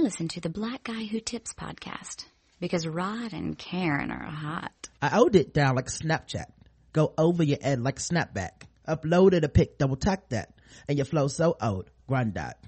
Listen 0.00 0.28
to 0.28 0.40
the 0.40 0.48
Black 0.48 0.84
Guy 0.84 1.04
Who 1.04 1.20
Tips 1.20 1.52
podcast 1.52 2.24
because 2.58 2.86
Rod 2.86 3.34
and 3.34 3.58
Karen 3.58 4.10
are 4.10 4.30
hot. 4.30 4.88
I 5.02 5.18
owed 5.18 5.36
it 5.36 5.52
down 5.52 5.76
like 5.76 5.88
Snapchat. 5.88 6.46
Go 6.94 7.12
over 7.18 7.42
your 7.42 7.58
head 7.60 7.82
like 7.82 7.96
snapback. 7.96 8.62
Uploaded 8.88 9.42
a 9.42 9.50
pic, 9.50 9.76
double 9.76 9.96
tap 9.96 10.30
that. 10.30 10.54
And 10.88 10.96
your 10.96 11.04
flow 11.04 11.28
so 11.28 11.54
old. 11.60 11.90
Grind 12.08 12.32
that. 12.34 12.64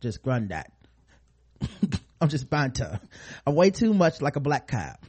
Just 0.00 0.20
grind 0.20 0.48
that. 0.48 0.72
I'm 2.20 2.28
just 2.28 2.50
banter. 2.50 2.98
I'm 3.46 3.54
way 3.54 3.70
too 3.70 3.94
much 3.94 4.20
like 4.20 4.34
a 4.34 4.40
black 4.40 4.66
cop. 4.66 5.06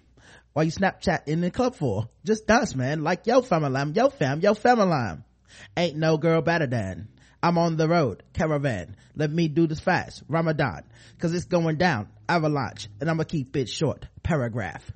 Why 0.53 0.63
you 0.63 0.71
Snapchat 0.71 1.27
in 1.27 1.41
the 1.41 1.49
club 1.49 1.73
for? 1.73 2.09
Just 2.25 2.45
dance, 2.45 2.75
man. 2.75 3.01
Like 3.01 3.25
yo 3.25 3.41
family, 3.41 3.91
yo 3.95 4.09
fam, 4.09 4.39
yo 4.41 4.53
family. 4.53 5.23
Ain't 5.75 5.97
no 5.97 6.17
girl 6.17 6.43
better 6.43 6.67
than. 6.67 7.07
I'm 7.41 7.57
on 7.57 7.77
the 7.77 7.87
road, 7.87 8.23
caravan. 8.33 8.95
Let 9.15 9.31
me 9.31 9.47
do 9.47 9.67
this 9.67 9.79
fast, 9.79 10.23
Ramadan. 10.27 10.83
Cause 11.19 11.33
it's 11.33 11.45
going 11.45 11.77
down, 11.77 12.07
avalanche. 12.27 12.89
And 12.99 13.09
I'm 13.09 13.17
gonna 13.17 13.25
keep 13.25 13.55
it 13.55 13.69
short, 13.69 14.07
paragraph. 14.23 14.89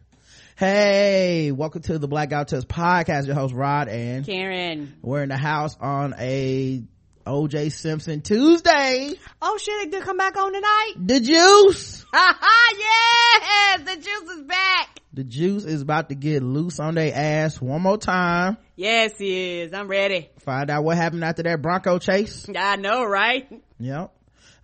Hey, 0.55 1.51
welcome 1.51 1.81
to 1.83 1.99
the 1.99 2.07
Black 2.07 2.29
Guy 2.29 2.39
Who 2.39 2.45
Tips 2.45 2.65
podcast. 2.65 3.27
Your 3.27 3.35
host 3.35 3.53
Rod 3.53 3.87
and 3.89 4.25
Karen. 4.25 4.95
We're 5.01 5.23
in 5.23 5.29
the 5.29 5.37
house 5.37 5.77
on 5.79 6.15
a 6.17 6.83
OJ 7.25 7.71
Simpson 7.71 8.21
Tuesday. 8.21 9.13
Oh 9.41 9.57
shit, 9.57 9.87
it 9.87 9.91
did 9.91 10.03
come 10.03 10.17
back 10.17 10.35
on 10.35 10.51
tonight? 10.53 10.93
The 10.97 11.19
juice. 11.19 12.05
Ha 12.11 12.37
ha 12.39 12.75
yes, 12.77 13.81
the 13.81 14.01
juice 14.01 14.37
is 14.37 14.43
back. 14.43 14.99
The 15.13 15.23
juice 15.23 15.65
is 15.65 15.81
about 15.81 16.09
to 16.09 16.15
get 16.15 16.41
loose 16.41 16.79
on 16.79 16.95
their 16.95 17.13
ass 17.13 17.61
one 17.61 17.81
more 17.81 17.97
time. 17.97 18.57
Yes, 18.81 19.15
he 19.15 19.59
is. 19.59 19.73
I'm 19.73 19.87
ready. 19.87 20.31
Find 20.39 20.67
out 20.71 20.83
what 20.83 20.97
happened 20.97 21.23
after 21.23 21.43
that 21.43 21.61
Bronco 21.61 21.99
chase. 21.99 22.47
I 22.57 22.77
know, 22.77 23.03
right? 23.05 23.47
Yep. 23.77 24.11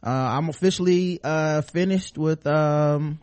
Uh, 0.04 0.10
I'm 0.10 0.50
officially, 0.50 1.20
uh, 1.24 1.62
finished 1.62 2.18
with, 2.18 2.48
um, 2.48 3.20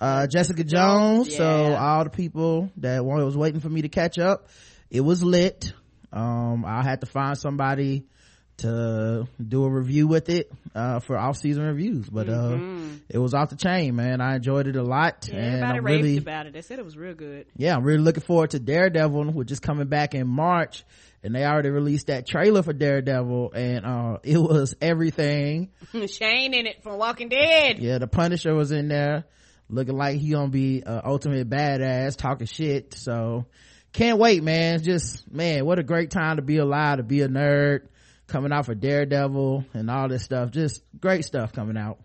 uh, 0.00 0.26
Jessica 0.26 0.64
Jones. 0.64 1.28
Yeah. 1.28 1.36
So 1.36 1.74
all 1.74 2.04
the 2.04 2.08
people 2.08 2.70
that 2.78 3.04
was 3.04 3.36
waiting 3.36 3.60
for 3.60 3.68
me 3.68 3.82
to 3.82 3.90
catch 3.90 4.18
up, 4.18 4.48
it 4.88 5.02
was 5.02 5.22
lit. 5.22 5.74
Um, 6.14 6.64
I 6.64 6.82
had 6.82 7.02
to 7.02 7.06
find 7.06 7.36
somebody 7.36 8.06
to 8.58 9.26
do 9.46 9.64
a 9.64 9.70
review 9.70 10.06
with 10.06 10.28
it, 10.28 10.50
uh, 10.74 11.00
for 11.00 11.16
off 11.18 11.36
season 11.36 11.64
reviews, 11.64 12.08
but, 12.08 12.28
uh, 12.28 12.58
it 13.08 13.18
was 13.18 13.34
off 13.34 13.50
the 13.50 13.56
chain, 13.56 13.96
man. 13.96 14.20
I 14.20 14.36
enjoyed 14.36 14.66
it 14.66 14.76
a 14.76 14.82
lot. 14.82 15.22
Mm-hmm. 15.22 15.36
Yeah, 15.36 15.42
and 15.42 15.54
everybody 15.54 15.78
I'm 15.78 15.84
raved 15.84 16.04
really, 16.04 16.16
about 16.18 16.46
it. 16.46 16.52
They 16.52 16.62
said 16.62 16.78
it 16.78 16.84
was 16.84 16.96
real 16.96 17.14
good. 17.14 17.46
yeah, 17.56 17.74
I'm 17.76 17.84
really 17.84 18.02
looking 18.02 18.22
forward 18.22 18.50
to 18.50 18.58
Daredevil, 18.58 19.32
which 19.32 19.50
is 19.52 19.60
coming 19.60 19.88
back 19.88 20.14
in 20.14 20.26
March. 20.26 20.84
And 21.22 21.34
they 21.34 21.44
already 21.44 21.70
released 21.70 22.06
that 22.06 22.24
trailer 22.26 22.62
for 22.62 22.72
Daredevil 22.72 23.52
and, 23.52 23.84
uh, 23.84 24.18
it 24.22 24.38
was 24.38 24.76
everything. 24.80 25.70
Shane 26.06 26.54
in 26.54 26.66
it 26.66 26.82
from 26.82 26.98
Walking 26.98 27.28
Dead. 27.28 27.78
Yeah, 27.80 27.98
the 27.98 28.06
Punisher 28.06 28.54
was 28.54 28.70
in 28.70 28.88
there 28.88 29.24
looking 29.68 29.96
like 29.96 30.18
he 30.18 30.30
gonna 30.30 30.48
be 30.48 30.84
uh, 30.84 31.00
ultimate 31.04 31.48
badass 31.50 32.16
talking 32.16 32.46
shit. 32.46 32.94
So 32.94 33.46
can't 33.92 34.18
wait, 34.18 34.42
man. 34.42 34.82
Just, 34.82 35.30
man, 35.32 35.64
what 35.64 35.78
a 35.78 35.82
great 35.82 36.10
time 36.10 36.36
to 36.36 36.42
be 36.42 36.58
alive, 36.58 36.98
to 36.98 37.02
be 37.02 37.22
a 37.22 37.28
nerd 37.28 37.88
coming 38.26 38.52
out 38.52 38.66
for 38.66 38.74
Daredevil 38.74 39.64
and 39.74 39.90
all 39.90 40.08
this 40.08 40.22
stuff. 40.22 40.50
Just 40.50 40.82
great 41.00 41.24
stuff 41.24 41.52
coming 41.52 41.76
out. 41.76 41.98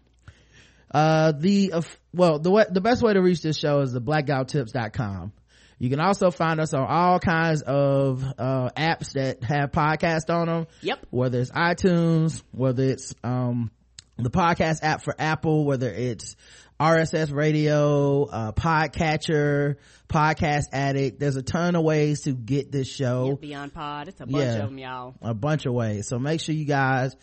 Uh, 0.93 1.31
the, 1.31 1.73
uh, 1.73 1.81
well, 2.13 2.39
the 2.39 2.51
way, 2.51 2.65
the 2.69 2.81
best 2.81 3.01
way 3.01 3.13
to 3.13 3.21
reach 3.21 3.41
this 3.41 3.57
show 3.57 3.79
is 3.79 3.93
the 3.93 4.01
blackguywhotips.com. 4.01 5.31
You 5.79 5.89
can 5.89 5.99
also 5.99 6.29
find 6.29 6.59
us 6.59 6.73
on 6.73 6.85
all 6.85 7.19
kinds 7.19 7.63
of, 7.63 8.23
uh, 8.37 8.69
apps 8.77 9.13
that 9.13 9.43
have 9.43 9.71
podcasts 9.71 10.29
on 10.29 10.47
them. 10.47 10.67
Yep. 10.81 11.07
Whether 11.09 11.39
it's 11.39 11.51
iTunes, 11.51 12.43
whether 12.51 12.83
it's, 12.83 13.15
um, 13.23 13.71
the 14.17 14.29
podcast 14.29 14.83
app 14.83 15.01
for 15.03 15.15
Apple, 15.17 15.65
whether 15.65 15.89
it's 15.89 16.35
RSS 16.85 17.29
radio, 17.31 18.23
uh, 18.25 18.51
podcatcher, 18.53 19.75
podcast 20.09 20.63
addict. 20.73 21.19
There's 21.19 21.35
a 21.35 21.43
ton 21.43 21.75
of 21.75 21.83
ways 21.83 22.21
to 22.21 22.31
get 22.31 22.71
this 22.71 22.87
show 22.91 23.35
Beyond 23.35 23.71
Pod. 23.71 24.07
It's 24.07 24.19
a 24.19 24.25
bunch 24.25 24.43
Yeah. 24.43 24.63
of 24.63 24.69
them, 24.69 24.79
y'all. 24.79 25.13
a 25.21 25.35
bunch 25.35 25.67
of 25.67 25.73
ways. 25.73 26.07
So 26.07 26.17
make 26.17 26.41
sure 26.41 26.55
you 26.55 26.65
guys 26.65 27.15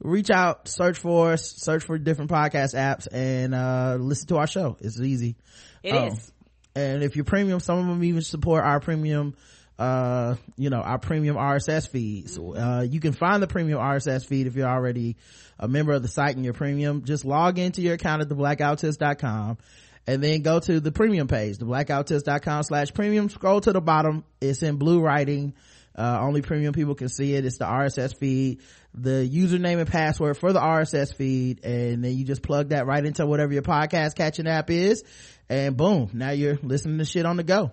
reach 0.00 0.28
out, 0.28 0.68
search 0.68 0.98
for 0.98 1.32
us, 1.32 1.50
search 1.56 1.84
for 1.84 1.96
different 1.96 2.30
podcast 2.30 2.74
apps 2.74 3.08
and, 3.10 3.54
uh, 3.54 3.96
listen 3.98 4.28
to 4.28 4.36
our 4.36 4.46
show. 4.46 4.76
It's 4.80 5.00
easy. 5.00 5.36
It 5.82 5.94
is. 5.94 6.32
Oh. 6.76 6.80
And 6.82 7.02
if 7.02 7.16
you're 7.16 7.24
premium, 7.24 7.58
some 7.60 7.78
of 7.78 7.86
them 7.86 8.04
even 8.04 8.20
support 8.20 8.64
our 8.64 8.80
premium, 8.80 9.34
uh, 9.78 10.36
you 10.56 10.70
know, 10.70 10.80
our 10.80 10.98
premium 10.98 11.36
RSS 11.36 11.88
feeds. 11.88 12.38
Uh, 12.38 12.86
you 12.88 13.00
can 13.00 13.12
find 13.12 13.42
the 13.42 13.46
premium 13.46 13.78
RSS 13.78 14.26
feed 14.26 14.46
if 14.46 14.56
you're 14.56 14.68
already 14.68 15.16
a 15.58 15.68
member 15.68 15.92
of 15.92 16.02
the 16.02 16.08
site 16.08 16.36
and 16.36 16.44
you're 16.44 16.54
premium. 16.54 17.04
Just 17.04 17.24
log 17.24 17.58
into 17.58 17.82
your 17.82 17.94
account 17.94 18.22
at 18.22 18.28
theblackguywhotips.com 18.28 19.58
and 20.06 20.22
then 20.22 20.42
go 20.42 20.60
to 20.60 20.80
the 20.80 20.92
premium 20.92 21.28
page, 21.28 21.58
theblackguywhotips.com 21.58 22.62
slash 22.62 22.94
premium. 22.94 23.28
Scroll 23.28 23.60
to 23.62 23.72
the 23.72 23.80
bottom. 23.80 24.24
It's 24.40 24.62
in 24.62 24.76
blue 24.76 25.00
writing. 25.00 25.54
Uh, 25.94 26.18
only 26.20 26.42
premium 26.42 26.74
people 26.74 26.94
can 26.94 27.08
see 27.08 27.34
it. 27.34 27.44
It's 27.44 27.56
the 27.56 27.64
RSS 27.64 28.14
feed, 28.16 28.60
the 28.92 29.28
username 29.28 29.78
and 29.78 29.88
password 29.88 30.36
for 30.36 30.52
the 30.52 30.60
RSS 30.60 31.14
feed. 31.14 31.64
And 31.64 32.04
then 32.04 32.16
you 32.16 32.24
just 32.24 32.42
plug 32.42 32.68
that 32.70 32.86
right 32.86 33.04
into 33.04 33.26
whatever 33.26 33.52
your 33.52 33.62
podcast 33.62 34.14
catching 34.14 34.46
app 34.46 34.70
is. 34.70 35.04
And 35.48 35.76
boom, 35.76 36.10
now 36.12 36.30
you're 36.30 36.58
listening 36.62 36.98
to 36.98 37.04
shit 37.04 37.24
on 37.24 37.36
the 37.36 37.44
go. 37.44 37.72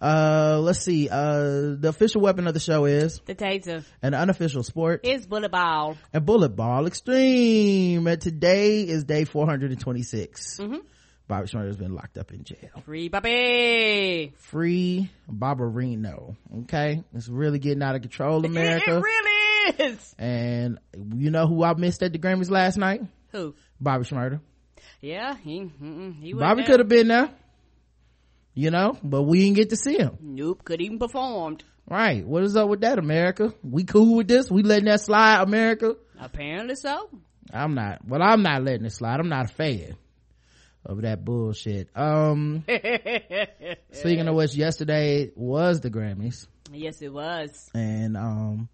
Uh, 0.00 0.58
let's 0.62 0.84
see. 0.84 1.08
Uh, 1.08 1.74
the 1.78 1.88
official 1.88 2.20
weapon 2.20 2.46
of 2.46 2.54
the 2.54 2.60
show 2.60 2.84
is 2.84 3.20
The 3.26 3.34
taser 3.34 3.84
an 4.02 4.14
unofficial 4.14 4.62
sport 4.62 5.00
is 5.04 5.26
bullet 5.26 5.50
ball. 5.50 5.96
and 6.12 6.24
bullet 6.24 6.50
ball 6.54 6.86
extreme. 6.86 8.06
And 8.06 8.20
today 8.20 8.82
is 8.82 9.04
day 9.04 9.24
426. 9.24 10.58
Mm-hmm. 10.60 10.76
Bobby 11.26 11.46
Shmurda's 11.46 11.76
been 11.76 11.94
locked 11.94 12.16
up 12.16 12.32
in 12.32 12.42
jail. 12.44 12.70
Free 12.86 13.08
Bobby. 13.08 14.32
Free 14.38 15.10
Barbarino. 15.30 16.36
Okay. 16.62 17.02
It's 17.14 17.28
really 17.28 17.58
getting 17.58 17.82
out 17.82 17.96
of 17.96 18.02
control, 18.02 18.46
America. 18.46 18.96
It 18.96 19.02
really 19.02 19.92
is. 19.92 20.14
and 20.18 20.78
you 21.14 21.30
know 21.30 21.46
who 21.46 21.62
I 21.64 21.74
missed 21.74 22.02
at 22.02 22.12
the 22.12 22.18
Grammys 22.18 22.50
last 22.50 22.78
night? 22.78 23.02
Who? 23.32 23.54
Bobby 23.80 24.04
Shmurda. 24.04 24.40
Yeah, 25.02 25.36
he, 25.36 25.70
he 26.20 26.32
Bobby 26.32 26.64
could 26.64 26.80
have 26.80 26.88
been 26.88 27.08
there. 27.08 27.30
You 28.58 28.72
know, 28.72 28.98
but 29.04 29.22
we 29.22 29.38
didn't 29.38 29.54
get 29.54 29.70
to 29.70 29.76
see 29.76 29.98
him. 29.98 30.18
Nope, 30.20 30.64
could 30.64 30.80
even 30.80 30.98
performed. 30.98 31.62
Right. 31.88 32.26
What 32.26 32.42
is 32.42 32.56
up 32.56 32.68
with 32.68 32.80
that, 32.80 32.98
America? 32.98 33.54
We 33.62 33.84
cool 33.84 34.16
with 34.16 34.26
this? 34.26 34.50
We 34.50 34.64
letting 34.64 34.86
that 34.86 35.00
slide, 35.00 35.42
America? 35.42 35.94
Apparently 36.18 36.74
so. 36.74 37.08
I'm 37.52 37.76
not. 37.76 38.04
Well, 38.04 38.20
I'm 38.20 38.42
not 38.42 38.64
letting 38.64 38.84
it 38.84 38.90
slide. 38.90 39.20
I'm 39.20 39.28
not 39.28 39.44
a 39.44 39.54
fan 39.54 39.96
of 40.84 41.02
that 41.02 41.24
bullshit. 41.24 41.90
Um, 41.94 42.64
speaking 43.92 44.26
of 44.26 44.34
which, 44.34 44.56
yesterday 44.56 45.30
was 45.36 45.80
the 45.80 45.90
Grammys. 45.90 46.48
Yes, 46.72 47.00
it 47.00 47.12
was. 47.12 47.70
And, 47.74 48.16
um, 48.16 48.68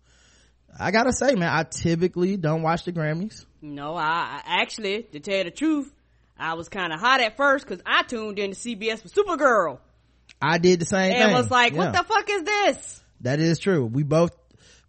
I 0.81 0.93
gotta 0.93 1.13
say, 1.13 1.35
man, 1.35 1.51
I 1.53 1.65
typically 1.65 2.39
don't 2.39 2.63
watch 2.63 2.87
the 2.87 2.93
Grammys. 2.93 3.45
No, 3.61 3.97
I, 3.97 4.41
I 4.47 4.63
actually, 4.63 5.03
to 5.03 5.21
tell 5.21 5.37
you 5.37 5.45
the 5.45 5.51
truth, 5.51 5.93
I 6.39 6.55
was 6.55 6.69
kind 6.69 6.93
of 6.93 7.01
hot 7.01 7.21
at 7.21 7.37
first 7.37 7.67
because 7.67 7.83
I 7.87 8.03
tuned 8.03 8.39
into 8.39 8.57
CBS 8.57 9.01
for 9.03 9.09
Supergirl 9.09 9.79
I 10.43 10.59
did 10.59 10.81
the 10.81 10.85
same 10.87 11.13
and 11.13 11.25
thing. 11.27 11.35
was 11.35 11.51
like, 11.51 11.73
Yeah. 11.73 11.79
"What 11.79 11.93
the 11.93 12.03
fuck 12.05 12.29
is 12.29 12.43
this?" 12.43 13.01
That 13.21 13.41
is 13.41 13.59
true. 13.59 13.87
We 13.87 14.03
both 14.03 14.33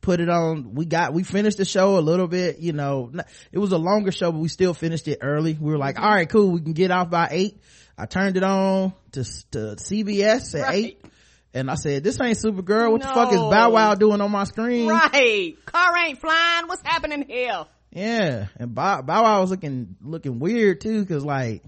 put 0.01 0.19
it 0.19 0.29
on. 0.29 0.73
We 0.75 0.85
got, 0.85 1.13
we 1.13 1.23
finished 1.23 1.57
the 1.57 1.65
show 1.65 1.97
a 1.97 2.01
little 2.01 2.27
bit, 2.27 2.59
you 2.59 2.73
know, 2.73 3.11
it 3.51 3.57
was 3.57 3.71
a 3.71 3.77
longer 3.77 4.11
show, 4.11 4.31
but 4.31 4.39
we 4.39 4.49
still 4.49 4.73
finished 4.73 5.07
it 5.07 5.19
early. 5.21 5.57
We 5.59 5.71
were 5.71 5.77
like, 5.77 5.99
all 5.99 6.09
right, 6.09 6.27
cool. 6.29 6.51
We 6.51 6.61
can 6.61 6.73
get 6.73 6.91
off 6.91 7.09
by 7.09 7.29
eight. 7.31 7.61
I 7.97 8.05
turned 8.05 8.37
it 8.37 8.43
on 8.43 8.93
to, 9.13 9.23
to 9.51 9.75
CBS 9.77 10.53
at 10.55 10.61
Right. 10.61 10.75
eight. 10.75 11.05
And 11.53 11.71
I 11.71 11.75
said, 11.75 12.03
this 12.03 12.19
ain't 12.21 12.37
Supergirl. 12.37 12.91
What 12.91 13.01
the 13.01 13.07
fuck 13.07 13.31
is 13.31 13.39
Bow 13.39 13.69
Wow 13.71 13.95
doing 13.95 14.19
on 14.19 14.29
my 14.29 14.43
screen? 14.43 14.89
Right, 14.89 15.55
car 15.65 15.97
ain't 16.05 16.19
flying. 16.19 16.67
What's 16.67 16.81
happening 16.83 17.25
here? 17.27 17.65
Yeah. 17.95 18.47
And 18.57 18.75
Bow, 18.75 19.01
Bow 19.01 19.23
Wow 19.23 19.41
was 19.41 19.49
looking, 19.49 19.95
looking 20.01 20.39
weird 20.39 20.81
too. 20.81 21.05
Cause 21.05 21.23
like, 21.23 21.63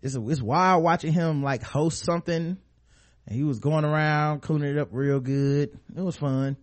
it's, 0.00 0.14
it's 0.14 0.40
wild 0.40 0.82
watching 0.84 1.12
him 1.12 1.42
like 1.42 1.62
host 1.62 2.04
something. 2.04 2.56
And 3.26 3.36
he 3.36 3.42
was 3.42 3.58
going 3.58 3.84
around, 3.84 4.42
cooling 4.42 4.62
it 4.62 4.78
up 4.78 4.88
real 4.92 5.20
good. 5.20 5.78
It 5.94 6.00
was 6.00 6.16
fun. 6.16 6.56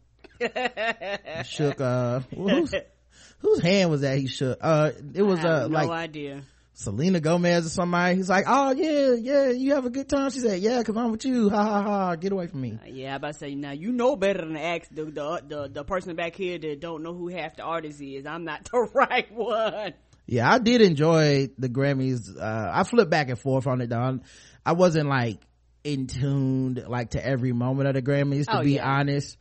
shook 1.44 1.81
uh 1.81 2.19
whose, 2.35 2.73
whose 3.39 3.62
hand 3.62 3.89
was 3.89 4.01
that 4.01 4.19
he 4.19 4.27
shook 4.27 4.59
uh 4.62 4.91
it 5.15 5.23
was 5.23 5.39
I 5.39 5.41
have 5.41 5.51
uh 5.51 5.67
no 5.67 5.73
like 5.73 5.89
idea. 5.89 6.44
Selena 6.79 7.19
gomez 7.19 7.65
or 7.65 7.69
somebody. 7.69 8.15
He's 8.15 8.29
like 8.29 8.45
oh 8.47 8.71
yeah 8.71 9.13
yeah 9.15 9.50
you 9.50 9.74
have 9.74 9.85
a 9.85 9.89
good 9.89 10.07
time. 10.07 10.29
She 10.29 10.39
said 10.39 10.59
yeah 10.62 10.77
because 10.77 10.95
i'm 10.95 11.12
with 11.12 11.25
you. 11.25 11.50
Ha 11.50 11.63
ha 11.63 11.81
ha. 11.81 12.15
Get 12.15 12.31
away 12.31 12.45
from 12.47 12.62
me. 12.62 12.77
Yeah, 12.85 13.13
I 13.13 13.15
about 13.15 13.33
to 13.33 13.39
say 13.39 13.56
now 13.56 13.71
you 13.71 13.91
know 13.91 14.15
better 14.15 14.39
than 14.45 14.53
to 14.53 14.62
ask 14.63 14.88
the 14.94 15.06
the 15.06 15.44
the, 15.47 15.69
the 15.74 15.83
person 15.83 16.15
back 16.15 16.35
here 16.35 16.59
that 16.59 16.79
don't 16.79 17.01
know 17.01 17.13
who 17.15 17.29
half 17.29 17.56
the 17.56 17.63
artist 17.63 18.00
is. 18.00 18.25
I'm 18.27 18.44
not 18.44 18.65
the 18.71 18.77
right 18.94 19.29
one. 19.33 19.94
yeah 20.27 20.51
i 20.53 20.59
did 20.59 20.81
enjoy 20.81 21.50
the 21.57 21.68
grammys. 21.69 22.29
Uh 22.39 22.69
i 22.71 22.83
flipped 22.83 23.09
back 23.09 23.29
and 23.29 23.39
forth 23.39 23.65
on 23.65 23.81
it 23.81 23.89
though. 23.89 24.19
I 24.65 24.74
wasn't 24.74 25.09
like 25.09 25.39
in 25.83 26.06
tuned 26.06 26.83
like 26.88 27.12
to 27.12 27.25
every 27.25 27.53
moment 27.53 27.88
of 27.88 27.95
the 27.95 28.01
grammys 28.03 28.45
to 28.45 28.59
Oh, 28.59 28.63
be 28.63 28.74
yeah. 28.74 28.88
honest. 28.88 29.35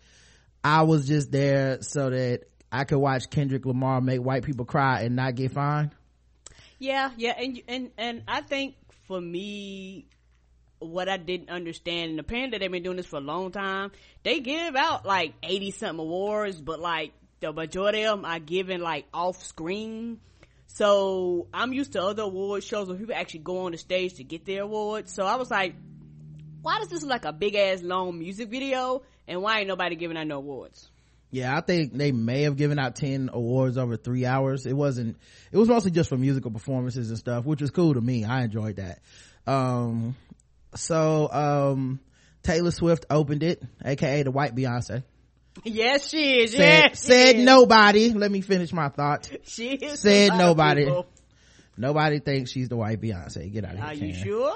I 0.64 0.82
was 0.82 1.06
just 1.06 1.30
there 1.30 1.82
so 1.82 2.08
that 2.10 2.44
i 2.72 2.82
could 2.84 2.98
watch 2.98 3.30
kendrick 3.30 3.64
lamar 3.66 4.00
make 4.00 4.20
white 4.20 4.42
people 4.44 4.64
cry 4.64 5.02
and 5.02 5.14
not 5.14 5.34
get 5.36 5.52
fined 5.52 5.90
Yeah, 6.78 7.10
yeah, 7.16 7.34
and 7.38 7.62
and 7.68 7.90
and 7.96 8.22
I 8.28 8.42
think 8.42 8.74
for 9.06 9.20
me, 9.20 10.08
what 10.78 11.08
I 11.08 11.16
didn't 11.16 11.48
understand, 11.48 12.10
and 12.12 12.20
apparently 12.20 12.58
they've 12.58 12.70
been 12.70 12.82
doing 12.82 12.98
this 12.98 13.06
for 13.06 13.16
a 13.16 13.20
long 13.22 13.50
time. 13.50 13.92
They 14.22 14.40
give 14.40 14.76
out 14.76 15.06
like 15.06 15.34
eighty 15.42 15.70
something 15.70 16.00
awards, 16.00 16.60
but 16.60 16.78
like 16.80 17.12
the 17.40 17.52
majority 17.52 18.04
of 18.04 18.18
them 18.18 18.24
are 18.24 18.38
given 18.38 18.80
like 18.80 19.06
off 19.12 19.42
screen. 19.42 20.20
So 20.66 21.46
I'm 21.54 21.72
used 21.72 21.92
to 21.92 22.02
other 22.02 22.24
award 22.24 22.62
shows 22.62 22.88
where 22.88 22.98
people 22.98 23.14
actually 23.14 23.40
go 23.40 23.60
on 23.66 23.72
the 23.72 23.78
stage 23.78 24.14
to 24.14 24.24
get 24.24 24.44
their 24.44 24.62
awards. 24.62 25.12
So 25.12 25.24
I 25.24 25.36
was 25.36 25.50
like, 25.50 25.74
why 26.60 26.78
does 26.80 26.88
this 26.88 27.02
look 27.02 27.10
like 27.10 27.24
a 27.24 27.32
big 27.32 27.54
ass 27.54 27.82
long 27.82 28.18
music 28.18 28.50
video, 28.50 29.02
and 29.26 29.40
why 29.40 29.60
ain't 29.60 29.68
nobody 29.68 29.96
giving 29.96 30.18
out 30.18 30.26
no 30.26 30.38
awards? 30.38 30.90
Yeah, 31.30 31.56
I 31.56 31.60
think 31.60 31.92
they 31.92 32.12
may 32.12 32.42
have 32.42 32.56
given 32.56 32.78
out 32.78 32.96
10 32.96 33.30
awards 33.32 33.76
over 33.76 33.96
three 33.96 34.24
hours. 34.24 34.64
It 34.64 34.74
wasn't, 34.74 35.16
it 35.50 35.56
was 35.56 35.68
mostly 35.68 35.90
just 35.90 36.08
for 36.08 36.16
musical 36.16 36.50
performances 36.50 37.10
and 37.10 37.18
stuff, 37.18 37.44
which 37.44 37.60
was 37.60 37.70
cool 37.70 37.94
to 37.94 38.00
me. 38.00 38.24
I 38.24 38.44
enjoyed 38.44 38.76
that. 38.76 39.00
Um, 39.46 40.16
so, 40.74 41.30
um, 41.30 42.00
Taylor 42.42 42.70
Swift 42.70 43.06
opened 43.10 43.42
it, 43.42 43.62
aka 43.84 44.22
the 44.22 44.30
white 44.30 44.54
Beyonce. 44.54 45.02
Yes, 45.64 46.10
she 46.10 46.42
is. 46.42 46.52
Said, 46.52 46.58
yes, 46.90 47.00
said 47.00 47.36
is. 47.36 47.44
nobody. 47.44 48.12
Let 48.12 48.30
me 48.30 48.40
finish 48.40 48.72
my 48.72 48.88
thought. 48.88 49.28
She 49.44 49.70
is. 49.70 50.00
Said 50.00 50.30
a 50.30 50.32
lot 50.32 50.40
of 50.40 50.46
nobody. 50.46 51.02
Nobody 51.78 52.20
thinks 52.20 52.52
she's 52.52 52.68
the 52.68 52.76
white 52.76 53.00
Beyonce. 53.00 53.52
Get 53.52 53.64
out 53.64 53.72
of 53.72 53.78
here. 53.78 53.86
Are 53.86 53.94
you 53.94 54.14
sure? 54.14 54.54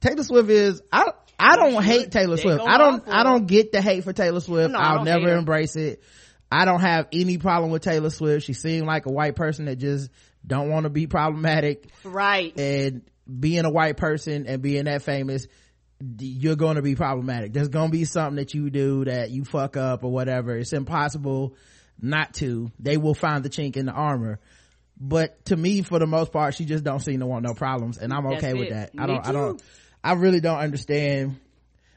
Taylor 0.00 0.22
Swift 0.22 0.50
is 0.50 0.82
I 0.92 1.12
I 1.38 1.56
don't 1.56 1.82
hate 1.82 2.10
Taylor 2.10 2.36
Swift. 2.36 2.62
I 2.66 2.78
don't 2.78 3.06
I 3.08 3.22
don't 3.22 3.46
get 3.46 3.72
the 3.72 3.80
hate 3.82 4.04
for 4.04 4.12
Taylor 4.12 4.40
Swift. 4.40 4.72
No, 4.72 4.78
I'll 4.78 5.04
never 5.04 5.34
embrace 5.34 5.76
it. 5.76 6.02
I 6.52 6.64
don't 6.64 6.80
have 6.80 7.06
any 7.12 7.38
problem 7.38 7.70
with 7.70 7.82
Taylor 7.82 8.10
Swift. 8.10 8.44
She 8.46 8.52
seemed 8.54 8.86
like 8.86 9.06
a 9.06 9.12
white 9.12 9.36
person 9.36 9.66
that 9.66 9.76
just 9.76 10.10
don't 10.46 10.68
want 10.70 10.84
to 10.84 10.90
be 10.90 11.06
problematic 11.06 11.88
Right. 12.02 12.58
and 12.58 13.02
being 13.38 13.64
a 13.64 13.70
white 13.70 13.96
person 13.96 14.46
and 14.46 14.60
being 14.60 14.84
that 14.84 15.02
famous 15.02 15.46
you're 16.18 16.56
going 16.56 16.76
to 16.76 16.82
be 16.82 16.94
problematic. 16.94 17.52
There's 17.52 17.68
going 17.68 17.90
to 17.90 17.92
be 17.92 18.04
something 18.04 18.36
that 18.36 18.54
you 18.54 18.70
do 18.70 19.04
that 19.04 19.30
you 19.30 19.44
fuck 19.44 19.76
up 19.76 20.02
or 20.02 20.10
whatever. 20.10 20.56
It's 20.56 20.72
impossible 20.72 21.56
not 22.00 22.34
to. 22.34 22.70
They 22.78 22.96
will 22.96 23.14
find 23.14 23.44
the 23.44 23.50
chink 23.50 23.76
in 23.76 23.86
the 23.86 23.92
armor. 23.92 24.40
But 24.98 25.44
to 25.46 25.56
me, 25.56 25.82
for 25.82 25.98
the 25.98 26.06
most 26.06 26.32
part, 26.32 26.54
she 26.54 26.64
just 26.66 26.84
don't 26.84 27.00
seem 27.00 27.20
to 27.20 27.26
want 27.26 27.44
no 27.46 27.54
problems, 27.54 27.96
and 27.96 28.12
I'm 28.12 28.24
That's 28.24 28.44
okay 28.44 28.54
with 28.54 28.70
that. 28.70 28.90
I 28.98 29.06
don't. 29.06 29.26
I 29.26 29.32
don't. 29.32 29.62
I 30.02 30.14
really 30.14 30.40
don't 30.40 30.58
understand. 30.58 31.38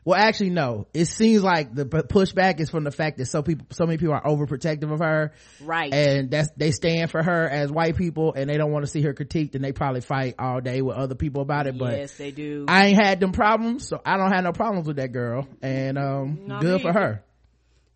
Well, 0.05 0.19
actually, 0.19 0.49
no. 0.49 0.85
It 0.93 1.05
seems 1.05 1.43
like 1.43 1.73
the 1.73 1.85
pushback 1.85 2.59
is 2.59 2.69
from 2.69 2.83
the 2.83 2.91
fact 2.91 3.19
that 3.19 3.27
so 3.27 3.41
people, 3.41 3.67
so 3.71 3.85
many 3.85 3.97
people 3.97 4.13
are 4.13 4.21
overprotective 4.23 4.91
of 4.91 4.99
her, 4.99 5.31
Right. 5.61 5.93
and 5.93 6.29
that's 6.29 6.49
they 6.57 6.71
stand 6.71 7.09
for 7.09 7.23
her 7.23 7.47
as 7.47 7.71
white 7.71 7.95
people, 7.95 8.33
and 8.33 8.49
they 8.49 8.57
don't 8.57 8.71
want 8.73 8.83
to 8.83 8.91
see 8.91 9.01
her 9.03 9.13
critiqued, 9.13 9.55
and 9.55 9.63
they 9.63 9.71
probably 9.71 10.01
fight 10.01 10.35
all 10.37 10.59
day 10.59 10.81
with 10.81 10.97
other 10.97 11.15
people 11.15 11.41
about 11.41 11.67
it. 11.67 11.77
But 11.77 11.97
yes, 11.97 12.17
they 12.17 12.31
do. 12.31 12.65
I 12.67 12.87
ain't 12.87 13.01
had 13.01 13.21
them 13.21 13.31
problems, 13.31 13.87
so 13.87 14.01
I 14.05 14.17
don't 14.17 14.33
have 14.33 14.43
no 14.43 14.51
problems 14.51 14.87
with 14.87 14.97
that 14.97 15.13
girl, 15.13 15.47
and 15.61 15.97
um, 15.97 16.39
Not 16.47 16.61
good 16.61 16.81
for 16.81 16.89
either. 16.89 16.99
her. 16.99 17.23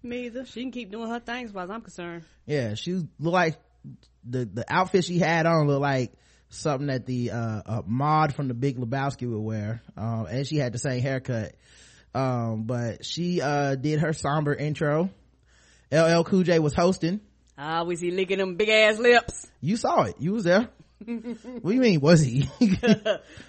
Me 0.04 0.28
either. 0.28 0.46
She 0.46 0.62
can 0.62 0.72
keep 0.72 0.90
doing 0.92 1.10
her 1.10 1.20
thing 1.20 1.44
as 1.46 1.52
far 1.52 1.64
as 1.64 1.70
I'm 1.70 1.82
concerned. 1.82 2.24
Yeah, 2.46 2.76
she 2.76 2.94
looked 2.94 3.10
like 3.20 3.58
the 4.24 4.46
the 4.46 4.64
outfit 4.70 5.04
she 5.04 5.20
had 5.20 5.46
on 5.46 5.68
looked 5.68 5.82
like 5.82 6.14
something 6.50 6.88
that 6.88 7.06
the 7.06 7.32
uh, 7.32 7.62
uh 7.66 7.82
Maude 7.86 8.34
from 8.34 8.48
the 8.48 8.54
Big 8.54 8.78
Lebowski 8.78 9.30
would 9.30 9.40
wear, 9.40 9.82
um, 9.96 10.28
and 10.30 10.48
she 10.48 10.58
had 10.58 10.74
the 10.74 10.80
same 10.80 11.02
haircut. 11.02 11.54
Um, 12.14 12.64
but 12.64 13.06
she 13.06 13.42
uh 13.42 13.76
did 13.76 14.00
her 14.00 14.14
somber 14.14 14.54
intro. 14.54 15.10
LL 15.92 16.24
Cool 16.24 16.44
J 16.44 16.60
was 16.60 16.74
hosting. 16.74 17.22
Ah, 17.58 17.84
was 17.84 18.00
he 18.00 18.12
licking 18.12 18.38
them 18.38 18.56
big 18.56 18.70
ass 18.70 19.00
lips? 19.00 19.48
You 19.62 19.78
saw 19.78 20.04
it. 20.04 20.16
You 20.20 20.34
was 20.34 20.44
there. 20.44 20.70
what 21.06 21.66
do 21.66 21.74
you 21.74 21.82
mean? 21.82 22.00
Was 22.02 22.22
he? 22.22 22.50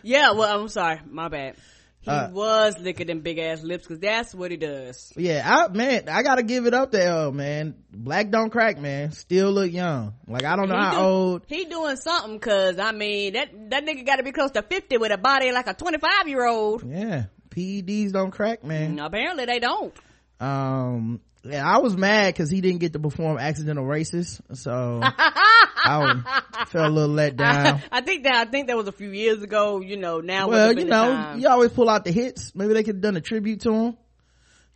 Yeah, 0.03 0.33
well, 0.33 0.61
I'm 0.61 0.69
sorry. 0.69 1.01
My 1.11 1.29
bad. 1.29 1.57
He 2.01 2.11
Uh, 2.11 2.31
was 2.31 2.79
licking 2.79 3.09
them 3.09 3.21
big 3.21 3.39
ass 3.39 3.63
lips 3.63 3.85
because 3.85 3.99
that's 3.99 4.35
what 4.35 4.51
he 4.51 4.57
does. 4.57 5.13
yeah, 5.17 5.43
I 5.45 5.69
man, 5.73 6.09
I 6.09 6.23
gotta 6.23 6.43
give 6.43 6.67
it 6.67 6.73
up 6.75 6.93
to 6.93 7.05
L 7.05 7.33
man. 7.33 7.75
Black 7.93 8.31
don't 8.31 8.51
crack, 8.51 8.79
man. 8.81 9.11
Still 9.13 9.51
look 9.51 9.73
young. 9.73 10.15
Like 10.27 10.45
I 10.45 10.55
don't 10.57 10.69
know 10.69 10.77
he, 10.77 10.81
how 10.81 10.93
do- 10.93 10.99
old. 11.07 11.43
he 11.49 11.65
doing 11.65 11.97
something 11.97 12.39
cause 12.39 12.79
I 12.79 12.93
mean 12.93 13.33
that 13.35 13.49
that 13.71 13.85
nigga 13.85 14.07
got 14.07 14.17
to 14.17 14.23
be 14.23 14.33
close 14.33 14.53
to 14.53 14.63
50 14.63 14.97
with 14.99 15.11
a 15.13 15.19
body 15.19 15.51
like 15.53 15.67
a 15.67 15.75
25 15.75 16.29
year 16.29 16.47
old. 16.47 16.85
Yeah, 16.89 17.25
PEDs 17.51 18.13
don't 18.13 18.31
crack, 18.31 18.63
man. 18.65 18.99
Apparently 18.99 19.45
they 19.47 19.59
don't. 19.59 19.93
um 20.41 21.21
yeah 21.45 21.65
i 21.65 21.79
was 21.79 21.97
mad 21.97 22.35
because 22.35 22.51
he 22.51 22.61
didn't 22.61 22.81
get 22.81 22.93
to 22.93 22.99
perform 22.99 23.39
accidental 23.39 23.85
racist 23.85 24.41
so 24.57 25.01
i 25.89 26.65
felt 26.67 26.87
a 26.87 26.91
little 26.91 27.15
let 27.15 27.37
down. 27.37 27.81
I 27.91 28.01
think 28.01 28.25
that 28.25 28.35
I 28.35 28.51
think 28.51 28.67
that 28.69 28.77
was 28.77 28.89
a 28.89 28.93
few 28.93 29.11
years 29.11 29.43
ago. 29.43 29.81
You 29.81 29.97
know, 29.97 30.21
now 30.21 30.49
well 30.49 30.73
you 30.79 30.85
know 30.85 31.35
you 31.37 31.49
always 31.49 31.73
pull 31.73 31.89
out 31.89 32.05
the 32.05 32.13
hits. 32.13 32.55
Maybe 32.55 32.75
they 32.75 32.83
could 32.83 32.97
have 32.97 33.03
done 33.03 33.17
a 33.17 33.21
tribute 33.21 33.61
to 33.63 33.73
him 33.73 33.97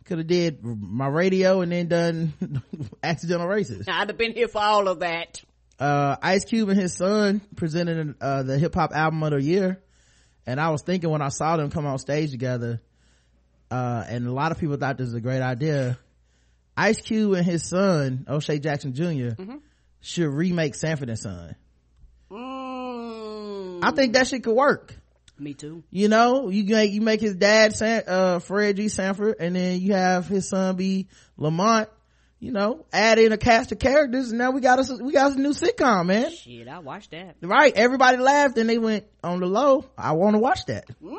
could 0.05 0.17
have 0.17 0.27
did 0.27 0.59
my 0.63 1.07
radio 1.07 1.61
and 1.61 1.71
then 1.71 1.87
done 1.87 2.33
accidental 3.03 3.47
racist 3.47 3.87
I'd 3.87 4.09
have 4.09 4.17
been 4.17 4.33
here 4.33 4.47
for 4.49 4.61
all 4.61 4.87
of 4.89 4.99
that. 4.99 5.41
uh 5.79 6.17
ice 6.21 6.43
cube 6.43 6.67
and 6.69 6.77
his 6.77 6.93
son 6.95 7.39
presented 7.55 8.15
uh 8.19 8.43
the 8.43 8.57
hip-hop 8.59 8.91
album 8.93 9.23
of 9.23 9.31
the 9.31 9.41
year. 9.41 9.81
And 10.45 10.59
i 10.59 10.71
was 10.71 10.81
thinking 10.81 11.09
when 11.09 11.21
i 11.21 11.29
saw 11.29 11.55
them 11.55 11.69
come 11.69 11.85
on 11.85 11.97
stage 11.99 12.31
together 12.31 12.81
uh 13.71 14.03
and 14.09 14.27
a 14.27 14.31
lot 14.33 14.51
of 14.51 14.59
people 14.59 14.75
thought 14.75 14.97
this 14.97 15.05
was 15.05 15.13
a 15.15 15.21
great 15.21 15.41
idea. 15.41 15.97
Ice 16.75 16.99
cube 17.01 17.33
and 17.35 17.45
his 17.45 17.63
son 17.69 18.25
o'shea 18.27 18.59
jackson 18.59 18.93
jr 18.93 19.41
should 20.03 20.27
remake 20.31 20.75
sanford 20.75 21.09
and 21.09 21.17
son. 21.17 21.55
Mm, 22.31 23.79
i 23.83 23.91
think 23.91 24.13
that 24.13 24.27
shit 24.27 24.43
could 24.43 24.55
work. 24.55 24.95
Me 25.39 25.53
too. 25.55 25.83
you 25.89 26.07
know 26.09 26.49
you 26.49 26.63
make 26.65 26.91
you 26.91 27.01
make 27.01 27.19
his 27.19 27.35
dad 27.35 27.75
San, 27.75 28.03
uh 28.07 28.39
fred 28.39 28.75
g. 28.77 28.87
Sanford 28.87 29.37
and 29.39 29.55
then 29.55 29.81
you 29.81 29.93
have 29.93 30.27
his 30.27 30.47
son 30.47 30.75
be 30.75 31.07
lamont 31.37 31.89
you 32.39 32.51
know 32.51 32.85
add 32.93 33.17
in 33.17 33.31
a 33.31 33.37
cast 33.37 33.71
of 33.71 33.79
characters 33.79 34.29
and 34.29 34.37
now 34.37 34.51
we 34.51 34.61
got 34.61 34.77
us 34.79 34.91
we 35.01 35.11
got 35.11 35.35
a 35.35 35.41
new 35.41 35.49
sitcom 35.51 36.05
man. 36.05 36.29
Shit, 36.31 36.67
I 36.67 36.79
watched 36.79 37.11
that. 37.11 37.35
right 37.41 37.73
everybody 37.75 38.17
laughed 38.17 38.57
and 38.59 38.69
they 38.69 38.77
went 38.77 39.05
on 39.23 39.39
the 39.39 39.47
low. 39.47 39.85
I 39.97 40.11
want 40.13 40.35
to 40.35 40.39
watch 40.39 40.65
that. 40.67 40.85
Mm. 41.01 41.17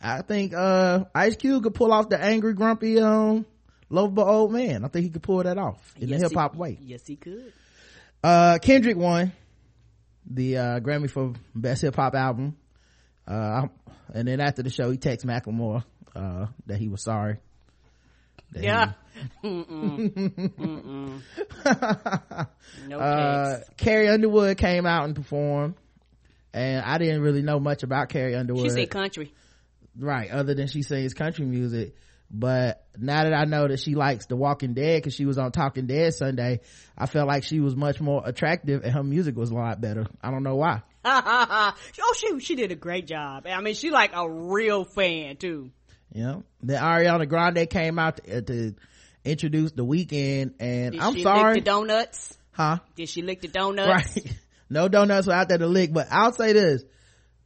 i 0.00 0.22
think 0.22 0.54
uh 0.54 1.04
ice 1.14 1.36
cube 1.36 1.62
could 1.64 1.74
pull 1.74 1.92
off 1.92 2.08
the 2.08 2.20
angry 2.22 2.54
grumpy 2.54 2.98
um 3.00 3.44
lovable 3.90 4.24
old 4.24 4.52
man. 4.52 4.84
I 4.84 4.88
think 4.88 5.04
he 5.04 5.10
could 5.10 5.22
pull 5.22 5.42
that 5.42 5.58
off 5.58 5.94
in 6.00 6.08
Yes, 6.08 6.20
the 6.22 6.28
he- 6.28 6.30
hip-hop 6.34 6.56
way. 6.56 6.78
Yes, 6.80 7.06
he 7.06 7.16
could. 7.16 7.52
Uh 8.24 8.58
kendrick 8.60 8.96
won 8.96 9.32
the 10.30 10.56
uh 10.58 10.80
grammy 10.80 11.08
for 11.10 11.32
best 11.54 11.82
hip-hop 11.82 12.14
album 12.14 12.56
uh 13.26 13.66
and 14.14 14.26
then 14.28 14.40
after 14.40 14.62
the 14.62 14.70
show 14.70 14.90
he 14.90 14.98
texted 14.98 15.24
macklemore 15.26 15.84
uh 16.16 16.46
that 16.66 16.78
he 16.78 16.88
was 16.88 17.02
sorry 17.02 17.38
That 18.52 18.60
he- 18.60 18.66
Yeah. 18.66 18.92
Mm-mm. 19.44 20.50
Mm-mm. 20.56 21.20
No 22.88 22.98
uh 23.00 23.58
carrie 23.76 24.08
underwood 24.08 24.56
came 24.58 24.86
out 24.86 25.04
and 25.04 25.14
performed 25.16 25.74
and 26.52 26.84
i 26.84 26.98
didn't 26.98 27.20
really 27.22 27.42
know 27.42 27.58
much 27.60 27.82
about 27.82 28.08
carrie 28.08 28.34
underwood 28.34 28.64
She 28.64 28.70
said 28.70 28.90
country. 28.90 29.32
right 29.98 30.30
other 30.30 30.54
than 30.54 30.66
she 30.68 30.82
sings 30.82 31.14
country 31.14 31.44
music 31.46 31.94
but 32.30 32.84
now 32.98 33.24
that 33.24 33.32
i 33.34 33.44
know 33.44 33.66
that 33.68 33.80
she 33.80 33.94
likes 33.94 34.26
the 34.26 34.36
walking 34.36 34.74
dead 34.74 34.98
because 34.98 35.14
she 35.14 35.24
was 35.24 35.38
on 35.38 35.50
talking 35.52 35.86
dead 35.86 36.12
sunday 36.12 36.60
i 36.96 37.06
felt 37.06 37.26
like 37.26 37.42
she 37.44 37.60
was 37.60 37.74
much 37.74 38.00
more 38.00 38.22
attractive 38.26 38.82
and 38.84 38.92
her 38.92 39.02
music 39.02 39.36
was 39.36 39.50
a 39.50 39.54
lot 39.54 39.80
better 39.80 40.04
i 40.22 40.30
don't 40.30 40.42
know 40.42 40.56
why 40.56 40.82
oh, 41.04 41.74
she 42.16 42.38
she 42.40 42.54
did 42.54 42.70
a 42.70 42.74
great 42.74 43.06
job. 43.06 43.46
I 43.46 43.60
mean, 43.62 43.74
she 43.74 43.90
like 43.90 44.10
a 44.14 44.28
real 44.28 44.84
fan 44.84 45.36
too. 45.36 45.70
Yeah. 46.12 46.40
then 46.62 46.82
ariana 46.82 47.26
grande 47.28 47.68
came 47.70 47.98
out 47.98 48.18
to, 48.18 48.38
uh, 48.38 48.40
to 48.42 48.74
introduce 49.24 49.72
the 49.72 49.84
Weeknd 49.84 50.54
and 50.58 50.92
Did 50.92 51.00
i'm 51.00 51.14
she 51.14 51.22
sorry 51.22 51.54
lick 51.54 51.64
the 51.64 51.70
donuts? 51.70 52.38
huh 52.50 52.78
Did 52.96 53.08
she 53.08 53.22
lick 53.22 53.40
the 53.40 53.48
donuts? 53.48 53.88
right 54.16 54.36
no 54.70 54.88
donuts 54.88 55.26
were 55.26 55.34
out 55.34 55.48
there 55.48 55.58
to 55.58 55.66
lick 55.66 55.92
but 55.92 56.08
i'll 56.10 56.32
say 56.32 56.52
this 56.52 56.82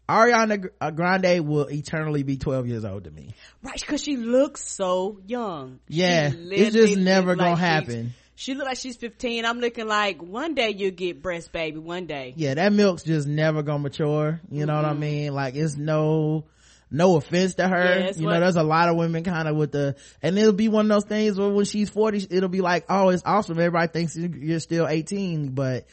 ariana 0.09 0.68
uh, 0.80 0.90
grande 0.90 1.47
will 1.47 1.66
eternally 1.71 2.23
be 2.23 2.37
12 2.37 2.66
years 2.66 2.85
old 2.85 3.04
to 3.04 3.11
me 3.11 3.30
Right, 3.62 3.80
because 3.80 4.02
she 4.02 4.16
looks 4.16 4.66
so 4.66 5.21
young. 5.26 5.78
Yeah, 5.88 6.32
it's 6.35 6.75
just 6.75 6.97
never 6.97 7.37
gonna 7.37 7.50
like 7.50 7.59
happen. 7.59 8.14
She 8.35 8.54
look 8.54 8.66
like 8.66 8.78
she's 8.78 8.97
15. 8.97 9.44
I'm 9.44 9.61
looking 9.61 9.87
like 9.87 10.21
one 10.21 10.54
day 10.54 10.71
you'll 10.71 10.90
get 10.90 11.23
breast 11.23 11.52
baby. 11.52 11.78
One 11.78 12.06
day. 12.06 12.35
yeah 12.37 12.54
that 12.54 12.73
milk's 12.73 13.04
just 13.04 13.28
never 13.28 13.62
gonna 13.62 13.78
mature 13.78 14.40
you 14.50 14.66
know 14.66 14.75
what 14.75 14.85
i 14.85 14.92
mean 14.94 15.32
like 15.32 15.54
it's 15.54 15.76
no 15.76 16.44
no 16.90 17.16
offense 17.16 17.54
to 17.54 17.68
her 17.68 18.00
Yeah, 18.00 18.12
you 18.16 18.26
know 18.26 18.40
there's 18.40 18.56
a 18.56 18.62
lot 18.62 18.88
of 18.88 18.97
women 18.97 19.23
kind 19.25 19.47
of 19.49 19.56
with 19.56 19.71
the 19.73 19.94
and 20.23 20.37
it'll 20.38 20.52
be 20.52 20.68
one 20.68 20.90
of 20.90 20.94
those 20.97 21.04
things 21.09 21.38
where 21.38 21.49
when 21.50 21.64
she's 21.64 21.88
40 21.88 22.26
it'll 22.30 22.49
be 22.49 22.61
like 22.61 22.85
oh 22.88 23.11
it's 23.11 23.23
awesome 23.25 23.59
everybody 23.59 23.87
thinks 23.92 24.16
you- 24.16 24.35
you're 24.37 24.61
still 24.61 24.87
18 24.88 25.50
but 25.50 25.87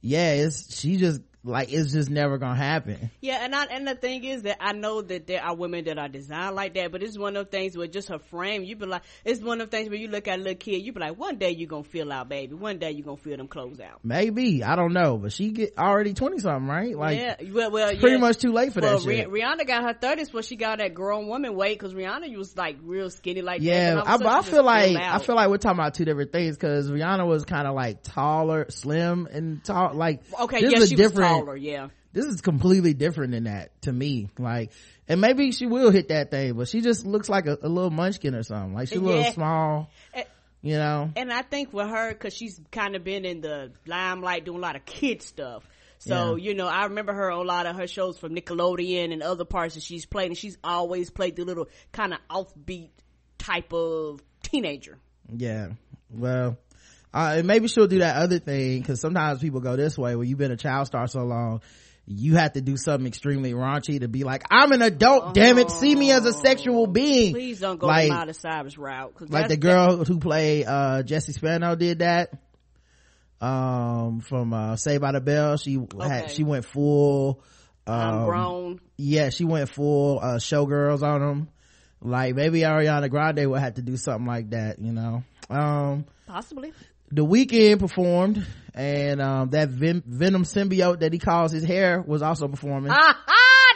yeah 0.00 0.32
it's 0.32 0.78
she 0.78 0.96
just 0.96 1.20
like 1.44 1.72
it's 1.72 1.92
just 1.92 2.08
never 2.08 2.38
gonna 2.38 2.54
happen 2.56 3.10
Yeah, 3.20 3.44
and 3.44 3.54
I, 3.54 3.64
and 3.64 3.86
the 3.86 3.94
thing 3.94 4.24
is 4.24 4.42
that 4.42 4.58
I 4.60 4.72
know 4.72 5.02
that 5.02 5.26
there 5.26 5.42
are 5.42 5.54
women 5.54 5.84
that 5.84 5.98
are 5.98 6.08
designed 6.08 6.54
like 6.54 6.74
that, 6.74 6.92
but 6.92 7.02
it's 7.02 7.18
one 7.18 7.36
of 7.36 7.46
those 7.46 7.50
things 7.50 7.76
where 7.76 7.86
just 7.86 8.08
her 8.08 8.18
frame, 8.18 8.62
you 8.64 8.76
be 8.76 8.86
like, 8.86 9.02
it's 9.24 9.42
one 9.42 9.60
of 9.60 9.70
those 9.70 9.78
things 9.78 9.90
where 9.90 9.98
you 9.98 10.08
look 10.08 10.28
at 10.28 10.38
a 10.38 10.42
little 10.42 10.54
kid, 10.54 10.78
you 10.78 10.92
be 10.92 11.00
like, 11.00 11.18
one 11.18 11.38
day 11.38 11.50
you 11.50 11.66
gonna 11.66 11.82
feel 11.82 12.12
out, 12.12 12.28
baby. 12.28 12.54
One 12.54 12.78
day 12.78 12.92
you 12.92 13.02
gonna 13.02 13.16
feel 13.16 13.36
them 13.36 13.48
clothes 13.48 13.80
out. 13.80 14.00
maybe 14.04 14.62
i 14.62 14.76
don't 14.76 14.92
know 14.92 15.16
but 15.16 15.32
she 15.32 15.50
get 15.50 15.74
already 15.78 16.14
20 16.14 16.38
something 16.38 16.68
right 16.68 16.96
like 16.96 17.18
yeah, 17.18 17.36
well, 17.52 17.70
well, 17.70 17.88
it's 17.88 18.00
pretty 18.00 18.16
yeah. 18.16 18.20
much 18.20 18.38
too 18.38 18.52
late 18.52 18.72
for 18.72 18.80
Well, 18.80 18.98
that 18.98 19.04
shit 19.04 19.28
Rihanna 19.28 19.66
got 19.66 19.82
her 19.82 19.94
thirties, 19.94 20.30
but 20.30 20.44
she 20.44 20.56
got 20.56 20.78
that 20.78 20.94
grown 20.94 21.26
woman 21.26 21.54
weight 21.54 21.78
because 21.78 21.94
Rihanna 21.94 22.36
was 22.36 22.56
like 22.56 22.76
real 22.82 23.10
skinny 23.10 23.42
like 23.42 23.62
yeah 23.62 23.94
that. 23.94 24.08
I, 24.08 24.16
but 24.16 24.26
I 24.26 24.42
feel 24.42 24.62
like 24.62 24.96
i 24.96 25.18
feel 25.18 25.34
like 25.36 25.48
we're 25.48 25.58
talking 25.58 25.78
about 25.78 25.94
two 25.94 26.04
different 26.04 26.32
things 26.32 26.56
because 26.56 26.90
rihanna 26.90 27.26
was 27.26 27.44
kind 27.44 27.66
of 27.66 27.74
like 27.74 28.02
taller 28.02 28.66
slim 28.70 29.28
and 29.30 29.62
tall 29.64 29.94
like 29.94 30.22
okay, 30.40 30.60
this 30.60 30.72
yeah, 30.72 30.78
is 30.78 30.92
a 30.92 30.96
different 30.96 31.31
was 31.32 31.44
taller, 31.44 31.56
yeah. 31.56 31.88
this 32.12 32.26
is 32.26 32.40
completely 32.40 32.94
different 32.94 33.32
than 33.32 33.44
that 33.44 33.80
to 33.82 33.92
me 33.92 34.28
like 34.38 34.70
and 35.08 35.20
maybe 35.20 35.52
she 35.52 35.66
will 35.66 35.90
hit 35.90 36.08
that 36.08 36.30
thing 36.30 36.54
but 36.54 36.68
she 36.68 36.80
just 36.80 37.04
looks 37.06 37.28
like 37.28 37.46
a, 37.46 37.58
a 37.62 37.68
little 37.68 37.90
munchkin 37.90 38.34
or 38.34 38.42
something 38.42 38.74
like 38.74 38.88
she's 38.88 38.98
a 38.98 39.00
little 39.00 39.32
small 39.32 39.90
Eh, 40.14 40.24
you 40.62 40.76
know 40.76 41.10
And 41.16 41.32
I 41.32 41.42
think 41.42 41.72
with 41.72 41.88
her, 41.88 42.14
cause 42.14 42.32
she's 42.34 42.60
kind 42.70 42.94
of 42.96 43.02
been 43.04 43.24
in 43.24 43.40
the 43.40 43.72
limelight 43.86 44.44
doing 44.44 44.58
a 44.58 44.60
lot 44.60 44.76
of 44.76 44.84
kid 44.84 45.22
stuff. 45.22 45.68
So, 45.98 46.36
Yeah. 46.36 46.50
you 46.50 46.54
know, 46.54 46.66
I 46.66 46.84
remember 46.86 47.12
her 47.12 47.30
on 47.30 47.40
a 47.40 47.42
lot 47.48 47.66
of 47.66 47.76
her 47.76 47.86
shows 47.86 48.18
from 48.18 48.34
Nickelodeon 48.34 49.12
and 49.12 49.22
other 49.22 49.44
parts 49.44 49.74
that 49.76 49.82
she's 49.84 50.04
played 50.06 50.26
and 50.26 50.36
she's 50.38 50.58
always 50.64 51.10
played 51.10 51.36
the 51.36 51.44
little 51.44 51.68
kind 51.92 52.12
of 52.12 52.18
offbeat 52.28 52.90
type 53.38 53.72
of 53.72 54.20
teenager. 54.42 54.98
yeah 55.36 55.68
well 56.10 56.56
uh, 57.14 57.34
and 57.36 57.46
maybe 57.46 57.68
she'll 57.68 57.86
do 57.86 57.98
that 57.98 58.16
other 58.16 58.38
thing 58.38 58.80
because 58.80 59.00
sometimes 59.00 59.40
people 59.40 59.60
go 59.60 59.76
this 59.76 59.98
way 59.98 60.16
where 60.16 60.24
you've 60.24 60.38
been 60.38 60.52
a 60.52 60.56
child 60.56 60.86
star 60.86 61.06
so 61.06 61.22
long 61.22 61.60
you 62.06 62.34
have 62.34 62.54
to 62.54 62.60
do 62.60 62.76
something 62.76 63.06
extremely 63.06 63.52
raunchy 63.52 64.00
to 64.00 64.08
be 64.08 64.24
like 64.24 64.42
i'm 64.50 64.72
an 64.72 64.82
adult 64.82 65.34
damn 65.34 65.58
it 65.58 65.70
see 65.70 65.94
me 65.94 66.10
as 66.10 66.24
a 66.24 66.32
sexual 66.32 66.86
being 66.86 67.32
Please 67.32 67.60
don't 67.60 67.78
go 67.78 67.86
like 67.86 68.10
the 68.26 68.34
Cyrus 68.34 68.76
route. 68.76 69.14
Like 69.30 69.48
the 69.48 69.56
girl 69.56 70.04
who 70.04 70.18
played 70.18 70.66
uh 70.66 71.02
jessie 71.02 71.32
spano 71.32 71.76
did 71.76 72.00
that 72.00 72.32
um 73.40 74.20
from 74.20 74.52
uh 74.52 74.76
Saved 74.76 75.00
by 75.00 75.12
the 75.12 75.20
Bell 75.20 75.56
she 75.56 75.78
had 76.00 76.30
she 76.30 76.42
went 76.44 76.64
full 76.64 77.42
I'm 77.86 78.18
um, 78.18 78.24
grown. 78.26 78.80
yeah 78.96 79.30
she 79.30 79.44
went 79.44 79.68
full 79.68 80.18
uh 80.20 80.36
showgirls 80.36 81.02
on 81.02 81.20
them 81.20 81.48
like 82.00 82.34
maybe 82.34 82.60
ariana 82.60 83.10
grande 83.10 83.48
would 83.48 83.60
have 83.60 83.74
to 83.74 83.82
do 83.82 83.96
something 83.96 84.26
like 84.26 84.50
that 84.50 84.80
you 84.80 84.92
know 84.92 85.22
um 85.50 86.04
Possibly. 86.32 86.72
The 87.14 87.24
Weeknd 87.24 87.78
performed 87.78 88.44
and 88.74 89.20
um 89.20 89.50
that 89.50 89.68
Ven- 89.68 90.02
venom 90.06 90.44
symbiote 90.44 91.00
that 91.00 91.12
he 91.12 91.18
calls 91.18 91.52
his 91.52 91.62
hair 91.64 92.00
was 92.00 92.22
also 92.22 92.48
performing 92.48 92.90
Ah, 92.90 93.18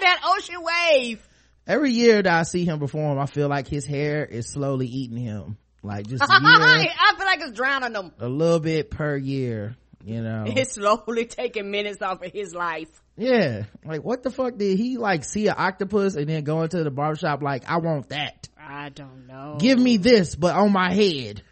that 0.01 0.21
ocean 0.25 0.57
wave. 0.63 1.27
every 1.67 1.93
year 1.93 2.23
that 2.23 2.33
i 2.33 2.43
see 2.45 2.65
him 2.65 2.79
perform 2.79 3.19
i 3.19 3.27
feel 3.27 3.49
like 3.49 3.69
his 3.69 3.85
hair 3.85 4.25
is 4.25 4.49
slowly 4.51 4.87
eating 4.87 5.19
him 5.19 5.59
like 5.83 6.07
just 6.07 6.23
year, 6.23 6.29
I 6.41 7.15
feel 7.17 7.27
like 7.27 7.41
it's 7.41 7.53
drowning 7.53 7.93
them. 7.93 8.13
a 8.21 8.29
little 8.29 8.59
bit 8.61 8.91
per 8.91 9.17
year 9.19 9.77
you 10.03 10.23
know 10.23 10.45
It's 10.47 10.73
slowly 10.77 11.27
taking 11.27 11.71
minutes 11.71 12.01
off 12.01 12.23
of 12.23 12.33
his 12.33 12.55
life. 12.55 12.89
yeah 13.19 13.65
like 13.85 14.03
what 14.03 14.23
the 14.23 14.31
fuck 14.31 14.57
did 14.57 14.79
he 14.79 14.97
like 14.97 15.25
see 15.25 15.49
an 15.49 15.57
octopus 15.59 16.17
and 16.17 16.27
then 16.27 16.43
go 16.45 16.63
into 16.63 16.83
the 16.83 16.91
barbershop 16.91 17.43
like 17.43 17.69
i 17.69 17.77
want 17.77 18.09
that 18.09 18.49
I 18.59 18.89
don't 18.89 19.27
know. 19.27 19.57
give 19.61 19.79
me 19.79 19.97
this 19.99 20.35
but 20.37 20.55
on 20.57 20.73
my 20.73 20.93
head 20.93 21.43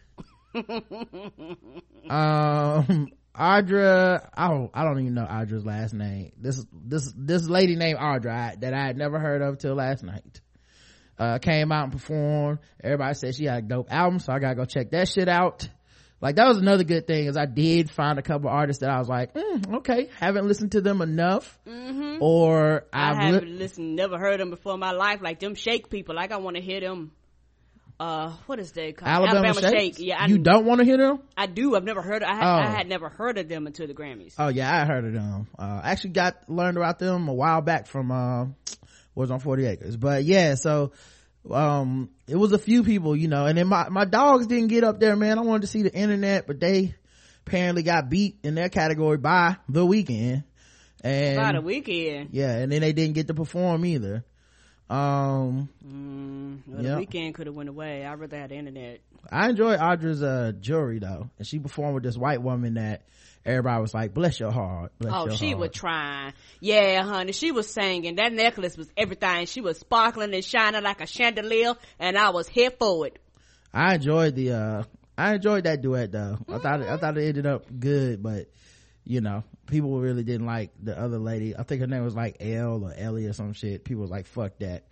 um 2.11 3.09
Andra 3.35 4.31
i 4.35 4.49
don't 4.49 4.71
i 4.75 4.85
don't 4.85 5.01
even 5.01 5.15
know 5.15 5.25
Andra's 5.25 5.65
last 5.65 5.95
name 5.95 6.33
this 6.39 6.65
this 6.73 7.13
this 7.17 7.49
lady 7.49 7.75
named 7.77 7.99
audra 7.99 8.59
that 8.61 8.75
i 8.75 8.87
had 8.87 8.97
never 8.97 9.19
heard 9.19 9.43
of 9.43 9.59
till 9.59 9.75
last 9.75 10.05
night 10.05 10.41
uh 11.19 11.39
came 11.39 11.73
out 11.73 11.85
and 11.85 11.93
performed 11.93 12.61
everybody 12.83 13.15
said 13.15 13.35
she 13.35 13.47
had 13.47 13.65
a 13.65 13.67
dope 13.67 13.93
album 13.93 14.21
so 14.21 14.33
i 14.33 14.39
gotta 14.39 14.55
go 14.55 14.65
check 14.65 14.91
that 14.91 15.09
shit 15.09 15.29
out 15.29 15.69
like 16.21 16.37
that 16.37 16.47
was 16.47 16.59
another 16.59 16.85
good 16.85 17.07
thing 17.09 17.27
is 17.27 17.37
i 17.37 17.47
did 17.47 17.91
find 17.91 18.19
a 18.21 18.23
couple 18.23 18.49
artists 18.49 18.81
that 18.83 18.91
i 18.91 18.99
was 18.99 19.09
like 19.09 19.35
mm, 19.35 19.79
okay 19.79 20.09
haven't 20.21 20.47
listened 20.47 20.71
to 20.73 20.81
them 20.81 21.03
enough 21.03 21.59
or 22.21 22.87
I 22.93 23.11
i've 23.11 23.17
haven't 23.17 23.49
li- 23.49 23.59
listened, 23.59 23.97
never 23.97 24.19
heard 24.19 24.41
them 24.41 24.51
before 24.51 24.75
in 24.75 24.81
my 24.81 24.93
life. 24.93 25.21
Like 25.23 25.41
them 25.41 25.55
shake 25.55 25.91
people. 25.91 26.15
Like 26.15 26.33
I 26.33 26.37
want 26.39 26.57
to 26.57 26.63
hear 26.63 26.81
them. 26.81 27.13
Uh, 28.01 28.31
what 28.47 28.59
is 28.59 28.73
they 28.73 28.93
called? 28.93 29.09
alabama, 29.09 29.61
Shake. 29.61 29.99
Yeah, 29.99 30.17
I, 30.21 30.27
you 30.27 30.39
don't 30.39 30.65
want 30.67 30.81
to 30.81 30.85
hear 30.85 30.97
them 30.97 31.21
I 31.37 31.47
do. 31.47 31.77
I've 31.77 31.85
never 31.85 32.03
heard. 32.03 32.23
I 32.25 32.35
had, 32.35 32.43
Oh. 32.45 32.59
I 32.63 32.67
had 32.67 32.89
never 32.89 33.09
heard 33.09 33.39
of 33.39 33.49
them 33.49 33.67
until 33.69 33.87
the 33.87 33.95
Grammys. 33.95 34.35
Oh 34.39 34.49
yeah, 34.49 34.83
I 34.83 34.85
heard 34.85 35.05
of 35.05 35.13
them. 35.13 35.47
Uh, 35.57 35.81
actually 35.85 36.11
got 36.11 36.49
learned 36.51 36.77
about 36.77 36.99
them 36.99 37.29
a 37.29 37.35
while 37.35 37.61
back 37.63 37.87
from 37.87 38.11
uh, 38.11 38.47
was 39.15 39.31
on 39.31 39.39
Forty 39.39 39.65
Acres. 39.67 39.97
But 39.97 40.25
yeah, 40.25 40.57
so 40.57 40.91
um, 41.51 42.11
it 42.27 42.37
was 42.37 42.53
a 42.53 42.59
few 42.59 42.83
people, 42.83 43.15
you 43.15 43.29
know, 43.29 43.47
and 43.47 43.57
then 43.57 43.69
my 43.69 43.89
my 43.91 44.05
dogs 44.05 44.47
didn't 44.49 44.69
get 44.69 44.83
up 44.83 44.99
there, 44.99 45.15
man. 45.15 45.39
I 45.39 45.43
wanted 45.43 45.63
to 45.63 45.67
see 45.69 45.83
the 45.83 45.95
internet, 45.95 46.47
but 46.49 46.59
they 46.59 46.95
apparently 47.47 47.83
got 47.85 48.11
beat 48.11 48.39
in 48.43 48.55
their 48.55 48.71
category 48.71 49.19
by 49.19 49.57
the 49.69 49.87
Weeknd. 49.87 50.43
And 51.03 51.37
By 51.37 51.53
the 51.53 51.59
Weeknd. 51.61 52.29
yeah, 52.33 52.57
and 52.57 52.73
then 52.73 52.81
they 52.81 52.93
didn't 52.95 53.15
get 53.15 53.29
to 53.29 53.35
perform 53.35 53.85
either. 53.85 54.25
Um, 54.95 55.69
Mm, 55.87 56.61
well, 56.67 56.83
Yep. 56.85 56.99
The 56.99 57.07
Weeknd 57.07 57.35
could 57.35 57.47
have 57.47 57.57
went 57.57 57.69
away. 57.69 58.05
I'd 58.05 58.19
rather 58.19 58.39
had 58.39 58.51
the 58.51 58.57
internet. 58.57 59.01
I 59.31 59.49
enjoy 59.51 59.73
Andra's 59.75 60.23
uh 60.23 60.53
jewelry 60.61 60.99
though, 60.99 61.31
and 61.39 61.47
she 61.47 61.59
performed 61.59 61.95
with 61.95 62.03
this 62.05 62.17
white 62.17 62.43
woman 62.43 62.75
that 62.75 63.03
everybody 63.45 63.81
was 63.81 63.95
like, 63.95 64.13
"Bless 64.15 64.39
your 64.39 64.51
heart." 64.53 64.93
Bless 64.99 65.13
Oh, 65.15 65.27
your 65.27 65.37
she 65.37 65.49
heart. 65.49 65.59
was 65.61 65.71
trying. 65.73 66.33
Yeah, 66.61 67.03
honey. 67.03 67.33
She 67.33 67.51
was 67.53 67.69
singing. 67.73 68.17
That 68.17 68.33
necklace 68.33 68.77
was 68.77 68.89
everything. 68.97 69.47
She 69.47 69.61
was 69.63 69.79
sparkling 69.79 70.35
and 70.35 70.45
shining 70.45 70.83
like 70.83 71.01
a 71.01 71.07
chandelier, 71.07 71.75
and 71.99 72.17
I 72.19 72.31
was 72.31 72.49
here 72.49 72.71
for 72.71 73.07
it. 73.07 73.19
I 73.73 73.95
enjoyed 73.97 74.35
the 74.37 74.53
uh 74.53 74.83
I 75.17 75.35
enjoyed 75.35 75.65
that 75.65 75.81
duet 75.81 76.13
though. 76.13 76.39
I 76.49 76.59
thought 76.59 76.81
it, 76.83 76.89
I 76.89 76.97
thought 76.99 77.17
it 77.19 77.27
ended 77.29 77.47
up 77.47 77.65
good, 77.81 78.23
but 78.23 78.47
you 79.05 79.21
know, 79.21 79.45
people 79.67 79.99
really 79.99 80.23
didn't 80.25 80.47
like 80.47 80.71
the 80.83 80.99
other 80.99 81.19
lady. 81.19 81.57
I 81.57 81.63
think 81.63 81.81
her 81.81 81.87
name 81.87 82.05
was 82.05 82.15
like 82.15 82.37
Elle 82.41 82.85
or 82.85 82.95
Ellie 82.97 83.27
or 83.27 83.33
some 83.33 83.53
shit. 83.53 83.85
People 83.85 84.03
was 84.03 84.11
like, 84.11 84.27
fuck 84.27 84.53
that. 84.61 84.85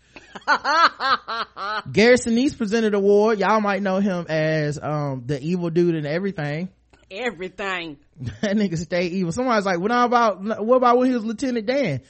Gary 1.92 2.16
Sinise 2.16 2.56
presented 2.56 2.94
award. 2.94 3.38
Y'all 3.38 3.60
might 3.60 3.82
know 3.82 3.98
him 3.98 4.26
as 4.28 4.78
um 4.82 5.22
the 5.26 5.40
evil 5.40 5.70
dude 5.70 5.94
and 5.94 6.06
everything. 6.06 6.68
Everything. 7.10 7.98
that 8.42 8.56
nigga 8.56 8.78
stay 8.78 9.06
evil. 9.06 9.32
Somebody's 9.32 9.66
like, 9.66 9.78
what 9.78 9.90
about 9.90 10.42
what 10.64 10.76
about 10.76 10.98
when 10.98 11.08
he 11.08 11.14
was 11.14 11.24
Lieutenant 11.24 11.66
Dan? 11.66 12.02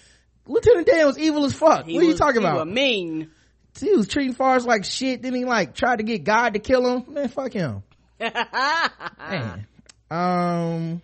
Lieutenant 0.47 0.87
Dan 0.87 1.07
was 1.07 1.19
evil 1.19 1.45
as 1.45 1.55
fuck. 1.55 1.87
He 1.87 1.95
what 1.95 2.03
are 2.05 2.07
you 2.07 2.17
talking 2.17 2.41
he 2.41 2.47
about? 2.47 2.67
was 2.67 2.75
mean. 2.75 3.31
he 3.79 3.95
was 3.95 4.09
treating 4.09 4.35
Forrest 4.35 4.67
like 4.67 4.85
shit. 4.85 5.23
Then 5.23 5.35
he 5.35 5.45
like 5.45 5.75
tried 5.75 5.97
to 5.97 6.03
get 6.03 6.25
God 6.25 6.55
to 6.55 6.59
kill 6.59 6.85
him. 6.85 7.15
Man, 7.15 7.29
fuck 7.29 7.53
him. 7.53 7.85
Man. 8.21 9.67
Um, 10.11 11.03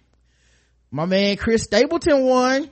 my 0.90 1.06
man 1.06 1.36
Chris 1.36 1.62
Stapleton 1.62 2.24
won. 2.24 2.70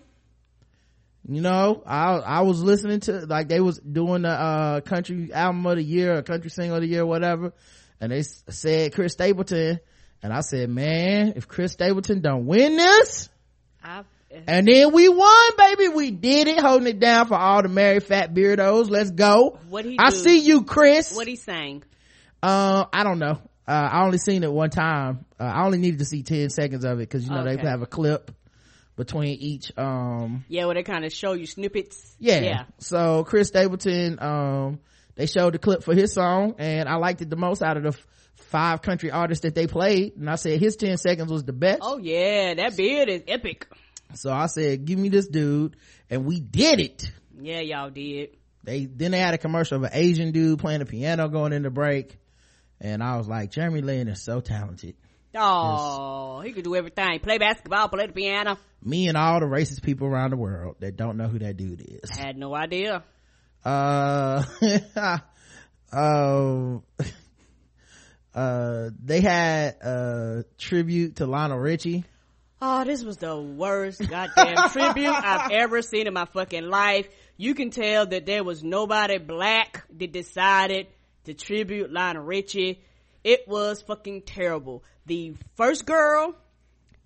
You 1.29 1.41
know, 1.41 1.83
I 1.85 2.19
I 2.19 2.41
was 2.43 2.63
listening 2.63 3.01
to 3.01 3.27
like 3.27 3.49
they 3.49 3.61
was 3.61 3.79
doing 3.79 4.23
the 4.23 4.31
uh 4.31 4.81
country 4.81 5.33
album 5.33 5.67
of 5.67 5.77
the 5.77 5.83
year 5.83 6.17
or 6.17 6.23
country 6.23 6.51
single 6.51 6.77
of 6.77 6.83
the 6.83 6.89
year, 6.89 7.05
whatever, 7.05 7.53
and 8.01 8.13
they 8.13 8.23
said 8.23 8.95
Chris 8.95 9.13
Stapleton, 9.13 9.81
and 10.23 10.33
I 10.33 10.41
said, 10.41 10.71
man, 10.71 11.33
if 11.35 11.49
Chris 11.49 11.73
Stapleton 11.73 12.21
don't 12.21 12.47
win 12.47 12.77
this, 12.77 13.29
I, 13.83 14.05
and 14.47 14.69
then 14.69 14.93
we 14.93 15.09
won, 15.09 15.51
baby, 15.59 15.89
we 15.89 16.11
did 16.11 16.47
it, 16.47 16.61
holding 16.61 16.87
it 16.87 17.01
down 17.01 17.27
for 17.27 17.37
all 17.37 17.63
the 17.63 17.69
married 17.69 18.05
fat 18.05 18.33
beardos. 18.33 18.89
Let's 18.89 19.11
go. 19.11 19.59
What 19.69 19.85
he 19.85 19.97
I 19.99 20.11
do? 20.11 20.17
see 20.17 20.39
you, 20.39 20.63
Chris. 20.63 21.15
what 21.15 21.27
he 21.27 21.37
sang? 21.37 21.83
Uh, 22.43 22.85
I 22.93 23.03
don't 23.03 23.19
know. 23.19 23.41
Uh, 23.67 23.89
I 23.93 24.05
only 24.05 24.19
seen 24.19 24.45
it 24.45 24.53
one 24.53 24.71
time. 24.71 25.26
Uh, 25.39 25.45
I 25.45 25.65
only 25.65 25.79
needed 25.79 25.99
to 25.99 26.05
see 26.05 26.23
10 26.23 26.51
seconds 26.51 26.85
of 26.85 26.99
it 26.99 27.09
because, 27.09 27.25
you 27.25 27.31
know, 27.31 27.45
they 27.45 27.57
have 27.57 27.83
a 27.83 27.87
clip 27.87 28.31
between 28.97 29.37
each, 29.39 29.71
um, 29.77 30.45
Yeah, 30.49 30.65
where 30.67 30.75
they 30.75 30.83
kind 30.83 31.05
of 31.05 31.13
show 31.13 31.35
you 31.35 31.47
snippets. 31.47 32.17
yeah. 32.19 32.41
Yeah. 32.41 32.65
So 32.79 33.25
Chris 33.25 33.49
Stapleton, 33.49 34.19
um, 34.23 34.81
they 35.15 35.27
showed 35.27 35.53
the 35.55 35.59
clip 35.59 35.83
for 35.83 35.95
his 35.95 36.13
song 36.15 36.55
and 36.59 36.89
I 36.89 36.97
liked 36.97 37.21
it 37.21 37.29
the 37.29 37.37
most 37.37 37.63
out 37.63 37.77
of 37.77 37.83
the 37.83 37.91
f- 37.91 38.07
five 38.37 38.81
country 38.81 39.11
artists 39.11 39.43
that 39.43 39.55
they 39.55 39.67
played. 39.67 40.17
And 40.17 40.31
I 40.31 40.37
said 40.37 40.59
his 40.61 40.77
10 40.77 40.97
seconds 40.97 41.31
was 41.31 41.45
the 41.45 41.53
best. 41.53 41.81
Oh 41.83 41.99
yeah, 41.99 42.55
that 42.55 42.75
beard 42.77 43.11
is 43.11 43.23
epic. 43.29 43.67
So 44.15 44.33
I 44.33 44.47
said, 44.47 44.85
give 44.87 44.99
me 44.99 45.11
this 45.11 45.29
dude. 45.29 45.77
And 46.09 46.25
we 46.25 46.41
did 46.41 46.81
it. 46.81 47.11
Yeah, 47.39 47.61
y'all 47.61 47.91
did. 47.91 48.31
They, 48.65 48.87
then 48.87 49.11
they 49.11 49.19
had 49.19 49.35
a 49.35 49.39
commercial 49.39 49.77
of 49.77 49.83
an 49.83 49.91
Asian 49.93 50.33
dude 50.33 50.59
playing 50.59 50.79
the 50.81 50.87
piano 50.87 51.29
going 51.29 51.53
in 51.53 51.63
the 51.63 51.71
break. 51.71 52.17
And 52.81 53.03
I 53.03 53.17
was 53.19 53.29
like, 53.29 53.51
Jeremy 53.51 53.83
Lin 53.83 54.09
is 54.09 54.23
so 54.23 54.41
talented. 54.41 54.97
Oh, 55.35 56.41
he 56.41 56.53
could 56.53 56.65
do 56.65 56.75
everything. 56.75 57.21
Play 57.21 57.39
basketball, 57.39 57.89
play 57.89 58.07
the 58.07 58.13
piano. 58.13 58.57
me 58.83 59.09
and 59.09 59.17
all 59.17 59.41
the 59.41 59.47
racist 59.47 59.83
people 59.83 60.07
around 60.07 60.31
the 60.31 60.37
world 60.37 60.77
that 60.81 60.97
don't 60.97 61.17
know 61.17 61.29
who 61.29 61.39
that 61.41 61.57
dude 61.57 61.81
is. 61.81 62.11
Had 62.11 62.37
no 62.37 62.55
idea. 62.55 63.05
Uh, 63.65 64.45
um, 65.93 66.83
uh, 68.35 68.91
they 69.05 69.21
had 69.21 69.75
a 69.83 70.45
tribute 70.59 71.17
to 71.17 71.27
Lionel 71.27 71.59
Richie. 71.59 72.05
Oh, 72.63 72.85
this 72.85 73.05
was 73.05 73.19
the 73.19 73.37
worst 73.37 74.01
goddamn 74.09 74.57
tribute 74.73 75.13
I've 75.13 75.51
ever 75.51 75.83
seen 75.83 76.07
in 76.07 76.15
my 76.15 76.25
fucking 76.25 76.65
life. 76.65 77.07
You 77.37 77.55
can 77.55 77.71
tell 77.71 78.07
that 78.07 78.25
there 78.25 78.45
was 78.45 78.63
nobody 78.65 79.19
black 79.19 79.85
that 79.99 80.13
decided 80.13 80.87
to 81.25 81.35
tribute 81.35 81.93
Lionel 81.93 82.23
Richie. 82.23 82.81
It 83.27 83.49
was 83.49 83.83
fucking 83.83 84.23
terrible. 84.23 84.85
The 85.07 85.35
first 85.57 85.85
girl, 85.85 86.37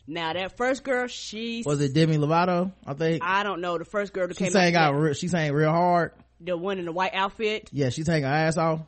now 0.06 0.34
that 0.34 0.54
first 0.58 0.84
girl, 0.84 1.06
she 1.06 1.62
Was 1.64 1.80
it 1.80 1.94
Demi 1.94 2.18
Lovato? 2.18 2.72
I 2.86 2.92
think 2.92 3.22
I 3.24 3.42
don't 3.42 3.62
know 3.62 3.78
the 3.78 3.86
first 3.86 4.12
girl 4.12 4.28
that 4.28 4.36
she 4.36 4.44
came 4.44 4.52
sang 4.52 4.76
out. 4.76 5.16
She 5.16 5.28
sang 5.28 5.50
real 5.54 5.70
hard. 5.70 6.12
the 6.38 6.58
one 6.58 6.78
in 6.78 6.84
the 6.84 6.92
white 6.92 7.14
outfit. 7.14 7.70
Yeah, 7.72 7.88
she 7.88 8.04
sang 8.04 8.24
her 8.24 8.28
ass 8.28 8.58
off. 8.58 8.80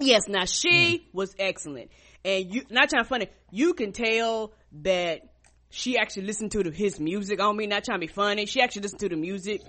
Yes, 0.00 0.28
now 0.28 0.44
she 0.44 1.08
was 1.14 1.34
excellent, 1.38 1.90
and 2.26 2.54
you 2.54 2.64
not 2.68 2.90
trying 2.90 3.04
to 3.04 3.08
funny. 3.08 3.28
You 3.50 3.72
can 3.72 3.92
tell 3.92 4.52
that 4.82 5.22
she 5.70 5.96
actually 5.96 6.24
listened 6.24 6.52
to 6.52 6.62
the, 6.62 6.70
his 6.70 7.00
music. 7.00 7.40
I 7.40 7.44
don't 7.44 7.56
mean 7.56 7.70
not 7.70 7.84
trying 7.84 8.00
to 8.00 8.06
be 8.06 8.12
funny. 8.12 8.44
She 8.44 8.60
actually 8.60 8.82
listened 8.82 9.00
to 9.00 9.08
the 9.08 9.16
music, 9.16 9.62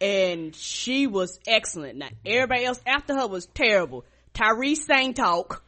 and 0.00 0.52
she 0.56 1.06
was 1.06 1.38
excellent. 1.46 1.98
Now 1.98 2.08
everybody 2.26 2.64
else 2.64 2.80
after 2.84 3.14
her 3.14 3.28
was 3.28 3.46
terrible. 3.46 4.04
Tyrese 4.34 4.78
sang 4.78 5.14
talk. 5.14 5.62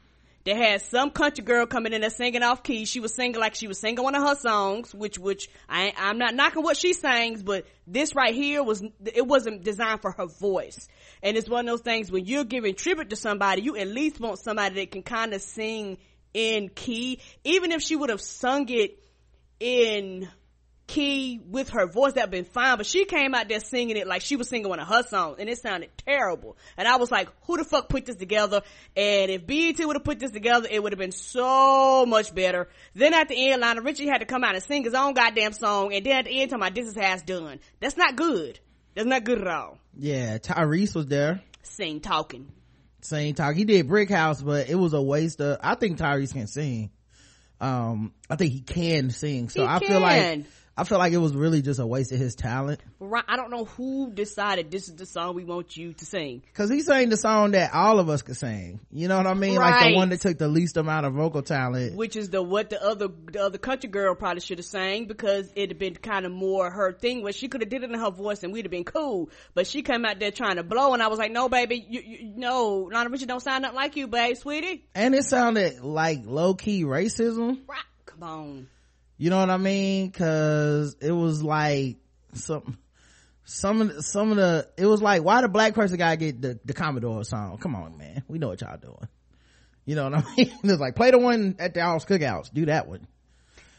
They 0.45 0.55
had 0.55 0.83
some 0.83 1.11
country 1.11 1.45
girl 1.45 1.67
coming 1.67 1.93
in 1.93 2.01
there 2.01 2.11
singing 2.11 2.43
off 2.43 2.63
key. 2.63 2.85
She 2.85 2.99
was 2.99 3.15
singing 3.15 3.41
like 3.41 3.55
she 3.55 3.69
was 3.69 3.79
singing 3.79 4.03
one 4.03 4.15
of 4.15 4.27
her 4.27 4.35
songs, 4.35 4.93
which, 4.93 5.19
which 5.19 5.49
I, 5.69 5.93
I'm 5.97 6.19
not 6.19 6.35
knocking 6.35 6.63
what 6.63 6.77
she 6.77 6.95
sings, 6.95 7.43
but 7.43 7.65
this 7.87 8.15
right 8.15 8.35
here 8.35 8.63
was, 8.63 8.83
it 9.15 9.27
wasn't 9.27 9.63
designed 9.63 10.03
for 10.03 10.11
her 10.11 10.27
voice. 10.27 10.89
And 11.23 11.37
it's 11.37 11.49
one 11.49 11.69
of 11.69 11.73
those 11.73 11.83
things 11.83 12.11
when 12.11 12.27
you're 12.27 12.45
giving 12.45 12.75
tribute 12.75 13.11
to 13.11 13.17
somebody, 13.17 13.63
you 13.63 13.77
at 13.77 13.87
least 13.87 14.19
want 14.19 14.41
somebody 14.41 14.75
that 14.77 14.91
can 14.91 15.03
kind 15.03 15.33
of 15.33 15.43
sing 15.43 15.99
in 16.35 16.71
key. 16.71 17.21
Even 17.45 17.71
if 17.71 17.83
she 17.83 17.95
would 17.95 18.11
have 18.11 18.21
sung 18.21 18.69
it 18.69 18.99
in 19.61 20.29
key 20.93 21.41
with 21.49 21.71
her 21.71 21.87
voice 21.87 22.13
that'd 22.13 22.31
been 22.31 22.45
fine 22.45 22.77
but 22.77 22.85
she 22.85 23.07
came 23.07 23.35
out 23.35 23.49
there 23.49 23.61
singing 23.61 23.97
it 23.97 24.07
like 24.07 24.21
she 24.21 24.37
was 24.37 24.49
singing 24.49 24.69
one 24.69 24.79
of 24.79 24.87
her 24.87 25.03
songs 25.03 25.37
and 25.39 25.49
it 25.49 25.57
sounded 25.59 25.89
terrible 26.07 26.55
and 26.77 26.87
i 26.87 26.97
was 26.97 27.11
like 27.11 27.29
who 27.47 27.57
the 27.57 27.65
fuck 27.65 27.89
put 27.89 28.05
this 28.05 28.17
together 28.17 28.61
and 28.95 29.31
if 29.31 29.47
BET 29.47 29.79
would 29.87 29.97
have 29.97 30.05
put 30.05 30.19
this 30.19 30.31
together 30.33 30.69
it 30.71 30.83
would 30.83 30.93
have 30.93 30.99
been 30.99 31.11
so 31.13 32.05
much 32.05 32.35
better 32.35 32.69
then 32.95 33.15
at 33.15 33.29
the 33.29 33.51
end 33.51 33.63
Lionel 33.63 33.83
Richie 33.85 34.07
had 34.07 34.19
to 34.19 34.27
come 34.27 34.45
out 34.45 34.55
and 34.55 34.63
sing 34.63 34.85
his 34.85 34.93
own 34.93 35.15
goddamn 35.15 35.55
song 35.55 35.95
and 35.95 36.05
then 36.05 36.19
at 36.19 36.25
the 36.27 36.41
end 36.41 36.51
talking 36.51 36.63
about 36.63 36.75
this 36.75 36.89
is 36.89 36.95
how 36.95 37.15
it's 37.15 37.23
done 37.23 37.59
that's 37.81 37.97
not 37.97 38.15
good 38.15 38.61
that's 38.95 39.09
not 39.09 39.25
good 39.25 39.41
at 39.41 39.47
all 39.47 39.79
Yeah, 39.99 40.37
Tyrese 40.37 40.95
was 40.95 41.07
there. 41.07 41.41
sing 41.63 42.01
talking 42.01 42.53
Sing 43.01 43.35
talk. 43.35 43.57
He 43.57 43.65
did 43.65 43.89
Brick 43.89 44.11
House, 44.11 44.41
but 44.41 44.69
it 44.69 44.77
was 44.77 44.93
a 44.93 45.03
waste 45.03 45.41
of. 45.41 45.59
I 45.61 45.75
think 45.75 45.99
Tyrese 45.99 46.33
can 46.33 46.47
sing. 46.47 46.91
Um, 47.61 48.13
I 48.31 48.37
think 48.37 48.53
he 48.53 48.61
can 48.61 49.11
sing. 49.11 49.49
So 49.49 49.63
He 49.63 49.67
I 49.67 49.79
feel 49.81 49.99
like 49.99 50.23
can. 50.23 50.47
I 50.77 50.85
feel 50.85 50.99
like 50.99 51.13
it 51.13 51.19
was 51.19 51.35
really 51.35 51.61
just 51.61 51.79
a 51.81 51.87
waste 51.87 52.13
of 52.13 52.19
his 52.19 52.35
talent. 52.35 52.81
Right, 52.99 53.25
I 53.29 53.37
don't 53.37 53.51
know 53.51 53.67
who 53.67 54.11
decided 54.11 54.71
this 54.71 54.89
is 54.89 54.97
the 54.97 55.05
song 55.05 55.35
we 55.35 55.45
want 55.45 55.77
you 55.77 55.93
to 55.93 56.07
sing. 56.07 56.43
Cause 56.55 56.71
he 56.71 56.81
sang 56.81 57.11
the 57.11 57.19
song 57.19 57.51
that 57.51 57.75
all 57.75 57.99
of 57.99 58.09
us 58.09 58.23
could 58.23 58.37
sing. 58.39 58.81
You 58.91 59.09
know 59.09 59.19
what 59.19 59.27
I 59.27 59.35
mean? 59.35 59.57
Like 59.57 59.91
the 59.91 59.97
one 59.97 60.09
that 60.09 60.23
took 60.23 60.39
the 60.39 60.49
least 60.49 60.79
amount 60.79 61.05
of 61.05 61.13
vocal 61.13 61.43
talent. 61.43 61.95
which 61.95 62.17
is 62.17 62.31
the 62.31 62.43
what 62.43 62.71
the 62.71 62.83
other 62.83 63.09
the 63.31 63.43
other 63.43 63.59
country 63.59 63.91
girl 63.91 64.15
probably 64.15 64.41
should 64.41 64.59
have 64.59 64.67
sang 64.67 65.05
because 65.05 65.51
it'd 65.55 65.73
have 65.73 65.79
been 65.79 65.95
kind 65.95 66.25
of 66.25 66.33
more 66.33 66.71
her 66.71 66.93
thing 66.93 67.23
where 67.23 67.33
she 67.33 67.49
could 67.49 67.61
have 67.61 67.69
did 67.69 67.83
it 67.83 67.91
in 67.91 67.99
her 67.99 68.11
voice 68.11 68.43
and 68.43 68.53
we'd 68.53 68.65
have 68.65 68.71
been 68.71 68.85
cool. 68.85 69.29
But 69.55 69.67
she 69.67 69.83
came 69.83 70.07
out 70.07 70.21
there 70.21 70.31
trying 70.31 70.57
to 70.57 70.63
blow, 70.63 70.95
and 70.95 71.03
I 71.03 71.09
was 71.09 71.19
like, 71.19 71.33
"No, 71.33 71.49
baby, 71.51 71.85
you, 71.87 72.01
you 72.01 72.33
no, 72.37 72.89
Lionel 72.91 73.13
Richie 73.13 73.27
don't 73.27 73.41
sound 73.41 73.63
nothing 73.63 73.77
like 73.77 73.97
you, 73.97 74.07
babe, 74.07 74.37
sweetie." 74.37 74.87
And 74.95 75.15
it 75.15 75.25
sounded 75.25 75.81
like 75.81 76.21
low 76.25 76.55
key 76.55 76.85
racism. 76.85 77.61
Right, 77.69 77.85
come 78.07 78.23
on. 78.23 78.69
You 79.23 79.31
know 79.31 79.39
what 79.39 79.51
I 79.51 79.57
mean? 79.57 80.11
Cause 80.11 80.97
it 81.01 81.13
was 81.13 81.45
like 81.45 81.99
some, 82.35 82.77
some 83.45 83.81
of 83.81 83.95
the, 83.95 84.03
some 84.03 84.33
of 84.33 84.37
the, 84.37 84.69
it 84.77 84.85
was 84.85 85.01
like, 85.01 85.23
why 85.23 85.43
the 85.43 85.49
black 85.49 85.75
person 85.75 85.97
gotta 85.97 86.17
get 86.17 86.43
the, 86.43 86.59
the 86.65 86.73
Commodore 86.73 87.23
song? 87.23 87.57
Come 87.59 87.77
on, 87.77 87.97
man. 87.97 88.25
We 88.27 88.41
know 88.41 88.49
what 88.49 88.61
y'all 88.63 88.77
doing. 88.79 89.07
You 89.85 89.95
know 89.95 90.11
what 90.11 90.15
I 90.15 90.25
mean? 90.37 90.53
It's 90.65 90.81
like, 90.81 90.97
play 90.97 91.13
the 91.13 91.21
one 91.21 91.55
at 91.61 91.73
the 91.73 91.83
house 91.83 92.05
cookouts. 92.05 92.53
Do 92.53 92.67
that 92.67 92.89
one. 92.89 93.07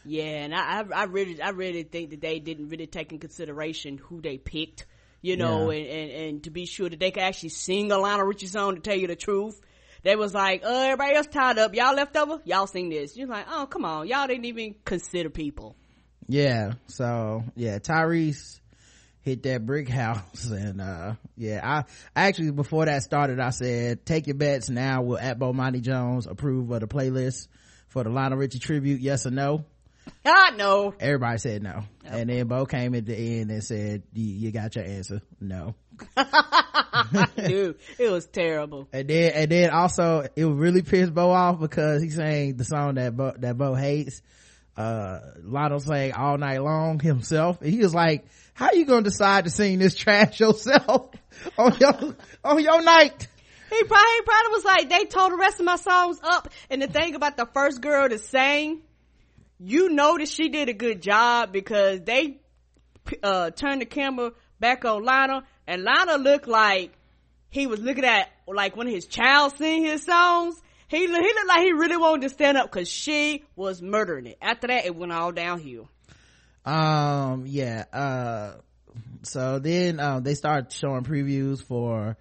Yeah, 0.06 0.44
and 0.44 0.54
I, 0.54 0.80
I, 0.80 0.84
I 0.94 1.04
really, 1.04 1.42
I 1.42 1.50
really 1.50 1.82
think 1.82 2.08
that 2.12 2.22
they 2.22 2.38
didn't 2.38 2.70
really 2.70 2.86
take 2.86 3.12
in 3.12 3.18
consideration 3.18 3.98
who 3.98 4.22
they 4.22 4.38
picked, 4.38 4.86
you 5.20 5.36
know, 5.36 5.70
Yeah. 5.70 5.76
and, 5.76 5.86
and, 5.90 6.10
and 6.10 6.44
to 6.44 6.50
be 6.50 6.64
sure 6.64 6.88
that 6.88 6.98
they 6.98 7.10
could 7.10 7.22
actually 7.22 7.50
sing 7.50 7.92
a 7.92 7.98
Lionel 7.98 8.24
Richie 8.24 8.46
song 8.46 8.76
to 8.76 8.80
tell 8.80 8.96
you 8.96 9.08
the 9.08 9.14
truth. 9.16 9.60
They 10.04 10.16
was 10.16 10.34
like, 10.34 10.62
uh, 10.62 10.68
everybody 10.68 11.16
else 11.16 11.26
tied 11.26 11.58
up. 11.58 11.74
Y'all 11.74 11.94
left 11.94 12.14
over? 12.14 12.40
Y'all 12.44 12.66
sing 12.66 12.90
this. 12.90 13.16
You're 13.16 13.26
like, 13.26 13.46
oh, 13.50 13.66
come 13.66 13.86
on. 13.86 14.06
Y'all 14.06 14.26
didn't 14.26 14.44
even 14.44 14.74
consider 14.84 15.30
people. 15.30 15.76
Yeah. 16.28 16.72
So 16.88 17.42
yeah, 17.56 17.78
Tyrese 17.78 18.60
hit 19.22 19.42
that 19.44 19.64
brick 19.64 19.88
house 19.88 20.44
and, 20.50 20.80
uh, 20.80 21.14
yeah, 21.36 21.60
I, 21.64 21.84
actually 22.14 22.50
before 22.50 22.84
that 22.84 23.02
started, 23.02 23.40
I 23.40 23.48
said, 23.48 24.04
take 24.04 24.26
your 24.26 24.36
bets 24.36 24.68
now. 24.68 25.00
Will 25.00 25.18
at 25.18 25.38
Bo 25.38 25.54
Monty 25.54 25.80
Jones 25.80 26.26
approve 26.26 26.70
of 26.70 26.80
the 26.80 26.86
playlist 26.86 27.48
for 27.88 28.04
the 28.04 28.10
Lionel 28.10 28.38
Richie 28.38 28.58
tribute? 28.58 29.00
Yes 29.00 29.26
or 29.26 29.30
no? 29.30 29.64
God, 30.22 30.58
no. 30.58 30.94
Everybody 31.00 31.38
said 31.38 31.62
no. 31.62 31.80
And 32.04 32.28
then 32.28 32.46
Bo 32.46 32.66
came 32.66 32.94
at 32.94 33.06
the 33.06 33.16
end 33.16 33.50
and 33.50 33.64
said, 33.64 34.02
you 34.12 34.52
got 34.52 34.76
your 34.76 34.84
answer. 34.84 35.22
No. 35.40 35.74
Dude, 37.36 37.78
it 37.98 38.10
was 38.10 38.26
terrible. 38.26 38.88
And 38.92 39.08
then, 39.08 39.32
and 39.32 39.50
then 39.50 39.70
also, 39.70 40.26
it 40.34 40.44
really 40.44 40.82
pissed 40.82 41.14
Bo 41.14 41.30
off 41.30 41.60
because 41.60 42.02
he 42.02 42.10
sang 42.10 42.56
the 42.56 42.64
song 42.64 42.94
that 42.94 43.16
Bo, 43.16 43.32
that 43.38 43.56
Bo 43.56 43.74
hates. 43.74 44.22
Uh, 44.76 45.20
Lionel 45.42 45.80
sang 45.80 46.12
all 46.12 46.36
night 46.36 46.60
long 46.60 46.98
himself. 46.98 47.60
And 47.60 47.70
he 47.70 47.78
was 47.78 47.94
like, 47.94 48.26
how 48.54 48.72
you 48.72 48.84
gonna 48.84 49.02
decide 49.02 49.44
to 49.44 49.50
sing 49.50 49.78
this 49.78 49.94
trash 49.94 50.40
yourself 50.40 51.10
on 51.56 51.76
your, 51.78 52.16
on 52.44 52.62
your 52.62 52.82
night? 52.82 53.28
He 53.70 53.84
probably, 53.84 54.12
he 54.16 54.22
probably 54.22 54.50
was 54.50 54.64
like, 54.64 54.88
they 54.90 55.04
told 55.04 55.32
the 55.32 55.36
rest 55.36 55.60
of 55.60 55.66
my 55.66 55.76
songs 55.76 56.18
up. 56.22 56.48
And 56.70 56.82
the 56.82 56.86
thing 56.86 57.14
about 57.14 57.36
the 57.36 57.46
first 57.46 57.80
girl 57.80 58.08
to 58.08 58.18
sing, 58.18 58.82
you 59.58 59.90
know 59.90 60.18
that 60.18 60.28
she 60.28 60.48
did 60.48 60.68
a 60.68 60.74
good 60.74 61.02
job 61.02 61.52
because 61.52 62.00
they, 62.02 62.40
uh, 63.22 63.50
turned 63.50 63.80
the 63.80 63.86
camera 63.86 64.32
back 64.60 64.84
on 64.84 65.04
Lionel 65.04 65.42
and 65.66 65.82
Lionel 65.82 66.18
looked 66.18 66.46
like 66.46 66.92
he 67.50 67.66
was 67.66 67.80
looking 67.80 68.04
at 68.04 68.28
like 68.46 68.76
when 68.76 68.86
his 68.86 69.06
child 69.06 69.56
sing 69.56 69.84
his 69.84 70.04
songs. 70.04 70.60
He, 70.88 70.98
he 70.98 71.06
looked 71.06 71.48
like 71.48 71.62
he 71.62 71.72
really 71.72 71.96
wanted 71.96 72.22
to 72.22 72.28
stand 72.28 72.56
up 72.56 72.70
because 72.70 72.88
she 72.88 73.44
was 73.56 73.80
murdering 73.80 74.26
it. 74.26 74.38
After 74.40 74.66
that, 74.66 74.84
it 74.84 74.94
went 74.94 75.12
all 75.12 75.32
downhill. 75.32 75.88
Um, 76.64 77.44
yeah, 77.46 77.84
uh, 77.92 78.52
so 79.22 79.58
then, 79.58 79.98
um, 80.00 80.22
they 80.22 80.34
started 80.34 80.72
showing 80.72 81.02
previews 81.02 81.62
for 81.62 82.16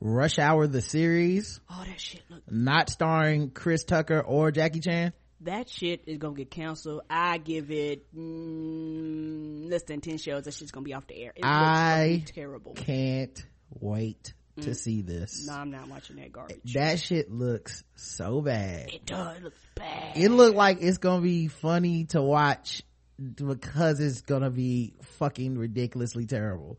Rush 0.00 0.38
Hour, 0.38 0.66
the 0.66 0.82
series, 0.82 1.60
Oh, 1.70 1.84
that 1.86 2.00
shit 2.00 2.22
look 2.28 2.42
not 2.50 2.90
starring 2.90 3.50
Chris 3.50 3.84
Tucker 3.84 4.20
or 4.20 4.50
Jackie 4.50 4.80
Chan. 4.80 5.12
That 5.42 5.68
shit 5.68 6.02
is 6.06 6.18
gonna 6.18 6.34
get 6.34 6.50
canceled. 6.50 7.02
I 7.08 7.38
give 7.38 7.70
it 7.70 8.06
mm, 8.14 9.70
less 9.70 9.82
than 9.84 10.00
ten 10.00 10.18
shows. 10.18 10.44
That 10.44 10.54
shit's 10.54 10.70
gonna 10.70 10.84
be 10.84 10.94
off 10.94 11.06
the 11.06 11.16
air. 11.16 11.32
It 11.36 11.44
I- 11.44 12.24
terrible. 12.26 12.74
Can't 12.74 13.40
wait 13.70 14.32
to 14.62 14.74
see 14.74 15.02
this. 15.02 15.46
No, 15.46 15.52
I'm 15.52 15.70
not 15.70 15.88
watching 15.88 16.16
that 16.16 16.32
garbage. 16.32 16.72
That 16.74 16.98
shit 16.98 17.30
looks 17.30 17.84
so 17.94 18.40
bad. 18.40 18.88
it 18.92 19.06
does. 19.06 19.36
It 19.36 19.42
looks 19.44 19.60
bad. 19.76 20.16
It 20.16 20.28
looked 20.30 20.56
like 20.56 20.78
it's 20.80 20.98
gonna 20.98 21.22
be 21.22 21.46
funny 21.48 22.04
to 22.06 22.20
watch 22.20 22.82
because 23.18 24.00
it's 24.00 24.22
gonna 24.22 24.50
be 24.50 24.94
fucking 25.18 25.56
ridiculously 25.58 26.26
terrible. 26.26 26.78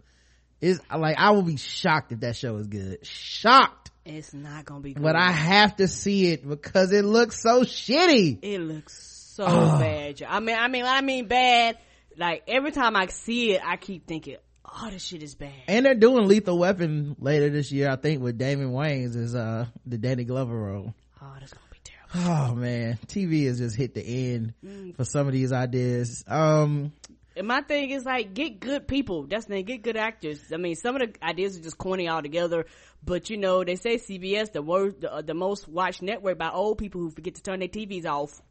It's 0.61 0.81
like 0.93 1.15
I 1.17 1.31
will 1.31 1.43
be 1.43 1.55
shocked 1.55 2.11
if 2.11 2.19
that 2.21 2.35
show 2.35 2.57
is 2.57 2.67
good. 2.67 3.05
Shocked. 3.05 3.91
It's 4.09 4.33
not 4.33 4.65
gonna 4.65 4.81
be. 4.81 4.93
Good. 4.93 5.03
But 5.03 5.15
I 5.15 5.31
have 5.31 5.75
to 5.77 5.87
see 5.87 6.27
it 6.31 6.47
because 6.47 6.91
it 6.91 7.05
looks 7.05 7.41
so 7.41 7.61
shitty. 7.63 8.39
It 8.41 8.59
looks 8.59 9.33
so 9.35 9.45
bad. 9.45 10.21
I 10.27 10.39
mean, 10.39 10.55
I 10.57 10.67
mean, 10.67 10.85
I 10.85 11.01
mean 11.01 11.27
bad. 11.27 11.77
Like 12.17 12.43
every 12.47 12.71
time 12.71 12.95
I 12.95 13.07
see 13.07 13.51
it, 13.53 13.61
I 13.65 13.77
keep 13.77 14.05
thinking, 14.07 14.37
"Oh, 14.65 14.89
this 14.91 15.03
shit 15.03 15.23
is 15.23 15.35
bad." 15.35 15.53
And 15.67 15.85
they're 15.85 15.95
doing 15.95 16.27
Lethal 16.27 16.57
Weapon 16.57 17.15
later 17.19 17.49
this 17.49 17.71
year, 17.71 17.89
I 17.89 17.95
think, 17.95 18.21
with 18.21 18.37
Damon 18.37 18.71
Wayans 18.71 19.15
as 19.15 19.35
uh 19.35 19.67
the 19.85 19.97
Danny 19.97 20.25
Glover 20.25 20.57
role. 20.57 20.93
Oh, 21.21 21.33
that's 21.39 21.53
gonna 21.53 21.65
be 21.71 21.79
terrible. 21.83 22.51
Oh 22.51 22.55
man, 22.55 22.97
TV 23.07 23.45
has 23.45 23.59
just 23.59 23.75
hit 23.75 23.93
the 23.93 24.01
end 24.03 24.53
for 24.97 25.05
some 25.05 25.27
of 25.27 25.33
these 25.33 25.53
ideas. 25.53 26.23
Um, 26.27 26.91
And 27.37 27.47
my 27.47 27.61
thing 27.61 27.91
is 27.91 28.03
like, 28.03 28.33
get 28.33 28.59
good 28.59 28.85
people. 28.85 29.27
That's 29.27 29.45
the 29.45 29.53
thing. 29.53 29.65
Get 29.65 29.81
good 29.83 29.95
actors. 29.95 30.41
I 30.53 30.57
mean, 30.57 30.75
some 30.75 30.97
of 30.97 31.01
the 31.13 31.25
ideas 31.25 31.57
are 31.57 31.61
just 31.61 31.77
corny 31.77 32.09
altogether. 32.09 32.65
But 33.03 33.29
you 33.29 33.38
know, 33.38 33.63
they 33.63 33.75
say 33.75 33.97
CBS 33.97 34.51
the 34.51 34.62
worst, 34.62 35.01
the, 35.01 35.13
uh, 35.13 35.21
the 35.21 35.33
most 35.33 35.67
watched 35.67 36.01
network 36.01 36.38
by 36.38 36.49
old 36.49 36.77
people 36.77 37.01
who 37.01 37.09
forget 37.12 37.35
to 37.35 37.41
turn 37.41 37.59
their 37.59 37.67
TVs 37.69 38.05
off. 38.05 38.41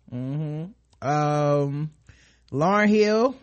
um, 1.02 1.90
Lauryn 2.50 2.88
Hill 2.88 3.36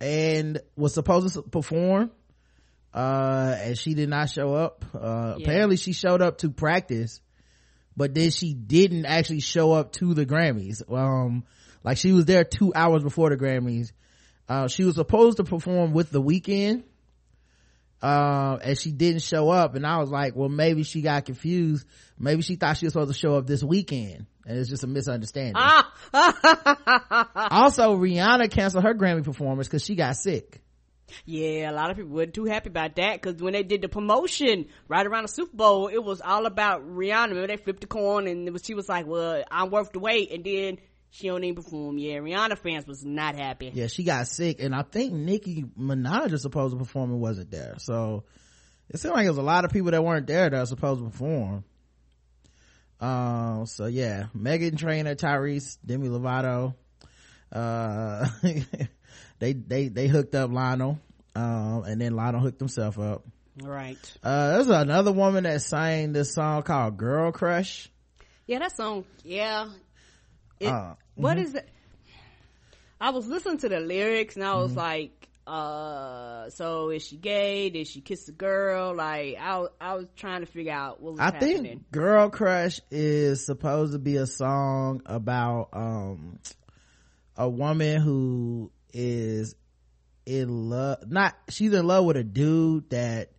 and 0.00 0.60
was 0.76 0.94
supposed 0.94 1.34
to 1.34 1.42
perform, 1.42 2.10
uh, 2.94 3.54
and 3.58 3.76
she 3.76 3.94
did 3.94 4.08
not 4.08 4.30
show 4.30 4.54
up. 4.54 4.84
Uh, 4.94 5.34
Yeah. 5.36 5.44
apparently 5.44 5.76
she 5.76 5.92
showed 5.92 6.22
up 6.22 6.38
to 6.38 6.50
practice, 6.50 7.20
but 7.96 8.14
then 8.14 8.30
she 8.30 8.54
didn't 8.54 9.06
actually 9.06 9.40
show 9.40 9.72
up 9.72 9.92
to 9.94 10.14
the 10.14 10.24
Grammys. 10.24 10.82
Um, 10.90 11.44
like 11.84 11.96
she 11.98 12.12
was 12.12 12.26
there 12.26 12.44
two 12.44 12.72
hours 12.74 13.02
before 13.02 13.30
the 13.30 13.36
Grammys 13.36 13.90
uh, 14.48 14.66
she 14.68 14.84
was 14.84 14.94
supposed 14.94 15.36
to 15.36 15.44
perform 15.44 15.92
with 15.92 16.10
the 16.10 16.22
Weeknd 16.22 16.82
uh, 18.02 18.58
and 18.62 18.78
she 18.78 18.92
didn't 18.92 19.22
show 19.22 19.48
up 19.50 19.74
and 19.74 19.86
i 19.86 19.98
was 19.98 20.10
like 20.10 20.36
well 20.36 20.48
maybe 20.48 20.82
she 20.82 21.02
got 21.02 21.24
confused 21.24 21.86
maybe 22.18 22.42
she 22.42 22.56
thought 22.56 22.76
she 22.76 22.86
was 22.86 22.92
supposed 22.92 23.12
to 23.12 23.18
show 23.18 23.34
up 23.36 23.46
this 23.46 23.62
weekend 23.62 24.26
and 24.46 24.58
it's 24.58 24.68
just 24.70 24.84
a 24.84 24.86
misunderstanding 24.86 25.54
Ah. 25.56 25.92
also 27.50 27.96
rihanna 27.96 28.50
canceled 28.50 28.84
her 28.84 28.94
grammy 28.94 29.24
performance 29.24 29.66
because 29.68 29.84
she 29.84 29.94
got 29.94 30.16
sick 30.16 30.60
Yeah, 31.24 31.70
a 31.70 31.72
lot 31.72 31.90
of 31.90 31.96
people 31.96 32.12
weren't 32.12 32.34
too 32.34 32.44
happy 32.44 32.68
about 32.68 32.96
that 32.96 33.20
because 33.20 33.40
when 33.42 33.54
they 33.54 33.62
did 33.62 33.80
the 33.80 33.88
promotion 33.88 34.66
right 34.88 35.06
around 35.06 35.22
the 35.22 35.28
Super 35.28 35.56
Bowl, 35.56 35.88
it 35.88 36.04
was 36.04 36.20
all 36.20 36.44
about 36.44 36.82
Rihanna. 36.86 37.30
Remember 37.30 37.46
they 37.46 37.56
flipped 37.56 37.80
the 37.80 37.86
coin 37.86 38.26
and 38.26 38.46
it 38.46 38.52
was, 38.52 38.62
she 38.62 38.74
was 38.74 38.90
like, 38.90 39.06
well, 39.06 39.42
I'm 39.50 39.70
worth 39.70 39.90
the 39.92 40.00
wait. 40.00 40.30
And 40.30 40.44
then 40.44 40.78
she 41.10 41.26
don't 41.28 41.42
even 41.44 41.62
perform. 41.62 41.96
Yeah, 41.98 42.18
Rihanna 42.18 42.58
fans 42.58 42.86
was 42.86 43.04
not 43.04 43.34
happy. 43.34 43.70
yeah 43.74 43.86
she 43.86 44.04
got 44.04 44.26
sick 44.28 44.60
and 44.62 44.74
i 44.74 44.82
think 44.82 45.12
nicki 45.12 45.64
minaj 45.78 46.30
was 46.32 46.42
supposed 46.42 46.74
to 46.74 46.78
perform 46.78 47.10
and 47.12 47.20
wasn't 47.20 47.50
there 47.50 47.74
so 47.78 48.24
it 48.90 48.98
seemed 49.00 49.14
like 49.14 49.24
there 49.24 49.30
was 49.32 49.38
a 49.38 49.42
lot 49.42 49.64
of 49.64 49.70
people 49.72 49.90
that 49.90 50.02
weren't 50.04 50.26
there 50.26 50.48
that 50.50 50.58
were 50.58 50.66
supposed 50.66 51.00
to 51.02 51.10
perform 51.10 51.64
um 53.00 53.64
so 53.66 53.86
yeah 53.86 54.26
meghan 54.36 54.76
trainor 54.76 55.14
tyrese 55.14 55.78
demi 55.84 56.08
lovato 56.08 56.74
uh 57.52 58.28
they 59.38 59.52
they 59.52 59.88
they 59.88 60.08
hooked 60.08 60.34
up 60.34 60.50
lionel 60.50 60.98
um 61.36 61.84
and 61.84 62.00
then 62.00 62.14
lionel 62.14 62.40
hooked 62.40 62.60
himself 62.60 62.98
up 62.98 63.24
Right. 63.62 63.98
uh 64.22 64.52
there's 64.52 64.68
another 64.68 65.10
woman 65.12 65.44
that 65.44 65.62
sang 65.62 66.12
this 66.12 66.32
song 66.34 66.62
called 66.62 66.96
girl 66.96 67.32
crush 67.32 67.88
Yeah, 68.46 68.60
that 68.60 68.76
song, 68.76 69.04
yeah. 69.24 69.68
It, 70.60 70.68
Uh, 70.68 70.94
what 71.14 71.38
is 71.38 71.54
it? 71.54 71.68
I 73.00 73.10
was 73.10 73.26
listening 73.28 73.58
to 73.58 73.68
the 73.68 73.80
lyrics 73.80 74.34
and 74.36 74.44
I 74.44 74.54
Mm-hmm. 74.54 74.62
was 74.62 74.76
like, 74.76 75.28
uh, 75.46 76.50
so 76.50 76.90
is 76.90 77.06
she 77.06 77.16
gay? 77.16 77.70
Did 77.70 77.86
she 77.86 78.00
kiss 78.00 78.28
a 78.28 78.32
girl? 78.32 78.94
Like, 78.94 79.36
I, 79.40 79.58
was- 79.58 79.70
I 79.80 79.94
was 79.94 80.06
trying 80.16 80.40
to 80.40 80.46
figure 80.46 80.72
out 80.72 81.00
what 81.00 81.14
was 81.14 81.20
I 81.20 81.30
happening. 81.30 81.64
think 81.64 81.90
Girl 81.90 82.28
Crush 82.28 82.80
is 82.90 83.46
supposed 83.46 83.92
to 83.92 83.98
be 83.98 84.16
a 84.16 84.26
song 84.26 85.02
about 85.06 85.68
um 85.72 86.38
a 87.36 87.48
woman 87.48 88.00
who 88.00 88.70
is 88.92 89.54
in 90.26 90.68
love 90.68 91.10
not 91.10 91.34
she's 91.48 91.72
in 91.72 91.86
love 91.86 92.04
with 92.04 92.16
a 92.16 92.24
dude 92.24 92.90
that 92.90 93.30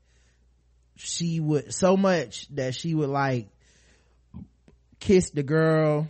she 0.96 1.40
would 1.40 1.74
so 1.74 1.96
much 1.98 2.48
that 2.56 2.74
she 2.76 2.94
would 2.96 3.10
like 3.10 3.50
kiss 5.00 5.30
the 5.32 5.44
girl 5.44 6.08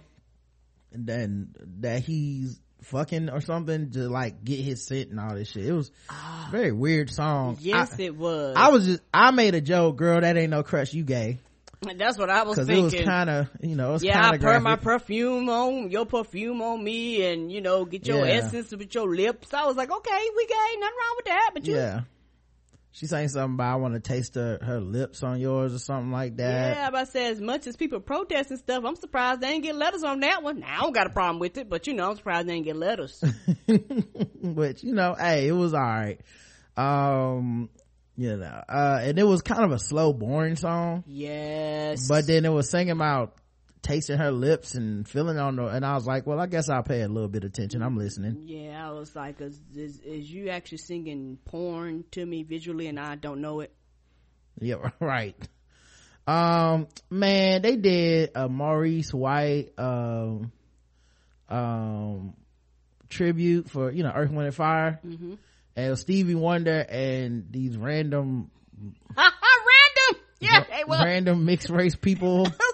then 0.92 1.50
that 1.82 2.02
he's 2.04 2.60
fucking 2.84 3.30
or 3.30 3.42
something 3.42 3.92
to 3.92 4.08
like 4.10 4.44
get 4.44 4.60
his 4.60 4.86
scent 4.86 5.10
and 5.10 5.20
all 5.20 5.36
this 5.36 5.50
shit. 5.52 5.66
It 5.66 5.74
was 5.74 5.92
a 6.10 6.52
very 6.52 6.72
weird 6.72 7.12
song. 7.12 7.58
Yes, 7.60 7.94
I, 8.00 8.04
it 8.04 8.16
was. 8.16 8.56
I 8.56 8.70
was 8.70 8.86
just 8.86 9.02
I 9.14 9.32
made 9.32 9.56
a 9.56 9.62
joke, 9.62 9.98
girl, 9.98 10.22
that 10.22 10.38
ain't 10.38 10.52
no 10.52 10.64
crush, 10.64 10.94
you 10.94 11.04
gay 11.04 11.40
That's 11.98 12.18
what 12.18 12.30
I 12.30 12.44
was 12.44 12.58
thinking. 12.58 12.78
it 12.78 12.84
was 12.84 12.94
kind 13.06 13.30
of 13.30 13.50
you 13.62 13.76
know 13.76 13.96
it's 13.96 14.04
yeah, 14.04 14.14
kind 14.14 14.26
I 14.34 14.36
of 14.36 14.42
put 14.42 14.62
my 14.62 14.76
perfume 14.78 15.50
on 15.50 15.92
your 15.92 16.06
perfume 16.06 16.62
on 16.62 16.84
me, 16.84 17.26
and 17.32 17.52
you 17.52 17.62
know, 17.62 17.86
get 17.86 18.08
your 18.08 18.26
Yeah. 18.26 18.34
essence 18.34 18.72
with 18.72 18.94
your 18.96 19.08
lips. 19.14 19.54
I 19.54 19.66
was 19.66 19.76
like, 19.76 19.92
okay, 19.92 20.30
we 20.36 20.46
gay, 20.46 20.56
nothing 20.80 20.96
wrong 20.98 21.16
with 21.18 21.26
that. 21.26 21.52
But 21.54 21.66
you, 21.68 21.76
yeah 21.76 22.02
she 22.92 23.08
saying 23.08 23.30
something 23.30 23.56
about 23.56 23.74
i 23.74 23.76
want 23.76 23.94
to 23.94 24.00
taste 24.00 24.36
her, 24.36 24.60
her 24.62 24.80
lips 24.80 25.24
on 25.24 25.40
yours 25.40 25.74
or 25.74 25.80
something 25.80 26.12
like 26.12 26.38
that 26.38 26.76
yeah. 26.76 26.90
But 26.90 27.00
I 27.00 27.04
said, 27.06 27.32
as 27.34 27.42
much 27.42 27.68
as 27.68 27.76
people 27.76 28.00
protesting 28.00 28.58
stuff, 28.58 28.84
I'm 28.86 28.96
surprised 28.96 29.42
they 29.42 29.50
didn't 29.50 29.64
get 29.64 29.76
letters 29.76 30.04
on 30.04 30.22
that 30.22 30.44
one. 30.44 30.60
Now 30.60 30.78
I 30.78 30.82
don't 30.82 30.94
got 30.94 31.08
a 31.08 31.12
problem 31.12 31.40
with 31.40 31.58
it, 31.58 31.70
but 31.70 31.88
you 31.88 31.94
know, 31.94 32.10
I'm 32.10 32.16
surprised 32.16 32.48
they 32.48 32.54
didn't 32.54 32.66
get 32.66 32.76
letters. 32.76 33.24
which 34.42 34.84
you 34.84 34.94
know 34.94 35.16
hey 35.18 35.48
it 35.48 35.52
was 35.52 35.74
all 35.74 35.82
right 35.82 36.20
um 36.78 37.70
you 38.18 38.36
know 38.36 38.64
uh 38.68 39.00
and 39.02 39.20
it 39.20 39.24
was 39.24 39.42
kind 39.42 39.64
of 39.64 39.72
a 39.72 39.80
slow 39.80 40.14
boring 40.14 40.56
song 40.56 41.04
yes, 41.08 42.08
but 42.08 42.26
then 42.26 42.46
it 42.46 42.50
was 42.50 42.70
singing 42.70 42.92
about 42.92 43.36
tasting 43.82 44.18
her 44.18 44.32
lips 44.32 44.76
and 44.76 45.08
feeling 45.08 45.38
on 45.38 45.58
her 45.58 45.70
and 45.70 45.86
i 45.86 45.94
was 45.94 46.06
like 46.06 46.28
well 46.28 46.40
i 46.40 46.48
guess 46.48 46.70
i'll 46.70 46.84
pay 46.84 47.02
a 47.02 47.08
little 47.08 47.30
bit 47.30 47.44
of 47.44 47.50
attention 47.50 47.82
i'm 47.82 47.98
listening 47.98 48.44
yeah, 48.46 48.88
I 48.88 48.92
was 48.92 49.16
like, 49.16 49.42
is, 49.42 49.60
is, 49.76 50.00
is 50.00 50.32
you 50.32 50.50
actually 50.50 50.80
singing 50.80 51.38
porn 51.46 52.04
to 52.12 52.26
me 52.26 52.44
visually, 52.44 52.88
and 52.88 53.00
I 53.00 53.16
don't 53.16 53.42
know 53.42 53.60
it? 53.60 53.74
Yeah, 54.60 54.90
right. 55.00 55.36
Um, 56.28 56.88
man, 57.10 57.62
they 57.62 57.76
did 57.76 58.32
a 58.36 58.50
Maurice 58.50 59.14
White, 59.14 59.74
um, 59.78 60.52
um, 61.48 62.34
tribute 63.10 63.70
for, 63.70 63.92
you 63.92 64.04
know, 64.04 64.12
Earth, 64.16 64.32
Wind 64.32 64.48
and 64.48 64.56
Fire. 64.56 65.00
Mm-hmm. 65.06 65.34
And 65.76 65.98
Stevie 65.98 66.36
Wonder 66.36 66.80
and 66.80 67.48
these 67.52 67.78
random! 67.78 68.52
Random. 69.16 70.22
Yeah, 70.40 70.64
hey, 70.70 70.84
well, 70.88 71.04
random 71.04 71.46
mixed 71.46 71.70
race 71.70 71.96
people, 71.96 72.48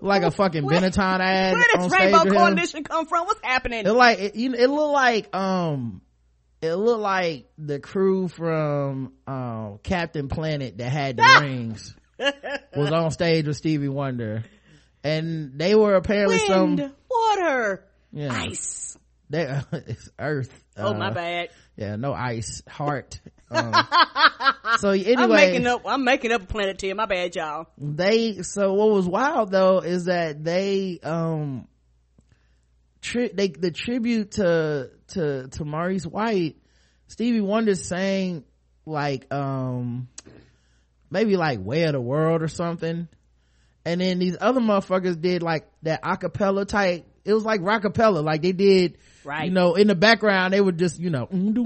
like, 0.00 0.22
a 0.22 0.30
fucking 0.30 0.64
where, 0.64 0.80
Benetton 0.80 1.20
ad 1.20 1.52
Where 1.54 1.66
does 1.74 1.90
Rainbow. 1.90 2.24
Coalition 2.30 2.84
come 2.84 3.06
from? 3.06 3.26
What's 3.26 3.40
happening? 3.42 3.86
It 3.86 3.92
like, 3.92 4.18
it, 4.18 4.34
you 4.36 4.50
know, 4.50 4.58
it 4.58 4.68
looked 4.70 4.92
like, 4.92 5.36
um, 5.36 6.02
it 6.60 6.74
looked 6.74 7.00
like 7.00 7.50
the 7.58 7.78
crew 7.80 8.28
from, 8.28 9.12
um, 9.26 9.78
Captain 9.82 10.28
Planet 10.28 10.78
that 10.78 10.90
had 10.90 11.16
the 11.16 11.38
rings. 11.40 11.94
was 12.76 12.90
on 12.92 13.10
stage 13.12 13.46
with 13.46 13.56
Stevie 13.56 13.88
Wonder, 13.88 14.44
and 15.04 15.52
they 15.56 15.74
were 15.76 15.94
apparently 15.94 16.38
Wind, 16.48 16.80
some 16.80 16.92
water, 17.08 17.84
yeah, 18.12 18.32
ice. 18.32 18.98
They, 19.30 19.42
it's 19.72 20.10
Earth. 20.18 20.52
Oh 20.76 20.94
my 20.94 21.08
Uh, 21.08 21.14
bad. 21.14 21.48
Yeah, 21.76 21.94
no 21.96 22.12
ice, 22.12 22.62
heart. 22.68 23.20
Um, 23.50 23.72
so 24.78 24.90
I'm 24.90 25.04
anyway, 25.04 25.50
making 25.50 25.66
up. 25.66 25.82
I'm 25.86 26.04
making 26.04 26.32
up 26.32 26.42
a 26.42 26.46
planet 26.46 26.80
here. 26.80 26.94
My 26.94 27.06
bad, 27.06 27.34
y'all. 27.34 27.66
they. 27.78 28.42
So 28.42 28.74
what 28.74 28.90
was 28.90 29.06
wild 29.06 29.50
though 29.50 29.78
is 29.78 30.06
that 30.06 30.42
they 30.44 31.00
um, 31.02 31.66
tri- 33.00 33.30
they 33.32 33.48
the 33.48 33.70
tribute 33.70 34.32
to 34.32 34.90
to 35.08 35.48
to 35.48 35.64
Maurice 35.64 36.04
White, 36.04 36.56
Stevie 37.06 37.40
Wonder 37.40 37.74
sang 37.74 38.44
like 38.86 39.32
um 39.32 40.08
maybe 41.10 41.36
like 41.36 41.58
way 41.60 41.84
of 41.84 41.92
the 41.92 42.00
world 42.00 42.42
or 42.42 42.48
something 42.48 43.08
and 43.88 44.02
then 44.02 44.18
these 44.18 44.36
other 44.38 44.60
motherfuckers 44.60 45.18
did 45.18 45.42
like 45.42 45.66
that 45.82 46.02
acapella 46.02 46.66
type 46.66 47.06
it 47.28 47.34
was 47.34 47.44
like 47.44 47.60
rockapella 47.60 48.24
like 48.24 48.42
they 48.42 48.52
did 48.52 48.96
Right. 49.24 49.44
you 49.46 49.50
know 49.52 49.74
in 49.74 49.88
the 49.88 49.94
background 49.94 50.54
they 50.54 50.60
were 50.62 50.72
just 50.72 50.98
you 50.98 51.10
know 51.10 51.26
mm, 51.26 51.56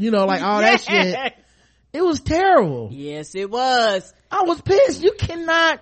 you 0.00 0.10
know 0.10 0.26
like 0.26 0.42
all 0.42 0.60
that 0.60 0.80
shit 0.82 1.34
it 1.92 2.02
was 2.04 2.20
terrible 2.20 2.88
Yes, 2.92 3.34
it 3.34 3.50
was. 3.50 4.12
i 4.30 4.42
was 4.42 4.60
pissed 4.60 5.02
you 5.02 5.12
cannot 5.18 5.80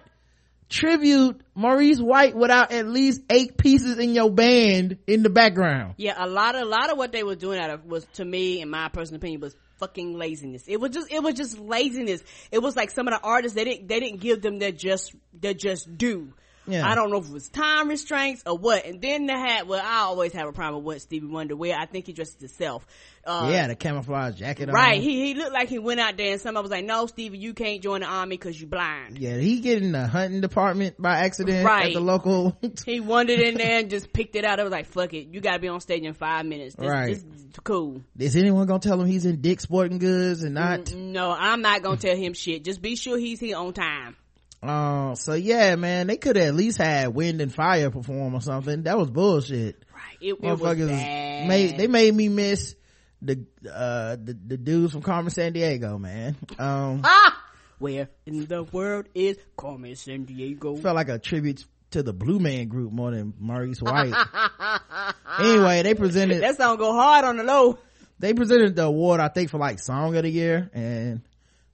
tribute 0.69 1.41
maurice 1.55 1.99
white 1.99 2.37
without 2.37 2.71
at 2.73 2.87
least 2.87 3.23
eight 3.31 3.57
pieces 3.57 3.99
in 3.99 4.15
your 4.15 4.31
band 4.31 4.99
in 5.07 5.23
the 5.23 5.31
background 5.31 5.95
Yeah, 5.97 6.15
a 6.17 6.29
lot 6.29 6.55
of 6.55 6.63
a 6.63 6.67
lot 6.67 6.91
of 6.93 6.99
what 6.99 7.11
they 7.13 7.23
were 7.25 7.37
doing 7.37 7.59
out 7.59 7.71
of 7.71 7.85
was 7.87 8.05
to 8.15 8.25
me, 8.25 8.61
in 8.61 8.69
my 8.71 8.89
personal 8.89 9.17
opinion, 9.17 9.41
was 9.41 9.57
fucking 9.79 10.19
laziness. 10.19 10.65
It 10.69 10.79
was 10.79 10.91
just 10.91 11.11
it 11.11 11.23
was 11.23 11.35
just 11.35 11.59
laziness. 11.59 12.23
It 12.53 12.59
was 12.61 12.77
like 12.77 12.91
some 12.91 13.09
of 13.09 13.15
the 13.15 13.21
artists 13.27 13.57
they 13.57 13.65
didn't 13.65 13.89
they 13.89 13.99
didn't 14.01 14.21
give 14.21 14.43
them 14.43 14.59
their 14.59 14.73
just 14.73 15.15
their 15.33 15.55
just 15.55 15.97
due. 15.97 16.35
Yeah. 16.69 16.89
I 16.89 16.95
don't 16.95 17.11
know 17.11 17.19
if 17.19 17.27
it 17.29 17.33
was 17.33 17.49
time 17.49 17.89
restraints 17.89 18.43
or 18.47 18.57
what. 18.57 18.85
And 18.85 19.01
then 19.01 19.27
they 19.27 19.33
had 19.33 19.67
well, 19.67 19.83
I 19.85 20.01
always 20.01 20.33
have 20.33 20.49
a 20.49 20.53
problem 20.53 20.85
with 20.85 20.95
what 20.95 21.03
Stevie 21.03 21.27
Wonder 21.27 21.57
wear. 21.57 21.77
I 21.79 21.87
think 21.87 22.07
he 22.07 22.13
dresses 22.13 22.37
himself. 22.39 22.87
Uh, 23.25 23.49
yeah 23.53 23.67
the 23.67 23.75
camouflage 23.75 24.37
jacket 24.39 24.69
on. 24.71 24.75
Right. 24.75 25.03
He 25.03 25.27
he 25.27 25.35
looked 25.35 25.53
like 25.53 25.69
he 25.69 25.79
went 25.79 26.01
out 26.01 26.17
there 26.17 26.33
and 26.33 26.41
somebody 26.41 26.63
was 26.63 26.71
like, 26.71 26.85
"No, 26.85 27.07
Stevie, 27.07 27.37
you 27.39 27.53
can't 27.53 27.83
join 27.83 28.01
the 28.01 28.07
army 28.07 28.37
because 28.37 28.59
you 28.59 28.67
blind." 28.67 29.19
yeah 29.19 29.37
he 29.37 29.61
get 29.61 29.83
in 29.83 29.93
the 29.93 30.07
hunting 30.07 30.41
department 30.41 31.01
by 31.01 31.19
accident 31.19 31.67
at 31.69 31.93
the 31.93 32.01
local 32.01 32.57
He 32.87 33.01
wandered 33.01 33.41
in 33.41 33.57
there 33.57 33.81
and 33.81 33.91
just 33.91 34.13
picked 34.13 34.35
it 34.37 34.45
out. 34.45 34.59
It 34.61 34.63
was 34.63 34.73
like, 34.73 34.87
"Fuck 34.87 35.13
it, 35.15 35.29
you 35.29 35.41
got 35.41 35.55
to 35.55 35.59
be 35.59 35.69
on 35.69 35.81
stage 35.81 36.05
in 36.05 36.15
five 36.15 36.47
minutes." 36.47 36.75
This, 36.77 36.89
Right. 36.89 37.15
this 37.15 37.23
is 37.23 37.47
cool. 37.65 38.01
is 38.19 38.37
anyone 38.37 38.67
gonna 38.67 38.79
tell 38.79 38.99
him 39.01 39.07
he's 39.07 39.27
in 39.27 39.41
dick 39.43 39.61
sporting 39.61 39.99
goods 39.99 40.43
and 40.43 40.55
not 40.55 40.95
No, 40.95 41.31
I'm 41.31 41.61
not 41.61 41.83
gonna 41.83 41.97
tell 41.99 42.17
him 42.17 42.33
shit. 42.33 42.65
Just 42.65 42.81
be 42.81 42.97
sure 42.97 43.19
he's 43.19 43.41
here 43.41 43.57
on 43.59 43.73
time. 43.75 44.17
Uh, 44.63 45.15
so 45.15 45.35
yeah, 45.35 45.77
man, 45.77 46.09
they 46.09 46.17
could 46.17 46.37
at 46.37 46.55
least 46.55 46.79
had 46.79 47.15
Wind 47.15 47.41
and 47.41 47.55
Fire 47.55 47.91
perform 47.91 48.35
or 48.35 48.41
something. 48.41 48.83
That 48.83 48.99
was 48.99 49.11
bullshit. 49.11 49.85
Right. 49.95 50.17
It, 50.21 50.35
it 50.35 50.59
was 50.59 50.61
bad. 50.61 51.49
made 51.49 51.79
they 51.79 51.87
made 51.87 52.15
me 52.15 52.29
miss 52.29 52.75
the 53.23 53.45
uh 53.73 54.17
the, 54.17 54.37
the 54.47 54.57
dudes 54.57 54.93
from 54.93 55.03
Carmen 55.03 55.31
Sandiego, 55.31 56.01
man. 56.01 56.37
Um, 56.59 57.03
ah, 57.05 57.45
where 57.79 58.09
in 58.27 58.47
the 58.47 58.65
world 58.65 59.07
is 59.15 59.39
Carmen 59.57 59.93
Sandiego? 59.93 60.81
felt 60.83 60.97
like 60.97 61.09
a 61.09 61.19
tribute 61.19 61.65
to 61.93 62.03
the 62.03 62.13
Blue 62.13 62.41
Man 62.41 62.67
Group 62.69 62.93
more 62.93 63.13
than 63.13 63.35
Maurice 63.39 63.81
White. 63.81 64.13
anyway, 65.39 65.83
they 65.83 65.95
presented 65.95 66.43
That 66.43 66.57
song 66.57 66.77
go 66.77 66.93
hard 66.93 67.25
on 67.25 67.37
the 67.37 67.45
low. 67.45 67.79
they 68.19 68.35
presented 68.35 68.75
the 68.75 68.85
award 68.85 69.21
I 69.21 69.29
think 69.29 69.51
for 69.51 69.59
like 69.59 69.79
song 69.79 70.17
of 70.17 70.23
the 70.25 70.31
year 70.31 70.69
and 70.75 71.23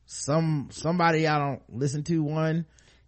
some 0.06 0.68
somebody 0.70 1.26
I 1.26 1.38
don't 1.38 1.62
listen 1.68 2.02
to 2.04 2.22
won 2.22 2.66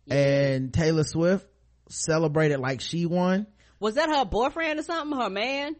and 0.08 0.72
Taylor 0.72 1.04
Swift 1.04 1.46
celebrated 1.88 2.58
like 2.58 2.80
she 2.80 3.06
won. 3.06 3.46
Was 3.80 3.94
that 3.94 4.08
her 4.08 4.24
boyfriend 4.24 4.80
or 4.80 4.82
something? 4.82 5.18
Her 5.18 5.30
man? 5.30 5.76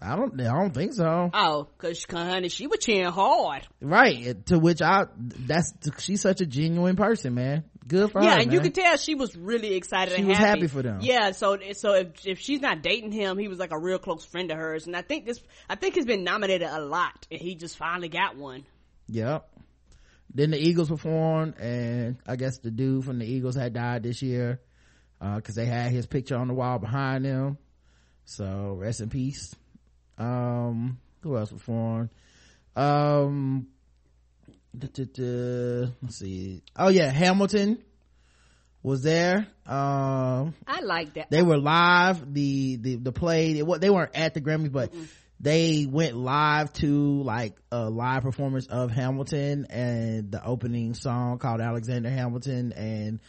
I 0.00 0.16
don't. 0.16 0.38
I 0.40 0.52
don't 0.52 0.74
think 0.74 0.92
so. 0.92 1.30
Oh, 1.32 1.68
cause 1.78 2.04
honey, 2.10 2.48
she 2.48 2.66
was 2.66 2.80
cheering 2.80 3.10
hard. 3.10 3.66
Right. 3.80 4.44
To 4.46 4.58
which 4.58 4.82
I. 4.82 5.04
That's 5.16 5.72
she's 6.00 6.20
such 6.20 6.40
a 6.40 6.46
genuine 6.46 6.96
person, 6.96 7.34
man. 7.34 7.64
Good 7.86 8.10
for 8.10 8.20
yeah, 8.20 8.30
her. 8.30 8.36
Yeah, 8.36 8.42
and 8.42 8.52
you 8.52 8.60
could 8.60 8.74
tell 8.74 8.96
she 8.96 9.14
was 9.14 9.36
really 9.36 9.74
excited. 9.74 10.14
She 10.14 10.18
and 10.18 10.28
was 10.28 10.36
happy. 10.36 10.60
happy 10.60 10.66
for 10.66 10.82
them. 10.82 10.98
Yeah, 11.02 11.30
so 11.30 11.58
so 11.72 11.94
if 11.94 12.26
if 12.26 12.40
she's 12.40 12.60
not 12.60 12.82
dating 12.82 13.12
him, 13.12 13.38
he 13.38 13.48
was 13.48 13.58
like 13.58 13.72
a 13.72 13.78
real 13.78 13.98
close 13.98 14.24
friend 14.24 14.50
of 14.50 14.58
hers, 14.58 14.86
and 14.86 14.96
I 14.96 15.02
think 15.02 15.24
this 15.24 15.40
I 15.68 15.76
think 15.76 15.94
he's 15.94 16.06
been 16.06 16.24
nominated 16.24 16.68
a 16.68 16.80
lot, 16.80 17.26
and 17.30 17.40
he 17.40 17.54
just 17.54 17.76
finally 17.76 18.08
got 18.08 18.36
one. 18.36 18.64
Yep. 19.08 19.48
Then 20.36 20.50
the 20.50 20.58
Eagles 20.58 20.90
performed, 20.90 21.54
and 21.58 22.18
I 22.26 22.36
guess 22.36 22.58
the 22.58 22.70
dude 22.70 23.06
from 23.06 23.18
the 23.20 23.24
Eagles 23.24 23.54
had 23.56 23.72
died 23.72 24.02
this 24.02 24.20
year 24.20 24.60
because 25.18 25.56
uh, 25.56 25.62
they 25.62 25.64
had 25.64 25.90
his 25.92 26.04
picture 26.04 26.36
on 26.36 26.48
the 26.48 26.52
wall 26.52 26.78
behind 26.78 27.24
them. 27.24 27.56
So 28.26 28.76
rest 28.78 29.00
in 29.00 29.08
peace. 29.08 29.54
Um, 30.18 30.98
who 31.22 31.38
else 31.38 31.50
performed? 31.50 32.10
Um, 32.76 33.68
duh, 34.76 34.88
duh, 34.92 35.04
duh, 35.10 35.90
let's 36.02 36.18
see. 36.18 36.62
Oh 36.76 36.88
yeah, 36.88 37.10
Hamilton 37.10 37.82
was 38.82 39.02
there. 39.02 39.46
Um, 39.64 40.52
I 40.66 40.80
like 40.82 41.14
that. 41.14 41.30
they 41.30 41.42
were 41.42 41.56
live. 41.56 42.34
The 42.34 42.76
the 42.76 42.96
the 42.96 43.12
play. 43.12 43.54
They, 43.54 43.78
they 43.78 43.88
weren't 43.88 44.14
at 44.14 44.34
the 44.34 44.42
Grammy, 44.42 44.70
but 44.70 44.92
Mm-mm. 44.92 45.06
They 45.38 45.86
went 45.88 46.16
live 46.16 46.72
to 46.74 47.22
like 47.22 47.56
a 47.70 47.90
live 47.90 48.22
performance 48.22 48.66
of 48.66 48.90
Hamilton 48.90 49.66
and 49.68 50.30
the 50.32 50.44
opening 50.44 50.94
song 50.94 51.38
called 51.38 51.60
Alexander 51.60 52.08
Hamilton, 52.08 52.72
and 52.72 53.20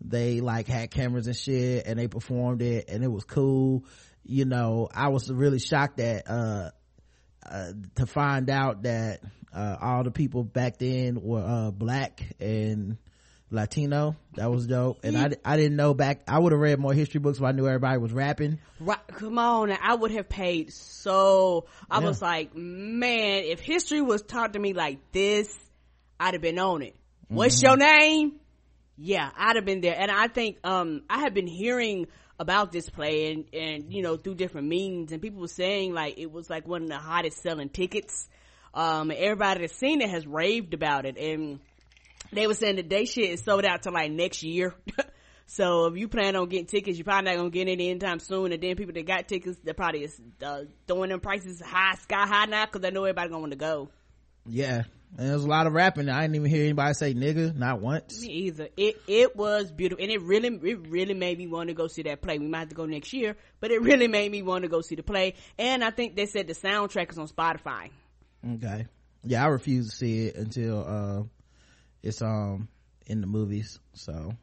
they 0.00 0.40
like 0.40 0.66
had 0.66 0.90
cameras 0.90 1.26
and 1.26 1.36
shit, 1.36 1.86
and 1.86 1.98
they 1.98 2.08
performed 2.08 2.60
it, 2.60 2.88
and 2.88 3.02
it 3.02 3.10
was 3.10 3.24
cool. 3.24 3.84
You 4.24 4.44
know, 4.44 4.88
I 4.92 5.08
was 5.08 5.30
really 5.30 5.58
shocked 5.58 5.96
that 5.98 6.28
uh, 6.28 6.70
uh 7.48 7.72
to 7.96 8.06
find 8.06 8.50
out 8.50 8.82
that 8.82 9.20
uh 9.52 9.76
all 9.80 10.04
the 10.04 10.10
people 10.10 10.44
back 10.44 10.78
then 10.78 11.20
were 11.22 11.44
uh 11.44 11.70
black 11.70 12.22
and 12.40 12.98
Latino. 13.50 14.16
That 14.36 14.50
was 14.50 14.66
dope. 14.66 14.98
And 15.04 15.16
I, 15.16 15.30
I 15.44 15.56
didn't 15.56 15.76
know 15.76 15.94
back, 15.94 16.22
I 16.26 16.38
would 16.38 16.52
have 16.52 16.60
read 16.60 16.78
more 16.78 16.92
history 16.92 17.20
books 17.20 17.38
if 17.38 17.44
I 17.44 17.52
knew 17.52 17.66
everybody 17.66 17.98
was 17.98 18.12
rapping. 18.12 18.58
Right, 18.80 18.98
come 19.08 19.38
on, 19.38 19.70
I 19.70 19.94
would 19.94 20.10
have 20.10 20.28
paid 20.28 20.72
so. 20.72 21.66
I 21.90 22.00
Yeah. 22.00 22.06
was 22.08 22.20
like, 22.20 22.54
man, 22.54 23.44
if 23.44 23.60
history 23.60 24.00
was 24.00 24.22
taught 24.22 24.54
to 24.54 24.58
me 24.58 24.72
like 24.72 24.98
this, 25.12 25.54
I'd 26.18 26.34
have 26.34 26.42
been 26.42 26.58
on 26.58 26.82
it. 26.82 26.96
What's 27.28 27.62
Mm-hmm. 27.62 27.80
your 27.80 27.92
name? 27.92 28.32
Yeah, 28.96 29.30
I'd 29.36 29.56
have 29.56 29.64
been 29.64 29.80
there. 29.80 29.96
And 29.98 30.10
I 30.10 30.28
think, 30.28 30.58
um, 30.64 31.02
I 31.10 31.20
have 31.20 31.34
been 31.34 31.46
hearing 31.48 32.06
about 32.38 32.72
this 32.72 32.88
play 32.90 33.32
and, 33.32 33.44
and, 33.52 33.92
you 33.92 34.02
know, 34.02 34.16
through 34.16 34.34
different 34.34 34.66
means 34.68 35.12
and 35.12 35.22
people 35.22 35.40
were 35.40 35.48
saying 35.48 35.92
like 35.94 36.18
it 36.18 36.30
was 36.32 36.50
like 36.50 36.66
one 36.66 36.82
of 36.82 36.88
the 36.88 36.98
hottest 36.98 37.40
selling 37.42 37.68
tickets. 37.68 38.28
Um, 38.72 39.12
everybody 39.12 39.60
that's 39.60 39.76
seen 39.76 40.00
it 40.00 40.10
has 40.10 40.26
raved 40.26 40.74
about 40.74 41.06
it 41.06 41.16
and 41.16 41.60
they 42.34 42.46
were 42.46 42.54
saying 42.54 42.76
that 42.76 42.88
they 42.88 43.04
shit 43.04 43.30
is 43.30 43.42
sold 43.42 43.64
out 43.64 43.82
to 43.82 43.90
like 43.90 44.10
next 44.10 44.42
year. 44.42 44.74
so 45.46 45.86
if 45.86 45.96
you 45.96 46.08
plan 46.08 46.36
on 46.36 46.48
getting 46.48 46.66
tickets, 46.66 46.98
you're 46.98 47.04
probably 47.04 47.30
not 47.30 47.36
gonna 47.36 47.50
get 47.50 47.68
any 47.68 47.90
anytime 47.90 48.18
soon. 48.18 48.52
And 48.52 48.62
then 48.62 48.76
people 48.76 48.94
that 48.94 49.06
got 49.06 49.28
tickets, 49.28 49.58
they're 49.62 49.74
probably 49.74 50.04
is, 50.04 50.20
uh, 50.42 50.62
throwing 50.86 51.10
them 51.10 51.20
prices 51.20 51.60
high, 51.60 51.94
sky 51.96 52.26
high 52.26 52.46
now 52.46 52.66
because 52.66 52.82
they 52.82 52.90
know 52.90 53.04
everybody 53.04 53.28
gonna 53.28 53.40
want 53.40 53.52
to 53.52 53.58
go. 53.58 53.88
Yeah. 54.46 54.84
And 55.16 55.28
there 55.28 55.34
was 55.34 55.44
a 55.44 55.48
lot 55.48 55.68
of 55.68 55.72
rapping. 55.74 56.08
I 56.08 56.22
didn't 56.22 56.34
even 56.36 56.50
hear 56.50 56.64
anybody 56.64 56.92
say 56.94 57.14
nigga, 57.14 57.54
not 57.54 57.80
once. 57.80 58.20
Me 58.20 58.28
either. 58.28 58.68
It 58.76 59.00
it 59.06 59.36
was 59.36 59.70
beautiful, 59.70 60.02
and 60.02 60.10
it 60.10 60.20
really 60.22 60.48
it 60.48 60.88
really 60.88 61.14
made 61.14 61.38
me 61.38 61.46
want 61.46 61.68
to 61.68 61.74
go 61.74 61.86
see 61.86 62.02
that 62.02 62.20
play. 62.20 62.38
We 62.38 62.48
might 62.48 62.60
have 62.60 62.68
to 62.70 62.74
go 62.74 62.86
next 62.86 63.12
year, 63.12 63.36
but 63.60 63.70
it 63.70 63.80
really 63.80 64.08
made 64.08 64.32
me 64.32 64.42
want 64.42 64.62
to 64.62 64.68
go 64.68 64.80
see 64.80 64.96
the 64.96 65.04
play. 65.04 65.34
And 65.56 65.84
I 65.84 65.90
think 65.90 66.16
they 66.16 66.26
said 66.26 66.48
the 66.48 66.54
soundtrack 66.54 67.12
is 67.12 67.18
on 67.18 67.28
Spotify. 67.28 67.90
Okay. 68.54 68.86
Yeah, 69.22 69.44
I 69.44 69.48
refuse 69.48 69.90
to 69.90 69.96
see 69.96 70.26
it 70.26 70.36
until, 70.36 70.84
uh, 70.86 71.22
it's, 72.04 72.22
um, 72.22 72.68
in 73.06 73.20
the 73.20 73.26
movies. 73.26 73.78
So 73.94 74.34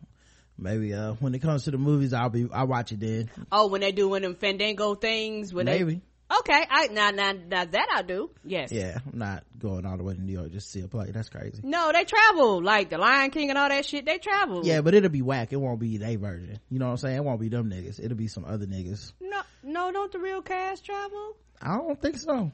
maybe, 0.57 0.93
uh, 0.93 1.13
when 1.13 1.33
it 1.35 1.39
comes 1.39 1.63
to 1.63 1.71
the 1.71 1.77
movies, 1.77 2.13
I'll 2.13 2.29
be, 2.29 2.47
I'll 2.51 2.67
watch 2.67 2.91
it 2.91 2.99
then. 2.99 3.29
Oh, 3.51 3.67
when 3.67 3.81
they 3.81 3.91
do 3.91 4.09
one 4.09 4.23
of 4.23 4.31
them 4.31 4.35
Fandango 4.39 4.95
things, 4.95 5.53
when 5.53 5.65
Maybe. 5.65 5.95
they 5.95 6.01
okay, 6.39 6.65
I 6.69 6.87
now 6.87 7.11
now 7.11 7.33
now 7.33 7.65
that 7.65 7.87
I 7.93 8.01
do, 8.01 8.31
yes. 8.43 8.71
Yeah. 8.71 8.97
I'm 9.11 9.19
not 9.19 9.43
going 9.57 9.85
all 9.85 9.97
the 9.97 10.03
way 10.03 10.13
to 10.13 10.21
New 10.21 10.33
York 10.33 10.51
just 10.51 10.67
to 10.67 10.79
see 10.79 10.85
a 10.85 10.87
play. 10.87 11.11
That's 11.11 11.29
crazy. 11.29 11.61
No, 11.63 11.91
they 11.91 12.03
travel 12.05 12.61
like 12.61 12.89
the 12.89 12.97
Lion 12.97 13.31
King 13.31 13.49
and 13.49 13.57
all 13.57 13.69
that 13.69 13.85
shit. 13.85 14.05
They 14.05 14.17
travel. 14.17 14.61
Yeah, 14.65 14.81
but 14.81 14.93
it'll 14.93 15.09
be 15.09 15.21
whack. 15.21 15.51
It 15.51 15.57
won't 15.57 15.79
be 15.79 15.97
their 15.97 16.17
version. 16.17 16.59
You 16.69 16.79
know 16.79 16.85
what 16.85 16.91
I'm 16.91 16.97
saying? 16.97 17.17
It 17.17 17.23
won't 17.23 17.39
be 17.39 17.49
them 17.49 17.69
niggas. 17.69 17.99
It'll 18.03 18.17
be 18.17 18.27
some 18.27 18.45
other 18.45 18.65
niggas. 18.65 19.13
No, 19.19 19.41
no, 19.63 19.91
don't 19.91 20.11
the 20.11 20.19
real 20.19 20.41
cast 20.41 20.85
travel? 20.85 21.37
I 21.61 21.77
don't 21.77 22.01
think 22.01 22.17
so. 22.17 22.51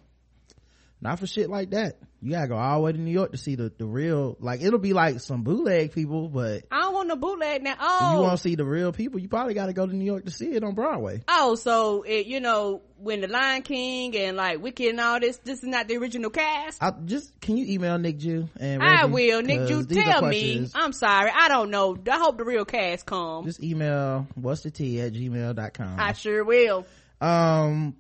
Not 1.00 1.20
for 1.20 1.28
shit 1.28 1.48
like 1.50 1.70
that. 1.72 1.98
You 2.24 2.32
gotta 2.32 2.48
go 2.48 2.56
all 2.58 2.78
the 2.80 2.82
way 2.86 2.92
to 2.92 2.98
New 2.98 3.12
York 3.12 3.32
to 3.32 3.38
see 3.38 3.54
the, 3.54 3.72
the 3.78 3.86
real, 3.86 4.36
like, 4.40 4.62
it'll 4.64 4.80
be 4.80 4.94
like 4.94 5.20
some 5.20 5.44
bootleg 5.44 5.92
people, 5.92 6.28
but 6.28 6.64
I 6.72 6.82
don't 6.82 6.94
want 6.96 7.08
no 7.08 7.16
bootleg 7.16 7.62
now. 7.62 7.74
if 7.74 7.78
Oh, 7.80 8.14
you 8.16 8.22
want 8.24 8.38
to 8.38 8.42
see 8.42 8.56
the 8.56 8.66
real 8.66 8.92
people, 8.92 9.20
you 9.20 9.28
probably 9.28 9.54
gotta 9.54 9.74
go 9.74 9.86
to 9.86 9.96
New 9.96 10.04
York 10.06 10.26
to 10.26 10.32
see 10.32 10.48
it 10.54 10.64
on 10.64 10.74
Broadway. 10.74 11.22
oh, 11.28 11.54
so 11.54 12.02
it, 12.02 12.26
you 12.26 12.40
know 12.40 12.82
when 12.98 13.22
the 13.22 13.28
Lion 13.28 13.62
King 13.62 14.18
and 14.18 14.36
like 14.36 14.60
Wicked 14.60 14.88
and 14.88 15.00
all 15.00 15.20
this, 15.20 15.38
this 15.44 15.60
is 15.60 15.66
not 15.66 15.88
the 15.88 15.98
original 15.98 16.32
cast. 16.32 16.82
I 16.82 16.92
just, 17.06 17.40
can 17.42 17.58
you 17.58 17.66
email 17.72 18.00
Nick 18.00 18.18
Jew 18.18 18.50
and 18.60 18.82
I 18.82 19.06
will, 19.06 19.44
Nick 19.44 19.70
are 19.70 19.84
tell 19.84 20.24
me. 20.26 20.68
I'm 20.74 20.94
sorry, 20.94 21.30
I 21.32 21.48
don't 21.48 21.70
know. 21.70 21.96
I 22.12 22.18
hope 22.18 22.40
the 22.40 22.44
real 22.46 22.66
cast 22.66 23.06
come. 23.06 23.46
Just 23.46 23.62
email 23.62 24.26
what's 24.34 24.62
the 24.62 24.72
T 24.72 25.00
at 25.02 25.14
gmail.com. 25.14 26.00
I 26.00 26.14
sure 26.14 26.44
will. 26.44 26.88
um 27.22 27.96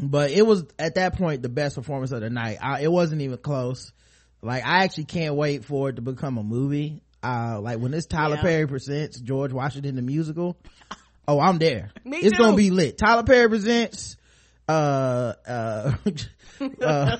but 0.00 0.30
it 0.30 0.46
was 0.46 0.64
at 0.78 0.94
that 0.96 1.16
point 1.16 1.42
the 1.42 1.48
best 1.48 1.76
performance 1.76 2.12
of 2.12 2.20
the 2.20 2.30
night. 2.30 2.58
I, 2.62 2.82
it 2.82 2.90
wasn't 2.92 3.22
even 3.22 3.38
close. 3.38 3.92
Like 4.44 4.64
i 4.64 4.82
actually 4.84 5.04
can't 5.04 5.34
wait 5.36 5.64
for 5.64 5.88
it 5.90 5.96
to 5.96 6.02
become 6.02 6.38
a 6.38 6.42
movie. 6.42 7.02
Uh 7.22 7.60
like 7.60 7.78
when 7.78 7.92
this 7.92 8.06
tyler 8.06 8.34
Yeah. 8.36 8.42
perry 8.42 8.66
presents 8.66 9.20
george 9.20 9.52
washington 9.52 9.94
the 9.94 10.02
musical 10.02 10.56
oh 11.28 11.38
i'm 11.38 11.58
there. 11.58 11.90
Me 12.04 12.18
it's 12.18 12.36
too. 12.36 12.42
gonna 12.42 12.56
be 12.56 12.70
lit. 12.70 12.98
Tyler 12.98 13.22
perry 13.22 13.48
presents 13.48 14.16
uh 14.68 15.34
uh 15.46 15.92
uh, 16.82 17.16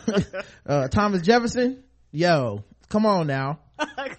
uh 0.66 0.88
thomas 0.88 1.22
jefferson. 1.22 1.84
Yo 2.10 2.64
come 2.88 3.06
on 3.06 3.26
now. 3.28 3.60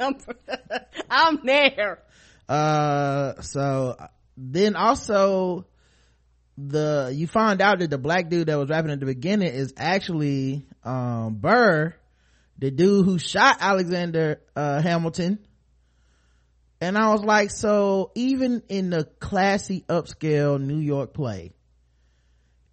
I'm 1.10 1.40
there. 1.46 2.00
uh 2.50 3.42
so 3.42 3.98
then 4.38 4.76
also 4.76 5.66
the 6.58 7.12
you 7.14 7.28
find 7.28 7.62
out 7.62 7.80
that 7.80 7.90
the 7.90 7.98
black 7.98 8.30
dude 8.30 8.48
that 8.48 8.58
was 8.58 8.70
rapping 8.70 8.92
at 8.92 9.00
the 9.00 9.06
beginning 9.06 9.52
is 9.52 9.74
actually 9.78 10.66
um 10.84 11.36
burr 11.36 11.96
the 12.60 12.70
dude 12.70 13.06
who 13.06 13.18
shot 13.18 13.58
alexander 13.60 14.40
uh 14.56 14.82
hamilton. 14.82 15.40
And 16.80 16.98
i 16.98 17.12
was 17.12 17.24
like 17.24 17.50
so 17.50 18.12
even 18.14 18.62
in 18.70 18.90
the 18.90 19.06
classy 19.20 19.84
upscale 19.88 20.62
new 20.62 20.80
york 20.80 21.14
play 21.14 21.54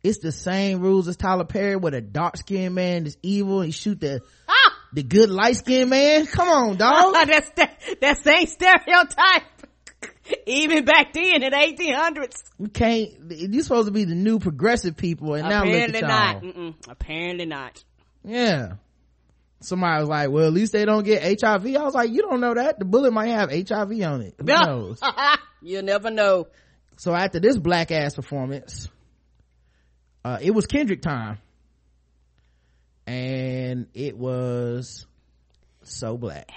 it's 0.03 0.19
the 0.19 0.33
same 0.33 0.81
rules 0.81 1.09
as 1.09 1.17
tyler 1.17 1.45
perry 1.45 1.77
with 1.77 1.95
a 1.95 2.01
dark-skinned 2.01 2.75
man 2.75 3.05
that's 3.05 3.17
evil 3.23 3.63
he 3.63 3.71
shoot 3.71 4.01
the 4.01 4.21
Ah, 4.49 4.77
the 4.93 5.03
good 5.03 5.31
light-skinned 5.31 5.91
man? 5.91 6.27
Come 6.27 6.49
on 6.49 6.77
dog. 6.77 7.15
That's 7.27 7.51
that, 7.51 7.81
that 8.01 8.25
same 8.25 8.47
stereotype. 8.47 9.43
Even 10.47 10.85
back 10.85 11.13
then 11.13 11.43
in 11.43 11.51
the 11.51 11.57
1800s. 11.57 12.43
we 12.59 12.69
can't 12.69 13.11
you're 13.31 13.63
supposed 13.63 13.87
to 13.87 13.93
be 13.93 14.05
the 14.05 14.15
new 14.15 14.39
progressive 14.39 14.97
people 14.97 15.35
and 15.35 15.49
now 15.49 15.65
look 15.65 15.75
at 15.75 15.91
Apparently 15.91 16.01
y'all 16.01 16.65
not. 16.65 16.75
Apparently 16.89 17.47
not. 17.47 17.85
yeah 18.25 18.73
somebody 19.61 20.01
was 20.01 20.09
like 20.09 20.31
well 20.31 20.47
at 20.47 20.53
least 20.53 20.73
they 20.73 20.85
don't 20.85 21.05
get 21.05 21.23
hiv 21.43 21.67
i 21.67 21.83
was 21.85 21.95
like 21.95 22.11
you 22.11 22.23
don't 22.23 22.41
know 22.41 22.55
that 22.55 22.79
the 22.79 22.85
bullet 22.85 23.13
might 23.13 23.29
have 23.29 23.51
hiv 23.51 23.91
on 24.03 24.23
it 24.23 24.35
Who 24.39 24.45
knows? 24.45 25.01
you 25.63 25.83
never 25.83 26.11
know. 26.11 26.47
so 26.97 27.15
after 27.15 27.41
this 27.41 27.59
black 27.59 27.91
ass 27.91 28.15
performance 28.15 28.89
uh 30.25 30.39
it 30.41 30.53
was 30.53 30.67
kendrick 30.67 31.03
time 31.03 31.39
and 33.07 33.87
it 33.95 34.17
was 34.17 35.07
so 35.83 36.17
black. 36.17 36.51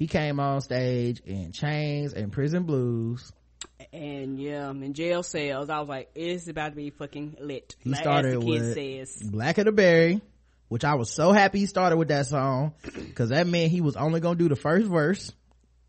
He 0.00 0.06
came 0.08 0.40
on 0.40 0.60
stage 0.62 1.20
in 1.26 1.52
chains 1.52 2.14
and 2.14 2.32
prison 2.32 2.62
blues 2.64 3.32
And 3.92 4.40
yeah, 4.40 4.70
in 4.70 4.94
jail 4.94 5.22
cells, 5.22 5.68
I 5.70 5.78
was 5.78 5.88
like, 5.90 6.10
it's 6.14 6.48
about 6.48 6.70
to 6.70 6.76
be 6.76 6.88
fucking 6.90 7.36
lit. 7.38 7.76
He 7.80 7.90
Like, 7.90 8.00
started 8.00 8.34
as 8.34 8.40
the 8.40 8.46
kid 8.46 8.60
with- 8.62 8.74
says. 8.74 9.30
Blacker 9.30 9.64
the 9.64 9.72
Berry, 9.72 10.22
which 10.68 10.84
I 10.84 10.94
was 10.94 11.10
so 11.10 11.32
happy 11.32 11.58
he 11.60 11.66
started 11.66 11.98
with 11.98 12.08
that 12.08 12.26
song, 12.26 12.72
cause 13.14 13.28
that 13.28 13.46
meant 13.46 13.70
he 13.72 13.80
was 13.82 13.94
only 13.96 14.20
gonna 14.20 14.36
do 14.38 14.48
the 14.48 14.56
first 14.56 14.86
verse. 14.88 15.32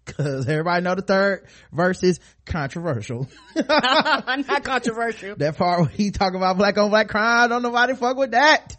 Cause 0.03 0.49
everybody 0.49 0.83
know 0.83 0.95
the 0.95 1.03
third 1.03 1.45
verse 1.71 2.03
is 2.03 2.19
controversial. 2.45 3.29
Not 3.55 4.63
controversial. 4.63 5.35
that 5.37 5.57
part 5.57 5.79
where 5.79 5.89
he 5.89 6.11
talk 6.11 6.33
about 6.33 6.57
black 6.57 6.77
on 6.77 6.89
black 6.89 7.07
crime, 7.07 7.49
don't 7.49 7.61
nobody 7.61 7.93
fuck 7.95 8.17
with 8.17 8.31
that. 8.31 8.75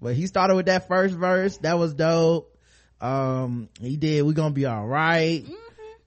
But 0.00 0.14
he 0.14 0.26
started 0.26 0.56
with 0.56 0.66
that 0.66 0.88
first 0.88 1.14
verse, 1.14 1.56
that 1.58 1.78
was 1.78 1.94
dope. 1.94 2.54
Um, 3.00 3.68
he 3.80 3.96
did 3.96 4.22
We 4.22 4.34
Gonna 4.34 4.54
Be 4.54 4.66
Alright. 4.66 5.46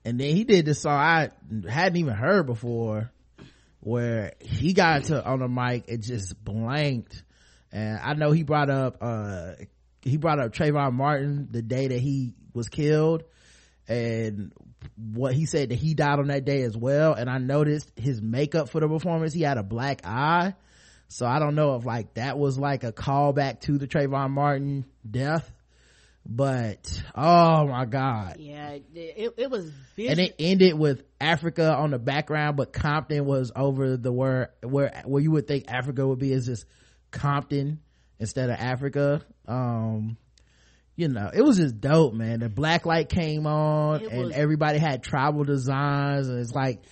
And 0.04 0.20
then 0.20 0.36
he 0.36 0.44
did 0.44 0.66
this 0.66 0.82
song 0.82 0.94
I 0.98 1.30
hadn't 1.70 1.98
even 1.98 2.14
heard 2.14 2.46
before. 2.48 3.12
where 3.80 4.34
he 4.40 4.74
got 4.74 5.06
to 5.06 5.24
on 5.26 5.40
the 5.40 5.48
mic 5.48 5.90
and 5.90 6.04
just 6.04 6.42
blanked. 6.44 7.24
And 7.72 8.00
i 8.00 8.14
know 8.14 8.32
he 8.32 8.44
brought 8.44 8.70
up 8.70 8.98
uh 9.02 9.54
he 10.02 10.18
brought 10.18 10.40
up 10.40 10.52
Trayvon 10.54 10.94
Martin 10.94 11.48
the 11.52 11.62
day 11.62 11.88
that 11.88 12.00
he 12.00 12.34
was 12.54 12.68
killed 12.68 13.24
and 13.88 14.52
what 14.98 15.34
he 15.34 15.46
said 15.46 15.70
that 15.70 15.76
he 15.76 15.94
died 15.94 16.20
on 16.20 16.28
that 16.28 16.44
day 16.46 16.64
as 16.64 16.76
well. 16.76 17.14
And 17.14 17.30
i 17.30 17.38
noticed 17.38 17.92
his 17.96 18.22
makeup 18.22 18.70
for 18.70 18.80
the 18.82 18.88
performance. 18.88 19.34
He 19.34 19.42
had 19.42 19.58
a 19.58 19.64
black 19.64 20.02
eye. 20.04 20.56
So 21.08 21.26
i 21.26 21.40
don't 21.40 21.56
know 21.56 21.76
if 21.76 21.86
like 21.86 22.16
that 22.16 22.38
was 22.38 22.58
like 22.58 22.84
a 22.84 22.92
callback 22.92 23.62
to 23.62 23.78
the 23.78 23.88
Trayvon 23.88 24.32
Martin 24.32 24.86
death 25.10 25.50
but 26.26 27.04
oh 27.16 27.68
my 27.68 27.86
god. 27.86 28.38
Yeah 28.40 28.78
it, 28.94 29.34
it 29.38 29.50
was 29.50 29.72
and 29.98 30.20
it 30.20 30.36
ended 30.40 30.78
with 30.78 31.04
africa 31.20 31.74
on 31.74 31.92
the 31.92 32.00
background 32.00 32.58
but 32.58 32.72
compton 32.72 33.26
was 33.26 33.52
over 33.56 33.98
the 33.98 34.12
where 34.12 34.52
where 34.64 35.02
where 35.06 35.22
you 35.22 35.32
would 35.32 35.48
think 35.48 35.66
africa 35.68 36.08
would 36.08 36.20
be 36.20 36.32
is 36.32 36.46
just 36.46 36.66
compton 37.10 37.80
instead 38.20 38.50
of 38.50 38.58
africa. 38.60 39.22
Um 39.48 40.18
you 40.96 41.08
know 41.08 41.32
it 41.34 41.42
was 41.42 41.58
just 41.58 41.82
dope 41.82 42.14
man. 42.14 42.40
The 42.40 42.50
black 42.50 42.86
light 42.86 43.10
came 43.10 43.48
on 43.48 44.02
it 44.02 44.12
and 44.12 44.26
was, 44.26 44.36
everybody 44.36 44.78
had 44.78 45.04
tribal 45.04 45.44
designs. 45.44 46.30
And 46.30 46.40
it's 46.40 46.54
like 46.54 46.84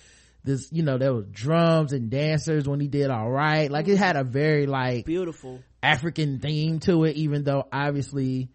this 0.42 0.68
you 0.72 0.82
know 0.82 0.98
there 0.98 1.14
was 1.14 1.26
drums 1.30 1.92
and 1.92 2.10
dancers 2.10 2.68
when 2.68 2.80
he 2.80 2.88
did 2.88 3.10
all 3.10 3.30
right. 3.30 3.70
Like 3.70 3.86
it 3.86 3.96
had 3.96 4.16
a 4.16 4.24
very 4.24 4.66
like 4.66 5.06
beautiful. 5.06 5.60
African 5.82 6.40
theme 6.40 6.80
to 6.80 7.04
it 7.04 7.16
even 7.16 7.44
though 7.44 7.66
obviously 7.72 8.50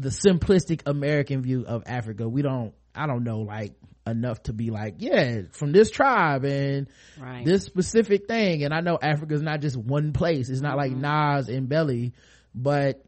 the 0.00 0.08
simplistic 0.08 0.82
American 0.86 1.42
view 1.42 1.64
of 1.66 1.82
Africa. 1.86 2.28
We 2.28 2.42
don't, 2.42 2.74
I 2.94 3.06
don't 3.06 3.22
know, 3.22 3.40
like 3.40 3.74
enough 4.06 4.42
to 4.44 4.52
be 4.54 4.70
like, 4.70 4.96
yeah, 4.98 5.42
from 5.52 5.72
this 5.72 5.90
tribe 5.90 6.44
and 6.44 6.88
right. 7.20 7.44
this 7.44 7.64
specific 7.64 8.26
thing. 8.26 8.64
And 8.64 8.72
I 8.72 8.80
know 8.80 8.98
Africa 9.00 9.34
is 9.34 9.42
not 9.42 9.60
just 9.60 9.76
one 9.76 10.12
place. 10.12 10.48
It's 10.48 10.62
not 10.62 10.78
mm-hmm. 10.78 11.00
like 11.02 11.36
Nas 11.36 11.48
and 11.48 11.68
Belly, 11.68 12.14
but 12.54 13.04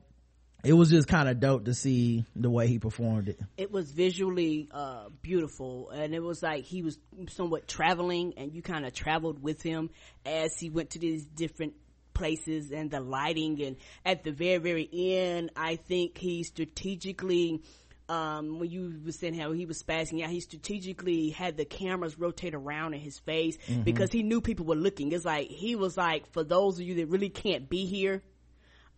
it 0.65 0.75
was 0.75 0.91
just 0.91 1.09
kind 1.09 1.29
of 1.29 1.41
dope 1.41 1.65
to 1.65 1.75
see 1.75 2.25
the 2.37 2.51
way 2.51 2.69
he 2.69 2.79
performed 2.79 3.29
it. 3.29 3.41
It 3.57 3.73
was 3.73 3.91
visually 3.91 4.69
uh, 4.71 5.09
beautiful, 5.23 5.91
and 5.91 6.15
it 6.15 6.23
was 6.23 6.43
like 6.43 6.65
he 6.65 6.83
was 6.83 6.99
somewhat 7.31 7.67
traveling, 7.67 8.35
and 8.37 8.53
you 8.55 8.61
kind 8.63 8.85
of 8.85 8.93
traveled 8.93 9.43
with 9.43 9.63
him 9.63 9.91
as 10.27 10.57
he 10.59 10.69
went 10.69 10.91
to 10.91 10.99
these 10.99 11.25
different 11.25 11.73
places 12.15 12.73
and 12.73 12.91
the 12.91 13.01
lighting 13.01 13.63
and 13.63 13.77
at 14.05 14.25
the 14.25 14.33
very 14.33 14.59
very 14.59 14.89
end 14.93 15.51
i 15.57 15.77
think 15.77 16.19
he 16.19 16.43
strategically 16.43 17.63
um, 18.09 18.59
when 18.59 18.71
you 18.71 19.01
were 19.05 19.13
saying 19.13 19.35
how 19.35 19.53
he 19.53 19.65
was 19.65 19.83
spazzing 19.83 20.23
out, 20.23 20.31
he 20.31 20.41
strategically 20.41 21.31
had 21.31 21.57
the 21.57 21.65
cameras 21.65 22.19
rotate 22.19 22.55
around 22.55 22.95
in 22.95 23.01
his 23.01 23.19
face 23.19 23.57
mm-hmm. 23.67 23.83
because 23.83 24.13
he 24.13 24.23
knew 24.23 24.41
people 24.41 24.67
were 24.67 24.75
looking. 24.75 25.13
It's 25.13 25.25
like 25.25 25.49
he 25.49 25.77
was 25.77 25.97
like, 25.97 26.31
for 26.33 26.45
those 26.45 26.79
of 26.79 26.87
you 26.87 26.97
that 26.97 27.07
really 27.07 27.31
can't 27.31 27.71
be 27.71 27.87
here, 27.87 28.23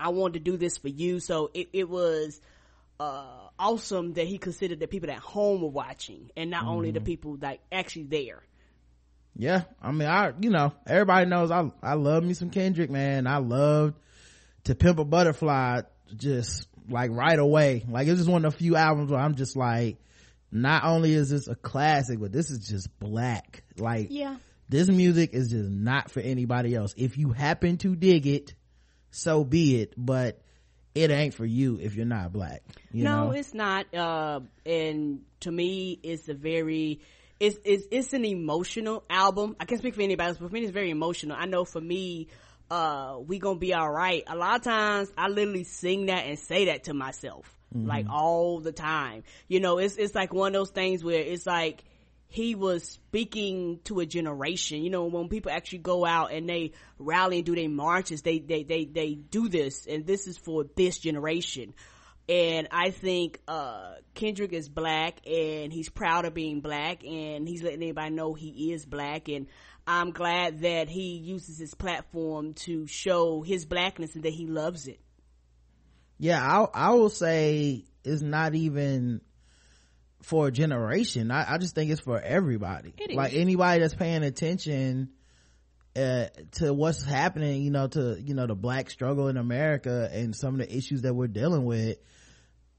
I 0.01 0.09
wanted 0.09 0.45
to 0.45 0.51
do 0.51 0.57
this 0.57 0.79
for 0.79 0.89
you. 0.89 1.21
So 1.21 1.51
it, 1.55 1.69
it 1.73 1.89
was 1.89 2.41
uh, 2.99 3.49
awesome 3.59 4.15
that 4.15 4.27
he 4.27 4.39
considered 4.39 4.81
that 4.81 4.91
people 4.91 5.11
at 5.11 5.19
home 5.19 5.63
were 5.63 5.69
watching 5.69 6.31
and 6.37 6.51
not 6.51 6.63
mm-hmm. 6.63 6.71
only 6.71 6.91
the 6.91 6.99
mm-hmm. 6.99 7.07
people 7.07 7.39
like 7.41 7.61
actually 7.71 8.05
there 8.05 8.43
yeah 9.37 9.63
i 9.83 9.91
mean 9.91 10.09
i 10.09 10.33
you 10.41 10.51
know 10.51 10.73
everybody 10.87 11.27
knows 11.27 11.51
i 11.51 11.71
i 11.83 11.95
love 11.95 12.23
me 12.23 12.35
some 12.35 12.51
kendrick 12.51 12.91
man. 12.91 13.27
I 13.27 13.39
loved 13.39 13.97
to 14.65 14.75
pimp 14.75 14.99
a 14.99 15.05
butterfly 15.05 15.83
just 16.17 16.67
like 16.89 17.11
right 17.11 17.39
away. 17.39 17.85
Like 17.89 18.09
it's 18.09 18.19
just 18.19 18.31
one 18.31 18.45
of 18.45 18.53
the 18.53 18.59
few 18.59 18.77
albums 18.77 19.11
where 19.11 19.21
i'm 19.21 19.35
just 19.35 19.57
like 19.57 19.99
not 20.53 20.85
only 20.85 21.13
is 21.13 21.31
this 21.31 21.49
a 21.49 21.55
classic 21.55 22.21
but 22.21 22.33
this 22.33 22.51
is 22.51 22.67
just 22.67 22.99
black. 22.99 23.65
Like 23.77 24.09
yeah. 24.11 24.37
this 24.69 24.89
music 24.89 25.35
is 25.35 25.51
just 25.51 25.69
not 25.69 26.11
for 26.11 26.21
anybody 26.21 26.75
else. 26.75 26.95
If 26.97 27.19
you 27.19 27.33
happen 27.33 27.79
to 27.79 27.97
dig 27.97 28.27
it 28.27 28.55
so 29.11 29.45
be 29.45 29.81
it 29.81 29.95
but 29.97 30.41
it 30.95 31.11
ain't 31.11 31.35
for 31.35 31.45
you 31.45 31.79
if 31.81 31.95
you're 31.97 32.07
not 32.07 32.33
black 32.33 32.63
you 32.93 33.05
no 33.05 33.27
know? 33.27 33.31
it's 33.33 33.55
not 33.55 33.93
uh 33.95 34.41
and 34.67 35.23
to 35.41 35.51
me 35.51 35.99
it's 36.03 36.29
a 36.29 36.35
very 36.35 37.01
it's, 37.45 37.59
it's, 37.65 37.87
it's 37.91 38.13
an 38.15 38.25
emotional 38.25 39.05
album. 39.11 39.57
I 39.61 39.67
can't 39.67 39.81
speak 39.81 39.95
for 39.95 40.01
anybody 40.01 40.29
else, 40.29 40.39
but 40.39 40.49
for 40.49 40.55
me, 40.55 40.63
it's 40.63 40.73
very 40.73 40.91
emotional. 40.91 41.37
I 41.39 41.45
know 41.47 41.65
for 41.65 41.81
me, 41.81 42.29
uh, 42.71 43.19
we 43.27 43.39
gonna 43.39 43.59
be 43.59 43.75
alright. 43.75 44.25
A 44.27 44.35
lot 44.35 44.57
of 44.57 44.63
times 44.63 45.13
I 45.17 45.29
literally 45.29 45.65
sing 45.65 46.07
that 46.07 46.27
and 46.27 46.39
say 46.39 46.67
that 46.67 46.85
to 46.85 46.95
myself, 46.95 47.55
mm-hmm. 47.75 47.87
like 47.87 48.07
all 48.09 48.61
the 48.61 48.73
time. 48.73 49.25
You 49.47 49.61
know, 49.61 49.79
it's, 49.79 49.97
it's 49.97 50.15
like 50.15 50.33
one 50.33 50.49
of 50.49 50.53
those 50.55 50.71
things 50.71 51.05
where 51.05 51.21
it's 51.21 51.47
like, 51.47 51.85
he 52.27 52.57
was 52.57 52.83
speaking 52.83 53.79
to 53.85 54.01
a 54.01 54.07
generation. 54.07 54.83
You 54.83 54.91
know, 54.91 55.05
when 55.05 55.29
people 55.29 55.53
actually 55.53 55.79
go 55.79 56.05
out 56.05 56.33
and 56.33 56.49
they 56.49 56.73
rally 56.99 57.37
and 57.37 57.47
do 57.47 57.55
their 57.55 57.69
marches, 57.69 58.23
they, 58.23 58.41
they, 58.41 58.65
they, 58.65 58.87
they 58.87 59.15
do 59.15 59.49
this 59.49 59.87
and 59.87 60.05
this 60.05 60.27
is 60.27 60.37
for 60.37 60.65
this 60.75 60.99
generation 60.99 61.75
and 62.29 62.69
I 62.71 62.91
think 62.91 63.41
uh, 63.47 63.95
Kendrick 64.15 64.53
is 64.53 64.69
black 64.69 65.27
and 65.27 65.73
he's 65.73 65.89
proud 65.89 66.25
of 66.25 66.35
being 66.35 66.61
black 66.61 67.05
and 67.05 67.47
he's 67.47 67.63
letting 67.63 67.83
anybody 67.83 68.11
know 68.11 68.35
he 68.35 68.73
is 68.73 68.87
black 68.87 69.29
and 69.29 69.47
I'm 69.87 70.13
glad 70.13 70.63
that 70.63 70.89
he 70.89 71.17
uses 71.19 71.59
his 71.59 71.75
platform 71.75 72.55
to 72.55 72.87
show 72.87 73.43
his 73.43 73.67
blackness 73.67 74.15
and 74.15 74.25
that 74.25 74.33
he 74.33 74.47
loves 74.47 74.87
it. 74.87 75.01
Yeah, 76.19 76.41
I 76.43 76.89
I 76.89 76.91
will 76.95 77.11
say 77.11 77.85
it's 78.03 78.23
not 78.23 78.55
even 78.55 79.21
for 80.23 80.47
a 80.47 80.51
generation. 80.51 81.31
I, 81.31 81.55
I 81.55 81.59
just 81.59 81.75
think 81.75 81.91
it's 81.91 82.01
for 82.01 82.19
everybody. 82.19 82.95
Like 83.13 83.35
anybody 83.35 83.81
that's 83.81 83.95
paying 83.95 84.23
attention 84.23 85.11
uh, 85.97 86.27
to 86.53 86.73
what's 86.73 87.05
happening, 87.05 87.63
you 87.63 87.71
know, 87.71 87.89
to 87.89 88.19
you 88.19 88.33
know 88.33 88.47
the 88.47 88.55
black 88.55 88.91
struggle 88.91 89.29
in 89.29 89.37
America 89.37 90.09
and 90.11 90.35
some 90.35 90.55
of 90.55 90.61
the 90.61 90.75
issues 90.75 91.03
that 91.03 91.15
we're 91.15 91.27
dealing 91.27 91.65
with 91.65 91.99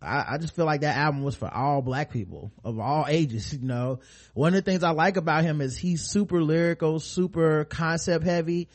I, 0.06 0.34
I, 0.34 0.38
just 0.38 0.56
feel 0.56 0.66
like 0.66 0.82
that 0.82 0.96
album 0.98 1.24
was 1.24 1.36
for 1.36 1.52
all 1.54 1.82
black 1.82 2.12
people 2.12 2.52
of 2.64 2.80
all 2.80 3.06
ages 3.08 3.54
you 3.54 3.60
know? 3.66 4.00
One 4.34 4.54
of 4.54 4.64
the 4.64 4.72
things 4.72 4.84
i 4.84 4.92
like 4.92 5.18
about 5.18 5.44
him 5.44 5.62
is 5.62 5.78
he's 5.78 6.04
super 6.04 6.42
lyrical 6.42 7.00
super 7.00 7.66
concept 7.66 8.26
heavy 8.26 8.70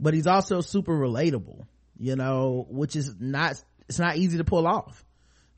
but 0.00 0.14
he's 0.14 0.26
also 0.26 0.60
super 0.60 0.92
relatable 0.92 1.66
you 1.98 2.16
know 2.16 2.66
which 2.68 2.96
is 2.96 3.14
not 3.20 3.62
it's 3.88 3.98
not 3.98 4.16
easy 4.16 4.38
to 4.38 4.44
pull 4.44 4.66
off. 4.66 5.04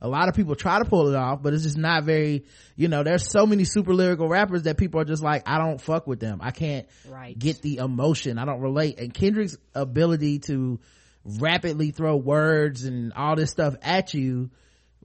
A 0.00 0.08
lot 0.08 0.28
of 0.28 0.34
people 0.34 0.54
try 0.54 0.78
to 0.78 0.84
pull 0.84 1.08
it 1.08 1.16
off 1.16 1.42
but 1.42 1.54
it's 1.54 1.62
just 1.62 1.78
not 1.78 2.04
very 2.04 2.44
you 2.76 2.88
know 2.88 3.02
there's 3.02 3.30
so 3.30 3.46
many 3.46 3.64
super 3.64 3.94
lyrical 3.94 4.28
rappers 4.28 4.64
that 4.64 4.76
people 4.76 5.00
are 5.00 5.04
just 5.04 5.22
like 5.22 5.42
i 5.46 5.58
don't 5.58 5.80
fuck 5.80 6.06
with 6.06 6.20
them. 6.20 6.40
I 6.42 6.50
can't 6.50 6.86
right. 7.08 7.36
get 7.36 7.62
the 7.62 7.78
emotion. 7.78 8.38
I 8.38 8.44
don't 8.44 8.60
relate. 8.60 8.98
And 8.98 9.12
kendrick's 9.12 9.56
ability 9.74 10.40
to 10.40 10.80
rapidly 11.24 11.90
throw 11.90 12.16
words 12.16 12.84
and 12.84 13.12
all 13.14 13.36
this 13.36 13.50
stuff 13.50 13.74
at 13.82 14.14
you 14.14 14.50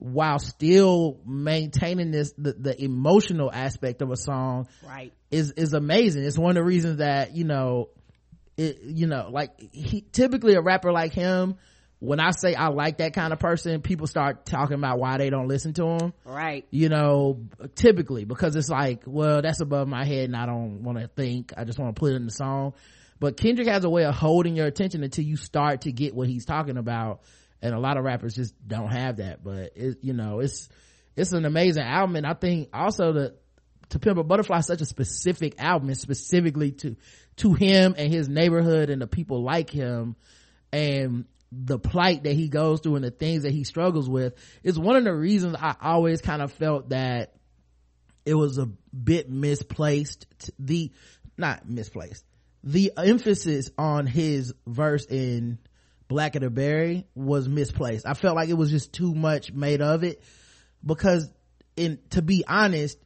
while 0.01 0.39
still 0.39 1.19
maintaining 1.27 2.09
this 2.09 2.33
the, 2.35 2.53
the 2.53 2.83
emotional 2.83 3.51
aspect 3.53 4.01
of 4.01 4.09
a 4.09 4.17
song 4.17 4.67
right 4.83 5.13
is 5.29 5.51
is 5.51 5.73
amazing 5.73 6.23
it's 6.23 6.39
one 6.39 6.49
of 6.49 6.55
the 6.55 6.63
reasons 6.63 6.97
that 6.97 7.35
you 7.35 7.43
know 7.43 7.87
it 8.57 8.79
you 8.83 9.05
know 9.05 9.29
like 9.31 9.51
he 9.71 10.01
typically 10.11 10.55
a 10.55 10.61
rapper 10.61 10.91
like 10.91 11.13
him 11.13 11.55
when 11.99 12.19
I 12.19 12.31
say 12.31 12.55
I 12.55 12.69
like 12.69 12.97
that 12.97 13.13
kind 13.13 13.31
of 13.31 13.37
person, 13.37 13.79
people 13.81 14.07
start 14.07 14.43
talking 14.43 14.73
about 14.73 14.97
why 14.97 15.19
they 15.19 15.29
don't 15.29 15.47
listen 15.47 15.73
to 15.73 15.85
him. 15.85 16.13
Right. 16.25 16.65
You 16.71 16.89
know, 16.89 17.41
typically 17.75 18.25
because 18.25 18.55
it's 18.55 18.69
like, 18.69 19.03
well, 19.05 19.43
that's 19.43 19.61
above 19.61 19.87
my 19.87 20.03
head 20.03 20.23
and 20.25 20.35
I 20.35 20.47
don't 20.47 20.81
want 20.81 20.97
to 20.97 21.07
think. 21.07 21.53
I 21.55 21.63
just 21.63 21.77
want 21.77 21.95
to 21.95 21.99
put 21.99 22.13
it 22.13 22.15
in 22.15 22.25
the 22.25 22.31
song. 22.31 22.73
But 23.19 23.37
Kendrick 23.37 23.67
has 23.67 23.83
a 23.83 23.89
way 23.89 24.03
of 24.05 24.15
holding 24.15 24.55
your 24.55 24.65
attention 24.65 25.03
until 25.03 25.23
you 25.23 25.37
start 25.37 25.81
to 25.81 25.91
get 25.91 26.15
what 26.15 26.27
he's 26.27 26.43
talking 26.43 26.77
about 26.77 27.21
and 27.61 27.73
a 27.73 27.79
lot 27.79 27.97
of 27.97 28.03
rappers 28.03 28.35
just 28.35 28.55
don't 28.67 28.91
have 28.91 29.17
that 29.17 29.43
but 29.43 29.71
it 29.75 29.97
you 30.01 30.13
know 30.13 30.39
it's 30.39 30.69
it's 31.15 31.33
an 31.33 31.45
amazing 31.45 31.83
album. 31.83 32.15
And 32.15 32.25
i 32.25 32.33
think 32.33 32.69
also 32.73 33.13
the 33.13 33.35
to 33.89 33.99
pimp 33.99 34.17
a 34.17 34.23
butterfly 34.23 34.59
is 34.59 34.65
such 34.65 34.81
a 34.81 34.85
specific 34.85 35.55
album 35.61 35.89
and 35.89 35.97
specifically 35.97 36.71
to 36.71 36.95
to 37.37 37.53
him 37.53 37.95
and 37.97 38.11
his 38.11 38.29
neighborhood 38.29 38.89
and 38.89 39.01
the 39.01 39.07
people 39.07 39.43
like 39.43 39.69
him 39.69 40.15
and 40.71 41.25
the 41.51 41.77
plight 41.77 42.23
that 42.23 42.33
he 42.33 42.47
goes 42.47 42.79
through 42.79 42.95
and 42.95 43.03
the 43.03 43.11
things 43.11 43.43
that 43.43 43.51
he 43.51 43.65
struggles 43.65 44.09
with 44.09 44.33
is 44.63 44.79
one 44.79 44.95
of 44.95 45.03
the 45.03 45.13
reasons 45.13 45.55
i 45.59 45.75
always 45.81 46.21
kind 46.21 46.41
of 46.41 46.51
felt 46.53 46.89
that 46.89 47.35
it 48.25 48.35
was 48.35 48.57
a 48.57 48.65
bit 48.65 49.29
misplaced 49.29 50.25
the 50.57 50.91
not 51.37 51.67
misplaced 51.67 52.23
the 52.63 52.93
emphasis 52.97 53.69
on 53.77 54.05
his 54.05 54.53
verse 54.65 55.05
in 55.05 55.57
Blacker 56.11 56.39
the 56.39 56.49
Berry 56.49 57.07
was 57.15 57.47
misplaced. 57.47 58.05
I 58.05 58.15
felt 58.15 58.35
like 58.35 58.49
it 58.49 58.55
was 58.55 58.69
just 58.69 58.91
too 58.91 59.15
much 59.15 59.53
made 59.53 59.81
of 59.81 60.03
it 60.03 60.21
because 60.85 61.31
in, 61.77 61.99
to 62.09 62.21
be 62.21 62.43
honest, 62.45 62.97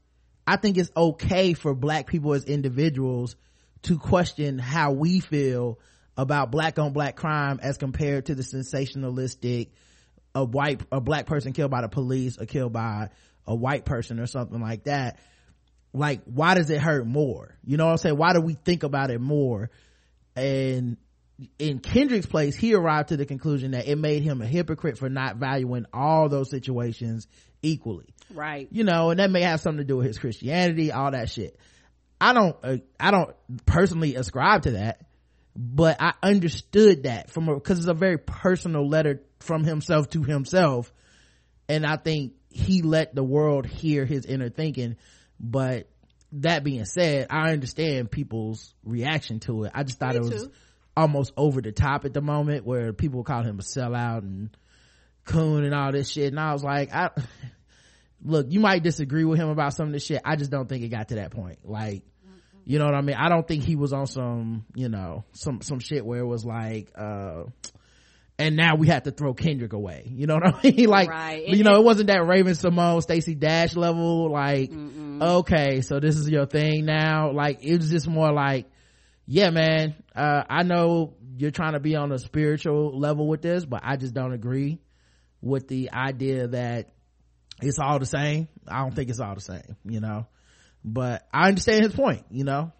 I 0.47 0.55
think 0.57 0.75
it's 0.79 0.89
okay 0.97 1.53
for 1.53 1.75
black 1.75 2.07
people 2.07 2.33
as 2.33 2.45
individuals 2.45 3.35
to 3.83 3.99
question 3.99 4.57
how 4.57 4.93
we 4.93 5.19
feel 5.19 5.79
about 6.17 6.49
black 6.49 6.79
on 6.79 6.93
black 6.93 7.15
crime 7.15 7.59
as 7.61 7.77
compared 7.77 8.25
to 8.25 8.33
the 8.33 8.41
sensationalistic 8.41 9.69
a 10.33 10.43
white 10.43 10.81
a 10.91 10.99
black 10.99 11.27
person 11.27 11.53
killed 11.53 11.69
by 11.69 11.81
the 11.81 11.89
police 11.89 12.39
or 12.39 12.47
killed 12.47 12.73
by 12.73 13.09
a 13.45 13.53
white 13.53 13.85
person 13.85 14.19
or 14.19 14.25
something 14.25 14.59
like 14.59 14.85
that. 14.85 15.19
Like 15.93 16.23
why 16.25 16.55
does 16.55 16.71
it 16.71 16.81
hurt 16.81 17.05
more? 17.05 17.55
You 17.63 17.77
know 17.77 17.85
what 17.85 17.91
i'm 17.91 17.97
saying? 17.97 18.17
Why 18.17 18.33
do 18.33 18.41
we 18.41 18.55
think 18.55 18.81
about 18.81 19.11
it 19.11 19.21
more? 19.21 19.69
And 20.35 20.97
in 21.59 21.79
kendrick's 21.79 22.25
place 22.25 22.55
he 22.55 22.73
arrived 22.73 23.09
to 23.09 23.17
the 23.17 23.25
conclusion 23.25 23.71
that 23.71 23.87
it 23.87 23.97
made 23.97 24.23
him 24.23 24.41
a 24.41 24.45
hypocrite 24.45 24.97
for 24.97 25.09
not 25.09 25.35
valuing 25.35 25.85
all 25.93 26.29
those 26.29 26.49
situations 26.49 27.27
equally. 27.61 28.13
Right. 28.33 28.67
You 28.71 28.83
know 28.83 29.09
and 29.09 29.19
that 29.19 29.31
may 29.31 29.41
have 29.41 29.59
something 29.59 29.79
to 29.79 29.83
do 29.83 29.97
with 29.97 30.07
his 30.07 30.17
christianity 30.17 30.91
all 30.91 31.11
that 31.11 31.29
shit. 31.29 31.57
I 32.21 32.33
don't 32.33 32.55
uh, 32.63 32.77
i 32.99 33.11
don't 33.11 33.35
personally 33.65 34.15
ascribe 34.15 34.63
to 34.63 34.71
that 34.71 35.01
but 35.55 35.97
i 36.01 36.13
understood 36.23 37.03
that 37.03 37.29
from 37.29 37.45
because 37.45 37.79
it's 37.79 37.87
a 37.87 37.93
very 37.93 38.17
personal 38.17 38.87
letter 38.87 39.21
from 39.39 39.63
himself 39.63 40.09
to 40.11 40.23
himself. 40.23 40.93
And 41.67 41.85
i 41.85 41.97
think 41.97 42.33
he 42.49 42.81
let 42.81 43.13
the 43.13 43.23
world 43.23 43.65
hear 43.65 44.05
his 44.05 44.25
inner 44.25 44.49
thinking. 44.49 44.95
But 45.37 45.89
that 46.31 46.63
being 46.63 46.85
said 46.85 47.27
i 47.29 47.51
understand 47.51 48.11
people's 48.11 48.73
reaction 48.83 49.39
to 49.41 49.65
it. 49.65 49.71
I 49.75 49.83
just 49.83 49.99
thought 49.99 50.13
Me 50.13 50.19
it 50.19 50.23
was 50.23 50.43
too. 50.43 50.51
Almost 50.97 51.31
over 51.35 51.61
the 51.61 51.71
top 51.71 52.05
at 52.05 52.13
the 52.13 52.21
moment 52.21 52.65
where 52.65 52.93
people 52.93 53.23
call 53.23 53.43
him 53.43 53.59
a 53.59 53.61
sellout 53.63 54.19
and 54.19 54.55
coon 55.25 55.63
and 55.65 55.73
all 55.73 55.91
this 55.91 56.09
shit 56.09 56.27
and 56.31 56.39
i 56.39 56.53
was 56.53 56.63
like 56.63 56.93
i 56.93 57.09
look 58.23 58.47
you 58.49 58.59
might 58.59 58.83
disagree 58.83 59.23
with 59.25 59.39
him 59.39 59.49
about 59.49 59.73
some 59.73 59.87
of 59.87 59.93
this 59.93 60.05
shit 60.05 60.21
i 60.23 60.35
just 60.35 60.51
don't 60.51 60.69
think 60.69 60.83
it 60.83 60.89
got 60.89 61.09
to 61.09 61.15
that 61.15 61.31
point 61.31 61.59
like 61.63 62.03
you 62.63 62.79
know 62.79 62.85
what 62.85 62.95
i 62.95 63.01
mean 63.01 63.15
i 63.15 63.27
don't 63.29 63.47
think 63.47 63.63
he 63.63 63.75
was 63.75 63.91
on 63.93 64.07
some 64.07 64.65
you 64.75 64.89
know 64.89 65.23
some 65.33 65.61
some 65.61 65.79
shit 65.79 66.05
where 66.05 66.19
it 66.19 66.25
was 66.25 66.45
like 66.45 66.91
uh 66.95 67.43
and 68.37 68.57
now 68.57 68.75
we 68.75 68.87
have 68.87 69.03
to 69.03 69.11
throw 69.11 69.33
Kendrick 69.33 69.71
away. 69.71 70.11
You 70.13 70.27
know 70.27 70.33
what 70.33 70.55
I 70.55 70.61
mean? 70.69 70.89
like, 70.89 71.07
Right. 71.09 71.47
you 71.47 71.63
know, 71.63 71.79
it 71.79 71.85
wasn't 71.85 72.07
that 72.07 72.27
Raven 72.27 72.53
Simone, 72.53 72.99
Stacey 72.99 73.33
Dash 73.33 73.77
level. 73.77 74.29
Like, 74.29 74.73
okay, 74.73 75.79
so 75.79 76.01
this 76.01 76.17
is 76.17 76.29
your 76.29 76.45
thing 76.45 76.83
now. 76.83 77.31
Like, 77.31 77.63
it 77.63 77.77
was 77.77 77.89
just 77.89 78.09
more 78.09 78.33
like, 78.33 78.65
yeah, 79.27 79.49
man, 79.49 79.95
uh, 80.15 80.43
I 80.49 80.63
know 80.63 81.15
you're 81.37 81.51
trying 81.51 81.73
to 81.73 81.79
be 81.79 81.95
on 81.95 82.11
a 82.11 82.19
spiritual 82.19 82.97
level 82.97 83.27
with 83.27 83.41
this, 83.41 83.65
but 83.65 83.81
I 83.83 83.97
just 83.97 84.13
don't 84.13 84.33
agree 84.33 84.79
with 85.41 85.67
the 85.67 85.91
idea 85.91 86.47
that 86.47 86.93
it's 87.61 87.79
all 87.79 87.99
the 87.99 88.05
same. 88.05 88.47
I 88.67 88.79
don't 88.79 88.95
think 88.95 89.09
it's 89.09 89.19
all 89.19 89.35
the 89.35 89.41
same, 89.41 89.75
you 89.83 89.99
know, 89.99 90.27
but 90.83 91.27
I 91.33 91.47
understand 91.47 91.83
his 91.83 91.93
point, 91.93 92.25
you 92.29 92.43
know, 92.43 92.71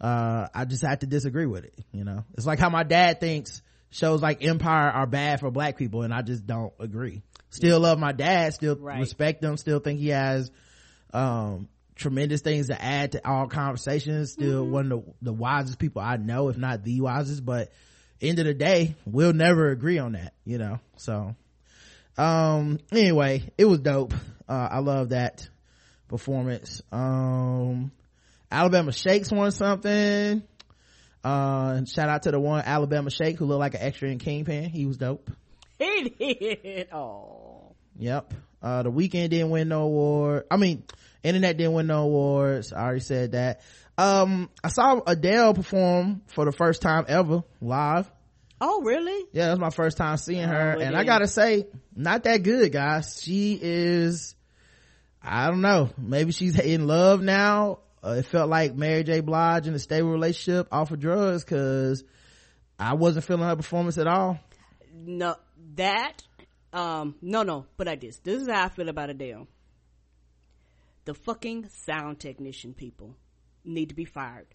uh, 0.00 0.48
I 0.54 0.64
just 0.64 0.82
have 0.84 1.00
to 1.00 1.06
disagree 1.06 1.46
with 1.46 1.64
it, 1.64 1.74
you 1.92 2.04
know, 2.04 2.24
it's 2.34 2.46
like 2.46 2.58
how 2.58 2.70
my 2.70 2.82
dad 2.82 3.20
thinks 3.20 3.62
shows 3.90 4.22
like 4.22 4.44
Empire 4.44 4.90
are 4.90 5.06
bad 5.06 5.40
for 5.40 5.50
black 5.50 5.76
people 5.76 6.02
and 6.02 6.14
I 6.14 6.22
just 6.22 6.46
don't 6.46 6.72
agree. 6.78 7.22
Still 7.50 7.80
love 7.80 7.98
my 7.98 8.12
dad, 8.12 8.54
still 8.54 8.76
Right. 8.76 9.00
respect 9.00 9.42
him, 9.42 9.56
still 9.56 9.80
think 9.80 9.98
he 9.98 10.08
has, 10.08 10.50
um, 11.12 11.68
tremendous 12.00 12.40
things 12.40 12.68
to 12.68 12.82
add 12.82 13.12
to 13.12 13.28
all 13.28 13.46
conversations. 13.46 14.32
Still 14.32 14.66
one 14.66 14.90
of 14.90 15.04
the, 15.04 15.12
the 15.22 15.32
wisest 15.32 15.78
people 15.78 16.02
I 16.02 16.16
know, 16.16 16.48
if 16.48 16.56
not 16.56 16.82
the 16.82 17.00
wisest, 17.00 17.44
but 17.44 17.70
end 18.20 18.38
of 18.38 18.46
the 18.46 18.54
day, 18.54 18.96
we'll 19.04 19.32
never 19.32 19.70
agree 19.70 19.98
on 19.98 20.12
that, 20.12 20.34
you 20.44 20.58
know, 20.58 20.80
so, 20.96 21.34
um, 22.18 22.78
anyway, 22.92 23.50
it 23.56 23.64
was 23.64 23.80
dope. 23.80 24.12
Uh, 24.48 24.68
I 24.70 24.78
love 24.80 25.10
that 25.10 25.48
performance. 26.08 26.82
Um, 26.90 27.92
Alabama 28.50 28.92
Shakes 28.92 29.30
won 29.30 29.52
something. 29.52 30.42
Uh, 31.22 31.84
shout 31.84 32.08
out 32.08 32.22
to 32.24 32.30
the 32.30 32.40
one 32.40 32.62
Alabama 32.64 33.10
Shake 33.10 33.38
who 33.38 33.44
looked 33.44 33.60
like 33.60 33.74
an 33.74 33.82
extra 33.82 34.08
in 34.08 34.18
Kingpin. 34.18 34.70
He 34.70 34.86
was 34.86 34.96
dope. 34.96 35.30
He 35.78 36.10
did. 36.18 36.88
Oh. 36.92 37.74
Yep. 37.98 38.34
Uh, 38.62 38.82
the 38.82 38.92
Weeknd 38.92 39.30
didn't 39.30 39.50
win 39.50 39.68
no 39.68 39.82
award. 39.82 40.44
I 40.50 40.56
mean, 40.56 40.82
internet 41.22 41.56
didn't 41.56 41.72
win 41.72 41.86
no 41.86 42.04
awards. 42.04 42.72
I 42.72 42.82
already 42.82 43.00
said 43.00 43.32
that. 43.32 43.60
Um, 43.98 44.48
I 44.64 44.68
saw 44.68 45.00
Adele 45.06 45.54
perform 45.54 46.22
for 46.28 46.44
the 46.44 46.52
first 46.52 46.80
time 46.82 47.04
ever 47.08 47.44
live. 47.60 48.10
Oh, 48.60 48.82
really? 48.82 49.26
Yeah, 49.32 49.46
that 49.46 49.52
was 49.52 49.58
my 49.58 49.70
first 49.70 49.96
time 49.96 50.16
seeing 50.16 50.46
her. 50.46 50.76
Oh, 50.78 50.80
and 50.80 50.96
I 50.96 51.04
gotta 51.04 51.26
say, 51.26 51.66
not 51.94 52.24
that 52.24 52.42
good, 52.42 52.72
guys. 52.72 53.20
She 53.22 53.58
is, 53.60 54.34
I 55.22 55.48
don't 55.48 55.62
know, 55.62 55.90
maybe 55.98 56.32
she's 56.32 56.58
in 56.58 56.86
love 56.86 57.22
now. 57.22 57.80
Uh, 58.02 58.16
it 58.18 58.26
felt 58.26 58.48
like 58.48 58.74
Mary 58.74 59.02
J. 59.02 59.20
Blige 59.20 59.66
in 59.66 59.74
a 59.74 59.78
stable 59.78 60.10
relationship 60.10 60.68
off 60.72 60.90
of 60.90 61.00
drugs 61.00 61.44
cause 61.44 62.02
I 62.78 62.94
wasn't 62.94 63.26
feeling 63.26 63.46
her 63.46 63.56
performance 63.56 63.98
at 63.98 64.06
all. 64.06 64.38
No, 64.94 65.36
that. 65.74 66.22
Um, 66.72 67.14
no, 67.20 67.42
no. 67.42 67.66
But 67.76 67.88
I 67.88 67.96
this. 67.96 68.18
This 68.18 68.42
is 68.42 68.48
how 68.48 68.64
I 68.64 68.68
feel 68.70 68.88
about 68.88 69.10
Adele. 69.10 69.46
The 71.04 71.14
fucking 71.14 71.68
sound 71.86 72.20
technician 72.20 72.74
people 72.74 73.16
need 73.64 73.88
to 73.90 73.94
be 73.94 74.04
fired. 74.04 74.46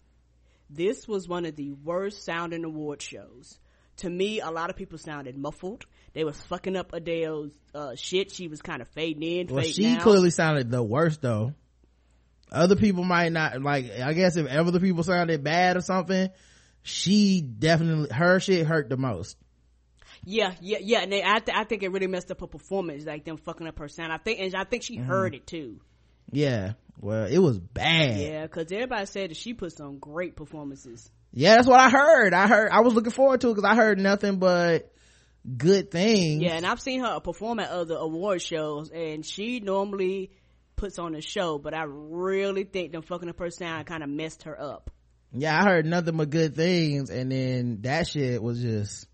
This 0.70 1.06
was 1.06 1.28
one 1.28 1.44
of 1.44 1.56
the 1.56 1.72
worst 1.72 2.24
sounding 2.24 2.64
award 2.64 3.02
shows. 3.02 3.58
To 3.98 4.10
me, 4.10 4.40
a 4.40 4.50
lot 4.50 4.68
of 4.70 4.76
people 4.76 4.98
sounded 4.98 5.36
muffled. 5.36 5.84
They 6.12 6.24
was 6.24 6.40
fucking 6.42 6.76
up 6.76 6.92
Adele's 6.92 7.52
uh, 7.74 7.94
shit. 7.94 8.30
She 8.30 8.48
was 8.48 8.60
kind 8.62 8.82
of 8.82 8.88
fading 8.88 9.22
in, 9.22 9.46
Well, 9.46 9.62
fading 9.62 9.74
she 9.74 9.96
out. 9.96 10.02
clearly 10.02 10.30
sounded 10.30 10.70
the 10.70 10.82
worst 10.82 11.22
though. 11.22 11.54
Other 12.52 12.76
people 12.76 13.02
might 13.04 13.32
not, 13.32 13.60
like, 13.60 13.90
I 13.90 14.12
guess 14.12 14.36
if 14.36 14.46
other 14.46 14.78
people 14.78 15.02
sounded 15.02 15.42
bad 15.42 15.76
or 15.76 15.80
something, 15.80 16.30
she 16.82 17.40
definitely, 17.40 18.14
her 18.14 18.38
shit 18.38 18.66
hurt 18.66 18.88
the 18.88 18.96
most. 18.96 19.36
Yeah, 20.24 20.54
yeah, 20.60 20.78
yeah. 20.80 21.00
And 21.00 21.12
they, 21.12 21.22
I, 21.24 21.40
th- 21.40 21.56
I 21.56 21.64
think 21.64 21.82
it 21.82 21.90
really 21.90 22.06
messed 22.06 22.30
up 22.30 22.40
her 22.40 22.46
performance, 22.46 23.04
like 23.04 23.24
them 23.24 23.36
fucking 23.36 23.66
up 23.66 23.78
her 23.80 23.88
sound. 23.88 24.12
I 24.12 24.18
think, 24.18 24.38
and 24.40 24.54
I 24.54 24.64
think 24.64 24.84
she 24.84 24.96
heard 24.96 25.34
it 25.34 25.46
too. 25.46 25.80
Yeah. 26.30 26.72
Well, 27.00 27.26
it 27.26 27.38
was 27.38 27.58
bad. 27.58 28.18
Yeah, 28.18 28.42
because 28.42 28.72
everybody 28.72 29.06
said 29.06 29.30
that 29.30 29.36
she 29.36 29.54
put 29.54 29.76
some 29.76 29.98
great 29.98 30.36
performances. 30.36 31.10
Yeah, 31.32 31.56
that's 31.56 31.68
what 31.68 31.80
I 31.80 31.90
heard. 31.90 32.32
I 32.32 32.48
heard, 32.48 32.70
I 32.70 32.80
was 32.80 32.94
looking 32.94 33.12
forward 33.12 33.42
to 33.42 33.50
it 33.50 33.54
because 33.54 33.70
I 33.70 33.76
heard 33.76 33.98
nothing 33.98 34.38
but 34.38 34.90
good 35.56 35.90
things. 35.90 36.42
Yeah, 36.42 36.54
and 36.54 36.66
I've 36.66 36.80
seen 36.80 37.00
her 37.00 37.20
perform 37.20 37.60
at 37.60 37.68
other 37.68 37.96
award 37.96 38.40
shows, 38.40 38.90
and 38.90 39.24
she 39.24 39.60
normally 39.60 40.30
puts 40.76 40.98
on 40.98 41.14
a 41.14 41.20
show, 41.20 41.58
but 41.58 41.74
I 41.74 41.84
really 41.86 42.64
think 42.64 42.92
them 42.92 43.02
fucking 43.02 43.28
up 43.28 43.38
her 43.38 43.50
sound 43.50 43.86
kind 43.86 44.02
of 44.02 44.08
messed 44.08 44.44
her 44.44 44.60
up. 44.60 44.90
Yeah, 45.32 45.58
I 45.58 45.64
heard 45.64 45.86
nothing 45.86 46.16
but 46.16 46.30
good 46.30 46.54
things. 46.54 47.10
And 47.10 47.30
then 47.30 47.78
that 47.82 48.06
shit 48.06 48.42
was 48.42 48.60
just, 48.60 49.06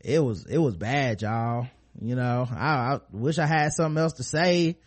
it 0.00 0.22
was, 0.22 0.46
it 0.46 0.58
was 0.58 0.76
bad, 0.76 1.22
y'all. 1.22 1.68
You 2.00 2.14
know, 2.14 2.46
I, 2.50 2.94
I 2.94 3.00
wish 3.12 3.38
I 3.38 3.46
had 3.46 3.72
something 3.72 4.00
else 4.00 4.14
to 4.14 4.22
say 4.22 4.78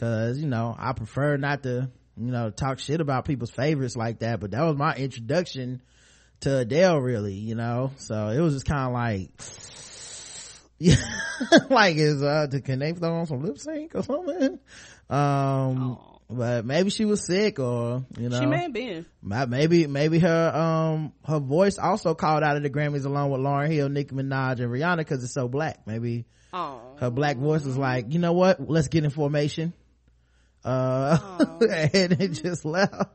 cause, 0.00 0.38
you 0.38 0.46
know, 0.48 0.74
I 0.76 0.92
prefer 0.94 1.36
not 1.36 1.62
to, 1.64 1.90
you 2.16 2.32
know, 2.32 2.50
talk 2.50 2.78
shit 2.78 3.00
about 3.00 3.24
people's 3.26 3.50
favorites 3.50 3.96
like 3.96 4.20
that. 4.20 4.40
But 4.40 4.50
that 4.52 4.62
was 4.64 4.76
my 4.76 4.94
introduction 4.96 5.82
to 6.40 6.58
Adele 6.58 6.98
really, 6.98 7.34
you 7.34 7.54
know? 7.54 7.92
So 7.96 8.28
it 8.28 8.40
was 8.40 8.54
just 8.54 8.66
kind 8.66 8.86
of 8.88 8.92
like, 8.92 9.30
yeah, 10.78 10.96
like 11.70 11.96
is, 11.96 12.22
uh, 12.22 12.46
can 12.64 12.78
they 12.78 12.92
throw 12.92 13.14
on 13.14 13.26
some 13.26 13.42
lip 13.42 13.58
sync 13.58 13.94
or 13.94 14.02
something? 14.02 14.58
Um, 15.08 15.98
but 16.30 16.64
maybe 16.64 16.90
she 16.90 17.04
was 17.04 17.26
sick 17.26 17.58
or, 17.58 18.04
you 18.16 18.28
know. 18.28 18.40
She 18.40 18.46
may 18.46 18.62
have 18.62 18.72
been. 18.72 19.04
Maybe 19.22 19.86
maybe 19.88 20.20
her 20.20 20.56
um 20.56 21.12
her 21.26 21.40
voice 21.40 21.76
also 21.76 22.14
called 22.14 22.42
out 22.44 22.56
of 22.56 22.62
the 22.62 22.70
Grammys 22.70 23.04
along 23.04 23.30
with 23.30 23.40
Lauryn 23.40 23.70
Hill, 23.70 23.88
Nicki 23.88 24.14
Minaj, 24.14 24.60
and 24.60 24.70
Rihanna 24.70 24.98
because 24.98 25.24
it's 25.24 25.34
so 25.34 25.48
black. 25.48 25.86
Maybe 25.86 26.24
Oh, 26.52 26.80
her 26.98 27.10
black 27.10 27.36
voice 27.36 27.64
was 27.64 27.76
like, 27.76 28.12
you 28.12 28.18
know 28.18 28.32
what? 28.32 28.68
Let's 28.68 28.88
get 28.88 29.04
in 29.04 29.10
formation. 29.10 29.72
Uh, 30.64 31.18
and 31.60 32.12
it 32.20 32.28
just 32.32 32.64
left. 32.64 33.10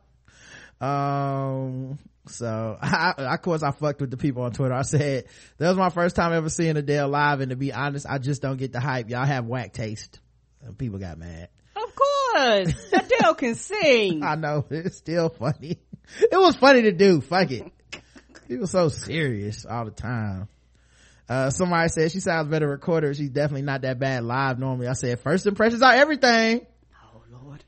Um, 0.82 2.00
so 2.28 2.78
I, 2.82 3.14
of 3.18 3.42
course 3.42 3.64
I 3.64 3.72
fucked 3.72 4.02
with 4.02 4.12
the 4.12 4.18
people 4.18 4.44
on 4.44 4.52
Twitter. 4.52 4.74
I 4.74 4.82
said 4.84 5.26
that 5.58 5.70
was 5.70 5.78
my 5.78 5.90
first 5.90 6.16
time 6.16 6.34
ever 6.34 6.50
seeing 6.50 6.78
Adele 6.78 7.08
live, 7.10 7.42
and 7.42 7.52
to 7.52 7.56
be 7.56 7.74
honest, 7.74 8.06
I 8.10 8.18
just 8.18 8.42
don't 8.42 8.58
get 8.58 8.72
the 8.72 8.80
hype. 8.80 9.10
Y'all 9.10 9.26
have 9.26 9.46
whack 9.46 9.74
taste. 9.74 10.20
And 10.62 10.78
people 10.78 11.00
got 11.00 11.18
mad. 11.18 11.50
of 11.76 11.96
course, 11.96 12.74
Adele 12.92 13.36
can 13.36 13.56
sing. 13.56 14.24
I 14.24 14.36
know 14.36 14.66
it's 14.70 14.98
still 14.98 15.30
funny. 15.30 15.80
It 16.20 16.38
was 16.38 16.56
funny 16.56 16.84
to 16.84 16.92
do. 16.92 17.22
Fuck 17.22 17.52
it. 17.52 17.72
He 18.48 18.58
was 18.58 18.72
so 18.72 18.90
serious 18.90 19.66
all 19.66 19.86
the 19.86 19.92
time. 19.92 20.48
Uh, 21.28 21.50
somebody 21.50 21.90
said 21.90 22.12
she 22.12 22.20
sounds 22.20 22.50
better 22.50 22.68
recorded. 22.68 23.16
She's 23.16 23.32
definitely 23.32 23.64
not 23.64 23.82
that 23.82 23.98
bad 23.98 24.24
live 24.24 24.60
normally. 24.60 24.88
I 24.88 24.94
said 24.94 25.20
first 25.20 25.48
impressions 25.48 25.82
are 25.82 25.94
everything. 25.94 26.68
Lord. 27.44 27.64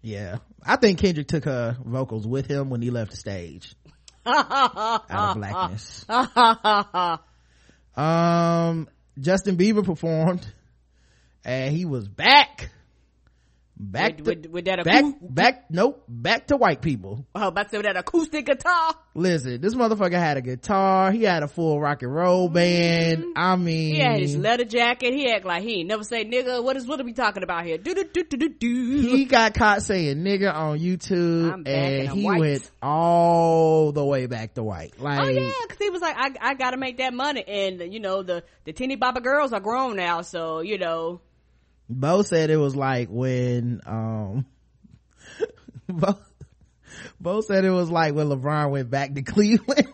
Yeah. 0.00 0.38
I 0.64 0.76
think 0.76 0.98
Kendrick 0.98 1.28
took 1.28 1.44
her 1.44 1.76
vocals 1.84 2.26
with 2.26 2.46
him 2.46 2.70
when 2.70 2.82
he 2.82 2.90
left 2.90 3.12
the 3.12 3.16
stage. 3.16 3.74
out 4.26 5.04
of 5.10 5.36
blackness. 5.36 6.04
Um, 7.94 8.88
Justin 9.20 9.58
Bieber 9.58 9.84
performed 9.84 10.46
and 11.44 11.76
he 11.76 11.84
was 11.84 12.08
back. 12.08 12.70
Back 13.90 14.16
with, 14.18 14.24
to 14.24 14.30
with, 14.30 14.46
with 14.46 14.64
that 14.64 14.84
back 14.84 15.04
back 15.20 15.64
nope 15.70 16.04
back 16.08 16.46
to 16.46 16.56
white 16.56 16.80
people 16.80 17.26
oh, 17.34 17.48
about 17.48 17.64
to 17.64 17.70
say 17.70 17.76
with 17.78 17.86
that 17.86 17.96
acoustic 17.96 18.46
guitar. 18.46 18.94
listen 19.14 19.60
this 19.60 19.74
motherfucker 19.74 20.12
had 20.12 20.36
a 20.36 20.42
guitar 20.42 21.12
he 21.12 21.24
had 21.24 21.42
a 21.42 21.48
full 21.48 21.80
rock 21.80 22.02
and 22.02 22.14
roll 22.14 22.48
band 22.48 23.24
i 23.36 23.56
mean 23.56 23.82
Mm-hmm. 23.82 23.94
He 23.94 24.00
had 24.00 24.20
his 24.20 24.36
leather 24.36 24.64
jacket. 24.64 25.12
He 25.14 25.30
act 25.30 25.44
like 25.44 25.62
he 25.62 25.80
ain't 25.80 25.88
never 25.88 26.04
say 26.04 26.24
nigga. 26.24 26.62
What 26.62 26.76
is 26.76 26.86
what 26.86 27.00
are 27.00 27.04
we 27.04 27.12
talking 27.12 27.42
about 27.42 27.64
here? 27.64 27.78
Do 27.78 27.94
do 27.94 28.04
do 28.04 28.24
do 28.24 28.36
do 28.36 28.48
do. 28.48 29.00
he 29.00 29.24
got 29.24 29.54
caught 29.54 29.82
saying 29.82 30.18
nigga 30.18 30.52
on 30.52 30.78
youtube 30.78 31.66
and 31.66 32.08
he 32.08 32.24
white. 32.24 32.40
went 32.40 32.70
all 32.82 33.92
the 33.92 34.04
way 34.04 34.26
back 34.26 34.54
to 34.54 34.62
white 34.62 34.98
like 35.00 35.20
Oh 35.20 35.28
yeah, 35.28 35.50
because 35.62 35.78
he 35.78 35.90
was 35.90 36.00
like, 36.02 36.16
I 36.18 36.32
I 36.40 36.54
gotta 36.54 36.76
make 36.76 36.98
that 36.98 37.12
money, 37.14 37.44
and 37.46 37.92
you 37.92 38.00
know 38.00 38.22
the 38.22 38.44
the 38.64 38.72
teeny 38.72 38.96
bopper 38.96 39.22
girls 39.22 39.52
are 39.52 39.60
grown 39.60 39.96
now, 39.96 40.22
so 40.22 40.60
you 40.60 40.78
know. 40.78 41.20
Bo 41.88 42.22
said 42.22 42.50
it 42.50 42.56
was 42.56 42.74
like 42.76 43.08
when 43.10 43.80
um 43.86 44.46
bo, 45.88 46.18
bo 47.20 47.40
said 47.40 47.64
it 47.64 47.70
was 47.70 47.90
like 47.90 48.14
when 48.14 48.28
lebron 48.28 48.70
went 48.70 48.90
back 48.90 49.14
to 49.14 49.22
cleveland 49.22 49.88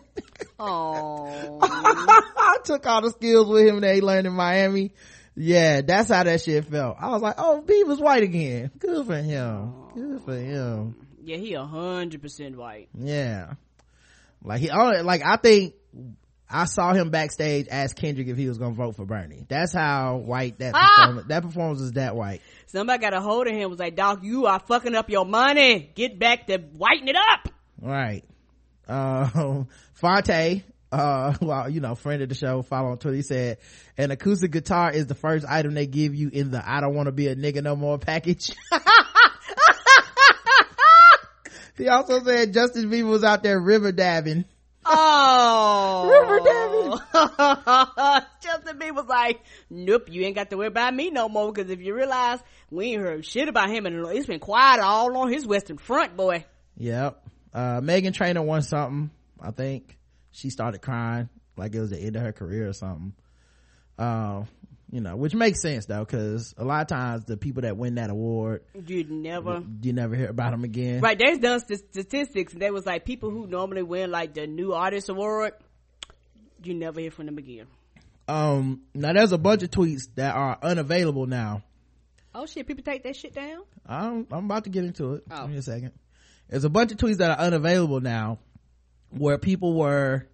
Oh, 0.61 1.59
I 1.61 2.57
took 2.65 2.85
all 2.85 3.01
the 3.01 3.11
skills 3.11 3.47
with 3.47 3.65
him 3.65 3.79
that 3.79 3.95
he 3.95 4.01
learned 4.01 4.27
in 4.27 4.33
Miami. 4.33 4.91
Yeah, 5.35 5.79
that's 5.81 6.09
how 6.09 6.23
that 6.23 6.41
shit 6.41 6.65
felt. 6.65 6.97
I 6.99 7.09
was 7.09 7.21
like, 7.21 7.35
oh, 7.37 7.61
B 7.61 7.85
was 7.85 7.99
white 7.99 8.23
again. 8.23 8.69
Good 8.77 9.05
for 9.05 9.15
him. 9.15 9.73
Good 9.95 10.21
for 10.23 10.35
him. 10.35 10.95
yeah, 11.23 11.37
he 11.37 11.53
a 11.53 11.63
hundred 11.63 12.21
percent 12.21 12.57
white. 12.57 12.89
Yeah. 12.93 13.53
Like 14.43 14.59
he, 14.59 14.69
oh, 14.69 15.01
like 15.01 15.21
I 15.25 15.37
think 15.37 15.75
I 16.49 16.65
saw 16.65 16.93
him 16.93 17.11
backstage 17.11 17.67
ask 17.69 17.95
Kendrick 17.95 18.27
if 18.27 18.37
he 18.37 18.47
was 18.47 18.57
gonna 18.57 18.73
vote 18.73 18.95
for 18.95 19.05
Bernie. 19.05 19.45
That's 19.47 19.71
how 19.71 20.17
white 20.17 20.57
that 20.59 20.73
Ah! 20.75 20.95
performance, 20.97 21.27
that 21.27 21.43
performance 21.43 21.81
is 21.81 21.91
that 21.93 22.15
white. 22.15 22.41
Somebody 22.67 23.01
got 23.01 23.13
a 23.13 23.21
hold 23.21 23.47
of 23.47 23.55
him. 23.55 23.69
Was 23.69 23.79
like, 23.79 23.95
Doc, 23.95 24.19
you 24.23 24.47
are 24.47 24.59
fucking 24.59 24.95
up 24.95 25.09
your 25.09 25.25
money. 25.25 25.91
Get 25.93 26.17
back 26.17 26.47
to 26.47 26.57
whiten 26.57 27.07
it 27.07 27.15
up. 27.15 27.49
Right. 27.79 28.23
Um, 28.87 29.67
Fonte, 29.93 30.63
uh, 30.91 31.33
well, 31.41 31.69
you 31.69 31.81
know, 31.81 31.93
friend 31.95 32.21
of 32.23 32.29
the 32.29 32.35
show, 32.35 32.63
follow 32.63 32.91
on 32.91 32.97
Twitter, 32.97 33.17
he 33.17 33.21
said, 33.21 33.57
an 33.97 34.09
acoustic 34.11 34.51
guitar 34.51 34.91
is 34.91 35.05
the 35.05 35.15
first 35.15 35.45
item 35.47 35.75
they 35.75 35.85
give 35.85 36.15
you 36.15 36.29
in 36.33 36.49
the 36.51 36.67
I 36.67 36.81
don't 36.81 36.95
want 36.95 37.05
to 37.07 37.11
be 37.11 37.27
a 37.27 37.35
nigga 37.35 37.61
no 37.61 37.75
more 37.75 37.99
package. 37.99 38.51
he 41.77 41.87
also 41.87 42.21
said 42.23 42.53
Justin 42.53 42.89
Bieber 42.89 43.09
was 43.09 43.23
out 43.23 43.43
there 43.43 43.59
river 43.59 43.91
dabbing. 43.91 44.45
Oh, 44.91 46.09
River 46.09 46.39
Justin 48.41 48.79
Bieber 48.79 48.95
was 48.95 49.05
like, 49.07 49.41
"Nope, 49.69 50.09
you 50.09 50.23
ain't 50.23 50.35
got 50.35 50.49
to 50.49 50.57
worry 50.57 50.67
about 50.67 50.95
me 50.95 51.11
no 51.11 51.29
more." 51.29 51.51
Because 51.51 51.69
if 51.69 51.79
you 51.79 51.93
realize 51.93 52.39
we 52.71 52.93
ain't 52.93 53.01
heard 53.01 53.25
shit 53.25 53.47
about 53.47 53.69
him, 53.69 53.85
and 53.85 54.05
it's 54.07 54.25
been 54.25 54.39
quiet 54.39 54.81
all 54.81 55.15
on 55.17 55.31
his 55.31 55.45
Western 55.45 55.77
Front, 55.77 56.17
boy. 56.17 56.45
Yep. 56.77 57.23
Uh, 57.53 57.81
Meghan 57.81 58.13
Trainor 58.13 58.41
won 58.41 58.61
something, 58.61 59.11
I 59.39 59.51
think. 59.51 59.97
She 60.31 60.49
started 60.49 60.81
crying 60.81 61.29
like 61.57 61.75
it 61.75 61.79
was 61.79 61.89
the 61.89 61.99
end 61.99 62.15
of 62.15 62.21
her 62.21 62.31
career 62.31 62.67
or 62.67 62.73
something. 62.73 63.13
Uh, 63.97 64.43
you 64.91 65.01
know, 65.01 65.15
which 65.15 65.33
makes 65.35 65.61
sense 65.61 65.85
though, 65.85 66.03
cause 66.05 66.53
a 66.57 66.63
lot 66.63 66.81
of 66.81 66.87
times 66.87 67.25
the 67.25 67.37
people 67.37 67.61
that 67.61 67.77
win 67.77 67.95
that 67.95 68.09
award, 68.09 68.63
You'd 68.87 69.11
never. 69.11 69.63
you 69.81 69.93
never 69.93 70.15
hear 70.15 70.29
about 70.29 70.51
them 70.51 70.63
again. 70.63 71.01
Right, 71.01 71.17
they've 71.17 71.39
done 71.39 71.59
st- 71.59 71.79
statistics, 71.91 72.53
and 72.53 72.61
they 72.61 72.71
was 72.71 72.85
like 72.85 73.05
people 73.05 73.29
who 73.29 73.47
normally 73.47 73.83
win 73.83 74.11
like 74.11 74.33
the 74.33 74.47
new 74.47 74.73
artist 74.73 75.09
award. 75.09 75.53
You 76.63 76.73
never 76.73 76.99
hear 76.99 77.11
from 77.11 77.27
them 77.27 77.37
again. 77.37 77.67
Um, 78.27 78.81
now 78.93 79.13
there's 79.13 79.31
a 79.31 79.37
bunch 79.37 79.63
of 79.63 79.71
tweets 79.71 80.03
that 80.15 80.35
are 80.35 80.57
unavailable 80.61 81.25
now. 81.25 81.63
Oh 82.35 82.45
shit, 82.45 82.67
people 82.67 82.83
take 82.83 83.03
that 83.03 83.15
shit 83.15 83.33
down. 83.33 83.63
I'm, 83.85 84.27
I'm 84.31 84.45
about 84.45 84.65
to 84.65 84.69
get 84.69 84.83
into 84.83 85.13
it. 85.15 85.23
Oh. 85.31 85.41
Give 85.43 85.51
me 85.51 85.57
a 85.57 85.61
second. 85.63 85.93
There's 86.47 86.63
a 86.63 86.69
bunch 86.69 86.91
of 86.91 86.97
tweets 86.97 87.17
that 87.17 87.31
are 87.31 87.45
unavailable 87.45 88.01
now 88.01 88.39
where 89.09 89.37
people 89.37 89.73
were 89.73 90.27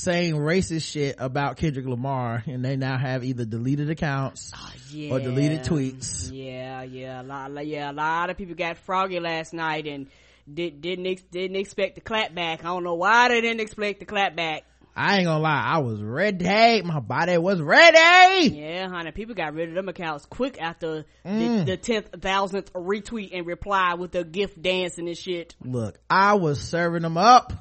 saying 0.00 0.34
racist 0.34 0.90
shit 0.90 1.16
about 1.18 1.56
Kendrick 1.56 1.86
Lamar 1.86 2.42
and 2.46 2.64
they 2.64 2.76
now 2.76 2.96
have 2.96 3.22
either 3.24 3.44
deleted 3.44 3.90
accounts 3.90 4.50
Yeah. 4.90 5.12
or 5.12 5.20
deleted 5.20 5.60
tweets. 5.64 6.30
Yeah, 6.32 6.82
yeah, 6.82 7.20
a 7.20 7.24
lot, 7.24 7.66
yeah, 7.66 7.90
a 7.90 7.92
lot 7.92 8.30
of 8.30 8.36
people 8.38 8.54
got 8.54 8.78
froggy 8.78 9.20
last 9.20 9.52
night 9.52 9.86
and 9.86 10.06
did, 10.52 10.80
didn't 10.80 11.06
ex- 11.06 11.22
didn't 11.30 11.56
expect 11.56 11.96
the 11.96 12.00
clap 12.00 12.34
back. 12.34 12.60
I 12.60 12.68
don't 12.68 12.82
know 12.84 12.94
why 12.94 13.28
they 13.28 13.40
didn't 13.40 13.60
expect 13.60 14.00
the 14.00 14.06
clap 14.06 14.34
back. 14.34 14.64
I 14.96 15.16
ain't 15.18 15.26
gonna 15.26 15.38
lie, 15.42 15.62
I 15.64 15.78
was 15.78 16.02
ready. 16.02 16.82
My 16.82 16.98
body 17.00 17.38
was 17.38 17.60
ready. 17.60 18.48
Yeah, 18.56 18.88
honey, 18.88 19.12
people 19.12 19.34
got 19.34 19.54
rid 19.54 19.68
of 19.68 19.74
them 19.74 19.88
accounts 19.88 20.24
quick 20.26 20.60
after 20.60 21.04
Mm. 21.24 21.58
the, 21.58 21.72
the 21.72 21.76
tenth 21.76 22.08
thousandth 22.20 22.72
retweet 22.72 23.30
and 23.36 23.46
reply 23.46 23.94
with 23.94 24.12
the 24.12 24.24
gift 24.24 24.60
dancing 24.60 25.06
and 25.08 25.16
shit. 25.16 25.54
Look, 25.64 25.98
I 26.08 26.34
was 26.34 26.60
serving 26.60 27.02
them 27.02 27.16
up. 27.18 27.52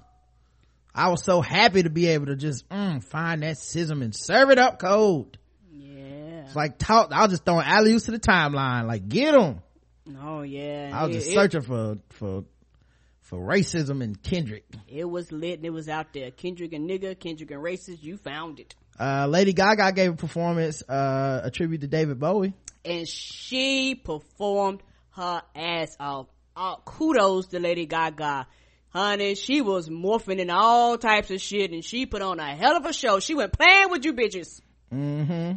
I 0.99 1.09
was 1.09 1.23
so 1.23 1.41
happy 1.41 1.83
to 1.83 1.89
be 1.89 2.07
able 2.07 2.27
to 2.27 2.35
just 2.35 2.67
mm, 2.69 3.03
find 3.03 3.43
that 3.43 3.57
schism 3.57 4.01
and 4.01 4.13
serve 4.15 4.49
it 4.49 4.59
up 4.59 4.79
cold. 4.79 5.37
Yeah. 5.71 6.43
It's 6.45 6.55
like 6.55 6.77
talk. 6.77 7.11
I 7.13 7.21
was 7.23 7.31
just 7.31 7.45
throwing 7.45 7.65
alley 7.65 7.97
to 7.99 8.11
the 8.11 8.19
timeline. 8.19 8.85
Like 8.87 9.07
get 9.07 9.31
them. 9.33 9.61
Oh 10.21 10.41
yeah. 10.41 10.91
I 10.93 11.05
was 11.05 11.15
It- 11.15 11.19
just 11.19 11.31
it- 11.31 11.33
searching 11.35 11.61
for 11.61 11.97
for 12.09 12.43
for 13.21 13.39
racism 13.39 14.03
and 14.03 14.21
Kendrick. 14.21 14.65
It 14.87 15.05
was 15.05 15.31
lit 15.31 15.59
and 15.59 15.65
it 15.65 15.69
was 15.69 15.87
out 15.87 16.13
there. 16.13 16.31
Kendrick 16.31 16.73
and 16.73 16.89
nigga, 16.89 17.17
Kendrick 17.19 17.51
and 17.51 17.63
racist, 17.63 18.01
you 18.01 18.17
found 18.17 18.59
it. 18.59 18.73
Uh, 18.99 19.27
Lady 19.29 19.53
Gaga 19.53 19.91
gave 19.93 20.13
a 20.13 20.15
performance, 20.15 20.81
uh, 20.89 21.41
a 21.43 21.51
tribute 21.51 21.81
to 21.81 21.87
David 21.87 22.19
Bowie. 22.19 22.53
And 22.83 23.07
she 23.07 23.93
performed 23.95 24.81
her 25.11 25.43
ass 25.55 25.95
off. 25.99 26.27
Uh, 26.55 26.75
kudos 26.83 27.47
to 27.47 27.59
Lady 27.59 27.85
Gaga. 27.85 28.47
Honey, 28.89 29.35
she 29.35 29.61
was 29.61 29.87
morphing 29.87 30.39
in 30.39 30.49
all 30.49 30.97
types 30.97 31.29
of 31.29 31.39
shit 31.39 31.71
and 31.71 31.85
she 31.85 32.05
put 32.07 32.21
on 32.23 32.39
a 32.39 32.55
hell 32.55 32.75
of 32.75 32.85
a 32.85 32.93
show. 32.93 33.19
She 33.19 33.35
went 33.35 33.53
playing 33.53 33.91
with 33.91 34.03
you 34.03 34.13
bitches. 34.13 34.61
Mm-hmm. 34.91 35.53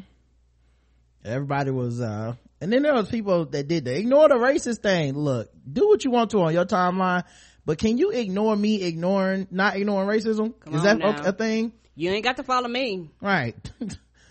Everybody 1.25 1.71
was, 1.71 2.01
uh, 2.01 2.35
and 2.61 2.73
then 2.73 2.83
there 2.83 2.93
was 2.93 3.09
people 3.09 3.47
that 3.47 3.69
did 3.69 3.87
the 3.87 3.97
ignore 3.97 4.29
the 4.29 4.35
racist 4.35 4.83
thing. 4.83 5.17
Look, 5.17 5.51
do 5.71 5.89
what 5.89 6.05
you 6.05 6.11
want 6.11 6.31
to 6.33 6.43
on 6.43 6.53
your 6.53 6.67
timeline, 6.67 7.25
but 7.65 7.79
can 7.79 7.97
you 7.97 8.11
ignore 8.11 8.55
me 8.55 8.83
ignoring, 8.83 9.49
not 9.51 9.77
ignoring 9.77 10.09
racism? 10.09 10.53
Come 10.61 10.75
Is 10.75 10.83
that 10.83 10.99
now. 10.99 11.17
a 11.25 11.33
thing? 11.33 11.73
You 11.95 12.11
ain't 12.11 12.25
got 12.25 12.37
to 12.37 12.43
follow 12.43 12.69
me. 12.69 13.11
Right. 13.21 13.57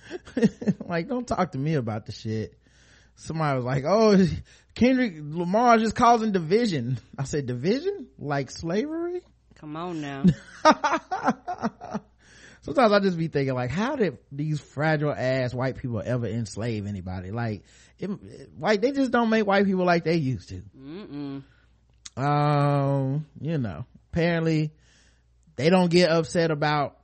like, 0.85 1.07
don't 1.07 1.27
talk 1.27 1.53
to 1.53 1.57
me 1.57 1.75
about 1.75 2.05
the 2.05 2.11
shit. 2.11 2.53
Somebody 3.21 3.55
was 3.57 3.65
like, 3.65 3.83
oh, 3.85 4.17
Kendrick 4.75 5.15
Lamar 5.17 5.77
just 5.77 5.95
causing 5.95 6.31
division. 6.31 6.97
I 7.17 7.23
said, 7.23 7.45
division? 7.45 8.07
Like 8.17 8.49
slavery? 8.49 9.21
Come 9.55 9.75
on 9.75 10.01
now. 10.01 10.23
Sometimes 12.63 12.91
I 12.91 12.99
just 12.99 13.17
be 13.17 13.27
thinking 13.27 13.53
like, 13.53 13.69
how 13.69 13.95
did 13.95 14.17
these 14.31 14.59
fragile 14.59 15.13
ass 15.13 15.53
white 15.53 15.77
people 15.77 16.01
ever 16.03 16.25
enslave 16.27 16.87
anybody? 16.87 17.31
Like, 17.31 17.63
it, 17.99 18.09
white, 18.57 18.81
they 18.81 18.91
just 18.91 19.11
don't 19.11 19.29
make 19.29 19.45
white 19.45 19.65
people 19.65 19.85
like 19.85 20.03
they 20.03 20.15
used 20.15 20.49
to. 20.49 20.61
Mm-mm. 20.77 21.43
Um, 22.17 23.25
you 23.39 23.57
know, 23.57 23.85
apparently 24.11 24.71
they 25.55 25.69
don't 25.69 25.91
get 25.91 26.09
upset 26.09 26.49
about 26.51 26.97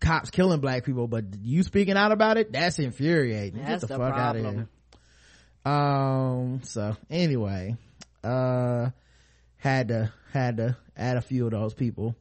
cops 0.00 0.30
killing 0.30 0.60
black 0.60 0.84
people, 0.84 1.08
but 1.08 1.24
you 1.40 1.62
speaking 1.62 1.96
out 1.96 2.12
about 2.12 2.36
it, 2.36 2.52
that's 2.52 2.78
infuriating. 2.78 3.62
That's 3.62 3.82
Get 3.84 3.88
the, 3.88 3.98
the 3.98 3.98
fuck 3.98 4.14
out 4.14 4.36
of 4.36 4.42
problem. 4.42 4.54
here. 4.54 4.68
Um, 5.64 6.60
so 6.64 6.96
anyway, 7.10 7.76
uh, 8.24 8.90
had 9.56 9.88
to, 9.88 10.12
had 10.32 10.56
to 10.56 10.76
add 10.96 11.16
a 11.16 11.20
few 11.20 11.46
of 11.46 11.52
those 11.52 11.74
people, 11.74 12.16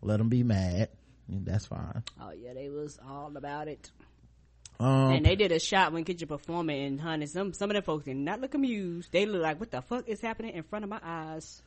let 0.00 0.18
them 0.18 0.28
be 0.28 0.42
mad. 0.42 0.88
That's 1.28 1.66
fine. 1.66 2.02
Oh 2.20 2.32
yeah, 2.32 2.54
they 2.54 2.70
was 2.70 2.98
all 3.06 3.36
about 3.36 3.68
it. 3.68 3.90
Um, 4.80 5.12
and 5.12 5.26
they 5.26 5.34
did 5.34 5.50
a 5.50 5.58
shot 5.58 5.92
when 5.92 6.04
Kitchen 6.04 6.28
performing 6.28 6.84
and 6.84 7.00
honey, 7.00 7.26
some, 7.26 7.52
some 7.52 7.70
of 7.70 7.74
the 7.74 7.82
folks 7.82 8.04
did 8.04 8.16
not 8.16 8.40
look 8.40 8.54
amused. 8.54 9.10
They 9.10 9.26
look 9.26 9.42
like, 9.42 9.58
what 9.58 9.70
the 9.70 9.82
fuck 9.82 10.08
is 10.08 10.20
happening 10.20 10.54
in 10.54 10.62
front 10.62 10.84
of 10.84 10.88
my 10.88 11.00
eyes? 11.02 11.62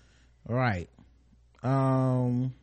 right. 0.48 0.90
Um, 1.62 2.54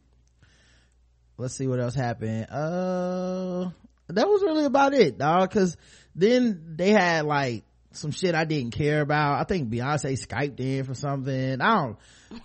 let's 1.37 1.55
see 1.55 1.67
what 1.67 1.81
else 1.81 1.95
happened. 1.95 2.47
Uh, 2.51 3.71
that 4.09 4.27
was 4.27 4.43
really 4.43 4.65
about 4.65 4.95
it, 4.95 5.19
dog. 5.19 5.51
Cause 5.51 5.77
then 6.15 6.75
they 6.77 6.91
had 6.91 7.27
like 7.27 7.63
some 7.93 8.11
shit 8.11 8.35
I 8.35 8.45
didn't 8.45 8.73
care 8.73 9.01
about. 9.01 9.41
I 9.41 9.45
think 9.45 9.71
Beyonce 9.71 10.19
Skyped 10.19 10.61
in 10.61 10.85
for 10.85 10.95
something. 10.95 11.61
I 11.61 11.95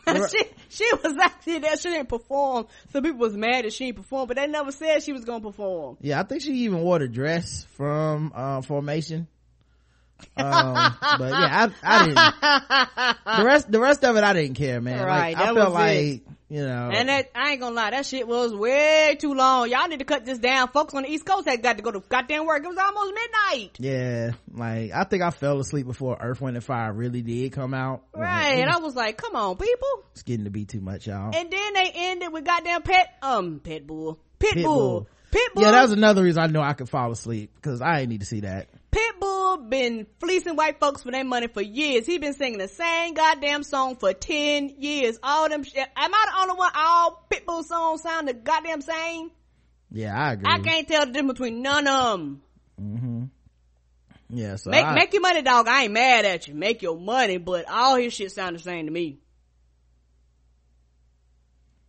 don't, 0.05 0.31
she 0.31 0.43
she 0.69 0.89
was 1.03 1.17
actually 1.21 1.59
there. 1.59 1.75
She 1.77 1.89
didn't 1.89 2.09
perform. 2.09 2.67
Some 2.91 3.03
people 3.03 3.19
was 3.19 3.35
mad 3.35 3.65
that 3.65 3.73
she 3.73 3.85
didn't 3.85 3.97
perform, 3.97 4.27
but 4.27 4.37
they 4.37 4.47
never 4.47 4.71
said 4.71 5.03
she 5.03 5.11
was 5.13 5.25
gonna 5.25 5.41
perform. 5.41 5.97
yeah, 6.01 6.19
I 6.19 6.23
think 6.23 6.41
she 6.41 6.53
even 6.59 6.79
wore 6.79 6.99
the 6.99 7.07
dress 7.07 7.65
from, 7.75 8.31
uh, 8.33 8.61
Formation. 8.61 9.27
um, 10.37 10.73
but 11.01 11.31
yeah, 11.31 11.69
I, 11.69 11.71
I 11.83 12.05
didn't, 12.05 13.37
the 13.37 13.45
rest, 13.45 13.71
the 13.71 13.79
rest 13.79 14.05
of 14.05 14.15
it, 14.15 14.23
I 14.23 14.33
didn't 14.33 14.55
care, 14.55 14.79
man. 14.79 15.03
Right, 15.05 15.35
like, 15.35 15.49
I 15.49 15.53
felt 15.53 15.73
like, 15.73 15.97
it. 15.97 16.21
You 16.53 16.63
know. 16.67 16.91
And 16.93 17.09
that 17.09 17.31
I 17.33 17.51
ain't 17.51 17.61
gonna 17.61 17.75
lie, 17.75 17.89
that 17.89 18.05
shit 18.05 18.27
was 18.27 18.53
way 18.53 19.17
too 19.19 19.33
long. 19.33 19.71
Y'all 19.71 19.87
need 19.87 19.99
to 19.99 20.05
cut 20.05 20.23
this 20.23 20.37
down. 20.37 20.67
Folks 20.67 20.93
on 20.93 21.01
the 21.01 21.09
East 21.09 21.25
Coast 21.25 21.47
had 21.47 21.63
got 21.63 21.77
to 21.77 21.83
go 21.83 21.89
to 21.91 21.99
goddamn 21.99 22.45
work. 22.45 22.63
It 22.63 22.67
was 22.67 22.77
almost 22.77 23.13
midnight. 23.15 23.71
yeah, 23.79 24.31
like 24.53 24.91
I 24.91 25.03
think 25.05 25.23
I 25.23 25.31
fell 25.31 25.59
asleep 25.59 25.87
before 25.87 26.15
Earth, 26.21 26.41
Wind 26.41 26.55
and 26.55 26.63
Fire 26.63 26.93
really 26.93 27.23
did 27.23 27.51
come 27.53 27.73
out. 27.73 28.03
Right. 28.13 28.59
And 28.59 28.69
I 28.69 28.77
was 28.77 28.95
like, 28.95 29.17
come 29.17 29.35
on, 29.35 29.57
people. 29.57 30.03
It's 30.11 30.21
getting 30.21 30.45
to 30.45 30.51
be 30.51 30.65
too 30.65 30.79
much, 30.79 31.07
y'all. 31.07 31.35
And 31.35 31.49
then 31.49 31.73
they 31.73 31.91
ended 31.93 32.31
with 32.31 32.45
goddamn 32.45 32.83
pet 32.83 33.07
um 33.23 33.59
pet 33.59 33.87
bull. 33.87 34.19
Pit, 34.37 34.53
Pitbull. 34.55 34.63
bull. 34.63 35.07
Pit 35.31 35.41
bull. 35.55 35.63
Yeah, 35.63 35.71
that 35.71 35.81
was 35.81 35.93
another 35.93 36.21
reason 36.21 36.43
I 36.43 36.47
know 36.47 36.61
I 36.61 36.73
could 36.73 36.89
fall 36.89 37.11
asleep 37.11 37.51
because 37.55 37.81
I 37.81 38.01
ain't 38.01 38.09
need 38.09 38.19
to 38.19 38.27
see 38.27 38.41
that. 38.41 38.67
Pitbull 38.93 39.69
been 39.69 40.05
fleecing 40.19 40.55
white 40.55 40.79
folks 40.79 41.01
for 41.03 41.11
their 41.11 41.23
money 41.23 41.47
for 41.47 41.61
years. 41.61 42.05
He 42.05 42.17
been 42.19 42.33
singing 42.33 42.59
the 42.59 42.67
same 42.67 43.15
goddamn 43.15 43.63
song 43.63 43.95
for 43.95 44.13
10 44.13 44.75
years. 44.77 45.17
All 45.23 45.49
them 45.49 45.63
shit. 45.63 45.87
Am 45.95 46.13
I 46.13 46.25
the 46.31 46.41
only 46.41 46.55
one 46.55 46.71
all 46.75 47.25
Pitbull 47.29 47.63
songs 47.63 48.03
sound 48.03 48.27
the 48.27 48.33
goddamn 48.33 48.81
same? 48.81 49.31
Yeah, 49.91 50.15
I 50.15 50.33
agree. 50.33 50.45
I 50.47 50.59
can't 50.59 50.87
tell 50.87 51.05
the 51.05 51.11
difference 51.11 51.33
between 51.33 51.61
none 51.61 51.87
of 51.87 52.19
them. 52.19 52.41
Mm-hmm. 52.81 53.23
Yeah, 54.29 54.55
so 54.55 54.71
Make, 54.71 54.85
I, 54.85 54.95
make 54.95 55.13
your 55.13 55.21
money, 55.21 55.41
dog. 55.43 55.67
I 55.67 55.83
ain't 55.83 55.93
mad 55.93 56.25
at 56.25 56.47
you. 56.47 56.55
Make 56.55 56.81
your 56.81 56.97
money, 56.97 57.37
but 57.37 57.69
all 57.69 57.95
his 57.95 58.13
shit 58.13 58.31
sound 58.31 58.55
the 58.55 58.59
same 58.59 58.85
to 58.85 58.91
me. 58.91 59.19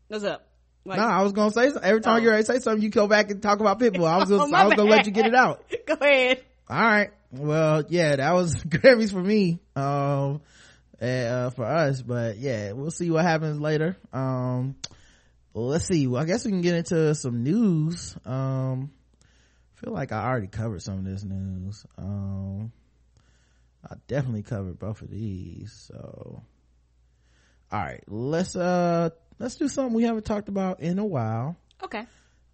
What's 0.08 0.24
up? 0.24 0.46
Like, 0.84 0.98
no, 0.98 1.04
I 1.06 1.22
was 1.22 1.32
gonna 1.32 1.50
say 1.50 1.70
every 1.82 2.02
time 2.02 2.22
Oh. 2.22 2.28
ready 2.28 2.42
say 2.44 2.58
something, 2.58 2.82
you 2.82 2.90
go 2.90 3.06
back 3.06 3.30
and 3.30 3.42
talk 3.42 3.60
about 3.60 3.80
Pitbull. 3.80 4.06
I 4.06 4.18
was 4.18 4.30
Oh, 4.32 4.38
gonna, 4.38 4.56
I 4.56 4.64
was 4.66 4.74
gonna 4.74 4.90
let 4.90 5.06
you 5.06 5.12
get 5.12 5.26
it 5.26 5.34
out. 5.34 5.64
Go 5.86 5.94
ahead. 5.94 6.42
All 6.68 6.80
right. 6.80 7.10
Well, 7.30 7.84
yeah, 7.88 8.16
that 8.16 8.32
was 8.32 8.54
Grammys 8.64 9.10
for 9.12 9.22
me. 9.22 9.58
Um, 9.76 10.40
uh, 11.00 11.50
for 11.50 11.64
us, 11.64 12.00
but 12.00 12.38
yeah, 12.38 12.72
we'll 12.72 12.90
see 12.90 13.10
what 13.10 13.24
happens 13.24 13.60
later. 13.60 13.96
Um, 14.12 14.76
let's 15.52 15.86
see. 15.86 16.06
Well, 16.06 16.22
I 16.22 16.24
guess 16.24 16.44
we 16.44 16.52
can 16.52 16.62
get 16.62 16.76
into 16.76 17.14
some 17.14 17.42
news. 17.42 18.16
Um, 18.24 18.90
I 19.76 19.80
feel 19.84 19.92
like 19.92 20.12
I 20.12 20.24
already 20.24 20.46
covered 20.46 20.82
some 20.82 20.98
of 20.98 21.04
this 21.04 21.24
news. 21.24 21.84
Um, 21.98 22.72
I 23.88 23.96
definitely 24.06 24.44
covered 24.44 24.78
both 24.78 25.02
of 25.02 25.10
these. 25.10 25.72
So, 25.88 26.42
all 27.70 27.80
right, 27.80 28.02
let's, 28.08 28.56
uh, 28.56 29.10
let's 29.38 29.56
do 29.56 29.68
something 29.68 29.94
we 29.94 30.04
haven't 30.04 30.24
talked 30.24 30.48
about 30.48 30.80
in 30.80 30.98
a 30.98 31.04
while 31.04 31.56
Okay. 31.82 32.04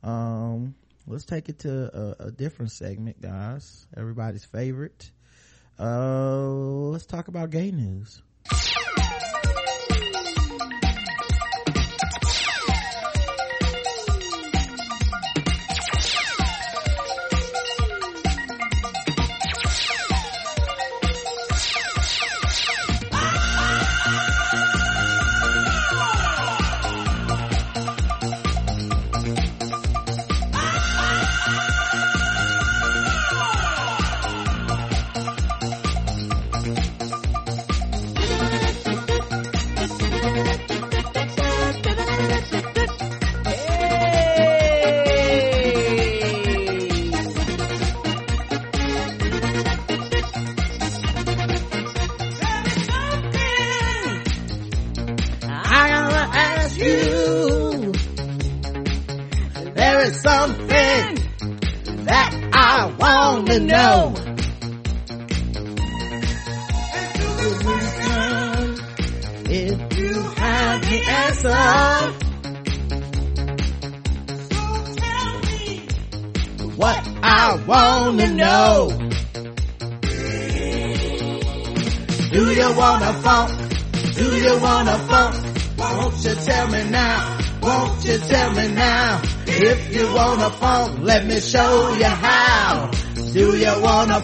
um 0.02 0.74
let's 1.06 1.24
take 1.24 1.48
it 1.48 1.58
to 1.60 2.16
a, 2.20 2.26
a 2.26 2.30
different 2.30 2.72
segment 2.72 3.20
guys. 3.20 3.86
Everybody's 3.96 4.44
favorite. 4.44 5.10
Uh 5.78 6.48
let's 6.90 7.06
talk 7.06 7.28
about 7.28 7.50
gay 7.50 7.70
news 7.70 8.22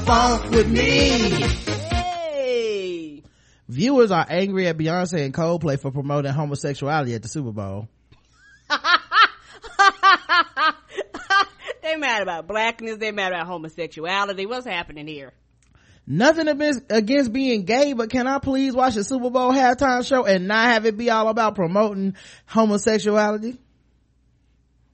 funk 0.07 0.50
with 0.50 0.68
me? 0.68 1.18
Hey. 1.90 3.22
Viewers 3.68 4.12
are 4.12 4.24
angry 4.28 4.68
at 4.68 4.78
Beyonce 4.78 5.24
and 5.24 5.34
Coldplay 5.34 5.80
for 5.80 5.90
promoting 5.90 6.32
homosexuality 6.32 7.14
at 7.16 7.22
the 7.22 7.28
Super 7.28 7.50
Bowl. 7.50 7.88
they 11.82 11.96
mad 11.96 12.22
about 12.22 12.46
blackness. 12.46 12.98
They 12.98 13.11
mad 13.11 13.32
about 13.32 13.48
homosexuality. 13.48 14.46
What's 14.46 14.66
happening 14.66 15.09
here? 15.09 15.32
Nothing 16.07 16.46
against, 16.46 16.84
against 16.88 17.32
being 17.32 17.64
gay, 17.64 17.92
but 17.92 18.11
can 18.11 18.28
I 18.28 18.38
please 18.38 18.74
watch 18.74 18.94
the 18.94 19.02
Super 19.02 19.28
Bowl 19.28 19.50
halftime 19.50 20.07
show 20.07 20.24
and 20.24 20.46
not 20.46 20.68
have 20.68 20.86
it 20.86 20.96
be 20.96 21.11
all 21.11 21.28
about 21.28 21.57
promoting 21.57 22.14
homosexuality? 22.46 23.59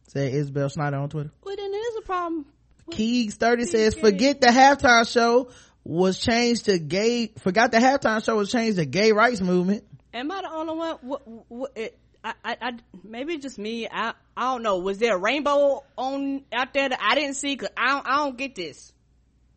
Said 0.08 0.32
Isabel 0.32 0.70
Snyder 0.70 0.96
on 0.96 1.10
Twitter. 1.10 1.30
Well, 1.44 1.54
then 1.54 1.70
it 1.70 1.76
is 1.76 1.96
a 1.98 2.02
problem. 2.02 2.46
Keegs 2.93 3.34
30 3.34 3.64
says, 3.64 3.95
forget 3.95 4.40
the 4.40 4.49
halftime 4.49 5.11
show 5.11 5.51
was 5.84 6.18
changed 6.18 6.66
to 6.66 6.78
gay, 6.78 7.28
forgot 7.38 7.72
the 7.72 7.78
halftime 7.78 8.24
show 8.24 8.36
was 8.36 8.51
changed 8.51 8.78
to 8.78 8.84
gay 8.84 9.12
rights 9.12 9.40
movement. 9.40 9.84
Am 10.14 10.30
I 10.30 10.43
the 10.43 10.53
only 10.53 10.74
one? 10.76 10.97
What, 11.01 11.22
what, 11.49 11.72
it, 11.76 11.99
I, 12.22 12.34
I, 12.45 12.57
I, 12.61 12.72
maybe 13.03 13.38
just 13.38 13.59
me. 13.59 13.88
I, 13.90 14.12
I 14.36 14.53
don't 14.53 14.62
know. 14.62 14.78
Was 14.78 14.99
there 14.99 15.16
a 15.16 15.18
rainbow 15.18 15.82
on 15.97 16.45
out 16.53 16.72
there 16.74 16.88
that 16.88 16.99
I 17.01 17.14
didn't 17.14 17.34
see? 17.34 17.57
Cause 17.57 17.70
I 17.76 17.88
don't, 17.88 18.07
I 18.07 18.16
don't 18.16 18.36
get 18.36 18.55
this. 18.55 18.93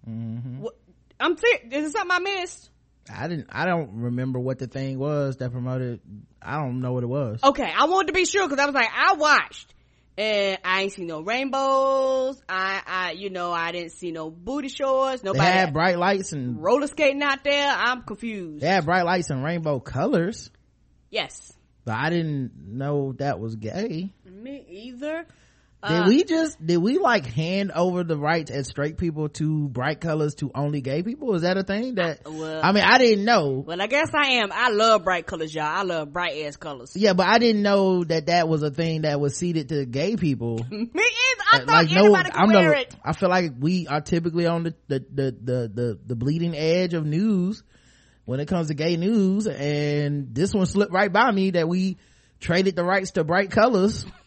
Mm-hmm. 0.09 0.61
What, 0.61 0.75
I'm 1.19 1.37
serious. 1.37 1.61
Is 1.71 1.85
it 1.89 1.91
something 1.91 2.11
I 2.11 2.19
missed? 2.19 2.69
I 3.13 3.27
didn't, 3.27 3.49
I 3.51 3.65
don't 3.65 4.01
remember 4.01 4.39
what 4.39 4.57
the 4.57 4.67
thing 4.67 4.97
was 4.97 5.37
that 5.37 5.51
promoted. 5.51 5.99
I 6.41 6.57
don't 6.57 6.79
know 6.79 6.93
what 6.93 7.03
it 7.03 7.07
was. 7.07 7.39
Okay, 7.43 7.71
I 7.71 7.85
wanted 7.85 8.07
to 8.07 8.13
be 8.13 8.25
sure 8.25 8.47
because 8.47 8.59
I 8.59 8.65
was 8.65 8.73
like, 8.73 8.89
I 8.95 9.13
watched 9.13 9.74
and 10.17 10.57
I 10.63 10.83
ain't 10.83 10.93
see 10.93 11.03
no 11.05 11.21
rainbows. 11.21 12.41
I, 12.47 12.81
I, 12.85 13.11
you 13.11 13.29
know, 13.29 13.51
I 13.51 13.71
didn't 13.71 13.91
see 13.91 14.11
no 14.11 14.29
booty 14.29 14.69
shorts. 14.69 15.21
they 15.21 15.27
Nobody 15.27 15.45
had 15.45 15.73
bright 15.73 15.97
lights 15.99 16.31
and, 16.33 16.61
roller 16.61 16.87
skating 16.87 17.21
out 17.21 17.43
there. 17.43 17.69
I'm 17.77 18.03
confused. 18.03 18.61
they 18.63 18.67
had 18.67 18.85
bright 18.85 19.03
lights 19.05 19.29
and 19.29 19.43
rainbow 19.43 19.79
colors, 19.79 20.49
Yes, 21.09 21.53
but 21.85 21.95
I 21.95 22.09
didn't 22.09 22.51
know 22.57 23.13
that 23.19 23.39
was 23.39 23.55
gay. 23.55 24.13
me 24.25 24.65
either. 24.69 25.25
Did 25.87 26.01
Uh, 26.01 26.05
we 26.07 26.23
just 26.23 26.65
did 26.65 26.77
we 26.77 26.97
like 26.97 27.25
hand 27.25 27.71
over 27.71 28.03
the 28.03 28.17
rights 28.17 28.49
as 28.51 28.67
straight 28.67 28.97
people 28.97 29.29
to 29.29 29.67
bright 29.69 29.99
colors 30.01 30.35
to 30.35 30.51
only 30.55 30.81
gay 30.81 31.03
people? 31.03 31.33
Is 31.35 31.43
that 31.43 31.57
a 31.57 31.63
thing 31.63 31.95
that? 31.95 32.21
well- 32.25 32.61
I 32.63 32.71
mean, 32.71 32.83
I 32.83 32.97
didn't 32.97 33.25
know. 33.25 33.63
Well, 33.65 33.81
I 33.81 33.87
guess 33.87 34.09
I 34.13 34.33
am. 34.41 34.51
I 34.51 34.69
love 34.69 35.03
bright 35.03 35.25
colors, 35.25 35.53
y'all. 35.53 35.65
I 35.65 35.83
love 35.83 36.11
bright 36.11 36.45
ass 36.45 36.57
colors. 36.57 36.91
Yeah, 36.95 37.13
but 37.13 37.27
I 37.27 37.37
didn't 37.39 37.61
know 37.61 38.03
that 38.05 38.27
that 38.27 38.47
was 38.47 38.63
a 38.63 38.71
thing 38.71 39.01
that 39.03 39.19
was 39.19 39.35
seated 39.37 39.69
to 39.69 39.85
gay 39.85 40.15
people. 40.15 40.57
Me 40.71 40.77
either. 40.93 41.43
I 41.53 41.57
thought 41.59 41.67
like 41.67 41.91
anybody 41.91 42.31
could 42.31 42.39
I'm 42.39 42.49
wear 42.53 42.69
the, 42.71 42.79
it. 42.81 42.95
I 43.03 43.13
feel 43.13 43.29
like 43.29 43.51
we 43.59 43.87
are 43.87 44.01
typically 44.01 44.45
on 44.47 44.63
the 44.63 44.75
the, 44.87 44.99
the 44.99 45.31
the 45.43 45.71
the 45.73 45.99
the 46.07 46.15
bleeding 46.15 46.55
edge 46.55 46.93
of 46.93 47.05
news 47.05 47.63
when 48.25 48.39
it 48.39 48.47
comes 48.47 48.69
to 48.69 48.73
gay 48.73 48.97
news, 48.97 49.45
and 49.45 50.33
this 50.33 50.51
one 50.53 50.65
slipped 50.65 50.91
right 50.91 51.13
by 51.13 51.31
me 51.31 51.51
that 51.51 51.67
we 51.69 51.97
traded 52.39 52.75
the 52.75 52.83
rights 52.83 53.11
to 53.11 53.23
bright 53.23 53.51
colors 53.51 54.05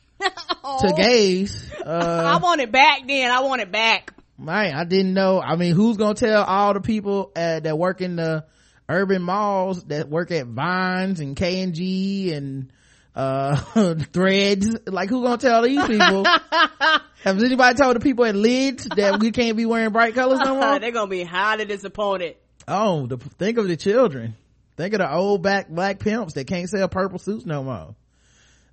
to 0.81 0.93
gays. 0.97 1.71
I 1.87 1.91
Uh, 1.91 2.39
want 2.43 2.61
it 2.61 2.71
back 2.73 3.07
then. 3.09 3.31
I 3.31 3.41
want 3.41 3.61
it 3.63 3.73
back. 3.73 4.13
man, 4.39 4.75
I 4.75 4.85
didn't 4.85 5.15
know. 5.15 5.41
I 5.41 5.57
mean, 5.57 5.75
who's 5.75 5.97
gonna 5.97 6.15
tell 6.15 6.45
all 6.45 6.75
the 6.75 6.81
people 6.81 7.33
uh, 7.35 7.61
that 7.61 7.79
work 7.79 8.01
in 8.01 8.17
the 8.17 8.45
urban 8.89 9.23
malls 9.23 9.85
that 9.85 10.09
work 10.09 10.31
at 10.31 10.47
Vines 10.47 11.21
and 11.21 11.37
K 11.37 11.61
and 11.61 11.75
G 11.75 12.33
and 12.33 12.73
uh 13.15 13.57
threads 14.13 14.69
like 14.87 15.09
who 15.11 15.23
gonna 15.23 15.39
tell 15.39 15.63
these 15.63 15.85
people 15.87 16.25
has 17.25 17.43
anybody 17.43 17.77
told 17.77 17.97
the 17.97 18.01
people 18.01 18.25
at 18.25 18.37
lids 18.37 18.87
that 18.97 19.19
we 19.19 19.31
can't 19.33 19.57
be 19.57 19.67
wearing 19.67 19.91
bright 19.91 20.15
colors 20.15 20.39
no 20.39 20.55
more 20.55 20.79
They're 20.79 20.93
gonna 20.93 21.11
be 21.11 21.25
highly 21.25 21.65
disappointed. 21.65 22.37
oh 22.69 23.07
the, 23.07 23.17
think 23.17 23.59
of 23.59 23.67
the 23.67 23.77
children 23.77 24.37
think 24.77 24.95
of 24.95 24.99
the 25.01 25.13
old 25.13 25.43
back 25.43 25.69
black 25.69 25.99
pimps 25.99 26.35
that 26.35 26.47
can't 26.47 26.69
sell 26.69 26.89
purple 26.89 27.19
suits 27.19 27.45
no 27.45 27.65
more 27.65 27.95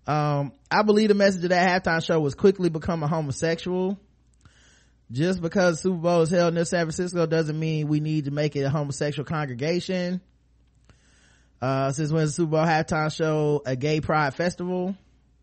Um, 0.08 0.54
I 0.70 0.84
believe 0.84 1.10
the 1.10 1.16
message 1.16 1.44
of 1.44 1.50
that 1.50 1.84
halftime 1.84 2.06
show 2.06 2.20
was 2.20 2.36
quickly 2.36 2.70
become 2.70 3.04
a 3.04 3.08
homosexual. 3.08 4.00
Just 5.12 5.42
because 5.42 5.82
Super 5.82 5.98
Bowl 5.98 6.22
is 6.22 6.32
held 6.32 6.54
near 6.54 6.66
San 6.66 6.86
Francisco 6.86 7.26
doesn't 7.26 7.60
mean 7.60 7.88
we 7.88 8.00
need 8.00 8.26
to 8.26 8.32
make 8.32 8.56
it 8.56 8.62
a 8.62 8.70
homosexual 8.70 9.26
congregation. 9.26 10.22
Uh, 11.62 11.92
since 11.92 12.12
when 12.12 12.26
the 12.26 12.32
Super 12.32 12.52
Bowl 12.52 12.66
halftime 12.66 13.16
show 13.16 13.62
a 13.66 13.76
gay 13.76 14.02
pride 14.02 14.34
festival? 14.34 14.96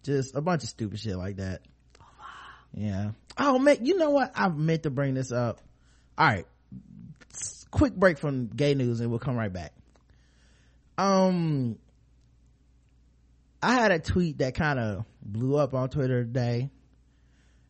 Just 0.03 0.35
a 0.35 0.41
bunch 0.41 0.65
of 0.65 0.69
stupid 0.69 0.99
shit 0.99 1.17
like 1.17 1.37
that. 1.37 1.63
Yeah. 2.75 3.13
Oh 3.39 3.59
man, 3.59 3.85
you 3.85 3.97
know 3.97 4.11
what? 4.11 4.33
I 4.35 4.49
meant 4.49 4.83
to 4.85 4.91
bring 4.91 5.15
this 5.15 5.31
up. 5.31 5.61
All 6.19 6.27
right. 6.27 6.47
Quick 7.71 7.95
break 7.95 8.19
from 8.19 8.49
gay 8.49 8.75
news 8.75 9.01
and 9.01 9.11
we'll 9.11 9.19
come 9.19 9.37
right 9.37 9.53
back. 9.53 9.73
Um, 10.99 11.79
I 13.63 13.75
had 13.75 13.93
a 13.93 13.99
tweet 13.99 14.39
that 14.39 14.55
kind 14.55 14.79
of 14.79 15.05
blew 15.23 15.57
up 15.57 15.73
on 15.73 15.89
Twitter 15.89 16.25
today 16.25 16.71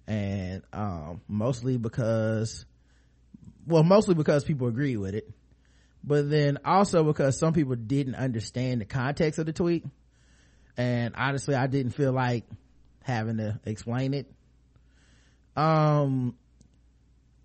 and, 0.07 0.63
um, 0.73 1.21
mostly 1.29 1.77
because, 1.77 2.65
well, 3.67 3.83
mostly 3.83 4.15
because 4.15 4.45
people 4.45 4.69
agree 4.69 4.97
with 4.97 5.15
it, 5.15 5.31
but 6.03 6.31
then 6.31 6.59
also 6.65 7.05
because 7.05 7.39
some 7.39 7.53
people 7.53 7.77
didn't 7.77 8.15
understand 8.15 8.81
the 8.81 8.85
context 8.87 9.39
of 9.39 9.47
the 9.47 9.53
tweet. 9.53 9.85
And 10.77 11.15
honestly, 11.17 11.55
I 11.55 11.67
didn't 11.67 11.93
feel 11.93 12.13
like 12.13 12.45
having 13.03 13.37
to 13.37 13.61
explain 13.65 14.15
it. 14.15 14.33
Um, 15.55 16.35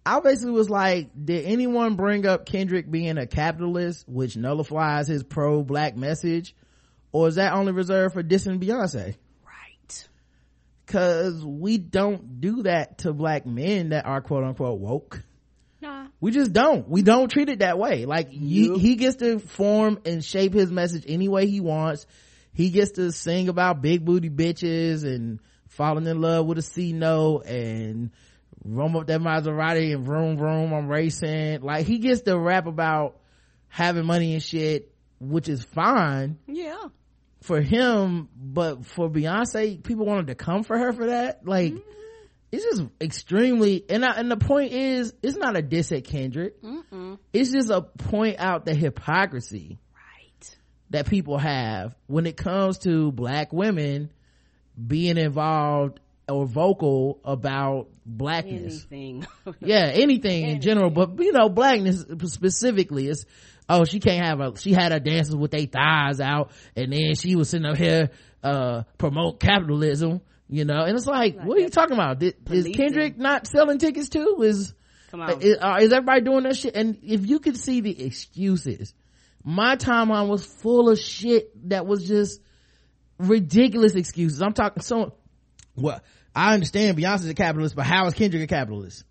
I 0.05 0.21
basically 0.21 0.53
was 0.53 0.69
like, 0.69 1.09
did 1.25 1.45
anyone 1.45 1.95
bring 1.95 2.25
up 2.25 2.45
Kendrick 2.45 2.89
being 2.89 3.17
a 3.17 3.27
capitalist, 3.27 4.07
which 4.07 4.37
nullifies 4.37 5.07
his 5.07 5.21
pro-black 5.23 5.97
message? 5.97 6.55
Or 7.11 7.27
is 7.27 7.35
that 7.35 7.53
only 7.53 7.71
reserved 7.71 8.13
for 8.13 8.23
dissing 8.23 8.61
Beyonce? 8.61 9.15
Right. 9.45 10.07
Cause 10.87 11.43
we 11.45 11.77
don't 11.77 12.41
do 12.41 12.63
that 12.63 12.99
to 12.99 13.13
black 13.13 13.45
men 13.45 13.89
that 13.89 14.05
are 14.05 14.21
quote 14.21 14.43
unquote 14.43 14.79
woke. 14.79 15.23
Nah. 15.81 16.07
We 16.19 16.31
just 16.31 16.53
don't. 16.53 16.87
We 16.89 17.01
don't 17.01 17.29
treat 17.29 17.49
it 17.49 17.59
that 17.59 17.77
way. 17.77 18.05
Like 18.05 18.29
he, 18.29 18.77
he 18.77 18.95
gets 18.95 19.17
to 19.17 19.39
form 19.39 19.99
and 20.05 20.23
shape 20.23 20.53
his 20.53 20.71
message 20.71 21.05
any 21.07 21.27
way 21.27 21.47
he 21.47 21.61
wants. 21.61 22.05
He 22.53 22.71
gets 22.71 22.91
to 22.93 23.11
sing 23.11 23.49
about 23.49 23.81
big 23.83 24.03
booty 24.03 24.31
bitches 24.31 25.03
and 25.03 25.39
falling 25.67 26.07
in 26.07 26.19
love 26.21 26.47
with 26.47 26.57
a 26.57 26.63
C 26.63 26.93
note 26.93 27.45
and 27.45 28.09
roam 28.63 28.95
up 28.95 29.07
that 29.07 29.21
Maserati 29.21 29.93
and 29.93 30.05
vroom 30.05 30.37
vroom 30.37 30.73
I'm 30.73 30.87
racing. 30.87 31.61
Like 31.61 31.85
he 31.85 31.99
gets 31.99 32.21
to 32.21 32.37
rap 32.37 32.65
about 32.65 33.19
having 33.67 34.05
money 34.05 34.33
and 34.33 34.41
shit, 34.41 34.91
which 35.20 35.49
is 35.49 35.63
fine 35.63 36.38
Yeah. 36.47 36.88
for 37.41 37.61
him, 37.61 38.30
but 38.36 38.86
for 38.86 39.09
Beyonce, 39.09 39.84
people 39.84 40.05
wanted 40.05 40.28
to 40.28 40.36
come 40.36 40.63
for 40.63 40.78
her 40.78 40.93
for 40.93 41.07
that. 41.07 41.45
Like, 41.47 41.74
mm-hmm. 41.74 41.89
it's 42.51 42.63
just 42.63 42.84
extremely, 43.01 43.84
and 43.89 44.05
I, 44.05 44.11
and 44.18 44.30
the 44.32 44.38
point 44.38 44.72
is, 44.74 45.13
it's 45.22 45.38
not 45.38 45.55
a 45.57 45.61
diss 45.61 45.91
at 45.91 46.03
Kendrick. 46.05 46.61
Mm-mm. 46.61 47.18
It's 47.34 47.51
just 47.51 47.70
a 47.70 47.82
point 47.82 48.38
out 48.39 48.65
the 48.65 48.74
hypocrisy 48.76 49.80
Right. 49.93 50.57
that 50.91 51.07
people 51.07 51.38
have 51.38 51.95
when 52.07 52.26
it 52.26 52.38
comes 52.38 52.80
to 52.80 53.11
black 53.11 53.51
women 53.53 54.11
being 54.86 55.18
involved 55.18 55.99
or 56.30 56.45
vocal 56.45 57.20
about 57.24 57.88
blackness 58.05 58.86
Anything. 58.91 59.26
yeah 59.59 59.89
anything 59.93 60.45
in 60.47 60.61
general 60.61 60.89
but 60.89 61.18
you 61.20 61.32
know 61.34 61.49
blackness 61.49 62.05
specifically 62.26 63.07
is 63.07 63.26
oh 63.70 63.86
she 63.86 63.99
can't 63.99 64.26
have 64.26 64.39
a 64.39 64.57
she 64.57 64.74
had 64.74 64.91
her 64.91 64.99
dances 64.99 65.36
with 65.36 65.51
their 65.51 65.65
thighs 65.65 66.20
out 66.20 66.51
and 66.76 66.91
then 66.93 67.15
she 67.15 67.36
was 67.36 67.49
sitting 67.49 67.65
up 67.65 67.78
here 67.78 68.09
uh 68.43 68.84
promote 68.97 69.39
capitalism 69.39 70.22
you 70.49 70.63
know? 70.63 70.86
And 70.86 70.95
it's 70.95 71.05
like, 71.05 71.38
what 71.41 71.57
are 71.57 71.59
you 71.61 71.68
talking 71.68 71.95
about? 71.95 72.20
Did, 72.20 72.36
is 72.49 72.68
kendrick 72.74 73.18
not 73.18 73.47
selling 73.47 73.80
tickets 73.80 74.07
too? 74.07 74.38
Is 74.43 74.74
Come 75.11 75.20
on. 75.20 75.41
is, 75.41 75.57
uh, 75.59 75.80
is 75.82 75.91
everybody 75.91 76.22
doing 76.22 76.43
that 76.43 76.55
shit? 76.55 76.74
And 76.74 76.99
if 77.03 77.28
you 77.28 77.39
could 77.39 77.57
see 77.57 77.82
the 77.82 78.05
excuses 78.05 78.93
my 79.47 79.78
timeline 79.78 80.28
was 80.28 80.45
full 80.45 80.89
of 80.89 80.99
shit 80.99 81.70
that 81.70 81.86
was 81.86 82.05
just 82.05 82.41
ridiculous 83.18 83.95
excuses. 83.95 84.41
I'm 84.41 84.53
talking 84.53 84.84
so 84.84 85.13
well 85.76 86.01
i 86.36 86.53
understand 86.53 86.97
beyonce's 86.97 87.30
a 87.30 87.34
capitalist 87.34 87.76
but 87.76 87.86
how 87.86 88.07
is 88.07 88.13
kendrick 88.13 88.43
a 88.43 88.47
capitalist 88.47 89.03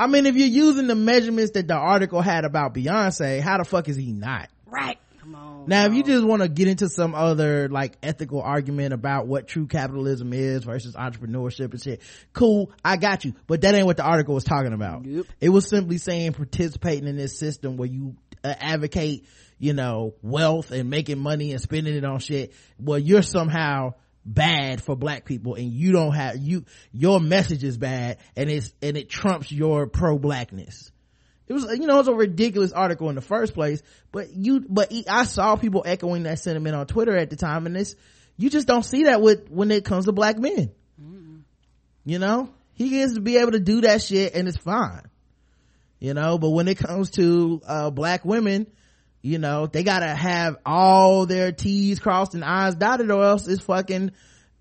I 0.00 0.06
mean, 0.06 0.24
if 0.24 0.34
you're 0.34 0.48
using 0.48 0.86
the 0.86 0.94
measurements 0.94 1.52
that 1.52 1.68
the 1.68 1.74
article 1.74 2.22
had 2.22 2.46
about 2.46 2.72
Beyonce, 2.72 3.40
how 3.40 3.58
the 3.58 3.64
fuck 3.64 3.86
is 3.86 3.96
he 3.96 4.12
not? 4.12 4.48
right. 4.64 4.98
Come 5.20 5.34
on. 5.34 5.64
Now, 5.66 5.84
if 5.84 5.92
you 5.92 6.02
just 6.02 6.24
want 6.24 6.40
to 6.40 6.48
get 6.48 6.66
into 6.66 6.88
some 6.88 7.14
other 7.14 7.68
like 7.68 7.98
ethical 8.02 8.40
argument 8.40 8.94
about 8.94 9.26
what 9.26 9.46
true 9.46 9.66
capitalism 9.66 10.32
is 10.32 10.64
versus 10.64 10.94
entrepreneurship 10.94 11.72
and 11.72 11.82
shit, 11.82 12.00
cool, 12.32 12.72
I 12.82 12.96
got 12.96 13.26
you. 13.26 13.34
But 13.46 13.60
that 13.60 13.74
ain't 13.74 13.84
what 13.84 13.98
the 13.98 14.02
article 14.02 14.34
was 14.34 14.44
talking 14.44 14.72
about. 14.72 15.04
Nope. 15.04 15.26
It 15.38 15.50
was 15.50 15.68
simply 15.68 15.98
saying 15.98 16.32
participating 16.32 17.06
in 17.06 17.18
this 17.18 17.38
system 17.38 17.76
where 17.76 17.88
you 17.88 18.16
uh, 18.42 18.54
advocate, 18.58 19.26
you 19.58 19.74
know, 19.74 20.14
wealth 20.22 20.70
and 20.70 20.88
making 20.88 21.18
money 21.18 21.52
and 21.52 21.60
spending 21.60 21.94
it 21.94 22.04
on 22.06 22.20
shit. 22.20 22.54
Well, 22.78 22.98
you're 22.98 23.20
somehow 23.20 23.92
bad 24.24 24.82
for 24.82 24.94
black 24.94 25.24
people 25.24 25.54
and 25.54 25.72
you 25.72 25.92
don't 25.92 26.12
have 26.12 26.36
you 26.36 26.64
your 26.92 27.18
message 27.20 27.64
is 27.64 27.78
bad 27.78 28.18
and 28.36 28.50
it's 28.50 28.72
and 28.82 28.96
it 28.96 29.08
trumps 29.08 29.50
your 29.50 29.86
pro 29.86 30.18
blackness 30.18 30.92
it 31.48 31.54
was 31.54 31.64
you 31.78 31.86
know 31.86 31.94
it 31.94 31.98
was 31.98 32.08
a 32.08 32.14
ridiculous 32.14 32.70
article 32.70 33.08
in 33.08 33.14
the 33.14 33.22
first 33.22 33.54
place 33.54 33.82
but 34.12 34.30
you 34.34 34.64
but 34.68 34.92
i 35.08 35.24
saw 35.24 35.56
people 35.56 35.82
echoing 35.86 36.24
that 36.24 36.38
sentiment 36.38 36.76
on 36.76 36.86
twitter 36.86 37.16
at 37.16 37.30
the 37.30 37.36
time 37.36 37.64
and 37.64 37.74
this 37.74 37.96
you 38.40 38.48
just 38.48 38.66
don't 38.66 38.84
see 38.84 39.04
that 39.04 39.20
with 39.20 39.50
when 39.50 39.70
it 39.70 39.84
comes 39.84 40.06
to 40.06 40.12
black 40.12 40.38
men. 40.38 40.70
You 42.06 42.18
know? 42.18 42.48
He 42.72 42.88
gets 42.88 43.12
to 43.12 43.20
be 43.20 43.36
able 43.36 43.52
to 43.52 43.60
do 43.60 43.82
that 43.82 44.00
shit 44.00 44.34
and 44.34 44.48
it's 44.48 44.56
fine. 44.56 45.02
You 45.98 46.14
know? 46.14 46.38
But 46.38 46.48
when 46.48 46.66
it 46.66 46.78
comes 46.78 47.10
to 47.12 47.60
uh 47.66 47.90
black 47.90 48.24
women 48.24 48.66
you 49.22 49.38
know 49.38 49.66
they 49.66 49.82
gotta 49.82 50.14
have 50.14 50.56
all 50.64 51.26
their 51.26 51.52
t's 51.52 51.98
crossed 51.98 52.34
and 52.34 52.44
i's 52.44 52.74
dotted 52.74 53.10
or 53.10 53.22
else 53.22 53.46
it's 53.46 53.62
fucking 53.62 54.12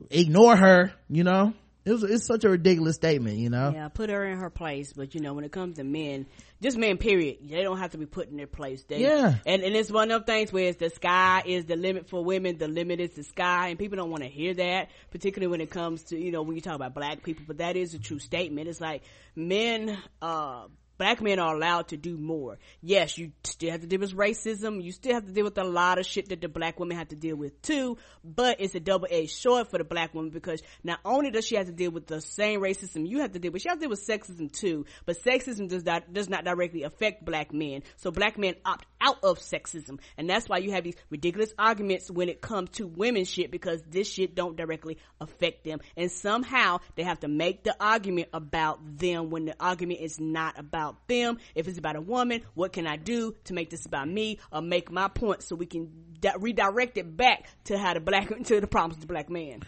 ignore 0.09 0.55
her 0.55 0.91
you 1.09 1.23
know 1.23 1.53
it 1.85 1.93
was 1.93 2.03
it's 2.03 2.25
such 2.25 2.43
a 2.43 2.49
ridiculous 2.49 2.95
statement 2.95 3.37
you 3.37 3.49
know 3.49 3.71
Yeah, 3.73 3.87
put 3.87 4.09
her 4.09 4.25
in 4.25 4.37
her 4.37 4.49
place. 4.49 4.93
But 4.93 5.15
you 5.15 5.21
know, 5.21 5.33
when 5.33 5.43
it 5.43 5.51
comes 5.51 5.77
to 5.77 5.83
men, 5.83 6.27
just 6.61 6.77
men, 6.77 6.97
period, 6.97 7.37
they 7.49 7.63
don't 7.63 7.79
have 7.79 7.91
to 7.91 7.97
be 7.97 8.05
put 8.05 8.29
in 8.29 8.37
their 8.37 8.47
place. 8.47 8.83
They, 8.83 8.99
Yeah. 8.99 9.35
And 9.45 9.63
and 9.63 9.75
it's 9.75 9.89
one 9.89 10.11
of 10.11 10.25
them 10.25 10.35
things 10.35 10.53
where 10.53 10.65
it's 10.67 10.77
the 10.77 10.89
sky 10.89 11.41
is 11.45 11.65
the 11.65 11.77
limit 11.77 12.09
for 12.09 12.23
women. 12.23 12.57
The 12.57 12.67
limit 12.67 12.99
is 12.99 13.11
the 13.11 13.23
sky, 13.23 13.69
and 13.69 13.79
people 13.79 13.95
don't 13.95 14.11
want 14.11 14.23
to 14.23 14.29
hear 14.29 14.53
that, 14.55 14.89
particularly 15.09 15.49
when 15.49 15.61
it 15.61 15.71
comes 15.71 16.03
to 16.03 16.19
you 16.19 16.31
know 16.31 16.41
when 16.41 16.55
you 16.55 16.61
talk 16.61 16.75
about 16.75 16.93
black 16.93 17.23
people. 17.23 17.45
But 17.47 17.57
that 17.57 17.75
is 17.75 17.93
a 17.93 17.99
true 17.99 18.19
statement. 18.19 18.67
It's 18.67 18.81
like 18.81 19.01
men. 19.35 19.97
uh 20.21 20.65
Black 20.99 21.21
men 21.21 21.39
are 21.39 21.55
allowed 21.55 21.87
to 21.87 21.97
do 21.97 22.17
more. 22.17 22.59
Yes, 22.81 23.17
you 23.17 23.31
still 23.45 23.71
have 23.71 23.79
to 23.79 23.87
deal 23.87 24.01
with 24.01 24.13
racism. 24.13 24.83
You 24.83 24.91
still 24.91 25.13
have 25.13 25.25
to 25.25 25.31
deal 25.31 25.45
with 25.45 25.57
a 25.57 25.63
lot 25.63 25.97
of 25.97 26.05
shit 26.05 26.27
that 26.27 26.41
the 26.41 26.49
black 26.49 26.77
women 26.77 26.97
have 26.97 27.07
to 27.07 27.15
deal 27.15 27.37
with 27.37 27.61
too. 27.61 27.97
But 28.21 28.59
it's 28.59 28.75
a 28.75 28.81
double 28.81 29.07
edged 29.09 29.31
sword 29.31 29.69
for 29.69 29.77
the 29.77 29.85
black 29.85 30.13
woman 30.13 30.29
because 30.29 30.61
not 30.83 30.99
only 31.05 31.31
does 31.31 31.47
she 31.47 31.55
have 31.55 31.67
to 31.67 31.71
deal 31.71 31.91
with 31.91 32.05
the 32.05 32.19
same 32.19 32.59
racism 32.59 33.07
you 33.07 33.21
have 33.21 33.31
to 33.31 33.39
deal 33.39 33.53
with, 33.53 33.61
she 33.61 33.69
has 33.69 33.77
to 33.77 33.79
deal 33.79 33.89
with 33.89 34.05
sexism 34.05 34.51
too. 34.51 34.85
But 35.05 35.23
sexism 35.23 35.69
does 35.69 35.85
not 35.85 36.11
does 36.11 36.27
not 36.27 36.43
directly 36.43 36.83
affect 36.83 37.23
black 37.23 37.53
men. 37.53 37.83
So 37.95 38.11
black 38.11 38.37
men 38.37 38.55
opt 38.65 38.85
out 38.99 39.23
of 39.23 39.39
sexism, 39.39 39.99
and 40.17 40.29
that's 40.29 40.49
why 40.49 40.57
you 40.57 40.71
have 40.73 40.83
these 40.83 40.97
ridiculous 41.09 41.53
arguments 41.57 42.11
when 42.11 42.27
it 42.27 42.41
comes 42.41 42.71
to 42.71 42.87
women 42.87 43.23
shit 43.23 43.51
because 43.51 43.81
this 43.87 44.11
shit 44.11 44.35
don't 44.35 44.57
directly 44.57 44.97
affect 45.21 45.63
them, 45.63 45.79
and 45.95 46.11
somehow 46.11 46.79
they 46.95 47.03
have 47.03 47.21
to 47.21 47.29
make 47.29 47.63
the 47.63 47.73
argument 47.79 48.27
about 48.33 48.79
them 48.97 49.29
when 49.29 49.45
the 49.45 49.55
argument 49.61 50.01
is 50.01 50.19
not 50.19 50.59
about 50.59 50.88
them. 51.07 51.37
If 51.55 51.67
it's 51.67 51.77
about 51.77 51.95
a 51.95 52.01
woman, 52.01 52.41
what 52.53 52.73
can 52.73 52.87
I 52.87 52.97
do 52.97 53.35
to 53.45 53.53
make 53.53 53.69
this 53.69 53.85
about 53.85 54.07
me 54.07 54.39
or 54.51 54.61
make 54.61 54.91
my 54.91 55.07
point 55.07 55.43
so 55.43 55.55
we 55.55 55.65
can 55.65 55.89
di- 56.19 56.35
redirect 56.39 56.97
it 56.97 57.15
back 57.15 57.47
to 57.65 57.77
how 57.77 57.93
the 57.93 57.99
black 57.99 58.29
to 58.45 58.61
the 58.61 58.67
problems 58.67 58.95
of 58.95 59.01
the 59.01 59.07
black 59.07 59.29
man. 59.29 59.61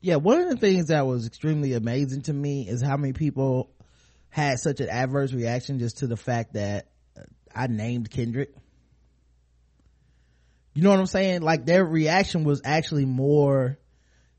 yeah 0.00 0.16
one 0.16 0.40
of 0.40 0.48
the 0.48 0.56
things 0.56 0.88
that 0.88 1.06
was 1.06 1.26
extremely 1.26 1.74
amazing 1.74 2.22
to 2.22 2.32
me 2.32 2.68
is 2.68 2.82
how 2.82 2.96
many 2.96 3.12
people 3.12 3.70
had 4.28 4.58
such 4.58 4.80
an 4.80 4.88
adverse 4.88 5.32
reaction 5.32 5.78
just 5.78 5.98
to 5.98 6.06
the 6.06 6.16
fact 6.16 6.54
that 6.54 6.88
uh, 7.16 7.22
i 7.54 7.66
named 7.66 8.10
kendrick 8.10 8.54
you 10.74 10.82
know 10.82 10.90
what 10.90 10.98
i'm 10.98 11.06
saying 11.06 11.42
like 11.42 11.64
their 11.64 11.84
reaction 11.84 12.44
was 12.44 12.62
actually 12.64 13.04
more 13.04 13.78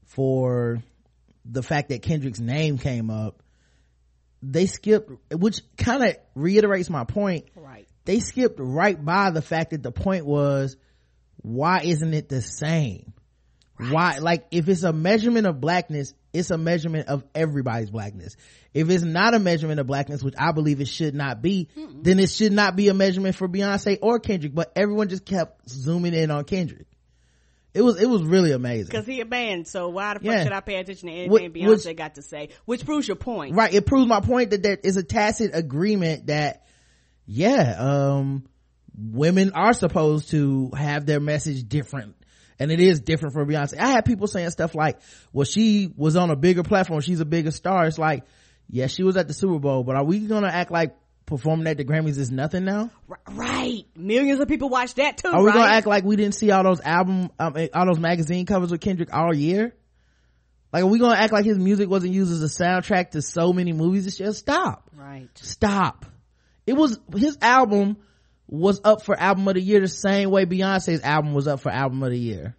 for 0.05 0.81
the 1.45 1.63
fact 1.63 1.89
that 1.89 2.01
kendrick's 2.01 2.39
name 2.39 2.77
came 2.77 3.09
up 3.09 3.42
they 4.43 4.65
skipped 4.65 5.09
which 5.31 5.61
kind 5.77 6.03
of 6.03 6.15
reiterates 6.35 6.89
my 6.89 7.05
point. 7.05 7.45
Right. 7.55 7.87
they 8.05 8.19
skipped 8.19 8.59
right 8.59 9.03
by 9.03 9.31
the 9.31 9.41
fact 9.41 9.71
that 9.71 9.81
the 9.81 9.91
point 9.91 10.25
was 10.25 10.75
why 11.37 11.81
isn't 11.83 12.13
it 12.13 12.29
the 12.29 12.41
same? 12.41 13.13
Why 13.77 14.19
like 14.19 14.45
if 14.51 14.69
it's 14.69 14.83
a 14.83 14.93
measurement 14.93 15.47
of 15.47 15.59
blackness 15.59 16.13
it's 16.33 16.49
a 16.49 16.57
measurement 16.57 17.09
of 17.09 17.23
everybody's 17.35 17.91
blackness. 17.91 18.35
If 18.73 18.89
it's 18.89 19.03
not 19.03 19.35
a 19.35 19.39
measurement 19.39 19.79
of 19.79 19.87
blackness 19.87 20.23
which 20.23 20.35
i 20.37 20.51
believe 20.51 20.81
it 20.81 20.87
should 20.87 21.15
not 21.15 21.41
be 21.41 21.69
then 21.75 22.19
it 22.19 22.29
should 22.29 22.51
not 22.51 22.75
be 22.75 22.89
a 22.89 22.93
measurement 22.93 23.35
for 23.35 23.47
beyonce 23.47 23.97
or 24.01 24.19
kendrick 24.19 24.53
but 24.53 24.71
everyone 24.75 25.09
just 25.09 25.25
kept 25.25 25.69
zooming 25.69 26.13
in 26.13 26.31
on 26.31 26.43
kendrick 26.43 26.87
it 27.73 27.81
was 27.81 28.01
it 28.01 28.05
was 28.07 28.21
really 28.23 28.51
amazing 28.51 28.91
Cause 28.91 29.05
he 29.05 29.19
a 29.21 29.25
band, 29.25 29.67
so 29.67 29.89
why 29.89 30.13
the 30.13 30.19
fuck 30.19 30.25
Yeah. 30.25 30.43
should 30.43 30.51
I 30.53 30.59
pay 30.59 30.75
attention 30.75 31.07
to 31.09 31.13
anything 31.13 31.31
Which- 31.31 31.53
Beyonce 31.53 31.85
which- 31.87 31.97
got 31.97 32.15
to 32.15 32.21
say? 32.21 32.49
Which 32.65 32.85
proves 32.85 33.07
your 33.07 33.15
point. 33.17 33.55
right 33.55 33.73
it 33.73 33.85
proves 33.85 34.07
my 34.07 34.19
point 34.21 34.51
that 34.51 34.61
there 34.63 34.77
is 34.83 34.97
a 34.97 35.03
tacit 35.03 35.51
agreement 35.53 36.27
that 36.27 36.65
yeah 37.25 37.75
um 37.79 38.43
women 38.97 39.51
are 39.53 39.73
supposed 39.73 40.29
to 40.31 40.69
have 40.77 41.05
their 41.05 41.19
message 41.19 41.67
different 41.67 42.15
and 42.59 42.71
it 42.71 42.79
is 42.79 42.99
different 42.99 43.33
for 43.33 43.45
beyonce 43.45 43.77
i 43.79 43.87
had 43.87 44.05
people 44.05 44.27
saying 44.27 44.49
stuff 44.51 44.75
like 44.75 44.99
well 45.31 45.45
she 45.45 45.91
was 45.95 46.15
on 46.15 46.29
a 46.29 46.35
bigger 46.35 46.63
platform 46.63 47.01
she's 47.01 47.19
a 47.19 47.25
bigger 47.25 47.49
star 47.51 47.87
it's 47.87 47.97
like 47.97 48.23
yeah 48.69 48.85
she 48.87 49.01
was 49.03 49.17
at 49.17 49.27
the 49.27 49.33
super 49.33 49.57
bowl 49.57 49.83
but 49.83 49.95
are 49.95 50.03
we 50.03 50.19
gonna 50.19 50.47
act 50.47 50.69
like 50.71 50.95
performing 51.25 51.67
at 51.67 51.77
the 51.77 51.85
grammys 51.85 52.17
is 52.17 52.31
nothing 52.31 52.65
now? 52.65 52.89
R- 53.09 53.19
Right. 53.31 53.85
Millions 53.95 54.39
of 54.39 54.47
people 54.47 54.69
watch 54.69 54.95
that 54.95 55.17
too, 55.17 55.29
are 55.29 55.39
we 55.41 55.47
right? 55.47 55.53
gonna 55.55 55.71
act 55.73 55.87
like 55.87 56.03
we 56.03 56.15
didn't 56.15 56.35
see 56.35 56.51
all 56.51 56.63
those 56.63 56.81
album 56.81 57.29
um, 57.39 57.55
all 57.73 57.85
those 57.85 57.99
magazine 57.99 58.45
covers 58.45 58.71
with 58.71 58.81
kendrick 58.81 59.13
all 59.13 59.33
year? 59.33 59.73
Like 60.71 60.83
are 60.83 60.87
we 60.87 60.99
gonna 60.99 61.15
act 61.19 61.31
like 61.33 61.45
his 61.45 61.57
music 61.59 61.89
wasn't 61.89 62.13
used 62.13 62.31
as 62.31 62.41
a 62.43 62.63
soundtrack 62.63 63.11
to 63.11 63.21
so 63.21 63.53
many 63.53 63.73
movies 63.73 64.05
this 64.05 64.19
year? 64.19 64.33
Stop. 64.33 64.89
Right. 64.95 65.29
stop. 65.35 66.05
It 66.65 66.73
was 66.73 66.99
his 67.15 67.37
album 67.41 67.97
was 68.47 68.81
up 68.83 69.03
for 69.03 69.17
album 69.19 69.47
of 69.47 69.53
the 69.55 69.61
year 69.61 69.79
the 69.79 69.87
same 69.87 70.29
way 70.29 70.45
beyonce's 70.45 71.01
album 71.03 71.33
was 71.33 71.47
up 71.47 71.59
for 71.61 71.71
album 71.71 72.01
of 72.03 72.11
the 72.11 72.19
year. 72.19 72.55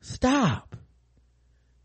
Stop. 0.00 0.74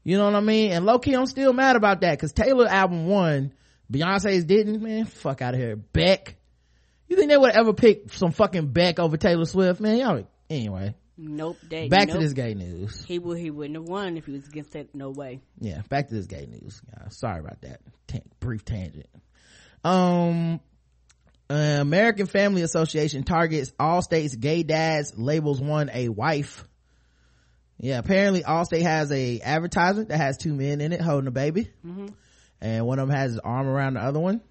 You 0.03 0.17
know 0.17 0.25
what 0.25 0.36
i 0.36 0.39
mean? 0.39 0.71
And 0.71 0.86
low-key 0.86 1.13
i'm 1.13 1.25
still 1.28 1.53
mad 1.53 1.75
about 1.75 2.01
that 2.01 2.11
because 2.17 2.32
taylor 2.32 2.67
album 2.67 3.07
won 3.07 3.53
beyonce's 3.91 4.45
didn't 4.45 4.81
man 4.81 5.05
fuck 5.05 5.41
out 5.41 5.53
of 5.53 5.59
here 5.59 5.75
beck 5.75 6.35
you 7.07 7.15
think 7.15 7.29
they 7.29 7.38
would 7.38 7.51
ever 7.51 7.73
pick 7.73 8.11
some 8.13 8.31
fucking 8.31 8.67
beck 8.67 8.99
over 8.99 9.17
taylor 9.17 9.45
swift 9.45 9.79
man 9.79 9.97
y'all 9.97 10.27
anyway 10.49 10.93
Nope. 11.19 11.57
They, 11.67 11.88
back 11.88 12.09
nope. 12.09 12.17
to 12.17 12.23
this 12.23 12.33
gay 12.33 12.53
news 12.53 13.03
He 13.03 13.17
would. 13.17 13.39
He 13.39 13.49
wouldn't 13.49 13.75
have 13.75 13.85
won 13.89 14.17
if 14.17 14.27
he 14.27 14.33
was 14.33 14.47
against 14.47 14.73
that. 14.73 14.93
No 14.93 15.09
way. 15.09 15.41
yeah 15.59 15.81
back 15.89 16.09
to 16.09 16.13
this 16.13 16.27
gay 16.27 16.45
news 16.45 16.79
Uh, 16.95 17.09
sorry 17.09 17.39
about 17.39 17.59
that 17.61 17.81
brief 18.39 18.63
tangent 18.63 19.07
um 19.83 20.59
uh, 21.49 21.53
american 21.79 22.27
family 22.27 22.61
association 22.61 23.23
targets 23.23 23.71
all 23.79 24.03
states 24.03 24.35
gay 24.35 24.61
dads 24.63 25.13
labels 25.17 25.59
one 25.59 25.89
a 25.91 26.09
wife 26.09 26.67
yeah 27.79 27.97
apparently 27.97 28.43
allstate 28.43 28.83
has 28.83 29.11
a 29.11 29.39
advertisement 29.41 30.09
that 30.09 30.17
has 30.17 30.38
two 30.38 30.53
men 30.53 30.81
in 30.81 30.93
it 30.93 31.01
holding 31.01 31.27
a 31.27 31.31
baby 31.31 31.69
and 32.61 32.85
one 32.85 32.99
of 32.99 33.07
them 33.07 33.15
has 33.15 33.31
his 33.31 33.39
arm 33.39 33.67
around 33.67 33.95
the 33.95 34.01
other 34.01 34.19
one 34.19 34.41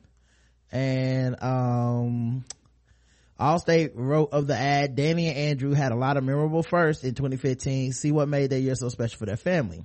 and 0.72 1.36
um 1.42 2.44
Allstate 3.38 3.90
wrote 3.94 4.32
of 4.32 4.46
the 4.46 4.56
ad, 4.56 4.96
Danny 4.96 5.28
and 5.28 5.36
Andrew 5.36 5.72
had 5.72 5.92
a 5.92 5.96
lot 5.96 6.16
of 6.16 6.24
memorable 6.24 6.62
firsts 6.62 7.04
in 7.04 7.14
2015. 7.14 7.92
See 7.92 8.10
what 8.10 8.28
made 8.28 8.48
their 8.48 8.58
year 8.58 8.74
so 8.74 8.88
special 8.88 9.18
for 9.18 9.26
their 9.26 9.36
family. 9.36 9.84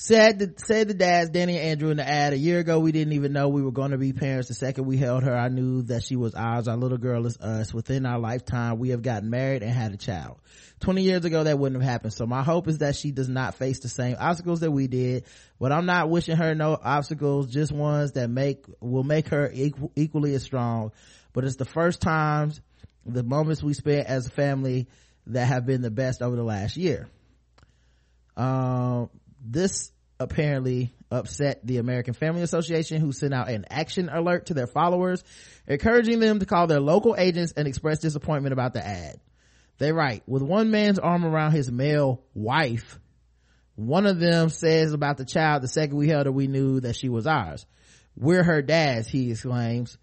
Said 0.00 0.38
the, 0.38 0.54
said 0.58 0.86
the 0.86 0.94
dads, 0.94 1.30
Danny 1.30 1.56
and 1.56 1.70
Andrew 1.70 1.90
in 1.90 1.96
the 1.96 2.08
ad, 2.08 2.32
a 2.32 2.38
year 2.38 2.60
ago 2.60 2.78
we 2.78 2.92
didn't 2.92 3.14
even 3.14 3.32
know 3.32 3.48
we 3.48 3.62
were 3.62 3.72
going 3.72 3.90
to 3.90 3.98
be 3.98 4.12
parents. 4.12 4.46
The 4.46 4.54
second 4.54 4.86
we 4.86 4.96
held 4.96 5.24
her, 5.24 5.36
I 5.36 5.48
knew 5.48 5.82
that 5.82 6.04
she 6.04 6.14
was 6.14 6.36
ours. 6.36 6.68
Our 6.68 6.76
little 6.76 6.98
girl 6.98 7.26
is 7.26 7.36
us. 7.38 7.74
Within 7.74 8.06
our 8.06 8.20
lifetime, 8.20 8.78
we 8.78 8.90
have 8.90 9.02
gotten 9.02 9.28
married 9.28 9.64
and 9.64 9.72
had 9.72 9.92
a 9.92 9.96
child. 9.96 10.38
20 10.82 11.02
years 11.02 11.24
ago 11.24 11.42
that 11.42 11.58
wouldn't 11.58 11.82
have 11.82 11.90
happened. 11.90 12.12
So 12.12 12.26
my 12.26 12.44
hope 12.44 12.68
is 12.68 12.78
that 12.78 12.94
she 12.94 13.10
does 13.10 13.28
not 13.28 13.56
face 13.56 13.80
the 13.80 13.88
same 13.88 14.14
obstacles 14.20 14.60
that 14.60 14.70
we 14.70 14.86
did, 14.86 15.24
but 15.58 15.72
I'm 15.72 15.86
not 15.86 16.08
wishing 16.08 16.36
her 16.36 16.54
no 16.54 16.78
obstacles, 16.80 17.50
just 17.50 17.72
ones 17.72 18.12
that 18.12 18.30
make, 18.30 18.66
will 18.78 19.02
make 19.02 19.26
her 19.30 19.50
equal, 19.52 19.90
equally 19.96 20.32
as 20.34 20.44
strong. 20.44 20.92
But 21.32 21.42
it's 21.42 21.56
the 21.56 21.64
first 21.64 22.00
times, 22.00 22.60
the 23.04 23.24
moments 23.24 23.64
we 23.64 23.74
spent 23.74 24.06
as 24.06 24.28
a 24.28 24.30
family 24.30 24.86
that 25.26 25.46
have 25.46 25.66
been 25.66 25.82
the 25.82 25.90
best 25.90 26.22
over 26.22 26.36
the 26.36 26.44
last 26.44 26.76
year. 26.76 27.08
Um, 28.36 29.10
this 29.40 29.90
apparently 30.20 30.94
upset 31.10 31.66
the 31.66 31.78
American 31.78 32.14
Family 32.14 32.42
Association 32.42 33.00
who 33.00 33.12
sent 33.12 33.32
out 33.32 33.48
an 33.48 33.64
action 33.70 34.08
alert 34.08 34.46
to 34.46 34.54
their 34.54 34.66
followers, 34.66 35.22
encouraging 35.66 36.20
them 36.20 36.38
to 36.40 36.46
call 36.46 36.66
their 36.66 36.80
local 36.80 37.14
agents 37.16 37.52
and 37.56 37.66
express 37.68 38.00
disappointment 38.00 38.52
about 38.52 38.72
the 38.72 38.84
ad. 38.84 39.20
They 39.78 39.92
write, 39.92 40.22
with 40.26 40.42
one 40.42 40.70
man's 40.70 40.98
arm 40.98 41.24
around 41.24 41.52
his 41.52 41.70
male 41.70 42.22
wife, 42.34 42.98
one 43.76 44.06
of 44.06 44.18
them 44.18 44.48
says 44.48 44.92
about 44.92 45.18
the 45.18 45.24
child 45.24 45.62
the 45.62 45.68
second 45.68 45.96
we 45.96 46.08
held 46.08 46.26
her 46.26 46.32
we 46.32 46.48
knew 46.48 46.80
that 46.80 46.96
she 46.96 47.08
was 47.08 47.28
ours. 47.28 47.64
We're 48.16 48.42
her 48.42 48.60
dads, 48.60 49.06
he 49.06 49.30
exclaims. 49.30 49.96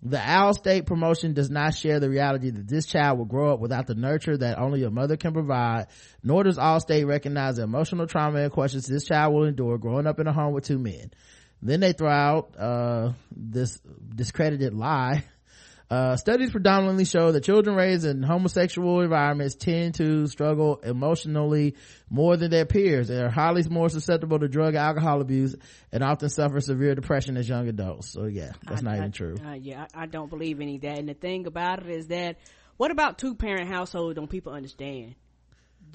The 0.00 0.16
Allstate 0.16 0.86
promotion 0.86 1.32
does 1.32 1.50
not 1.50 1.74
share 1.74 1.98
the 1.98 2.08
reality 2.08 2.50
that 2.50 2.68
this 2.68 2.86
child 2.86 3.18
will 3.18 3.24
grow 3.24 3.52
up 3.52 3.60
without 3.60 3.88
the 3.88 3.96
nurture 3.96 4.36
that 4.36 4.58
only 4.58 4.84
a 4.84 4.90
mother 4.90 5.16
can 5.16 5.32
provide, 5.32 5.88
nor 6.22 6.44
does 6.44 6.56
Allstate 6.56 7.06
recognize 7.06 7.56
the 7.56 7.62
emotional 7.62 8.06
trauma 8.06 8.40
and 8.40 8.52
questions 8.52 8.86
this 8.86 9.04
child 9.04 9.34
will 9.34 9.44
endure 9.44 9.76
growing 9.76 10.06
up 10.06 10.20
in 10.20 10.28
a 10.28 10.32
home 10.32 10.52
with 10.52 10.64
two 10.64 10.78
men. 10.78 11.10
Then 11.60 11.80
they 11.80 11.92
throw 11.92 12.10
out, 12.10 12.56
uh, 12.56 13.12
this 13.34 13.80
discredited 14.14 14.72
lie. 14.72 15.24
Uh, 15.90 16.16
studies 16.16 16.50
predominantly 16.50 17.06
show 17.06 17.32
that 17.32 17.42
children 17.42 17.74
raised 17.74 18.04
in 18.04 18.22
homosexual 18.22 19.00
environments 19.00 19.54
tend 19.54 19.94
to 19.94 20.26
struggle 20.26 20.76
emotionally 20.82 21.74
more 22.10 22.36
than 22.36 22.50
their 22.50 22.66
peers 22.66 23.08
They 23.08 23.16
are 23.22 23.30
highly 23.30 23.62
more 23.70 23.88
susceptible 23.88 24.38
to 24.38 24.48
drug 24.48 24.74
and 24.74 24.84
alcohol 24.84 25.22
abuse 25.22 25.56
and 25.90 26.04
often 26.04 26.28
suffer 26.28 26.60
severe 26.60 26.94
depression 26.94 27.38
as 27.38 27.48
young 27.48 27.68
adults. 27.68 28.10
So 28.12 28.24
yeah, 28.26 28.52
that's 28.66 28.82
I- 28.82 28.84
not 28.84 28.94
I- 28.94 28.98
even 28.98 29.12
true. 29.12 29.36
Uh, 29.42 29.52
yeah, 29.54 29.86
I, 29.94 30.02
I 30.02 30.06
don't 30.06 30.28
believe 30.28 30.60
any 30.60 30.76
of 30.76 30.82
that. 30.82 30.98
And 30.98 31.08
the 31.08 31.14
thing 31.14 31.46
about 31.46 31.80
it 31.82 31.88
is 31.88 32.08
that, 32.08 32.36
what 32.76 32.90
about 32.90 33.16
two 33.16 33.34
parent 33.34 33.68
households 33.68 34.14
Don't 34.16 34.28
people 34.28 34.52
understand? 34.52 35.14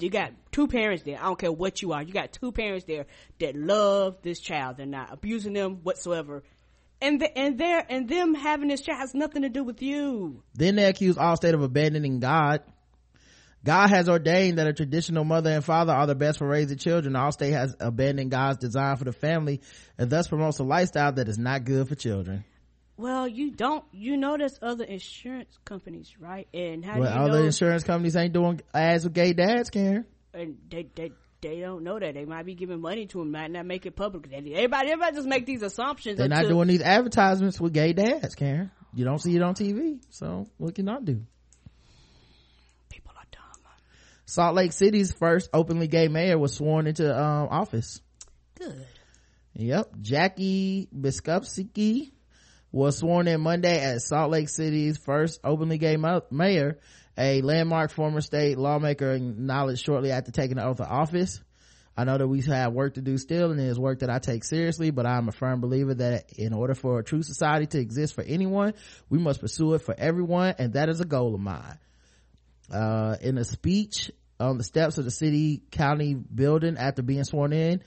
You 0.00 0.10
got 0.10 0.32
two 0.50 0.66
parents 0.66 1.04
there. 1.04 1.18
I 1.20 1.26
don't 1.26 1.38
care 1.38 1.52
what 1.52 1.80
you 1.82 1.92
are. 1.92 2.02
You 2.02 2.12
got 2.12 2.32
two 2.32 2.50
parents 2.50 2.84
there 2.84 3.06
that 3.38 3.54
love 3.54 4.16
this 4.22 4.40
child. 4.40 4.76
They're 4.76 4.86
not 4.86 5.12
abusing 5.12 5.52
them 5.52 5.76
whatsoever. 5.84 6.42
And 7.04 7.20
the, 7.20 7.38
and 7.38 7.58
their 7.58 7.84
and 7.88 8.08
them 8.08 8.34
having 8.34 8.68
this 8.68 8.80
child 8.80 8.98
has 9.00 9.14
nothing 9.14 9.42
to 9.42 9.48
do 9.48 9.62
with 9.62 9.82
you. 9.82 10.42
Then 10.54 10.76
they 10.76 10.86
accuse 10.86 11.16
Allstate 11.16 11.52
of 11.54 11.62
abandoning 11.62 12.18
God. 12.20 12.62
God 13.64 13.88
has 13.90 14.08
ordained 14.08 14.58
that 14.58 14.66
a 14.66 14.72
traditional 14.74 15.24
mother 15.24 15.50
and 15.50 15.64
father 15.64 15.92
are 15.92 16.06
the 16.06 16.14
best 16.14 16.38
for 16.38 16.46
raising 16.46 16.76
children. 16.78 17.14
Allstate 17.14 17.52
has 17.52 17.74
abandoned 17.80 18.30
God's 18.30 18.58
design 18.58 18.96
for 18.96 19.04
the 19.04 19.12
family 19.12 19.60
and 19.96 20.10
thus 20.10 20.28
promotes 20.28 20.58
a 20.58 20.64
lifestyle 20.64 21.12
that 21.12 21.28
is 21.28 21.38
not 21.38 21.64
good 21.64 21.88
for 21.88 21.94
children. 21.94 22.44
Well, 22.96 23.26
you 23.26 23.50
don't. 23.50 23.84
You 23.92 24.16
know, 24.16 24.36
there's 24.38 24.58
other 24.62 24.84
insurance 24.84 25.58
companies, 25.64 26.14
right? 26.20 26.46
And 26.54 26.84
how 26.84 27.00
Well, 27.00 27.12
do 27.12 27.18
you 27.18 27.24
other 27.24 27.40
know? 27.40 27.46
insurance 27.46 27.84
companies 27.84 28.16
ain't 28.16 28.32
doing 28.32 28.60
ads 28.72 29.04
with 29.04 29.14
gay 29.14 29.32
dads, 29.32 29.70
Karen. 29.70 30.04
and 30.32 30.56
they 30.70 30.86
they 30.94 31.12
they 31.44 31.60
don't 31.60 31.84
know 31.84 31.98
that 31.98 32.14
they 32.14 32.24
might 32.24 32.46
be 32.46 32.54
giving 32.54 32.80
money 32.80 33.06
to 33.06 33.18
them, 33.18 33.30
might 33.30 33.50
not 33.50 33.66
make 33.66 33.86
it 33.86 33.94
public. 33.94 34.26
Everybody, 34.32 34.90
everybody 34.90 35.14
just 35.14 35.28
make 35.28 35.46
these 35.46 35.62
assumptions. 35.62 36.18
They're 36.18 36.28
not 36.28 36.48
doing 36.48 36.68
these 36.68 36.82
advertisements 36.82 37.60
with 37.60 37.72
gay 37.72 37.92
dads, 37.92 38.34
Karen. 38.34 38.70
You 38.94 39.04
don't 39.04 39.18
see 39.18 39.36
it 39.36 39.42
on 39.42 39.54
TV, 39.54 40.00
so 40.10 40.46
what 40.56 40.74
can 40.74 40.88
I 40.88 41.00
do? 41.00 41.20
People 42.88 43.12
are 43.16 43.26
dumb. 43.30 43.40
Salt 44.24 44.54
Lake 44.54 44.72
City's 44.72 45.12
first 45.12 45.50
openly 45.52 45.86
gay 45.86 46.08
mayor 46.08 46.38
was 46.38 46.54
sworn 46.54 46.86
into 46.86 47.14
um, 47.14 47.48
office. 47.50 48.00
Good. 48.58 48.86
Yep. 49.54 49.92
Jackie 50.00 50.88
Biskupski 50.96 52.12
was 52.72 52.98
sworn 52.98 53.28
in 53.28 53.40
Monday 53.40 53.78
as 53.80 54.08
Salt 54.08 54.30
Lake 54.30 54.48
City's 54.48 54.96
first 54.96 55.40
openly 55.44 55.78
gay 55.78 55.96
mayor, 56.30 56.78
a 57.16 57.42
landmark 57.42 57.90
former 57.90 58.20
state 58.20 58.58
lawmaker 58.58 59.12
acknowledged 59.12 59.84
shortly 59.84 60.10
after 60.10 60.32
taking 60.32 60.56
the 60.56 60.64
oath 60.64 60.80
of 60.80 60.88
office. 60.88 61.40
I 61.96 62.04
know 62.04 62.18
that 62.18 62.26
we 62.26 62.40
have 62.42 62.72
work 62.72 62.94
to 62.94 63.00
do 63.00 63.16
still 63.18 63.52
and 63.52 63.60
it 63.60 63.66
is 63.66 63.78
work 63.78 64.00
that 64.00 64.10
I 64.10 64.18
take 64.18 64.42
seriously, 64.42 64.90
but 64.90 65.06
I'm 65.06 65.28
a 65.28 65.32
firm 65.32 65.60
believer 65.60 65.94
that 65.94 66.32
in 66.32 66.52
order 66.52 66.74
for 66.74 66.98
a 66.98 67.04
true 67.04 67.22
society 67.22 67.66
to 67.66 67.78
exist 67.78 68.14
for 68.14 68.22
anyone, 68.22 68.74
we 69.08 69.18
must 69.18 69.40
pursue 69.40 69.74
it 69.74 69.82
for 69.82 69.94
everyone 69.96 70.56
and 70.58 70.72
that 70.72 70.88
is 70.88 71.00
a 71.00 71.04
goal 71.04 71.34
of 71.34 71.40
mine. 71.40 71.78
Uh, 72.72 73.16
in 73.20 73.38
a 73.38 73.44
speech 73.44 74.10
on 74.40 74.58
the 74.58 74.64
steps 74.64 74.98
of 74.98 75.04
the 75.04 75.10
city 75.10 75.62
county 75.70 76.14
building 76.14 76.76
after 76.78 77.02
being 77.02 77.22
sworn 77.22 77.52
in, 77.52 77.82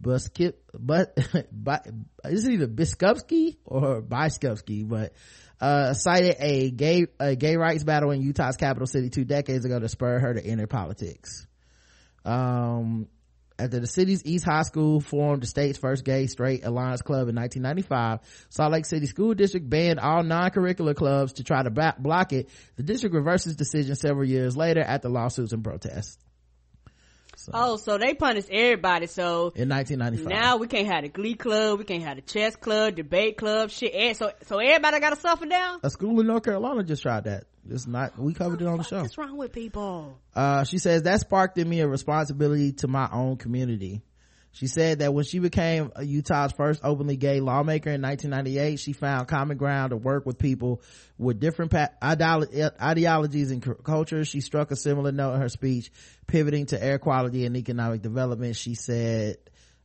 Buskip, 0.00 0.54
but, 0.72 1.18
but 1.52 1.86
is 2.24 2.46
it 2.46 2.52
either 2.52 2.66
Biskupski 2.66 3.56
or 3.66 4.00
Biskupski, 4.00 4.88
but, 4.88 5.12
uh, 5.60 5.94
cited 5.94 6.36
a 6.38 6.70
gay, 6.70 7.06
a 7.18 7.36
gay 7.36 7.56
rights 7.56 7.84
battle 7.84 8.10
in 8.10 8.22
Utah's 8.22 8.56
capital 8.56 8.86
city 8.86 9.10
two 9.10 9.24
decades 9.24 9.64
ago 9.64 9.78
to 9.78 9.88
spur 9.88 10.18
her 10.18 10.34
to 10.34 10.44
enter 10.44 10.66
politics. 10.66 11.46
Um, 12.24 13.08
after 13.58 13.78
the 13.78 13.86
city's 13.86 14.24
East 14.24 14.44
High 14.44 14.62
School 14.62 15.00
formed 15.00 15.42
the 15.42 15.46
state's 15.46 15.78
first 15.78 16.04
gay 16.04 16.26
straight 16.26 16.64
alliance 16.64 17.02
club 17.02 17.28
in 17.28 17.36
1995, 17.36 18.18
Salt 18.48 18.72
Lake 18.72 18.84
City 18.84 19.06
School 19.06 19.34
District 19.34 19.68
banned 19.68 20.00
all 20.00 20.24
non-curricular 20.24 20.96
clubs 20.96 21.34
to 21.34 21.44
try 21.44 21.62
to 21.62 21.70
block 21.70 22.32
it. 22.32 22.48
The 22.76 22.82
district 22.82 23.14
reversed 23.14 23.46
its 23.46 23.54
decision 23.56 23.94
several 23.94 24.28
years 24.28 24.56
later 24.56 24.80
after 24.80 25.08
lawsuits 25.08 25.52
and 25.52 25.62
protests. 25.62 26.18
So, 27.44 27.52
Oh, 27.54 27.76
so 27.76 27.98
they 27.98 28.14
punished 28.14 28.48
everybody. 28.50 29.06
So 29.06 29.52
in 29.54 29.68
1995. 29.68 30.26
now 30.26 30.56
we 30.56 30.66
can't 30.66 30.86
have 30.86 31.02
the 31.02 31.08
Glee 31.10 31.34
Club, 31.34 31.78
we 31.78 31.84
can't 31.84 32.02
have 32.02 32.16
the 32.16 32.22
chess 32.22 32.56
club, 32.56 32.94
debate 32.96 33.36
club, 33.36 33.70
shit. 33.70 34.16
So 34.16 34.32
so 34.46 34.58
everybody 34.58 34.98
got 35.00 35.10
to 35.10 35.20
suffer 35.20 35.44
now. 35.44 35.78
a 35.82 35.90
school 35.90 36.18
in 36.20 36.26
North 36.26 36.42
Carolina 36.44 36.82
just 36.84 37.02
tried 37.02 37.24
that. 37.24 37.44
It's 37.68 37.86
not, 37.86 38.18
we 38.18 38.34
covered 38.34 38.60
it 38.60 38.66
on 38.66 38.78
the 38.78 38.84
show. 38.84 39.00
What's 39.02 39.16
wrong 39.16 39.36
with 39.36 39.52
people? 39.52 40.18
Uh, 40.34 40.64
she 40.64 40.78
says 40.78 41.02
that 41.04 41.20
sparked 41.20 41.56
in 41.58 41.68
me 41.68 41.80
a 41.80 41.88
responsibility 41.88 42.72
to 42.72 42.88
my 42.88 43.08
own 43.12 43.36
community. 43.36 44.02
She 44.54 44.68
said 44.68 45.00
that 45.00 45.12
when 45.12 45.24
she 45.24 45.40
became 45.40 45.90
Utah's 46.00 46.52
first 46.52 46.80
openly 46.84 47.16
gay 47.16 47.40
lawmaker 47.40 47.90
in 47.90 48.00
1998, 48.02 48.78
she 48.78 48.92
found 48.92 49.26
common 49.26 49.56
ground 49.56 49.90
to 49.90 49.96
work 49.96 50.24
with 50.26 50.38
people 50.38 50.80
with 51.18 51.40
different 51.40 51.74
ideologies 51.74 53.50
and 53.50 53.82
cultures. 53.82 54.28
She 54.28 54.40
struck 54.40 54.70
a 54.70 54.76
similar 54.76 55.10
note 55.10 55.34
in 55.34 55.40
her 55.40 55.48
speech, 55.48 55.90
pivoting 56.28 56.66
to 56.66 56.80
air 56.80 57.00
quality 57.00 57.46
and 57.46 57.56
economic 57.56 58.00
development. 58.00 58.54
She 58.54 58.76
said 58.76 59.38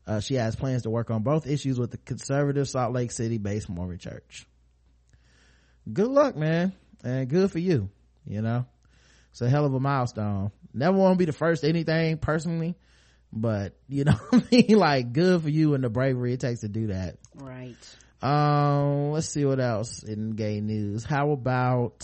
uh, 0.05 0.19
she 0.19 0.35
has 0.35 0.55
plans 0.55 0.83
to 0.83 0.91
work 0.91 1.09
on 1.09 1.23
both 1.23 1.47
issues 1.47 1.79
with 1.79 1.89
the 1.89 1.97
conservative 1.97 2.69
Salt 2.69 2.93
Lake 2.93 3.11
City 3.11 3.39
based 3.39 3.69
Mormon 3.69 3.97
church. 3.97 4.45
Good 5.91 6.09
luck, 6.09 6.35
man. 6.35 6.73
And 7.03 7.27
good 7.27 7.51
for 7.51 7.57
you. 7.57 7.89
You 8.23 8.43
know, 8.43 8.67
it's 9.31 9.41
a 9.41 9.49
hell 9.49 9.65
of 9.65 9.73
a 9.73 9.79
milestone. 9.79 10.51
Never 10.75 10.95
want 10.95 11.15
to 11.15 11.17
be 11.17 11.25
the 11.25 11.33
first 11.33 11.63
anything 11.63 12.19
personally 12.19 12.75
but 13.31 13.73
you 13.87 14.03
know 14.03 14.13
what 14.29 14.43
I 14.51 14.55
mean? 14.55 14.77
Like 14.77 15.13
good 15.13 15.41
for 15.43 15.49
you 15.49 15.73
and 15.73 15.83
the 15.83 15.89
bravery 15.89 16.33
it 16.33 16.39
takes 16.39 16.61
to 16.61 16.67
do 16.67 16.87
that. 16.87 17.17
Right. 17.35 17.75
Um, 18.21 19.11
let's 19.11 19.29
see 19.29 19.45
what 19.45 19.59
else 19.59 20.03
in 20.03 20.31
gay 20.31 20.59
news. 20.59 21.05
How 21.05 21.31
about 21.31 22.03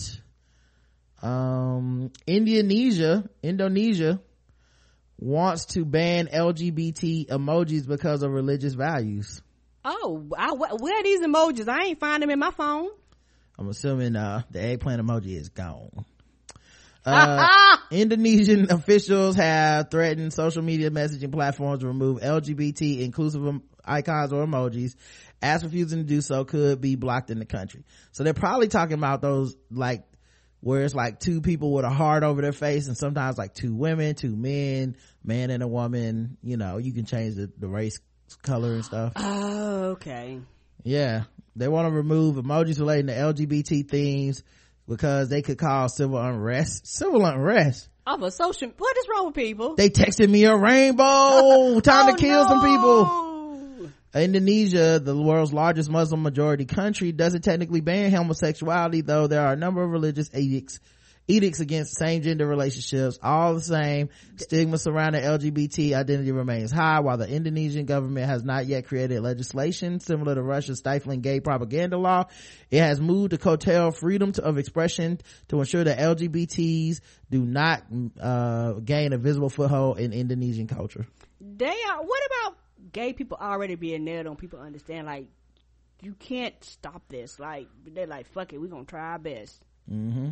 um 1.22 2.10
Indonesia, 2.26 3.28
Indonesia 3.42 4.20
wants 5.18 5.66
to 5.66 5.84
ban 5.84 6.26
LGBT 6.26 7.28
emojis 7.28 7.86
because 7.86 8.22
of 8.22 8.30
religious 8.30 8.74
values. 8.74 9.40
Oh, 9.84 10.26
I, 10.36 10.52
where 10.52 10.98
are 10.98 11.02
these 11.02 11.20
emojis? 11.20 11.68
I 11.68 11.86
ain't 11.86 12.00
find 12.00 12.22
them 12.22 12.30
in 12.30 12.38
my 12.38 12.50
phone. 12.50 12.88
I'm 13.58 13.68
assuming 13.68 14.16
uh 14.16 14.42
the 14.50 14.60
eggplant 14.60 15.02
emoji 15.02 15.36
is 15.36 15.48
gone. 15.48 16.04
Uh, 17.06 17.76
Indonesian 17.90 18.70
officials 18.70 19.36
have 19.36 19.90
threatened 19.90 20.32
social 20.32 20.62
media 20.62 20.90
messaging 20.90 21.32
platforms 21.32 21.80
to 21.80 21.86
remove 21.86 22.20
LGBT 22.20 23.00
inclusive 23.02 23.60
icons 23.84 24.32
or 24.32 24.44
emojis. 24.44 24.96
As 25.40 25.62
refusing 25.62 25.98
to 25.98 26.04
do 26.04 26.20
so 26.20 26.44
could 26.44 26.80
be 26.80 26.96
blocked 26.96 27.30
in 27.30 27.38
the 27.38 27.44
country. 27.44 27.84
So 28.12 28.24
they're 28.24 28.34
probably 28.34 28.68
talking 28.68 28.94
about 28.94 29.20
those 29.20 29.54
like 29.70 30.04
where 30.60 30.82
it's 30.82 30.94
like 30.94 31.20
two 31.20 31.40
people 31.42 31.72
with 31.72 31.84
a 31.84 31.90
heart 31.90 32.22
over 32.22 32.40
their 32.42 32.52
face 32.52 32.88
and 32.88 32.96
sometimes 32.96 33.38
like 33.38 33.54
two 33.54 33.74
women, 33.74 34.14
two 34.14 34.34
men, 34.34 34.96
man 35.22 35.50
and 35.50 35.62
a 35.62 35.68
woman. 35.68 36.38
You 36.42 36.56
know, 36.56 36.78
you 36.78 36.92
can 36.92 37.04
change 37.04 37.36
the, 37.36 37.52
the 37.58 37.68
race 37.68 38.00
color 38.42 38.72
and 38.72 38.84
stuff. 38.84 39.12
Oh, 39.14 39.82
okay. 39.92 40.40
Yeah. 40.82 41.24
They 41.54 41.68
want 41.68 41.86
to 41.88 41.94
remove 41.94 42.36
emojis 42.36 42.78
relating 42.78 43.06
to 43.08 43.14
LGBT 43.14 43.88
themes 43.88 44.42
because 44.88 45.28
they 45.28 45.42
could 45.42 45.58
cause 45.58 45.96
civil 45.96 46.18
unrest. 46.18 46.86
Civil 46.86 47.24
unrest. 47.24 47.88
Off 48.06 48.22
of 48.22 48.32
social, 48.32 48.70
what 48.78 48.96
is 48.96 49.08
wrong 49.08 49.26
with 49.26 49.34
people? 49.34 49.74
They 49.74 49.90
texted 49.90 50.30
me 50.30 50.44
a 50.44 50.56
rainbow. 50.56 51.80
Time 51.80 52.08
oh, 52.08 52.12
to 52.12 52.16
kill 52.16 52.44
no. 52.44 52.48
some 52.48 52.60
people. 52.62 53.26
Indonesia, 54.14 54.98
the 54.98 55.16
world's 55.16 55.52
largest 55.52 55.90
Muslim 55.90 56.22
majority 56.22 56.64
country, 56.64 57.12
doesn't 57.12 57.42
technically 57.42 57.80
ban 57.80 58.12
homosexuality, 58.12 59.02
though 59.02 59.26
there 59.26 59.42
are 59.46 59.52
a 59.52 59.56
number 59.56 59.82
of 59.82 59.90
religious 59.90 60.30
edicts 60.34 60.80
edicts 61.28 61.60
against 61.60 61.96
same 61.96 62.22
gender 62.22 62.46
relationships 62.46 63.18
all 63.22 63.54
the 63.54 63.60
same. 63.60 64.08
Stigma 64.36 64.78
surrounding 64.78 65.22
lgbt 65.22 65.92
identity 65.92 66.32
remains 66.32 66.70
high 66.70 67.00
while 67.00 67.16
the 67.16 67.28
indonesian 67.28 67.86
government 67.86 68.26
has 68.26 68.44
not 68.44 68.66
yet 68.66 68.86
created 68.86 69.20
legislation 69.20 69.98
similar 70.00 70.34
to 70.34 70.42
russia's 70.42 70.78
stifling 70.78 71.20
gay 71.20 71.40
propaganda 71.40 71.98
law. 71.98 72.24
It 72.70 72.80
has 72.80 73.00
moved 73.00 73.30
to 73.30 73.38
curtail 73.38 73.90
freedom 73.90 74.32
of 74.42 74.58
expression 74.58 75.20
to 75.48 75.58
ensure 75.58 75.84
that 75.84 75.98
lgbts 75.98 77.00
do 77.30 77.44
not 77.44 77.82
uh, 78.20 78.74
gain 78.74 79.12
a 79.12 79.18
visible 79.18 79.50
foothold 79.50 79.98
in 79.98 80.12
indonesian 80.12 80.68
culture. 80.68 81.06
They 81.40 81.66
are 81.66 82.02
what 82.02 82.22
about 82.26 82.58
gay 82.92 83.12
people 83.12 83.36
already 83.40 83.74
being 83.74 84.04
nailed 84.04 84.26
on 84.26 84.36
people 84.36 84.60
understand 84.60 85.06
like 85.06 85.26
you 86.02 86.12
can't 86.12 86.54
stop 86.62 87.02
this. 87.08 87.40
Like 87.40 87.68
they're 87.84 88.06
like 88.06 88.28
fuck 88.32 88.52
it 88.52 88.60
we're 88.60 88.68
gonna 88.68 88.84
try 88.84 89.12
our 89.12 89.18
best. 89.18 89.60
Mm-hmm 89.90 90.30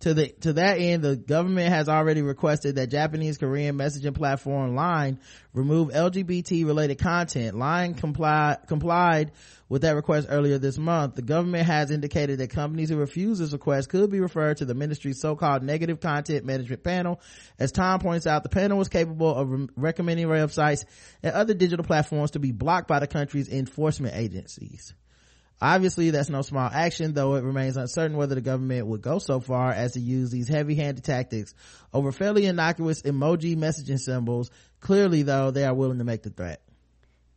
to 0.00 0.14
the 0.14 0.28
to 0.28 0.52
that 0.54 0.78
end 0.78 1.02
the 1.02 1.16
government 1.16 1.68
has 1.68 1.88
already 1.88 2.22
requested 2.22 2.76
that 2.76 2.88
japanese 2.88 3.38
korean 3.38 3.76
messaging 3.76 4.14
platform 4.14 4.74
line 4.74 5.18
remove 5.58 5.88
lgbt 5.88 6.64
related 6.64 6.98
content. 6.98 7.58
Line 7.58 7.94
comply, 7.94 8.56
complied 8.66 9.32
with 9.68 9.82
that 9.82 9.96
request 9.96 10.28
earlier 10.30 10.56
this 10.56 10.78
month. 10.78 11.16
The 11.16 11.22
government 11.22 11.66
has 11.66 11.90
indicated 11.90 12.38
that 12.38 12.50
companies 12.50 12.88
who 12.88 12.96
refuse 12.96 13.38
this 13.38 13.52
request 13.52 13.90
could 13.90 14.10
be 14.10 14.20
referred 14.20 14.58
to 14.58 14.64
the 14.64 14.74
ministry's 14.74 15.20
so-called 15.20 15.62
negative 15.62 16.00
content 16.00 16.46
management 16.46 16.82
panel. 16.82 17.20
As 17.58 17.72
tom 17.72 18.00
points 18.00 18.26
out 18.26 18.42
the 18.42 18.48
panel 18.48 18.78
was 18.78 18.88
capable 18.88 19.34
of 19.34 19.50
re- 19.50 19.68
recommending 19.76 20.26
websites 20.28 20.84
and 21.22 21.34
other 21.34 21.54
digital 21.54 21.84
platforms 21.84 22.30
to 22.32 22.38
be 22.38 22.52
blocked 22.52 22.88
by 22.88 23.00
the 23.00 23.06
country's 23.06 23.48
enforcement 23.48 24.14
agencies 24.16 24.94
Obviously, 25.60 26.10
that's 26.10 26.28
no 26.28 26.42
small 26.42 26.70
action, 26.72 27.14
though 27.14 27.34
it 27.34 27.42
remains 27.42 27.76
uncertain 27.76 28.16
whether 28.16 28.36
the 28.36 28.40
government 28.40 28.86
would 28.86 29.02
go 29.02 29.18
so 29.18 29.40
far 29.40 29.72
as 29.72 29.92
to 29.92 30.00
use 30.00 30.30
these 30.30 30.48
heavy-handed 30.48 31.02
tactics 31.02 31.52
over 31.92 32.12
fairly 32.12 32.46
innocuous 32.46 33.02
emoji 33.02 33.56
messaging 33.56 33.98
symbols. 33.98 34.50
Clearly, 34.80 35.22
though, 35.22 35.50
they 35.50 35.64
are 35.64 35.74
willing 35.74 35.98
to 35.98 36.04
make 36.04 36.22
the 36.22 36.30
threat. 36.30 36.60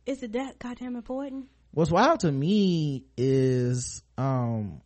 Is 0.06 0.22
it 0.22 0.32
that 0.32 0.60
goddamn 0.60 0.94
important? 0.94 1.46
What's 1.72 1.90
wild 1.90 2.20
to 2.20 2.30
me 2.30 3.04
is, 3.16 4.02
um, 4.16 4.80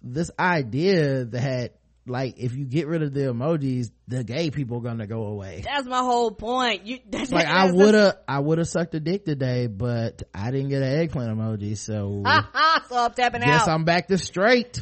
this 0.00 0.30
idea 0.38 1.24
that 1.24 1.77
like 2.08 2.38
if 2.38 2.54
you 2.54 2.64
get 2.64 2.86
rid 2.86 3.02
of 3.02 3.12
the 3.12 3.20
emojis 3.20 3.90
the 4.06 4.24
gay 4.24 4.50
people 4.50 4.78
are 4.78 4.82
gonna 4.82 5.06
go 5.06 5.24
away. 5.24 5.62
That's 5.64 5.86
my 5.86 5.98
whole 5.98 6.30
point. 6.30 6.86
You 6.86 6.98
that's 7.08 7.30
like 7.30 7.46
i 7.48 7.70
would 7.70 7.94
have 7.94 8.16
i 8.26 8.38
would 8.38 8.58
have 8.58 8.68
sucked 8.68 8.94
a 8.94 9.00
dick 9.00 9.24
today 9.24 9.66
but 9.66 10.22
i 10.34 10.50
didn't 10.50 10.68
get 10.70 10.82
an 10.82 10.98
eggplant 10.98 11.36
emoji 11.36 11.76
so 11.76 12.22
so 12.88 12.96
i'm 12.96 13.12
tapping 13.12 13.42
guess 13.42 13.62
out. 13.62 13.68
I'm 13.68 13.84
back 13.84 14.08
to 14.08 14.18
straight. 14.18 14.80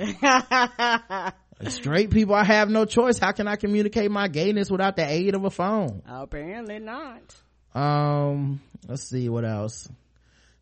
Straight 1.69 2.11
people 2.11 2.35
i 2.35 2.45
have 2.45 2.69
no 2.69 2.85
choice. 2.85 3.19
How 3.19 3.33
can 3.33 3.49
i 3.49 3.57
communicate 3.57 4.11
my 4.11 4.29
gayness 4.29 4.71
without 4.71 4.97
the 4.97 5.09
aid 5.11 5.35
of 5.35 5.45
a 5.45 5.51
phone? 5.51 6.03
Apparently 6.07 6.79
not. 6.79 7.35
Um 7.75 8.61
let's 8.89 9.09
see 9.09 9.29
what 9.29 9.45
else. 9.45 9.89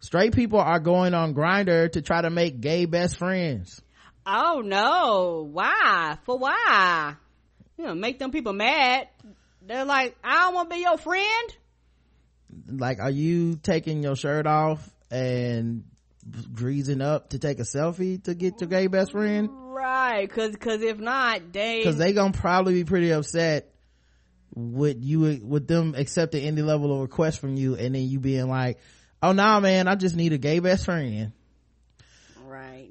Straight 0.00 0.34
people 0.34 0.58
are 0.58 0.80
going 0.80 1.14
on 1.14 1.34
Grindr 1.34 1.90
to 1.92 2.02
try 2.02 2.20
to 2.20 2.28
make 2.28 2.60
gay 2.60 2.84
best 2.84 3.16
friends 3.16 3.80
Oh 4.26 4.62
no. 4.64 5.48
Why? 5.50 6.18
For 6.24 6.38
why? 6.38 7.14
You 7.76 7.86
know, 7.86 7.94
make 7.94 8.18
them 8.18 8.30
people 8.30 8.52
mad. 8.52 9.08
They're 9.62 9.84
like, 9.84 10.16
I 10.22 10.40
don't 10.40 10.54
want 10.54 10.70
to 10.70 10.76
be 10.76 10.82
your 10.82 10.98
friend. 10.98 11.56
Like, 12.68 13.00
are 13.00 13.10
you 13.10 13.56
taking 13.56 14.02
your 14.02 14.16
shirt 14.16 14.46
off 14.46 14.88
and 15.10 15.84
greasing 16.52 17.00
up 17.00 17.30
to 17.30 17.38
take 17.38 17.58
a 17.58 17.62
selfie 17.62 18.22
to 18.24 18.34
get 18.34 18.60
your 18.60 18.68
gay 18.68 18.86
best 18.86 19.12
friend? 19.12 19.48
Right. 19.50 20.30
Cause, 20.30 20.54
cause 20.56 20.82
if 20.82 20.98
not, 20.98 21.52
they. 21.52 21.82
Cause 21.82 21.96
they 21.96 22.12
gonna 22.12 22.32
probably 22.32 22.74
be 22.74 22.84
pretty 22.84 23.10
upset 23.10 23.74
with 24.54 25.02
you, 25.02 25.40
with 25.44 25.66
them 25.66 25.94
accepting 25.96 26.44
any 26.44 26.62
level 26.62 26.94
of 26.94 27.00
request 27.00 27.40
from 27.40 27.56
you 27.56 27.74
and 27.74 27.94
then 27.94 28.02
you 28.02 28.20
being 28.20 28.48
like, 28.48 28.78
oh 29.22 29.32
nah 29.32 29.60
man, 29.60 29.88
I 29.88 29.94
just 29.96 30.14
need 30.14 30.32
a 30.32 30.38
gay 30.38 30.60
best 30.60 30.84
friend. 30.84 31.32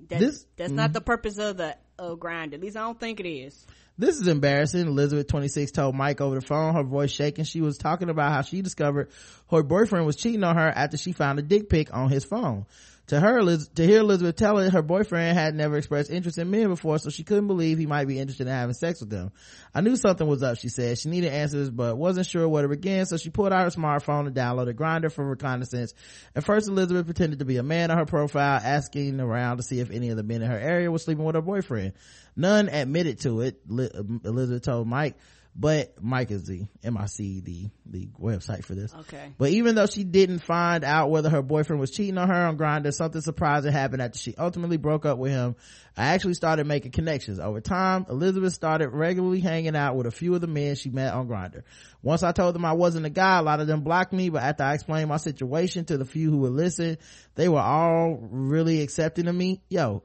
That's, 0.09 0.21
this, 0.21 0.45
that's 0.55 0.69
mm-hmm. 0.69 0.77
not 0.77 0.93
the 0.93 1.01
purpose 1.01 1.37
of 1.37 1.57
the 1.57 1.77
uh, 1.99 2.15
grind. 2.15 2.53
At 2.53 2.61
least 2.61 2.77
I 2.77 2.81
don't 2.81 2.99
think 2.99 3.19
it 3.19 3.27
is. 3.27 3.65
This 3.97 4.19
is 4.19 4.27
embarrassing. 4.27 4.87
Elizabeth, 4.87 5.27
26, 5.27 5.71
told 5.71 5.95
Mike 5.95 6.19
over 6.19 6.35
the 6.35 6.45
phone, 6.45 6.73
her 6.73 6.83
voice 6.83 7.11
shaking. 7.11 7.45
She 7.45 7.61
was 7.61 7.77
talking 7.77 8.09
about 8.09 8.31
how 8.31 8.41
she 8.41 8.61
discovered 8.61 9.11
her 9.51 9.61
boyfriend 9.61 10.05
was 10.05 10.15
cheating 10.15 10.43
on 10.43 10.55
her 10.55 10.67
after 10.67 10.97
she 10.97 11.11
found 11.11 11.37
a 11.37 11.43
dick 11.43 11.69
pic 11.69 11.93
on 11.93 12.09
his 12.09 12.25
phone. 12.25 12.65
To 13.07 13.19
her, 13.19 13.41
to 13.57 13.85
hear 13.85 13.99
Elizabeth 13.99 14.37
tell 14.37 14.59
it, 14.59 14.71
her 14.71 14.81
boyfriend 14.81 15.37
had 15.37 15.55
never 15.55 15.75
expressed 15.77 16.09
interest 16.09 16.37
in 16.37 16.49
men 16.49 16.69
before, 16.69 16.97
so 16.99 17.09
she 17.09 17.25
couldn't 17.25 17.47
believe 17.47 17.77
he 17.77 17.85
might 17.85 18.07
be 18.07 18.17
interested 18.17 18.47
in 18.47 18.53
having 18.53 18.73
sex 18.73 19.01
with 19.01 19.09
them. 19.09 19.33
I 19.75 19.81
knew 19.81 19.97
something 19.97 20.25
was 20.25 20.41
up, 20.41 20.57
she 20.57 20.69
said. 20.69 20.97
She 20.97 21.09
needed 21.09 21.33
answers, 21.33 21.69
but 21.69 21.97
wasn't 21.97 22.27
sure 22.27 22.47
where 22.47 22.61
to 22.61 22.69
begin, 22.69 23.05
so 23.05 23.17
she 23.17 23.29
pulled 23.29 23.51
out 23.51 23.65
her 23.65 23.81
smartphone 23.81 24.25
and 24.25 24.35
downloaded 24.35 24.75
Grindr 24.75 25.11
for 25.11 25.27
reconnaissance. 25.27 25.93
At 26.33 26.45
first, 26.45 26.69
Elizabeth 26.69 27.05
pretended 27.05 27.39
to 27.39 27.45
be 27.45 27.57
a 27.57 27.63
man 27.63 27.91
on 27.91 27.97
her 27.97 28.05
profile, 28.05 28.61
asking 28.63 29.19
around 29.19 29.57
to 29.57 29.63
see 29.63 29.81
if 29.81 29.91
any 29.91 30.09
of 30.09 30.15
the 30.15 30.23
men 30.23 30.41
in 30.41 30.49
her 30.49 30.57
area 30.57 30.89
were 30.89 30.97
sleeping 30.97 31.25
with 31.25 31.35
her 31.35 31.41
boyfriend. 31.41 31.93
None 32.37 32.69
admitted 32.69 33.19
to 33.21 33.41
it, 33.41 33.59
Elizabeth 33.69 34.63
told 34.63 34.87
Mike 34.87 35.17
but 35.55 36.01
Mike 36.01 36.31
is 36.31 36.45
the 36.45 36.65
MIC, 36.83 37.43
the, 37.43 37.69
the 37.85 38.07
website 38.19 38.63
for 38.65 38.73
this. 38.73 38.93
Okay. 39.01 39.33
But 39.37 39.51
even 39.51 39.75
though 39.75 39.85
she 39.85 40.03
didn't 40.03 40.39
find 40.39 40.83
out 40.83 41.11
whether 41.11 41.29
her 41.29 41.43
boyfriend 41.43 41.79
was 41.79 41.91
cheating 41.91 42.17
on 42.17 42.27
her 42.27 42.47
on 42.47 42.57
Grindr, 42.57 42.91
something 42.91 43.21
surprising 43.21 43.71
happened 43.71 44.01
after 44.01 44.17
she 44.17 44.33
ultimately 44.35 44.77
broke 44.77 45.05
up 45.05 45.19
with 45.19 45.31
him. 45.31 45.55
I 45.95 46.07
actually 46.07 46.33
started 46.33 46.65
making 46.65 46.91
connections. 46.91 47.39
Over 47.39 47.61
time, 47.61 48.07
Elizabeth 48.09 48.53
started 48.53 48.89
regularly 48.89 49.41
hanging 49.41 49.75
out 49.75 49.95
with 49.95 50.07
a 50.07 50.11
few 50.11 50.33
of 50.33 50.41
the 50.41 50.47
men 50.47 50.75
she 50.75 50.89
met 50.89 51.13
on 51.13 51.27
Grindr. 51.27 51.61
Once 52.01 52.23
I 52.23 52.31
told 52.31 52.55
them 52.55 52.65
I 52.65 52.73
wasn't 52.73 53.05
a 53.05 53.11
guy, 53.11 53.37
a 53.37 53.43
lot 53.43 53.59
of 53.59 53.67
them 53.67 53.81
blocked 53.81 54.11
me, 54.11 54.29
but 54.29 54.41
after 54.41 54.63
I 54.63 54.73
explained 54.73 55.09
my 55.09 55.17
situation 55.17 55.85
to 55.85 55.97
the 55.97 56.05
few 56.05 56.31
who 56.31 56.37
would 56.37 56.53
listen, 56.53 56.97
they 57.35 57.47
were 57.47 57.61
all 57.61 58.17
really 58.19 58.81
accepting 58.81 59.27
of 59.27 59.35
me. 59.35 59.61
Yo, 59.69 60.03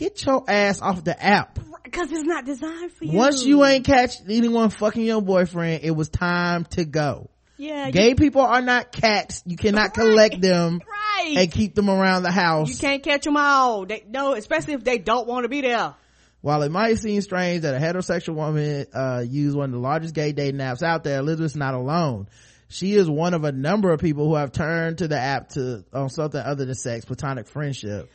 get 0.00 0.24
your 0.24 0.42
ass 0.48 0.80
off 0.80 1.04
the 1.04 1.22
app. 1.22 1.58
Because 1.84 2.10
it's 2.10 2.24
not 2.26 2.46
designed 2.46 2.92
for 2.92 3.04
you 3.04 3.18
once 3.18 3.44
you. 3.44 3.64
ain't 3.64 3.84
catch 3.84 4.14
anyone 4.28 4.70
fucking 4.70 5.02
your 5.02 5.20
boyfriend 5.20 5.82
it 5.84 5.90
was 5.90 6.08
time 6.08 6.64
to 6.64 6.84
go. 6.84 7.28
Yeah 7.58 7.90
gay 7.90 8.10
you, 8.10 8.14
people 8.14 8.40
are 8.40 8.62
not 8.62 8.90
cats. 8.92 9.42
You 9.44 9.56
cannot 9.56 9.82
right, 9.82 9.92
collect 9.94 10.40
them 10.40 10.80
right. 11.18 11.36
and 11.36 11.52
keep 11.52 11.74
them 11.74 11.90
around 11.90 12.22
the 12.22 12.30
house. 12.30 12.70
You 12.70 12.76
can't 12.76 13.02
catch 13.02 13.24
them 13.24 13.36
all. 13.36 13.84
They 13.86 14.04
no 14.08 14.32
especially 14.32 14.74
if 14.74 14.84
they 14.84 14.98
don't 14.98 15.26
want 15.26 15.44
to 15.44 15.48
be 15.48 15.60
there. 15.60 15.94
While 16.40 16.62
it 16.62 16.70
might 16.70 16.94
seem 16.94 17.20
strange 17.20 17.62
that 17.62 17.74
a 17.74 17.78
heterosexual 17.78 18.34
woman 18.34 18.86
uh 18.94 19.24
used 19.28 19.56
one 19.56 19.66
of 19.66 19.72
the 19.72 19.78
largest 19.78 20.14
gay 20.14 20.32
dating 20.32 20.60
apps 20.60 20.82
out 20.82 21.04
there 21.04 21.18
elizabeth's 21.18 21.56
not 21.56 21.74
alone. 21.74 22.28
She 22.68 22.94
is 22.94 23.10
one 23.10 23.34
of 23.34 23.42
a 23.42 23.50
number 23.50 23.92
of 23.92 24.00
people 24.00 24.28
who 24.28 24.36
have 24.36 24.52
turned 24.52 24.98
to 24.98 25.08
the 25.08 25.18
app 25.18 25.50
to 25.50 25.84
on 25.92 26.08
something 26.08 26.40
other 26.40 26.64
than 26.64 26.74
sex 26.76 27.04
platonic 27.04 27.48
friendship 27.48 28.08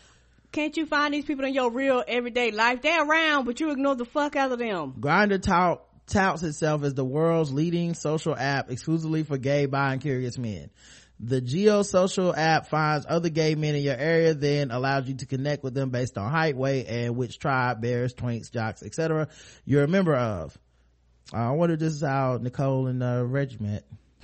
can't 0.56 0.78
you 0.78 0.86
find 0.86 1.14
these 1.14 1.26
people 1.26 1.44
in 1.44 1.54
your 1.54 1.70
real 1.70 2.02
everyday 2.08 2.52
life? 2.52 2.82
They're 2.82 3.06
around, 3.06 3.44
but 3.44 3.60
you 3.60 3.72
ignore 3.72 3.96
the 3.96 4.06
fuck 4.06 4.38
out 4.38 4.54
of 4.54 4.60
them. 4.60 4.94
Grindr 4.98 5.42
tout, 5.42 5.82
touts 6.08 6.44
itself 6.44 6.84
as 6.84 6.94
the 6.94 7.04
world's 7.04 7.52
leading 7.52 7.94
social 7.94 8.34
app 8.34 8.72
exclusively 8.72 9.24
for 9.24 9.38
gay, 9.38 9.66
bi, 9.66 9.92
and 9.92 10.02
curious 10.02 10.38
men. 10.38 10.70
The 11.20 11.42
Geosocial 11.42 12.34
app 12.38 12.68
finds 12.68 13.06
other 13.08 13.28
gay 13.28 13.56
men 13.56 13.76
in 13.76 13.84
your 13.84 13.98
area, 13.98 14.34
then 14.34 14.72
allows 14.72 15.10
you 15.10 15.16
to 15.16 15.26
connect 15.26 15.62
with 15.62 15.74
them 15.74 15.90
based 15.90 16.18
on 16.18 16.32
height, 16.32 16.56
weight, 16.56 16.88
and 16.88 17.18
which 17.18 17.38
tribe, 17.38 17.82
bears, 17.82 18.14
twinks, 18.14 18.50
jocks, 18.50 18.82
etc. 18.82 19.28
you're 19.66 19.84
a 19.84 19.90
member 19.90 20.16
of. 20.16 20.58
I 21.34 21.52
wonder 21.52 21.74
if 21.74 21.82
this 21.82 21.96
is 21.96 22.02
how 22.02 22.40
Nicole 22.42 22.88
and 22.88 23.04
uh, 23.04 23.26
Regiment. 23.26 23.84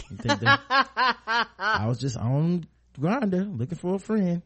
I 0.25 1.86
was 1.88 1.99
just 1.99 2.15
on 2.15 2.67
Grindr 2.97 3.57
looking 3.57 3.77
for 3.77 3.95
a 3.95 3.99
friend. 3.99 4.43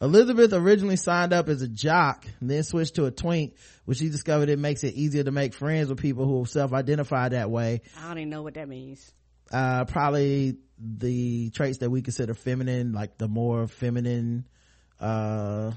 Elizabeth 0.00 0.52
originally 0.52 0.96
signed 0.96 1.32
up 1.32 1.48
as 1.48 1.62
a 1.62 1.68
jock, 1.68 2.26
then 2.40 2.62
switched 2.62 2.96
to 2.96 3.06
a 3.06 3.10
twink, 3.10 3.54
which 3.86 3.98
she 3.98 4.10
discovered 4.10 4.48
it 4.48 4.58
makes 4.58 4.84
it 4.84 4.94
easier 4.94 5.24
to 5.24 5.30
make 5.30 5.54
friends 5.54 5.88
with 5.88 5.98
people 5.98 6.26
who 6.26 6.44
self-identify 6.44 7.30
that 7.30 7.50
way. 7.50 7.80
I 7.98 8.08
don't 8.08 8.18
even 8.18 8.30
know 8.30 8.42
what 8.42 8.54
that 8.54 8.68
means. 8.68 9.10
Uh, 9.50 9.84
probably 9.84 10.58
the 10.78 11.50
traits 11.50 11.78
that 11.78 11.88
we 11.88 12.02
consider 12.02 12.34
feminine, 12.34 12.92
like 12.92 13.16
the 13.16 13.28
more 13.28 13.66
feminine, 13.66 14.46
uh, 15.00 15.72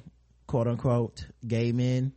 quote 0.47 0.67
unquote, 0.67 1.26
gay 1.47 1.72
men. 1.72 2.13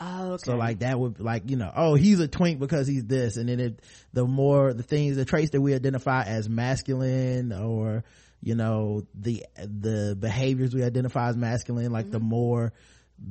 Oh, 0.00 0.32
okay. 0.32 0.42
So 0.44 0.56
like 0.56 0.78
that 0.78 0.98
would 0.98 1.20
like, 1.20 1.50
you 1.50 1.56
know, 1.56 1.70
oh, 1.74 1.94
he's 1.94 2.20
a 2.20 2.28
twink 2.28 2.58
because 2.60 2.86
he's 2.86 3.04
this. 3.04 3.36
And 3.36 3.48
then 3.48 3.60
it, 3.60 3.80
the 4.12 4.24
more, 4.24 4.72
the 4.72 4.82
things, 4.82 5.16
the 5.16 5.24
traits 5.24 5.50
that 5.50 5.60
we 5.60 5.74
identify 5.74 6.22
as 6.22 6.48
masculine 6.48 7.52
or, 7.52 8.04
you 8.42 8.54
know 8.54 9.06
the 9.14 9.44
the 9.56 10.16
behaviors 10.18 10.74
we 10.74 10.82
identify 10.82 11.28
as 11.28 11.36
masculine 11.36 11.92
like 11.92 12.06
mm-hmm. 12.06 12.12
the 12.12 12.20
more 12.20 12.72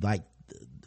like 0.01 0.23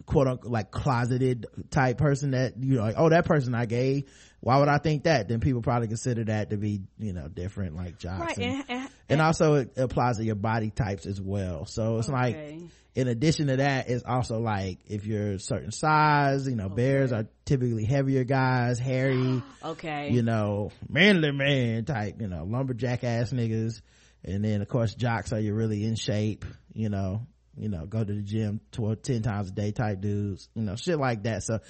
quote 0.07 0.27
unquote 0.27 0.53
like 0.53 0.71
closeted 0.71 1.47
type 1.71 1.99
person 1.99 2.33
that 2.33 2.55
you 2.59 2.77
know 2.77 2.83
like 2.83 2.95
oh 2.99 3.09
that 3.09 3.25
person 3.25 3.55
i 3.55 3.67
gay 3.67 4.05
why 4.41 4.59
would 4.59 4.69
i 4.69 4.79
think 4.79 5.05
that 5.05 5.29
then 5.29 5.41
people 5.41 5.63
probably 5.63 5.89
consider 5.89 6.25
that 6.25 6.51
to 6.51 6.57
be 6.57 6.83
you 6.99 7.13
know 7.13 7.29
different 7.29 7.77
like 7.77 7.99
jocks 7.99 8.21
right. 8.21 8.39
and, 8.39 8.57
and, 8.57 8.65
and, 8.69 8.91
and, 9.09 9.21
also 9.21 9.55
it 9.55 9.73
applies 9.77 10.17
to 10.19 10.25
your 10.25 10.35
body 10.35 10.71
types 10.71 11.07
as 11.07 11.21
well 11.21 11.67
so 11.67 11.99
it's 11.99 12.09
okay. 12.09 12.17
like 12.17 12.71
in 12.95 13.09
addition 13.09 13.47
to 13.47 13.57
that 13.57 13.89
it's 13.89 14.05
also 14.05 14.39
like 14.39 14.79
if 14.87 15.07
you're 15.07 15.33
a 15.33 15.39
certain 15.39 15.71
size 15.71 16.49
you 16.49 16.57
know 16.57 16.67
okay. 16.67 16.75
bears 16.75 17.13
are 17.13 17.27
typically 17.45 17.85
heavier 17.85 18.25
guys 18.25 18.79
hairy 18.79 19.43
okay 19.65 20.11
you 20.11 20.23
know 20.23 20.71
manly 20.89 21.33
man 21.33 21.85
type 21.85 22.21
you 22.21 22.29
know 22.29 22.45
lumberjack 22.45 23.05
ass 23.05 23.33
niggas 23.33 23.81
and 24.25 24.45
then 24.45 24.63
of 24.63 24.69
course 24.69 24.95
jocks 24.95 25.33
are 25.33 25.41
you 25.41 25.55
really 25.55 25.85
in 25.85 25.95
shape? 25.95 26.45
You 26.73 26.89
know 26.89 27.27
you 27.57 27.69
know 27.69 27.85
go 27.87 28.03
to 28.03 28.13
the 28.13 28.23
gym 28.23 28.61
12 28.73 29.03
10 29.03 29.23
times 29.23 29.51
a 29.51 29.53
day 29.53 29.73
type 29.73 30.01
dudes 30.01 30.49
you 30.55 30.63
know 30.63 30.77
shit 30.77 30.99
like 30.99 31.25
that. 31.25 31.43
So 31.43 31.61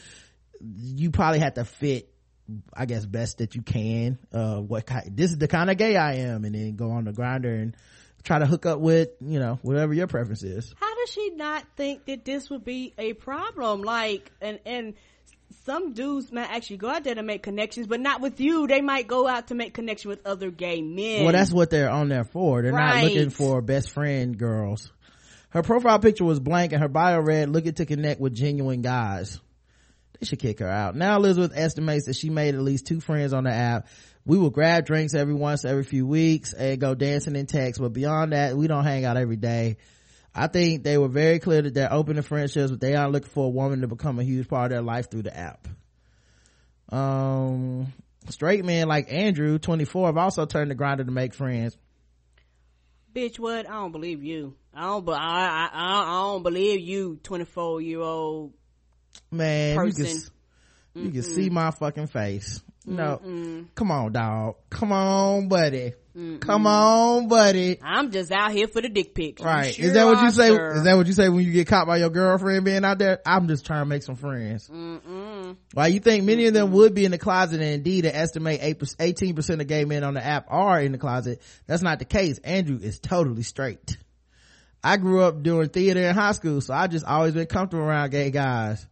you 0.61 1.11
probably 1.11 1.41
have 1.41 1.55
to 1.55 1.65
fit 1.65 2.09
i 2.75 2.87
guess 2.87 3.07
best 3.07 3.39
that 3.39 3.55
you 3.55 3.63
can 3.63 4.19
uh 4.33 4.57
what 4.57 4.85
kind 4.85 5.17
this 5.17 5.31
is 5.31 5.39
the 5.39 5.49
kind 5.49 5.71
of 5.71 5.77
gay 5.77 5.97
i 5.97 6.15
am. 6.15 6.45
And 6.45 6.55
then 6.55 6.77
go 6.77 6.91
on 6.91 7.05
the 7.05 7.13
Grindr 7.13 7.63
and 7.63 7.77
try 8.23 8.39
to 8.39 8.47
hook 8.47 8.67
up 8.67 8.79
with 8.81 9.11
you 9.21 9.39
know 9.39 9.59
whatever 9.63 9.93
your 9.93 10.07
preference 10.07 10.43
is. 10.43 10.73
How 10.79 10.95
does 10.95 11.11
she 11.11 11.31
not 11.31 11.65
think 11.77 12.07
that 12.07 12.25
this 12.25 12.51
would 12.51 12.65
be 12.65 12.95
a 12.99 13.13
problem? 13.15 13.83
Like 13.83 14.31
and 14.41 14.61
and 14.65 14.95
some 15.65 15.93
dudes 15.93 16.33
might 16.33 16.51
actually 16.51 16.79
go 16.79 16.89
out 16.89 17.05
there 17.05 17.15
to 17.15 17.23
make 17.23 17.43
connections, 17.43 17.87
but 17.87 18.01
not 18.01 18.21
with 18.21 18.41
you. 18.41 18.67
They 18.67 18.81
might 18.81 19.07
go 19.07 19.29
out 19.29 19.49
to 19.49 19.55
make 19.55 19.75
connection 19.75 20.09
with 20.09 20.27
other 20.27 20.51
gay 20.51 20.83
men. 20.83 21.25
Well, 21.25 21.33
that's 21.33 21.53
what 21.53 21.71
they're 21.71 21.91
on 21.91 22.09
there 22.09 22.25
for. 22.25 22.63
They're 22.63 22.73
right. 22.73 23.03
not 23.03 23.05
looking 23.05 23.31
for 23.31 23.63
best 23.63 23.91
friend 23.91 24.37
girls. 24.37 24.91
Her 25.51 25.63
profile 25.63 25.99
picture 25.99 26.25
was 26.25 26.41
blank 26.41 26.73
and 26.73 26.83
her 26.83 26.89
bio 26.89 27.21
read, 27.21 27.51
looking 27.51 27.75
to 27.75 27.87
connect 27.87 28.21
with 28.21 28.35
genuine 28.35 28.83
guys. 28.83 29.39
They 30.19 30.27
should 30.27 30.39
kick 30.39 30.61
her 30.61 30.69
out. 30.69 30.97
Now 30.97 31.17
Elizabeth 31.17 31.53
estimates 31.55 32.07
that 32.07 32.17
she 32.17 32.31
made 32.31 32.55
at 32.55 32.63
least 32.63 32.87
two 32.87 33.01
friends 33.01 33.33
on 33.33 33.45
the 33.45 33.53
app. 33.53 33.89
We 34.25 34.39
will 34.39 34.51
grab 34.51 34.87
drinks 34.87 35.15
every 35.15 35.35
once 35.35 35.65
every 35.65 35.85
few 35.85 36.07
weeks 36.07 36.53
and 36.53 36.81
go 36.81 36.95
dancing 36.95 37.37
in 37.37 37.47
text, 37.47 37.81
but 37.81 37.93
beyond 37.93 38.33
that, 38.33 38.57
we 38.57 38.67
don't 38.67 38.85
hang 38.85 39.05
out 39.05 39.17
every 39.17 39.37
day. 39.37 39.77
I 40.35 40.47
think 40.47 40.83
they 40.83 40.97
were 40.97 41.09
very 41.09 41.39
clear 41.39 41.62
that 41.62 41.74
they're 41.74 41.93
open 41.93 42.16
to 42.16 42.22
friendships, 42.22 42.70
but 42.70 42.80
they 42.80 42.95
aren't 42.95 43.12
looking 43.12 43.28
for 43.28 43.47
a 43.47 43.51
woman 43.51 43.83
to 43.83 43.89
become 43.89 44.18
a 44.18 44.24
huge 44.24 44.49
part 44.49 44.66
of 44.66 44.70
their 44.70 44.83
life 44.83 45.11
through 45.11 45.24
the 45.24 45.37
app. 45.37 45.68
Um, 46.91 47.93
straight 48.30 48.64
men 48.64 48.89
like 48.89 49.12
Andrew, 49.12 49.59
24, 49.59 50.07
have 50.07 50.16
also 50.16 50.47
turned 50.47 50.70
to 50.70 50.76
Grindr 50.76 51.05
to 51.05 51.11
make 51.11 51.35
friends. 51.35 51.76
Bitch, 53.14 53.39
what? 53.39 53.68
I 53.68 53.72
don't 53.72 53.93
believe 53.93 54.22
you. 54.24 54.55
I 54.74 54.83
don't, 54.83 55.09
I, 55.11 55.68
I, 55.70 55.70
I 55.72 56.22
don't 56.22 56.43
believe 56.43 56.80
you, 56.80 57.18
24 57.22 57.83
year 57.83 58.01
old 58.01 58.55
man. 59.30 59.76
Person. 59.76 60.07
You 60.07 60.12
can, 60.95 61.05
you 61.05 61.11
can 61.11 61.22
see 61.22 61.51
my 61.51 61.70
fucking 61.72 62.07
face. 62.07 62.62
No, 62.87 63.20
Mm-mm. 63.24 63.66
come 63.74 63.91
on, 63.91 64.12
dog. 64.12 64.57
Come 64.70 64.93
on, 64.93 65.49
buddy. 65.49 65.95
Mm-mm. 66.16 66.41
Come 66.41 66.66
on, 66.66 67.28
buddy. 67.28 67.78
I'm 67.83 68.11
just 68.11 68.30
out 68.30 68.53
here 68.53 68.68
for 68.68 68.83
the 68.83 68.89
dick 68.89 69.14
pics. 69.14 69.41
Right. 69.43 69.74
Sure 69.74 69.87
is 69.87 69.93
that 69.95 70.05
what 70.05 70.22
you 70.22 70.30
say? 70.30 70.49
Sure. 70.49 70.72
Is 70.72 70.83
that 70.83 70.97
what 70.97 71.07
you 71.07 71.12
say 71.12 71.28
when 71.28 71.45
you 71.45 71.53
get 71.53 71.68
caught 71.68 71.87
by 71.87 71.97
your 71.99 72.11
girlfriend 72.11 72.64
being 72.64 72.85
out 72.85 72.99
there? 72.99 73.20
I'm 73.24 73.49
just 73.49 73.64
trying 73.64 73.83
to 73.83 73.87
make 73.87 74.03
some 74.03 74.16
friends. 74.16 74.68
Mm-mm. 74.68 75.57
Why 75.72 75.87
you 75.87 76.01
think 76.01 76.24
many 76.24 76.47
of 76.47 76.55
them 76.55 76.72
would 76.72 76.95
be 76.95 77.05
in 77.05 77.12
the 77.12 77.18
closet 77.18 77.61
and 77.61 77.70
indeed 77.70 78.03
to 78.03 78.14
estimate 78.14 78.61
18% 78.61 79.61
of 79.61 79.66
gay 79.66 79.85
men 79.85 80.05
on 80.05 80.14
the 80.14 80.24
app 80.24 80.47
are 80.49 80.80
in 80.80 80.93
the 80.93 80.99
closet. 80.99 81.41
That's 81.66 81.83
not 81.83 81.99
the 81.99 82.05
case. 82.05 82.39
Andrew 82.39 82.78
is 82.80 82.99
totally 82.99 83.43
straight. 83.43 83.97
I 84.85 84.97
grew 84.97 85.22
up 85.22 85.43
doing 85.43 85.68
theater 85.68 86.01
in 86.01 86.14
high 86.14 86.33
school, 86.33 86.61
so 86.61 86.74
I 86.74 86.89
just 86.89 87.07
always 87.07 87.35
been 87.35 87.47
comfortable 87.47 87.85
around 87.85 88.11
gay 88.11 88.30
guys 88.30 88.87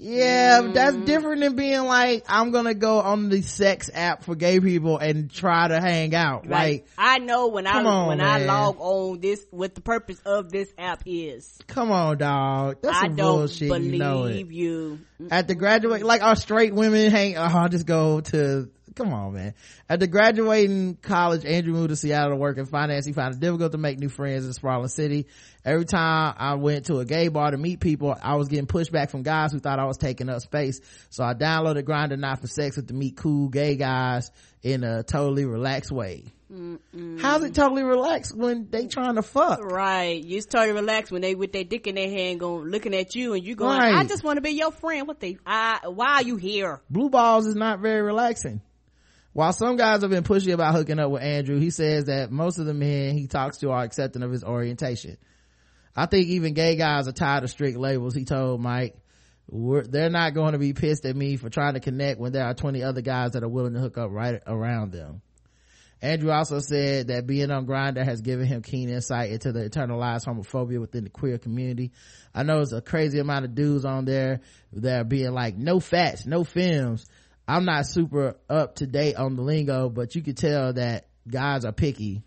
yeah 0.00 0.60
mm. 0.62 0.72
that's 0.72 0.96
different 0.96 1.42
than 1.42 1.54
being 1.56 1.84
like 1.84 2.24
i'm 2.26 2.50
gonna 2.52 2.72
go 2.72 3.00
on 3.00 3.28
the 3.28 3.42
sex 3.42 3.90
app 3.92 4.24
for 4.24 4.34
gay 4.34 4.58
people 4.58 4.96
and 4.96 5.30
try 5.30 5.68
to 5.68 5.78
hang 5.78 6.14
out 6.14 6.48
like, 6.48 6.86
i 6.96 7.18
know 7.18 7.48
when 7.48 7.66
i 7.66 7.82
on, 7.82 8.08
when 8.08 8.18
man. 8.18 8.26
i 8.26 8.44
log 8.44 8.76
on 8.78 9.20
this 9.20 9.44
what 9.50 9.74
the 9.74 9.82
purpose 9.82 10.18
of 10.24 10.50
this 10.50 10.72
app 10.78 11.02
is 11.04 11.58
come 11.66 11.90
on 11.90 12.16
dog 12.16 12.78
that's 12.80 12.96
I 12.96 13.06
some 13.08 13.16
bullshit 13.16 13.68
believe 13.68 13.92
you 13.92 13.98
know 13.98 14.24
it. 14.24 14.46
you 14.50 14.98
at 15.30 15.46
the 15.48 15.54
graduate 15.54 16.02
like 16.02 16.22
our 16.22 16.36
straight 16.36 16.74
women 16.74 17.10
hang 17.10 17.36
oh, 17.36 17.42
i'll 17.42 17.68
just 17.68 17.86
go 17.86 18.22
to 18.22 18.70
come 18.94 19.12
on 19.12 19.34
man 19.34 19.54
After 19.88 20.06
graduating 20.06 20.96
college 20.96 21.44
andrew 21.44 21.72
moved 21.72 21.90
to 21.90 21.96
seattle 21.96 22.30
to 22.30 22.36
work 22.36 22.58
in 22.58 22.66
finance 22.66 23.06
he 23.06 23.12
found 23.12 23.34
it 23.34 23.40
difficult 23.40 23.72
to 23.72 23.78
make 23.78 23.98
new 23.98 24.08
friends 24.08 24.46
in 24.46 24.52
sprawling 24.52 24.88
city 24.88 25.26
every 25.64 25.84
time 25.84 26.34
i 26.38 26.54
went 26.54 26.86
to 26.86 26.98
a 26.98 27.04
gay 27.04 27.28
bar 27.28 27.50
to 27.50 27.58
meet 27.58 27.80
people 27.80 28.16
i 28.22 28.34
was 28.36 28.48
getting 28.48 28.66
pushback 28.66 29.10
from 29.10 29.22
guys 29.22 29.52
who 29.52 29.58
thought 29.58 29.78
i 29.78 29.84
was 29.84 29.96
taking 29.96 30.28
up 30.28 30.40
space 30.40 30.80
so 31.10 31.24
i 31.24 31.34
downloaded 31.34 31.82
Grindr 31.82 32.18
not 32.18 32.40
for 32.40 32.46
sex 32.46 32.76
with 32.76 32.88
to 32.88 32.94
meet 32.94 33.16
cool 33.16 33.48
gay 33.48 33.76
guys 33.76 34.30
in 34.62 34.84
a 34.84 35.02
totally 35.02 35.44
relaxed 35.44 35.92
way 35.92 36.24
Mm-mm. 36.52 37.20
How's 37.20 37.44
it 37.44 37.54
totally 37.54 37.84
relaxed 37.84 38.36
when 38.36 38.68
they 38.70 38.88
trying 38.88 39.14
to 39.14 39.22
fuck? 39.22 39.62
Right. 39.62 40.22
You 40.22 40.42
totally 40.42 40.72
relaxed 40.72 41.12
when 41.12 41.22
they 41.22 41.36
with 41.36 41.52
their 41.52 41.62
dick 41.62 41.86
in 41.86 41.94
their 41.94 42.10
hand 42.10 42.40
going 42.40 42.68
looking 42.68 42.94
at 42.94 43.14
you 43.14 43.34
and 43.34 43.44
you 43.44 43.54
going, 43.54 43.78
right. 43.78 43.94
I 43.94 44.04
just 44.04 44.24
want 44.24 44.38
to 44.38 44.40
be 44.40 44.50
your 44.50 44.72
friend. 44.72 45.06
What 45.06 45.20
they, 45.20 45.38
I, 45.46 45.80
why 45.86 46.14
are 46.14 46.22
you 46.22 46.36
here? 46.36 46.80
Blue 46.90 47.08
balls 47.08 47.46
is 47.46 47.54
not 47.54 47.78
very 47.78 48.02
relaxing. 48.02 48.60
While 49.32 49.52
some 49.52 49.76
guys 49.76 50.02
have 50.02 50.10
been 50.10 50.24
pushy 50.24 50.52
about 50.52 50.74
hooking 50.74 50.98
up 50.98 51.10
with 51.10 51.22
Andrew, 51.22 51.58
he 51.58 51.70
says 51.70 52.06
that 52.06 52.32
most 52.32 52.58
of 52.58 52.66
the 52.66 52.74
men 52.74 53.16
he 53.16 53.26
talks 53.26 53.58
to 53.58 53.70
are 53.70 53.84
accepting 53.84 54.22
of 54.22 54.32
his 54.32 54.42
orientation. 54.42 55.18
I 55.94 56.06
think 56.06 56.26
even 56.28 56.54
gay 56.54 56.76
guys 56.76 57.06
are 57.06 57.12
tired 57.12 57.44
of 57.44 57.50
strict 57.50 57.78
labels, 57.78 58.14
he 58.14 58.24
told 58.24 58.60
Mike. 58.60 58.96
they're 59.48 60.10
not 60.10 60.34
going 60.34 60.52
to 60.52 60.58
be 60.58 60.72
pissed 60.72 61.04
at 61.04 61.14
me 61.14 61.36
for 61.36 61.48
trying 61.48 61.74
to 61.74 61.80
connect 61.80 62.20
when 62.20 62.32
there 62.32 62.44
are 62.44 62.54
20 62.54 62.82
other 62.82 63.02
guys 63.02 63.32
that 63.32 63.44
are 63.44 63.48
willing 63.48 63.74
to 63.74 63.80
hook 63.80 63.98
up 63.98 64.10
right 64.10 64.40
around 64.46 64.92
them. 64.92 65.22
Andrew 66.02 66.30
also 66.30 66.60
said 66.60 67.08
that 67.08 67.26
being 67.26 67.50
on 67.50 67.66
Grindr 67.66 68.02
has 68.02 68.22
given 68.22 68.46
him 68.46 68.62
keen 68.62 68.88
insight 68.88 69.30
into 69.30 69.52
the 69.52 69.68
internalized 69.68 70.24
homophobia 70.24 70.80
within 70.80 71.04
the 71.04 71.10
queer 71.10 71.36
community. 71.36 71.92
I 72.34 72.42
know 72.42 72.56
there's 72.56 72.72
a 72.72 72.80
crazy 72.80 73.18
amount 73.18 73.44
of 73.44 73.54
dudes 73.54 73.84
on 73.84 74.06
there 74.06 74.40
that 74.72 75.00
are 75.00 75.04
being 75.04 75.32
like, 75.32 75.58
no 75.58 75.78
fats, 75.78 76.24
no 76.24 76.42
fems. 76.42 77.04
I'm 77.50 77.64
not 77.64 77.86
super 77.86 78.36
up 78.48 78.76
to 78.76 78.86
date 78.86 79.16
on 79.16 79.34
the 79.34 79.42
lingo, 79.42 79.88
but 79.88 80.14
you 80.14 80.22
could 80.22 80.36
tell 80.36 80.72
that 80.74 81.08
guys 81.28 81.64
are 81.64 81.72
picky. 81.72 82.22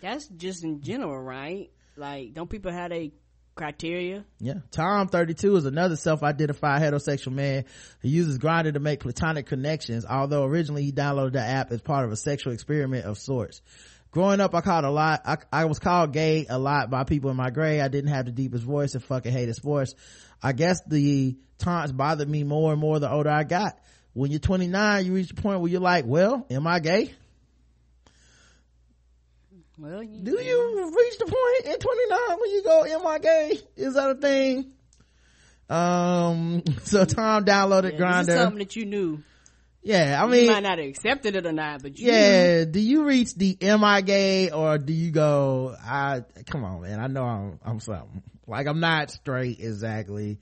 That's 0.00 0.28
just 0.28 0.62
in 0.62 0.80
general, 0.80 1.20
right? 1.20 1.72
Like, 1.96 2.34
don't 2.34 2.48
people 2.48 2.70
have 2.70 2.92
a 2.92 3.10
criteria. 3.56 4.24
Yeah. 4.38 4.54
Tom 4.70 5.08
32 5.08 5.56
is 5.56 5.64
another 5.64 5.96
self-identified 5.96 6.80
heterosexual 6.80 7.32
man 7.32 7.64
who 8.00 8.08
uses 8.08 8.38
Grindr 8.38 8.72
to 8.74 8.78
make 8.78 9.00
platonic 9.00 9.46
connections, 9.46 10.06
although 10.08 10.44
originally 10.44 10.84
he 10.84 10.92
downloaded 10.92 11.32
the 11.32 11.40
app 11.40 11.72
as 11.72 11.80
part 11.80 12.04
of 12.04 12.12
a 12.12 12.16
sexual 12.16 12.52
experiment 12.52 13.06
of 13.06 13.18
sorts. 13.18 13.60
Growing 14.12 14.38
up, 14.38 14.54
I 14.54 14.60
called 14.60 14.84
a 14.84 14.90
lot, 14.90 15.22
I, 15.24 15.38
I 15.52 15.64
was 15.64 15.80
called 15.80 16.12
gay 16.12 16.46
a 16.48 16.60
lot 16.60 16.90
by 16.90 17.02
people 17.02 17.30
in 17.30 17.36
my 17.36 17.50
grade. 17.50 17.80
I 17.80 17.88
didn't 17.88 18.10
have 18.10 18.26
the 18.26 18.32
deepest 18.32 18.62
voice 18.62 18.94
and 18.94 19.02
fucking 19.02 19.32
hated 19.32 19.56
sports. 19.56 19.96
I 20.40 20.52
guess 20.52 20.80
the 20.86 21.36
taunts 21.58 21.90
bothered 21.90 22.28
me 22.28 22.44
more 22.44 22.70
and 22.70 22.80
more 22.80 23.00
the 23.00 23.10
older 23.10 23.30
I 23.30 23.42
got. 23.42 23.80
When 24.14 24.30
you're 24.30 24.40
29, 24.40 25.06
you 25.06 25.12
reach 25.12 25.30
a 25.32 25.34
point 25.34 25.60
where 25.60 25.70
you're 25.70 25.80
like, 25.80 26.06
well, 26.06 26.46
am 26.48 26.66
I 26.66 26.78
gay? 26.78 27.12
Well, 29.76 30.02
you, 30.04 30.22
Do 30.22 30.40
you 30.40 30.92
reach 30.96 31.18
the 31.18 31.24
point 31.24 31.74
in 31.74 31.80
29 31.80 32.18
when 32.40 32.50
you 32.50 32.62
go, 32.62 32.84
am 32.84 33.06
I 33.06 33.18
gay? 33.18 33.58
Is 33.76 33.94
that 33.94 34.10
a 34.10 34.14
thing? 34.14 34.72
Um, 35.68 36.62
so 36.84 37.04
Tom 37.04 37.44
downloaded 37.44 37.92
yeah, 37.92 37.98
Grindr. 37.98 38.36
something 38.36 38.58
that 38.58 38.76
you 38.76 38.86
knew. 38.86 39.22
Yeah, 39.82 40.22
I 40.22 40.26
mean 40.26 40.44
you 40.44 40.50
might 40.50 40.62
not 40.62 40.78
have 40.78 40.88
accepted 40.88 41.36
it 41.36 41.44
or 41.44 41.52
not, 41.52 41.82
but 41.82 41.98
you 41.98 42.10
yeah, 42.10 42.64
do 42.64 42.80
you 42.80 43.04
reach 43.04 43.34
the 43.34 43.58
am 43.60 43.84
I 43.84 44.00
gay 44.00 44.50
or 44.50 44.78
do 44.78 44.94
you 44.94 45.10
go, 45.10 45.76
I, 45.78 46.22
come 46.46 46.64
on 46.64 46.80
man, 46.82 47.00
I 47.00 47.06
know 47.06 47.24
I'm, 47.24 47.60
I'm 47.62 47.80
something. 47.80 48.22
Like 48.46 48.66
I'm 48.66 48.80
not 48.80 49.10
straight 49.10 49.60
exactly. 49.60 50.38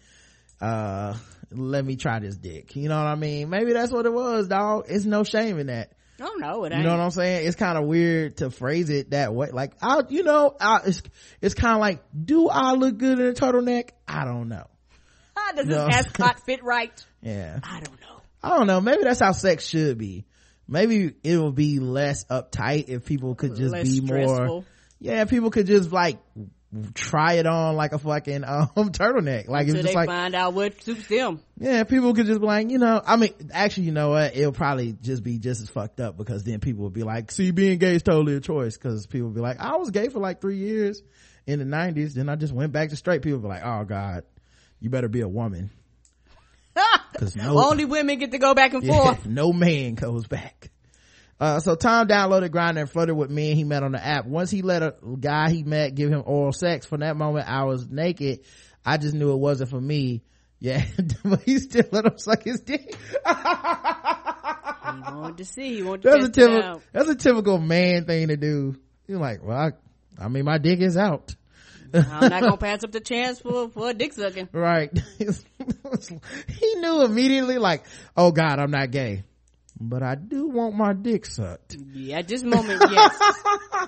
Uh, 0.60 1.14
let 1.56 1.84
me 1.84 1.96
try 1.96 2.18
this 2.18 2.36
dick. 2.36 2.74
You 2.76 2.88
know 2.88 2.96
what 2.96 3.06
I 3.06 3.14
mean? 3.14 3.48
Maybe 3.50 3.72
that's 3.72 3.92
what 3.92 4.06
it 4.06 4.12
was, 4.12 4.48
dog. 4.48 4.86
It's 4.88 5.04
no 5.04 5.24
shame 5.24 5.58
in 5.58 5.66
that. 5.68 5.92
Oh 6.20 6.34
no, 6.38 6.64
it 6.64 6.72
ain't. 6.72 6.82
You 6.82 6.88
know 6.88 6.96
what 6.96 7.02
I'm 7.02 7.10
saying? 7.10 7.46
It's 7.46 7.56
kind 7.56 7.76
of 7.76 7.84
weird 7.84 8.36
to 8.38 8.50
phrase 8.50 8.90
it 8.90 9.10
that 9.10 9.34
way. 9.34 9.48
Like, 9.52 9.72
I, 9.82 10.02
you 10.08 10.22
know, 10.22 10.54
I, 10.60 10.80
it's, 10.86 11.02
it's 11.40 11.54
kind 11.54 11.74
of 11.74 11.80
like, 11.80 12.02
do 12.14 12.48
I 12.48 12.72
look 12.74 12.96
good 12.98 13.18
in 13.18 13.26
a 13.26 13.32
turtleneck? 13.32 13.90
I 14.06 14.24
don't 14.24 14.48
know. 14.48 14.66
Does 15.56 15.66
No. 15.66 15.86
this 15.86 15.96
ascot 15.96 16.40
fit 16.46 16.62
right? 16.64 16.92
Yeah. 17.22 17.58
I 17.62 17.80
don't 17.80 18.00
know. 18.00 18.20
I 18.42 18.56
don't 18.56 18.66
know. 18.66 18.80
Maybe 18.80 19.02
that's 19.02 19.20
how 19.20 19.32
sex 19.32 19.66
should 19.66 19.98
be. 19.98 20.24
Maybe 20.68 21.12
it 21.22 21.36
would 21.36 21.54
be 21.54 21.78
less 21.80 22.24
uptight 22.26 22.88
if 22.88 23.04
people 23.04 23.34
could 23.34 23.56
just 23.56 23.72
Less 23.72 23.86
be 23.88 24.00
more, 24.00 24.22
stressful. 24.24 24.64
yeah, 25.00 25.24
people 25.26 25.50
could 25.50 25.66
just 25.66 25.92
like 25.92 26.18
try 26.94 27.34
it 27.34 27.46
on 27.46 27.76
like 27.76 27.92
a 27.92 27.98
fucking 27.98 28.44
um 28.46 28.68
turtleneck. 28.76 29.48
Like 29.48 29.68
Until 29.68 29.76
it's 29.76 29.82
just 29.82 29.86
they 29.88 29.94
like, 29.94 30.08
find 30.08 30.34
out 30.34 30.54
what 30.54 30.82
suits 30.82 31.06
them. 31.08 31.40
yeah, 31.58 31.84
people 31.84 32.14
could 32.14 32.26
just 32.26 32.40
be 32.40 32.46
like, 32.46 32.70
you 32.70 32.78
know, 32.78 33.00
I 33.04 33.16
mean, 33.16 33.34
actually, 33.52 33.84
you 33.84 33.92
know 33.92 34.10
what? 34.10 34.34
It'll 34.36 34.52
probably 34.52 34.92
just 35.00 35.22
be 35.22 35.38
just 35.38 35.60
as 35.60 35.68
fucked 35.68 36.00
up 36.00 36.16
because 36.16 36.44
then 36.44 36.60
people 36.60 36.82
will 36.84 36.90
be 36.90 37.02
like, 37.02 37.30
see, 37.30 37.50
being 37.50 37.78
gay 37.78 37.94
is 37.96 38.02
totally 38.02 38.36
a 38.36 38.40
choice 38.40 38.76
because 38.76 39.06
people 39.06 39.30
be 39.30 39.40
like, 39.40 39.58
I 39.60 39.76
was 39.76 39.90
gay 39.90 40.08
for 40.08 40.18
like 40.18 40.40
three 40.40 40.58
years 40.58 41.02
in 41.46 41.58
the 41.58 41.64
nineties. 41.64 42.14
Then 42.14 42.28
I 42.28 42.36
just 42.36 42.52
went 42.54 42.72
back 42.72 42.88
to 42.90 42.96
straight. 42.96 43.22
People 43.22 43.40
be 43.40 43.48
like, 43.48 43.62
oh 43.64 43.84
God, 43.84 44.24
you 44.80 44.88
better 44.90 45.08
be 45.08 45.20
a 45.20 45.28
woman. 45.28 45.70
Cause 47.18 47.36
no, 47.36 47.62
Only 47.62 47.84
women 47.84 48.18
get 48.18 48.30
to 48.32 48.38
go 48.38 48.54
back 48.54 48.72
and 48.72 48.82
yeah, 48.84 48.94
forth. 49.04 49.26
no 49.26 49.52
man 49.52 49.94
goes 49.94 50.26
back. 50.26 50.70
Uh, 51.42 51.58
so 51.58 51.74
Tom 51.74 52.06
downloaded 52.06 52.50
Grindr 52.50 52.82
and 52.82 52.88
flirted 52.88 53.16
with 53.16 53.28
men 53.28 53.56
he 53.56 53.64
met 53.64 53.82
on 53.82 53.90
the 53.90 54.06
app. 54.06 54.26
Once 54.26 54.48
he 54.48 54.62
let 54.62 54.84
a 54.84 54.94
guy 55.18 55.50
he 55.50 55.64
met 55.64 55.92
give 55.96 56.08
him 56.08 56.22
oral 56.24 56.52
sex, 56.52 56.86
from 56.86 57.00
that 57.00 57.16
moment 57.16 57.48
I 57.48 57.64
was 57.64 57.88
naked. 57.88 58.44
I 58.86 58.96
just 58.96 59.12
knew 59.12 59.32
it 59.32 59.38
wasn't 59.38 59.70
for 59.70 59.80
me. 59.80 60.22
Yeah, 60.60 60.84
but 61.24 61.42
he 61.42 61.58
still 61.58 61.82
let 61.90 62.06
him 62.06 62.16
suck 62.16 62.44
his 62.44 62.60
dick. 62.60 62.94
He 62.94 63.24
wanted 65.14 65.38
to 65.38 65.44
see. 65.44 65.74
He 65.74 65.82
wanted 65.82 66.02
to 66.02 66.10
That's 66.10 66.24
a 66.26 66.30
typical, 66.30 66.82
that's 66.92 67.08
a 67.08 67.16
typical 67.16 67.58
man 67.58 68.04
thing 68.04 68.28
to 68.28 68.36
do. 68.36 68.76
You're 69.08 69.18
like, 69.18 69.42
well, 69.42 69.58
I, 69.58 69.72
I 70.24 70.28
mean, 70.28 70.44
my 70.44 70.58
dick 70.58 70.80
is 70.80 70.96
out. 70.96 71.34
I'm 71.92 72.28
not 72.30 72.40
gonna 72.40 72.56
pass 72.58 72.84
up 72.84 72.92
the 72.92 73.00
chance 73.00 73.40
for 73.40 73.68
for 73.68 73.90
a 73.90 73.94
dick 73.94 74.12
sucking. 74.12 74.48
Right. 74.52 74.96
he 75.18 76.74
knew 76.76 77.02
immediately 77.02 77.58
like, 77.58 77.84
oh 78.16 78.30
God, 78.30 78.60
I'm 78.60 78.70
not 78.70 78.92
gay. 78.92 79.24
But 79.84 80.02
I 80.04 80.14
do 80.14 80.46
want 80.48 80.76
my 80.76 80.92
dick 80.92 81.26
sucked. 81.26 81.76
Yeah, 81.92 82.18
at 82.18 82.28
this 82.28 82.42
moment, 82.44 82.82
yes. 82.90 83.14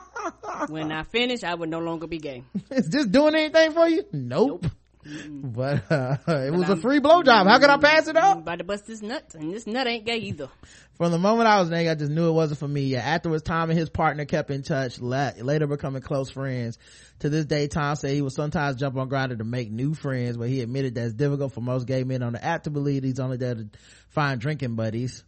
when 0.69 0.91
I 0.91 1.05
finish, 1.05 1.45
I 1.45 1.55
would 1.55 1.69
no 1.71 1.79
longer 1.79 2.07
be 2.09 2.19
gay. 2.19 2.43
Is 2.71 2.89
this 2.89 3.07
doing 3.07 3.35
anything 3.35 3.73
for 3.73 3.87
you? 3.89 4.05
Nope. 4.12 4.66
But 5.07 5.93
uh, 5.93 6.16
it 6.29 6.51
was 6.53 6.62
a 6.62 6.73
I'm- 6.73 6.81
free 6.81 6.99
blowjob. 6.99 7.47
How 7.47 7.59
could 7.59 7.69
I 7.69 7.77
pass 7.77 8.09
it 8.09 8.16
I'm 8.16 8.25
up? 8.25 8.39
about 8.39 8.59
to 8.59 8.65
bust 8.65 8.87
this 8.87 9.03
nut, 9.03 9.35
and 9.35 9.53
this 9.53 9.66
nut 9.66 9.87
ain't 9.87 10.07
gay 10.07 10.16
either. 10.16 10.49
From 10.95 11.12
the 11.12 11.19
moment 11.19 11.47
I 11.47 11.61
was 11.61 11.69
naked, 11.69 11.91
I 11.91 11.95
just 11.95 12.11
knew 12.11 12.29
it 12.29 12.33
wasn't 12.33 12.59
for 12.61 12.69
me. 12.69 12.83
Yeah, 12.85 13.01
afterwards, 13.01 13.43
Tom 13.43 13.69
and 13.69 13.79
his 13.79 13.91
partner 13.91 14.25
kept 14.25 14.51
in 14.51 14.62
touch, 14.62 14.99
later 15.01 15.66
becoming 15.66 16.01
close 16.01 16.31
friends. 16.31 16.79
To 17.19 17.29
this 17.29 17.45
day, 17.45 17.69
Tom 17.69 17.97
said 17.97 18.12
he 18.12 18.23
would 18.23 18.33
sometimes 18.33 18.77
jump 18.77 18.97
on 18.97 19.11
Grindr 19.11 19.37
to 19.39 19.45
make 19.45 19.71
new 19.71 19.93
friends, 19.95 20.37
but 20.39 20.49
he 20.49 20.62
admitted 20.62 20.95
that 20.95 21.05
it's 21.07 21.15
difficult 21.15 21.53
for 21.53 21.61
most 21.61 21.87
gay 21.87 22.03
men 22.05 22.23
on 22.23 22.33
the 22.33 22.43
app 22.43 22.62
to 22.65 22.71
believe 22.71 23.03
he's 23.05 23.21
only 23.21 23.37
there 23.37 23.57
to 23.57 23.69
find 24.09 24.41
drinking 24.41 24.75
buddies. 24.75 25.23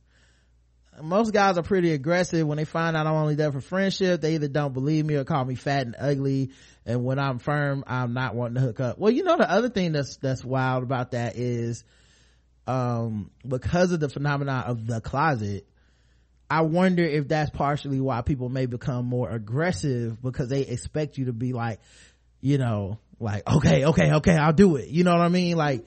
Most 1.03 1.33
guys 1.33 1.59
are 1.59 1.63
pretty 1.63 1.93
aggressive 1.93 2.47
when 2.47 2.59
they 2.59 2.65
find 2.65 2.97
out 2.97 3.07
I'm 3.07 3.15
only 3.15 3.35
there 3.35 3.53
for 3.53 3.61
friendship. 3.61 4.21
They 4.21 4.35
either 4.35 4.49
don't 4.49 4.73
believe 4.73 5.05
me 5.05 5.15
or 5.15 5.25
call 5.25 5.45
me 5.45 5.55
fat 5.55 5.87
and 5.87 5.97
ugly. 5.99 6.51
And 6.85 7.05
when 7.05 7.19
I'm 7.19 7.39
firm, 7.39 7.85
I'm 7.87 8.15
not 8.15 8.35
wanting 8.35 8.55
to 8.55 8.61
hook 8.61 8.81
up. 8.81 8.99
Well, 8.99 9.11
you 9.11 9.25
know, 9.25 9.37
the 9.37 9.51
other 9.51 9.69
thing 9.69 9.93
that's, 9.93 10.17
that's 10.17 10.45
wild 10.45 10.83
about 10.83 11.13
that 11.13 11.37
is, 11.37 11.85
um, 12.67 13.31
because 13.47 13.93
of 13.93 14.01
the 14.01 14.09
phenomenon 14.09 14.65
of 14.65 14.87
the 14.87 15.01
closet, 15.01 15.67
I 16.49 16.63
wonder 16.63 17.03
if 17.05 17.29
that's 17.29 17.51
partially 17.51 18.01
why 18.01 18.23
people 18.23 18.49
may 18.49 18.67
become 18.67 19.07
more 19.07 19.31
aggressive 19.31 20.23
because 20.23 20.49
they 20.49 20.63
expect 20.63 21.19
you 21.19 21.27
to 21.27 21.33
be 21.33 21.53
like, 21.53 21.81
you 22.41 22.59
know, 22.59 22.99
like, 23.19 23.47
okay, 23.51 23.85
okay, 23.85 24.13
okay, 24.15 24.37
I'll 24.37 24.53
do 24.53 24.77
it. 24.77 24.89
You 24.89 25.03
know 25.05 25.13
what 25.13 25.23
I 25.23 25.29
mean? 25.29 25.57
Like, 25.57 25.87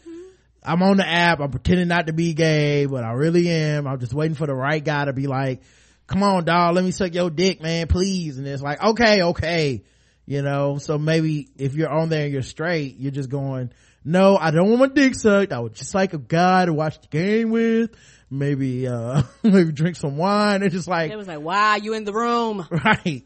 I'm 0.64 0.84
on 0.84 0.98
the 0.98 1.08
app, 1.08 1.40
I'm 1.40 1.52
pretending 1.52 1.88
not 1.88 2.08
to 2.08 2.14
be 2.14 2.34
gay, 2.34 2.86
but 2.86 3.04
I 3.04 3.14
really 3.14 3.50
am. 3.50 3.88
I'm 3.88 4.00
just 4.00 4.14
waiting 4.14 4.36
for 4.36 4.48
the 4.48 4.54
right 4.54 4.84
guy 4.84 5.06
to 5.06 5.14
be 5.14 5.28
like, 5.28 5.62
come 6.08 6.24
on, 6.24 6.44
dog, 6.44 6.76
let 6.76 6.84
me 6.84 6.92
suck 6.92 7.14
your 7.14 7.30
dick, 7.30 7.62
man, 7.62 7.88
please. 7.88 8.38
And 8.38 8.48
it's 8.48 8.62
like, 8.62 8.82
okay, 8.82 9.22
okay. 9.22 9.84
You 10.26 10.42
know, 10.42 10.78
so 10.78 10.98
maybe 10.98 11.50
if 11.58 11.76
you're 11.76 11.90
on 11.90 12.10
there 12.10 12.24
and 12.24 12.34
you're 12.34 12.42
straight, 12.42 12.98
you're 12.98 13.12
just 13.12 13.30
going, 13.30 13.72
no, 14.04 14.38
I 14.38 14.52
don't 14.52 14.70
want 14.70 14.80
my 14.80 14.88
dick 14.88 15.16
sucked. 15.16 15.52
I 15.52 15.60
would 15.60 15.74
just 15.74 15.96
like 15.96 16.14
a 16.14 16.18
guy 16.18 16.66
to 16.66 16.74
watch 16.74 17.00
the 17.02 17.08
game 17.08 17.52
with. 17.52 17.92
Maybe, 18.30 18.88
uh, 18.88 19.24
maybe 19.44 19.72
drink 19.72 19.96
some 19.96 20.18
wine. 20.18 20.62
It's 20.62 20.74
just 20.74 20.88
like, 20.88 21.12
It 21.12 21.16
was 21.16 21.28
like, 21.28 21.42
why 21.42 21.72
are 21.72 21.80
you 21.80 21.94
in 21.94 22.04
the 22.04 22.14
room? 22.14 22.68
right. 22.86 23.26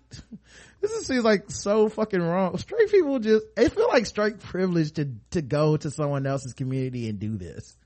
This 0.84 0.91
just 0.91 1.07
seems 1.07 1.23
like 1.23 1.49
so 1.49 1.88
fucking 1.88 2.22
wrong. 2.22 2.57
Straight 2.57 2.91
people 2.91 3.18
just, 3.18 3.45
it 3.55 3.72
feel 3.72 3.88
like 3.88 4.05
straight 4.05 4.41
privilege 4.41 4.91
to, 4.91 5.14
to 5.31 5.41
go 5.41 5.77
to 5.77 5.89
someone 5.89 6.27
else's 6.27 6.53
community 6.53 7.07
and 7.07 7.19
do 7.19 7.38
this. 7.38 7.77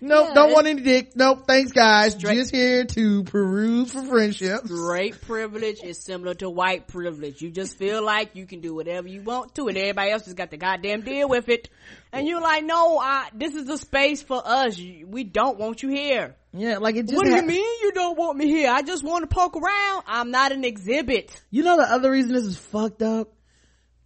Nope, 0.00 0.28
Yeah, 0.28 0.34
don't 0.34 0.52
want 0.52 0.66
any 0.68 0.80
dick. 0.82 1.16
Nope, 1.16 1.44
thanks 1.46 1.72
guys. 1.72 2.12
Straight- 2.14 2.36
Just 2.36 2.54
here 2.54 2.84
to 2.84 3.24
peruse 3.24 3.92
for 3.92 4.02
friendships. 4.04 4.68
Great 4.68 5.20
privilege 5.22 5.82
is 5.82 5.98
similar 5.98 6.34
to 6.34 6.48
white 6.48 6.86
privilege. 6.86 7.42
You 7.42 7.50
just 7.50 7.76
feel 7.76 8.02
like 8.04 8.36
you 8.36 8.46
can 8.46 8.60
do 8.60 8.74
whatever 8.74 9.08
you 9.08 9.22
want 9.22 9.54
to, 9.56 9.66
and 9.68 9.76
everybody 9.76 10.10
else 10.12 10.26
has 10.26 10.34
got 10.34 10.50
the 10.52 10.56
goddamn 10.56 11.00
deal 11.02 11.28
with 11.28 11.48
it. 11.48 11.68
And 12.12 12.28
you're 12.28 12.40
like, 12.40 12.64
no, 12.64 12.98
I, 12.98 13.28
this 13.34 13.54
is 13.56 13.68
a 13.68 13.76
space 13.76 14.22
for 14.22 14.40
us. 14.44 14.78
We 14.78 15.24
don't 15.24 15.58
want 15.58 15.82
you 15.82 15.88
here. 15.88 16.36
Yeah, 16.52 16.78
like 16.78 16.96
it 16.96 17.02
just 17.06 17.16
What 17.16 17.24
do 17.26 17.30
ha- 17.32 17.36
you 17.38 17.42
mean 17.46 17.80
you 17.82 17.92
don't 17.92 18.16
want 18.16 18.38
me 18.38 18.46
here? 18.46 18.70
I 18.70 18.82
just 18.82 19.02
want 19.04 19.28
to 19.28 19.34
poke 19.34 19.56
around. 19.56 20.04
I'm 20.06 20.30
not 20.30 20.52
an 20.52 20.64
exhibit. 20.64 21.30
You 21.50 21.62
know 21.64 21.76
the 21.76 21.82
other 21.90 22.10
reason 22.10 22.32
this 22.32 22.44
is 22.44 22.56
fucked 22.56 23.02
up? 23.02 23.32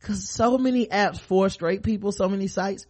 Cause 0.01 0.29
so 0.29 0.59
many 0.59 0.87
apps 0.87 1.21
for 1.21 1.49
straight 1.49 1.85
people, 1.85 2.11
so 2.11 2.29
many 2.29 2.49
sites 2.49 2.87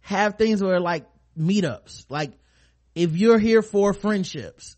have 0.00 0.36
things 0.38 0.60
where 0.60 0.80
like 0.80 1.06
meetups. 1.38 2.04
Like 2.08 2.32
if 2.94 3.16
you're 3.16 3.38
here 3.38 3.62
for 3.62 3.92
friendships, 3.92 4.76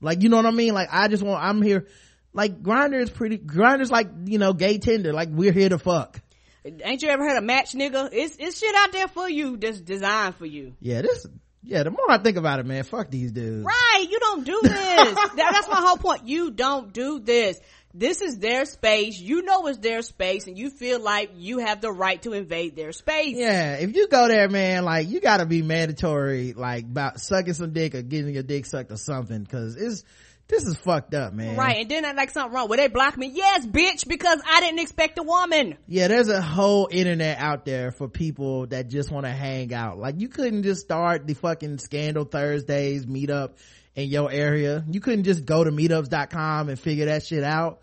like 0.00 0.22
you 0.22 0.28
know 0.28 0.36
what 0.36 0.46
I 0.46 0.50
mean? 0.50 0.74
Like 0.74 0.88
I 0.90 1.08
just 1.08 1.22
want, 1.22 1.42
I'm 1.42 1.62
here, 1.62 1.86
like 2.32 2.62
Grindr 2.62 3.00
is 3.00 3.10
pretty, 3.10 3.38
Grindr's 3.38 3.90
like, 3.90 4.08
you 4.26 4.38
know, 4.38 4.52
gay 4.52 4.78
Tinder. 4.78 5.12
Like 5.12 5.28
we're 5.30 5.52
here 5.52 5.68
to 5.68 5.78
fuck. 5.78 6.20
Ain't 6.64 7.02
you 7.02 7.08
ever 7.08 7.24
heard 7.26 7.38
of 7.38 7.44
match 7.44 7.72
nigga? 7.72 8.10
It's, 8.12 8.36
it's 8.38 8.58
shit 8.58 8.74
out 8.74 8.92
there 8.92 9.08
for 9.08 9.28
you 9.28 9.56
that's 9.56 9.80
designed 9.80 10.34
for 10.36 10.44
you. 10.46 10.74
Yeah, 10.80 11.02
this, 11.02 11.26
yeah, 11.62 11.82
the 11.82 11.90
more 11.90 12.10
I 12.10 12.18
think 12.18 12.36
about 12.36 12.60
it, 12.60 12.66
man, 12.66 12.82
fuck 12.84 13.10
these 13.10 13.32
dudes. 13.32 13.64
Right. 13.64 14.06
You 14.08 14.18
don't 14.20 14.44
do 14.44 14.60
this. 14.62 14.72
That- 14.74 15.34
that's 15.36 15.68
my 15.68 15.80
whole 15.80 15.96
point. 15.96 16.26
You 16.28 16.50
don't 16.50 16.92
do 16.92 17.20
this. 17.20 17.58
This 17.94 18.20
is 18.20 18.38
their 18.38 18.64
space. 18.64 19.18
You 19.18 19.42
know 19.42 19.66
it's 19.66 19.78
their 19.78 20.02
space 20.02 20.46
and 20.46 20.58
you 20.58 20.70
feel 20.70 21.00
like 21.00 21.30
you 21.36 21.58
have 21.58 21.80
the 21.80 21.90
right 21.90 22.20
to 22.22 22.32
invade 22.32 22.76
their 22.76 22.92
space. 22.92 23.36
Yeah, 23.36 23.74
if 23.74 23.96
you 23.96 24.08
go 24.08 24.28
there, 24.28 24.48
man, 24.48 24.84
like 24.84 25.08
you 25.08 25.20
gotta 25.20 25.46
be 25.46 25.62
mandatory, 25.62 26.52
like 26.52 26.84
about 26.84 27.20
sucking 27.20 27.54
some 27.54 27.72
dick 27.72 27.94
or 27.94 28.02
getting 28.02 28.34
your 28.34 28.42
dick 28.42 28.66
sucked 28.66 28.92
or 28.92 28.96
something, 28.96 29.46
cause 29.46 29.76
it's, 29.76 30.04
this 30.48 30.64
is 30.64 30.76
fucked 30.76 31.12
up, 31.12 31.34
man. 31.34 31.56
Right. 31.56 31.82
And 31.82 31.90
then 31.90 32.04
I 32.06 32.12
like 32.12 32.30
something 32.30 32.54
wrong. 32.54 32.70
Will 32.70 32.78
they 32.78 32.88
block 32.88 33.18
me? 33.18 33.30
Yes, 33.34 33.66
bitch, 33.66 34.08
because 34.08 34.40
I 34.46 34.60
didn't 34.60 34.78
expect 34.78 35.18
a 35.18 35.22
woman. 35.22 35.76
Yeah, 35.86 36.08
there's 36.08 36.28
a 36.28 36.40
whole 36.40 36.88
internet 36.90 37.38
out 37.38 37.66
there 37.66 37.90
for 37.90 38.08
people 38.08 38.66
that 38.68 38.88
just 38.88 39.10
want 39.10 39.26
to 39.26 39.32
hang 39.32 39.74
out. 39.74 39.98
Like 39.98 40.18
you 40.18 40.28
couldn't 40.28 40.62
just 40.62 40.80
start 40.80 41.26
the 41.26 41.34
fucking 41.34 41.78
Scandal 41.78 42.24
Thursdays 42.24 43.04
meetup 43.04 43.56
in 43.98 44.08
your 44.08 44.30
area. 44.30 44.84
You 44.88 45.00
couldn't 45.00 45.24
just 45.24 45.44
go 45.44 45.64
to 45.64 45.72
meetups.com 45.72 46.68
and 46.68 46.78
figure 46.78 47.06
that 47.06 47.26
shit 47.26 47.42
out. 47.42 47.80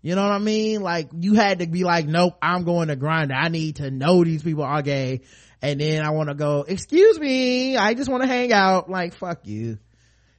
You 0.00 0.14
know 0.14 0.22
what 0.22 0.30
I 0.30 0.38
mean? 0.38 0.80
Like 0.80 1.08
you 1.18 1.34
had 1.34 1.58
to 1.58 1.66
be 1.66 1.82
like, 1.82 2.06
nope, 2.06 2.34
I'm 2.40 2.62
going 2.62 2.86
to 2.88 2.96
Grindr. 2.96 3.34
I 3.34 3.48
need 3.48 3.76
to 3.76 3.90
know 3.90 4.22
these 4.22 4.44
people 4.44 4.62
are 4.62 4.82
gay. 4.82 5.22
And 5.60 5.80
then 5.80 6.04
I 6.04 6.10
want 6.10 6.28
to 6.28 6.36
go, 6.36 6.64
excuse 6.66 7.18
me, 7.18 7.76
I 7.76 7.94
just 7.94 8.08
want 8.08 8.22
to 8.22 8.28
hang 8.28 8.52
out. 8.52 8.88
Like, 8.88 9.14
fuck 9.14 9.44
you. 9.44 9.78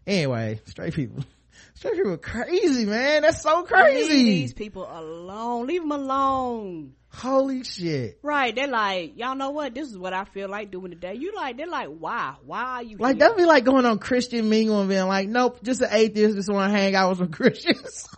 Anyway, 0.06 0.62
straight 0.66 0.94
people. 0.94 1.26
Straight 1.74 1.94
people 1.94 2.14
are 2.14 2.18
crazy, 2.18 2.86
man. 2.86 3.22
That's 3.22 3.44
so 3.44 3.62
crazy. 3.62 4.10
Leave 4.10 4.26
these 4.26 4.54
people 4.56 4.88
alone. 4.90 5.68
Leave 5.68 5.82
them 5.82 5.92
alone. 5.92 6.94
Holy 7.10 7.64
shit. 7.64 8.20
Right. 8.22 8.54
They're 8.54 8.68
like, 8.68 9.18
y'all 9.18 9.36
know 9.36 9.50
what? 9.52 9.74
This 9.74 9.90
is 9.90 9.98
what 9.98 10.14
I 10.14 10.26
feel 10.26 10.50
like 10.50 10.72
doing 10.72 10.92
today. 10.92 11.16
You 11.16 11.34
like, 11.36 11.58
they're 11.58 11.66
like, 11.68 11.88
why? 11.88 12.36
Why 12.46 12.62
are 12.64 12.84
you 12.84 12.98
Like, 12.98 13.16
here? 13.16 13.20
that'd 13.22 13.38
be 13.38 13.46
like 13.46 13.64
going 13.64 13.86
on 13.86 13.98
Christian 13.98 14.50
mingle 14.50 14.80
and 14.82 14.90
being 14.90 15.08
like, 15.08 15.28
nope, 15.28 15.64
just 15.64 15.82
an 15.82 15.90
atheist, 15.92 16.36
just 16.36 16.52
want 16.52 16.72
to 16.72 16.78
hang 16.78 16.94
out 16.96 17.10
with 17.10 17.20
some 17.20 17.32
Christians. 17.32 18.08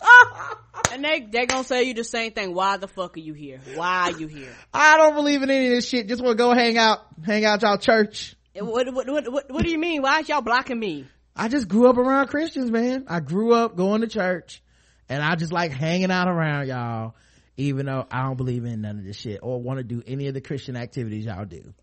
And 0.91 1.03
they, 1.05 1.27
they're 1.29 1.45
gonna 1.45 1.63
say 1.63 1.83
you 1.83 1.93
the 1.93 2.03
same 2.03 2.31
thing. 2.31 2.53
Why 2.55 2.77
the 2.77 2.87
fuck 2.87 3.15
are 3.15 3.19
you 3.19 3.33
here? 3.33 3.59
Why 3.75 4.09
are 4.11 4.17
you 4.19 4.25
here? 4.27 4.51
I 4.73 4.97
don't 4.97 5.13
believe 5.13 5.43
in 5.43 5.51
any 5.51 5.67
of 5.67 5.73
this 5.73 5.87
shit. 5.87 6.07
Just 6.07 6.23
want 6.23 6.37
to 6.37 6.43
go 6.43 6.51
hang 6.53 6.77
out, 6.79 6.99
hang 7.23 7.45
out 7.45 7.61
y'all 7.61 7.77
church. 7.77 8.35
What, 8.55 8.91
what, 8.93 9.07
what, 9.07 9.31
what, 9.31 9.51
what 9.51 9.63
do 9.63 9.69
you 9.69 9.77
mean? 9.77 10.01
Why 10.01 10.21
is 10.21 10.29
y'all 10.29 10.41
blocking 10.41 10.79
me? 10.79 11.05
I 11.35 11.47
just 11.47 11.67
grew 11.67 11.87
up 11.89 11.97
around 11.97 12.27
Christians, 12.29 12.71
man. 12.71 13.05
I 13.07 13.19
grew 13.19 13.53
up 13.53 13.75
going 13.75 14.01
to 14.01 14.07
church 14.07 14.63
and 15.09 15.21
I 15.21 15.35
just 15.35 15.51
like 15.53 15.71
hanging 15.71 16.11
out 16.11 16.27
around 16.27 16.67
y'all, 16.67 17.13
even 17.59 17.85
though 17.85 18.05
I 18.09 18.23
don't 18.23 18.37
believe 18.37 18.65
in 18.65 18.81
none 18.81 18.99
of 18.99 19.05
this 19.05 19.17
shit 19.17 19.39
or 19.43 19.61
want 19.61 19.77
to 19.79 19.83
do 19.83 20.01
any 20.07 20.27
of 20.27 20.33
the 20.33 20.41
Christian 20.41 20.75
activities 20.75 21.25
y'all 21.25 21.45
do. 21.45 21.73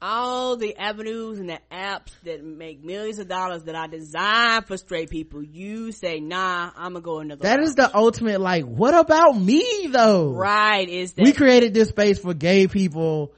all 0.00 0.56
the 0.56 0.76
avenues 0.76 1.38
and 1.40 1.48
the 1.50 1.58
apps 1.72 2.12
that 2.24 2.44
make 2.44 2.84
millions 2.84 3.18
of 3.18 3.26
dollars 3.28 3.64
that 3.64 3.74
are 3.74 3.88
designed 3.88 4.66
for 4.66 4.76
straight 4.76 5.10
people, 5.10 5.42
you 5.42 5.90
say, 5.92 6.20
nah, 6.20 6.70
I'm 6.76 6.92
gonna 6.92 7.00
go 7.00 7.18
another 7.18 7.42
That 7.42 7.56
route. 7.58 7.64
is 7.68 7.74
the 7.74 7.94
ultimate, 7.96 8.40
like, 8.40 8.64
what 8.64 8.94
about 8.94 9.32
me 9.32 9.88
though? 9.90 10.30
right. 10.30 10.88
Is 10.88 11.14
that 11.14 11.22
We 11.24 11.32
created 11.32 11.74
this 11.74 11.88
space 11.88 12.18
for 12.20 12.32
gay 12.32 12.68
people, 12.68 13.34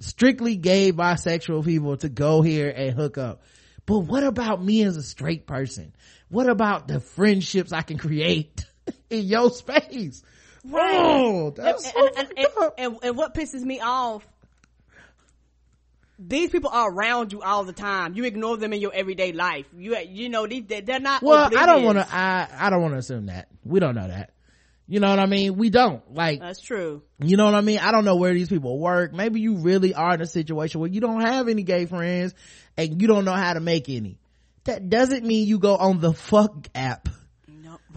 strictly 0.00 0.56
gay 0.56 0.90
bisexual 0.92 1.64
people 1.64 1.96
to 1.98 2.08
go 2.08 2.42
here 2.42 2.70
and 2.74 2.92
hook 2.92 3.16
up. 3.18 3.42
But 3.86 4.00
what 4.00 4.24
about 4.24 4.64
me 4.64 4.82
as 4.82 4.96
a 4.96 5.02
straight 5.02 5.46
person? 5.46 5.92
What 6.28 6.48
about 6.48 6.88
the 6.88 6.98
friendships 7.00 7.72
I 7.72 7.82
can 7.82 7.98
create 7.98 8.64
in 9.10 9.26
your 9.26 9.50
space? 9.50 10.22
Right. 10.64 10.94
Oh, 10.96 11.50
that's 11.50 11.86
and, 11.94 12.10
and, 12.18 12.28
and, 12.36 12.72
and, 12.78 12.96
and 13.02 13.16
what 13.16 13.34
pisses 13.34 13.62
me 13.62 13.80
off 13.80 14.26
these 16.18 16.50
people 16.50 16.68
are 16.70 16.90
around 16.92 17.32
you 17.32 17.40
all 17.40 17.64
the 17.64 17.72
time. 17.72 18.14
You 18.14 18.24
ignore 18.24 18.58
them 18.58 18.72
in 18.74 18.80
your 18.80 18.92
everyday 18.92 19.32
life. 19.32 19.64
You 19.74 19.96
you 19.96 20.28
know 20.28 20.46
they- 20.46 20.60
they're 20.60 21.00
not 21.00 21.22
well 21.22 21.48
i 21.56 21.64
don't 21.66 21.82
want 21.82 21.96
to 21.98 22.06
i 22.14 22.46
i 22.58 22.68
don't 22.70 22.82
want 22.82 22.92
to 22.94 22.98
assume 22.98 23.26
that. 23.26 23.48
We 23.64 23.80
don't 23.80 23.94
know 23.94 24.06
that. 24.06 24.32
You 24.86 25.00
know 25.00 25.08
what 25.08 25.18
i 25.18 25.26
mean? 25.26 25.56
We 25.56 25.70
don't. 25.70 26.02
Like 26.12 26.40
that's 26.40 26.60
true. 26.60 27.02
you 27.20 27.36
know 27.38 27.46
what 27.46 27.54
i 27.54 27.62
mean? 27.62 27.78
I 27.78 27.90
don't 27.90 28.04
know 28.04 28.16
where 28.16 28.34
these 28.34 28.48
people 28.50 28.78
work. 28.78 29.14
Maybe 29.14 29.40
you 29.40 29.56
really 29.56 29.94
are 29.94 30.12
in 30.14 30.20
a 30.20 30.26
situation 30.26 30.80
where 30.80 30.90
you 30.90 31.00
don't 31.00 31.20
have 31.22 31.48
any 31.48 31.62
gay 31.62 31.86
friends 31.86 32.34
and 32.76 33.00
you 33.00 33.08
don't 33.08 33.24
know 33.24 33.32
how 33.32 33.54
to 33.54 33.60
make 33.60 33.88
any. 33.88 34.18
That 34.64 34.90
doesn't 34.90 35.24
mean 35.24 35.46
you 35.48 35.58
go 35.58 35.74
on 35.76 36.00
the 36.00 36.12
fuck 36.12 36.68
app 36.74 37.08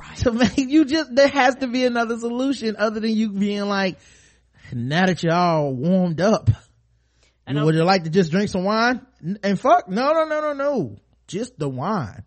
right 0.09 0.17
to 0.17 0.31
make 0.31 0.57
you 0.57 0.85
just 0.85 1.13
there 1.15 1.27
has 1.27 1.55
to 1.55 1.67
be 1.67 1.85
another 1.85 2.17
solution 2.17 2.75
other 2.77 2.99
than 2.99 3.11
you 3.11 3.29
being 3.29 3.63
like 3.63 3.97
now 4.71 5.05
that 5.05 5.23
you're 5.23 5.33
all 5.33 5.73
warmed 5.73 6.21
up 6.21 6.49
would 7.47 7.75
you 7.75 7.83
like 7.83 8.03
to 8.03 8.09
just 8.09 8.31
drink 8.31 8.49
some 8.49 8.63
wine? 8.63 9.05
And 9.43 9.59
fuck 9.59 9.89
no 9.89 10.11
no 10.13 10.25
no 10.25 10.41
no 10.41 10.53
no. 10.53 10.95
Just 11.27 11.57
the 11.57 11.69
wine. 11.69 12.23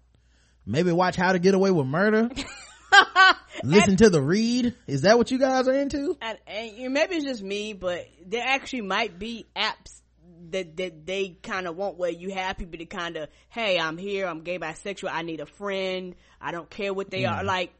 Maybe 0.64 0.92
watch 0.92 1.16
how 1.16 1.32
to 1.32 1.38
get 1.38 1.54
away 1.54 1.70
with 1.70 1.86
murder. 1.86 2.28
Listen 3.62 3.96
to 3.96 4.10
the 4.10 4.20
read. 4.20 4.74
Is 4.86 5.02
that 5.02 5.16
what 5.16 5.30
you 5.30 5.38
guys 5.38 5.68
are 5.68 5.74
into? 5.74 6.16
And, 6.20 6.38
and 6.46 6.92
maybe 6.92 7.16
it's 7.16 7.24
just 7.24 7.42
me, 7.42 7.72
but 7.72 8.06
there 8.26 8.44
actually 8.44 8.82
might 8.82 9.18
be 9.18 9.46
apps 9.54 10.00
that 10.50 10.76
that 10.76 11.06
they 11.06 11.38
kind 11.42 11.66
of 11.66 11.76
want 11.76 11.96
where 11.98 12.10
you 12.10 12.30
have 12.34 12.58
people 12.58 12.78
to 12.78 12.86
kind 12.86 13.16
of, 13.16 13.28
hey, 13.48 13.78
I'm 13.78 13.98
here, 13.98 14.26
I'm 14.26 14.42
gay 14.42 14.58
bisexual, 14.58 15.08
I 15.12 15.22
need 15.22 15.40
a 15.40 15.46
friend, 15.46 16.14
I 16.40 16.52
don't 16.52 16.68
care 16.70 16.92
what 16.94 17.10
they 17.10 17.24
are. 17.24 17.42
Like, 17.44 17.72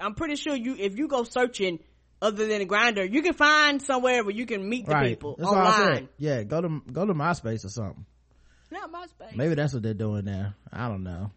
I'm 0.00 0.14
pretty 0.14 0.36
sure 0.36 0.54
you, 0.56 0.76
if 0.78 0.96
you 0.98 1.08
go 1.08 1.24
searching 1.24 1.78
other 2.22 2.46
than 2.46 2.62
a 2.62 2.64
Grindr, 2.66 3.12
you 3.12 3.22
can 3.22 3.34
find 3.34 3.82
somewhere 3.82 4.24
where 4.24 4.34
you 4.34 4.46
can 4.46 4.68
meet 4.68 4.86
the 4.86 4.92
right 4.92 5.08
people 5.08 5.36
that's 5.38 5.50
online. 5.50 5.94
said. 5.96 6.08
yeah 6.18 6.42
go 6.42 6.60
to 6.60 6.80
go 6.90 7.04
to 7.04 7.12
myspace 7.12 7.64
or 7.64 7.68
something 7.68 8.06
Not 8.70 8.90
my 8.90 9.06
space. 9.06 9.34
maybe 9.36 9.54
that's 9.54 9.74
what 9.74 9.82
they're 9.82 9.92
doing 9.94 10.24
now 10.24 10.54
i 10.72 10.88
don't 10.88 11.02
know 11.02 11.30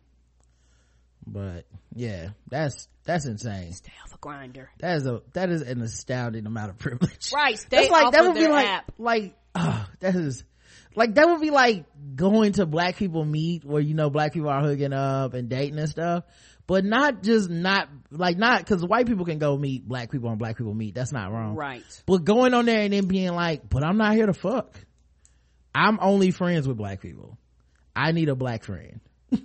but 1.26 1.66
yeah 1.94 2.30
that's 2.50 2.88
that's 3.04 3.26
insane 3.26 3.74
Stay 3.74 3.92
off 4.04 4.14
a 4.14 4.18
Grindr. 4.18 4.68
that 4.80 4.98
is 4.98 5.06
a 5.08 5.22
that 5.34 5.50
is 5.50 5.62
an 5.62 5.82
astounding 5.82 6.46
amount 6.46 6.70
of 6.70 6.78
privilege 6.78 7.32
Right, 7.34 7.58
stay 7.60 7.78
That's 7.82 7.90
like 7.92 8.06
off 8.06 8.14
that 8.14 8.22
of 8.22 8.28
would 8.28 8.36
be 8.36 8.42
their 8.42 8.52
like 8.54 8.68
app. 8.68 8.92
like 8.98 9.36
uh, 9.56 9.84
that 10.00 10.16
is 10.16 10.44
like 10.98 11.14
that 11.14 11.30
would 11.30 11.40
be 11.40 11.52
like 11.52 11.86
going 12.16 12.54
to 12.54 12.66
black 12.66 12.98
people 12.98 13.24
meet 13.24 13.64
where 13.64 13.80
you 13.80 13.94
know 13.94 14.10
black 14.10 14.34
people 14.34 14.50
are 14.50 14.62
hooking 14.62 14.94
up 14.94 15.36
and 15.36 15.48
dating 15.48 15.78
and 15.78 15.88
stuff. 15.88 16.24
But 16.66 16.84
not 16.84 17.22
just 17.24 17.50
not 17.50 17.88
like 18.12 18.38
not 18.38 18.60
because 18.60 18.84
white 18.84 19.06
people 19.06 19.24
can 19.24 19.38
go 19.38 19.56
meet 19.56 19.88
black 19.88 20.12
people 20.12 20.30
and 20.30 20.40
black 20.40 20.58
people 20.58 20.74
meet. 20.74 20.96
That's 20.96 21.14
not 21.14 21.32
wrong. 21.32 21.56
Right. 21.56 21.84
but 22.08 22.26
going 22.26 22.56
on 22.56 22.66
there 22.66 22.82
and 22.82 22.92
then 22.92 23.06
being 23.06 23.34
like 23.34 23.70
but 23.70 23.84
i'm 23.84 23.98
not 23.98 24.16
here 24.16 24.26
to 24.26 24.34
fuck. 24.34 24.74
I'm 25.74 26.00
only 26.02 26.32
friends 26.32 26.68
with 26.68 26.78
black 26.78 27.00
people. 27.00 27.38
I 27.96 28.12
need 28.12 28.30
a 28.30 28.36
black 28.36 28.64
friend. 28.64 29.00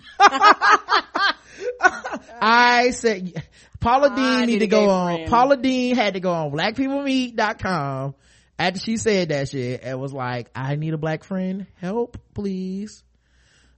I 2.40 2.92
said 2.92 3.44
Paula 3.78 4.10
I 4.10 4.16
Deen 4.16 4.40
need 4.46 4.52
need 4.54 4.58
to 4.60 4.66
go 4.68 4.88
on 4.88 5.14
friend. 5.16 5.30
Paula 5.30 5.56
Deen 5.58 5.96
had 5.96 6.14
to 6.14 6.20
go 6.20 6.32
on 6.32 6.50
blackpeoplemeet.com 6.50 8.14
after 8.62 8.80
she 8.80 8.96
said 8.96 9.30
that 9.30 9.48
shit 9.48 9.80
and 9.82 10.00
was 10.00 10.12
like, 10.12 10.48
I 10.54 10.76
need 10.76 10.94
a 10.94 10.98
black 10.98 11.24
friend. 11.24 11.66
Help, 11.80 12.16
please. 12.32 13.02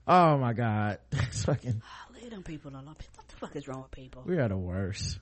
Oh 0.07 0.37
my 0.37 0.53
god. 0.53 0.99
That's 1.09 1.43
fucking 1.45 1.81
Leave 2.21 2.29
them 2.29 2.43
people 2.43 2.71
alone. 2.71 2.85
What 2.85 3.27
the 3.27 3.35
fuck 3.35 3.55
is 3.55 3.67
wrong 3.67 3.81
with 3.81 3.91
people? 3.91 4.23
we 4.25 4.37
are 4.37 4.47
the 4.47 4.57
worst. 4.57 5.19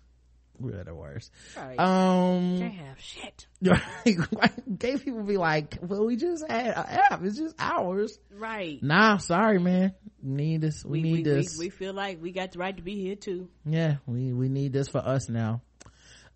We 0.60 0.74
are 0.74 0.84
the 0.84 0.94
worst. 0.94 1.32
Right. 1.58 1.80
Um 1.80 2.60
they 2.60 2.70
have 2.70 3.00
shit. 3.00 3.48
gay 4.78 4.98
people 4.98 5.24
be 5.24 5.38
like, 5.38 5.78
Well 5.82 6.06
we 6.06 6.18
just 6.18 6.44
had 6.50 6.68
an 6.68 6.86
app, 6.86 7.24
it's 7.24 7.38
just 7.38 7.56
ours. 7.58 8.20
Right. 8.34 8.84
Nah, 8.84 9.18
sorry 9.18 9.60
man. 9.60 9.94
Need 10.22 10.62
this. 10.62 10.84
We, 10.84 11.02
we, 11.02 11.02
need 11.02 11.14
we, 11.14 11.24
this. 11.24 11.58
We, 11.58 11.66
we 11.66 11.70
feel 11.70 11.94
like 11.94 12.22
we 12.22 12.32
got 12.32 12.52
the 12.52 12.60
right 12.60 12.76
to 12.76 12.84
be 12.84 12.96
here 13.02 13.16
too. 13.16 13.48
yeah 13.66 13.96
we 14.06 14.34
we 14.34 14.50
need 14.50 14.74
this 14.74 14.90
for 14.90 15.00
us 15.00 15.30
now 15.30 15.62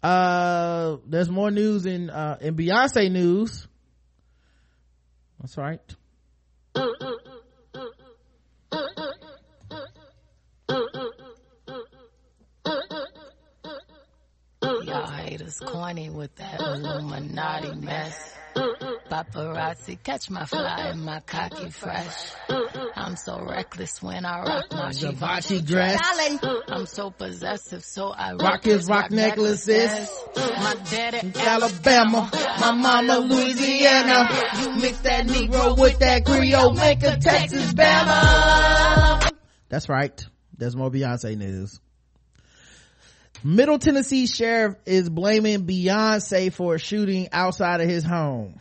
uh 0.04 0.98
there's 1.08 1.30
more 1.30 1.52
news 1.52 1.86
in 1.86 2.10
uh 2.10 2.38
in 2.42 2.56
beyonce 2.56 3.12
news 3.12 3.68
that's 5.40 5.58
right 5.58 5.96
Y'all 14.62 15.08
haters 15.08 15.60
corny 15.60 16.10
with 16.10 16.34
that 16.36 16.60
Illuminati 16.60 17.76
mess. 17.76 18.37
Paparazzi, 18.56 20.02
catch 20.04 20.30
my 20.30 20.46
fly 20.46 20.90
and 20.92 21.04
my 21.04 21.20
cocky 21.22 21.66
uh, 21.66 21.70
fresh. 21.70 22.32
I'm 22.96 23.16
so 23.16 23.42
reckless 23.42 24.02
when 24.02 24.26
I 24.26 24.42
rock 24.44 24.66
my 24.72 24.92
Givenchy 24.92 25.62
dress. 25.62 26.00
I'm 26.68 26.86
so 26.86 27.12
possessive, 27.12 27.84
so 27.84 28.10
I 28.10 28.34
Rock 28.34 28.64
his 28.64 28.88
rock 28.90 29.12
necklaces. 29.12 30.10
My 30.36 30.76
daddy 30.90 31.32
alabama 31.40 32.30
my 32.60 32.72
mama 32.72 33.20
louisiana. 33.20 34.30
You 34.60 34.76
mix 34.76 35.00
that 35.00 35.28
negro 35.28 35.78
with 35.80 36.00
that 36.00 36.26
creole 36.26 36.74
make 36.74 37.04
a 37.04 37.18
texas 37.18 37.74
bama 37.74 39.32
that's 39.70 39.90
right. 39.90 40.26
There's 40.58 40.76
more 40.76 40.90
beyonce 40.90 41.38
news 41.38 41.80
middle 43.44 43.80
tennessee 43.80 44.28
sheriff 44.28 44.76
is 44.86 45.10
blaming 45.10 45.66
beyonce 45.66 46.52
for 46.52 46.76
a 46.76 46.80
shooting 46.80 47.30
outside 47.32 47.82
of 47.82 47.90
his 47.90 48.04
home. 48.04 48.60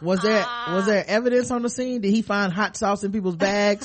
Was 0.00 0.22
there 0.22 0.44
was 0.68 0.86
there 0.86 1.04
evidence 1.06 1.50
on 1.50 1.62
the 1.62 1.70
scene? 1.70 2.00
Did 2.00 2.12
he 2.12 2.22
find 2.22 2.52
hot 2.52 2.76
sauce 2.76 3.04
in 3.04 3.12
people's 3.12 3.36
bags? 3.36 3.84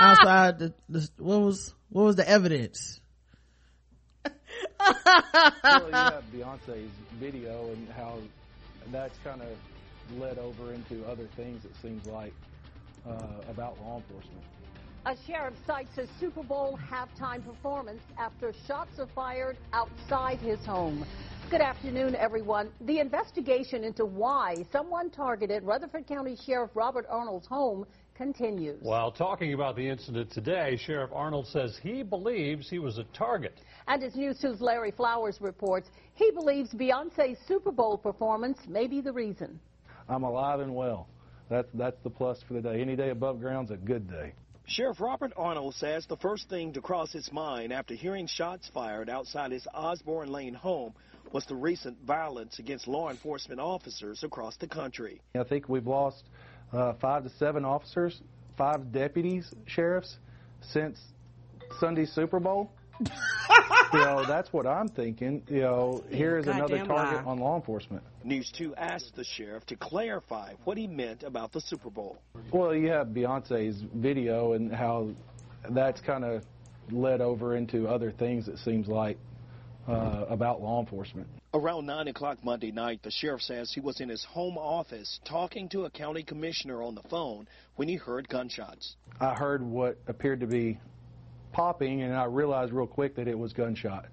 Outside 0.00 0.58
the, 0.58 0.74
the 0.88 1.08
what 1.18 1.40
was 1.40 1.74
what 1.90 2.04
was 2.04 2.16
the 2.16 2.28
evidence? 2.28 3.00
Well, 4.78 6.22
Beyonce's 6.32 6.90
video 7.18 7.70
and 7.70 7.88
how 7.96 8.18
that's 8.92 9.16
kind 9.24 9.42
of 9.42 9.48
led 10.18 10.38
over 10.38 10.72
into 10.72 11.04
other 11.06 11.28
things. 11.36 11.64
It 11.64 11.72
seems 11.82 12.06
like 12.06 12.32
uh, 13.06 13.42
about 13.48 13.78
law 13.80 13.96
enforcement. 13.96 14.44
A 15.06 15.16
sheriff 15.26 15.54
cites 15.66 15.94
his 15.94 16.08
Super 16.20 16.42
Bowl 16.42 16.78
halftime 16.90 17.44
performance 17.44 18.02
after 18.18 18.52
shots 18.66 18.98
are 18.98 19.06
fired 19.14 19.56
outside 19.72 20.38
his 20.38 20.64
home. 20.66 21.06
Good 21.50 21.62
afternoon, 21.62 22.14
everyone. 22.14 22.70
The 22.82 22.98
investigation 22.98 23.84
into 23.84 24.04
why 24.04 24.56
someone 24.70 25.08
targeted 25.08 25.62
Rutherford 25.62 26.06
County 26.06 26.36
Sheriff 26.44 26.70
Robert 26.74 27.06
Arnold's 27.08 27.46
home 27.46 27.86
continues. 28.14 28.82
While 28.82 29.10
talking 29.10 29.54
about 29.54 29.76
the 29.76 29.88
incident 29.88 30.30
today, 30.30 30.76
Sheriff 30.76 31.10
Arnold 31.14 31.46
says 31.46 31.78
he 31.82 32.02
believes 32.02 32.68
he 32.68 32.80
was 32.80 32.98
a 32.98 33.04
target. 33.16 33.60
And 33.88 34.04
as 34.04 34.14
News 34.14 34.38
2's 34.38 34.60
Larry 34.60 34.90
Flowers 34.90 35.40
reports, 35.40 35.88
he 36.14 36.30
believes 36.30 36.70
Beyonce's 36.74 37.38
Super 37.48 37.72
Bowl 37.72 37.96
performance 37.96 38.58
may 38.68 38.86
be 38.86 39.00
the 39.00 39.12
reason. 39.12 39.58
I'm 40.10 40.24
alive 40.24 40.60
and 40.60 40.74
well. 40.74 41.08
That's 41.48 41.68
that's 41.72 41.96
the 42.02 42.10
plus 42.10 42.38
for 42.46 42.52
the 42.52 42.60
day. 42.60 42.82
Any 42.82 42.96
day 42.96 43.08
above 43.08 43.40
ground's 43.40 43.70
a 43.70 43.76
good 43.76 44.08
day. 44.08 44.34
Sheriff 44.66 45.00
Robert 45.00 45.32
Arnold 45.34 45.74
says 45.74 46.04
the 46.06 46.18
first 46.18 46.50
thing 46.50 46.74
to 46.74 46.82
cross 46.82 47.10
his 47.10 47.32
mind 47.32 47.72
after 47.72 47.94
hearing 47.94 48.26
shots 48.26 48.70
fired 48.74 49.08
outside 49.08 49.52
his 49.52 49.66
Osborne 49.72 50.30
Lane 50.30 50.52
home 50.52 50.92
was 51.32 51.46
the 51.46 51.54
recent 51.54 51.96
violence 52.06 52.58
against 52.58 52.86
law 52.86 53.08
enforcement 53.08 53.58
officers 53.60 54.22
across 54.22 54.58
the 54.58 54.66
country. 54.66 55.22
I 55.34 55.44
think 55.44 55.70
we've 55.70 55.86
lost 55.86 56.24
uh, 56.74 56.92
five 57.00 57.24
to 57.24 57.30
seven 57.38 57.64
officers, 57.64 58.20
five 58.58 58.92
deputies, 58.92 59.50
sheriffs, 59.66 60.18
since 60.60 61.00
Sunday's 61.80 62.12
Super 62.12 62.38
Bowl. 62.38 62.70
You 63.00 63.98
know, 64.00 64.24
that's 64.26 64.52
what 64.52 64.66
I'm 64.66 64.88
thinking. 64.88 65.42
You 65.48 65.60
know, 65.60 66.04
here 66.10 66.38
is 66.38 66.46
another 66.46 66.78
target 66.84 67.24
lie. 67.24 67.30
on 67.30 67.38
law 67.38 67.56
enforcement. 67.56 68.02
News 68.24 68.52
2 68.56 68.74
asked 68.76 69.14
the 69.16 69.24
sheriff 69.24 69.64
to 69.66 69.76
clarify 69.76 70.54
what 70.64 70.76
he 70.76 70.86
meant 70.86 71.22
about 71.22 71.52
the 71.52 71.60
Super 71.60 71.90
Bowl. 71.90 72.18
Well, 72.52 72.74
you 72.74 72.88
have 72.90 73.08
Beyonce's 73.08 73.82
video 73.94 74.52
and 74.52 74.72
how 74.72 75.10
that's 75.70 76.00
kind 76.00 76.24
of 76.24 76.44
led 76.90 77.20
over 77.20 77.56
into 77.56 77.86
other 77.88 78.10
things, 78.10 78.48
it 78.48 78.58
seems 78.58 78.88
like, 78.88 79.18
uh, 79.86 80.24
about 80.28 80.60
law 80.60 80.80
enforcement. 80.80 81.28
Around 81.54 81.86
9 81.86 82.08
o'clock 82.08 82.44
Monday 82.44 82.70
night, 82.70 83.02
the 83.02 83.10
sheriff 83.10 83.40
says 83.40 83.72
he 83.72 83.80
was 83.80 84.00
in 84.00 84.10
his 84.10 84.22
home 84.22 84.58
office 84.58 85.18
talking 85.24 85.68
to 85.70 85.86
a 85.86 85.90
county 85.90 86.22
commissioner 86.22 86.82
on 86.82 86.94
the 86.94 87.02
phone 87.08 87.48
when 87.76 87.88
he 87.88 87.96
heard 87.96 88.28
gunshots. 88.28 88.96
I 89.18 89.34
heard 89.34 89.62
what 89.62 89.98
appeared 90.06 90.40
to 90.40 90.46
be 90.46 90.78
popping, 91.52 92.02
and 92.02 92.14
I 92.14 92.24
realized 92.24 92.72
real 92.72 92.86
quick 92.86 93.16
that 93.16 93.28
it 93.28 93.38
was 93.38 93.52
gunshot. 93.52 94.06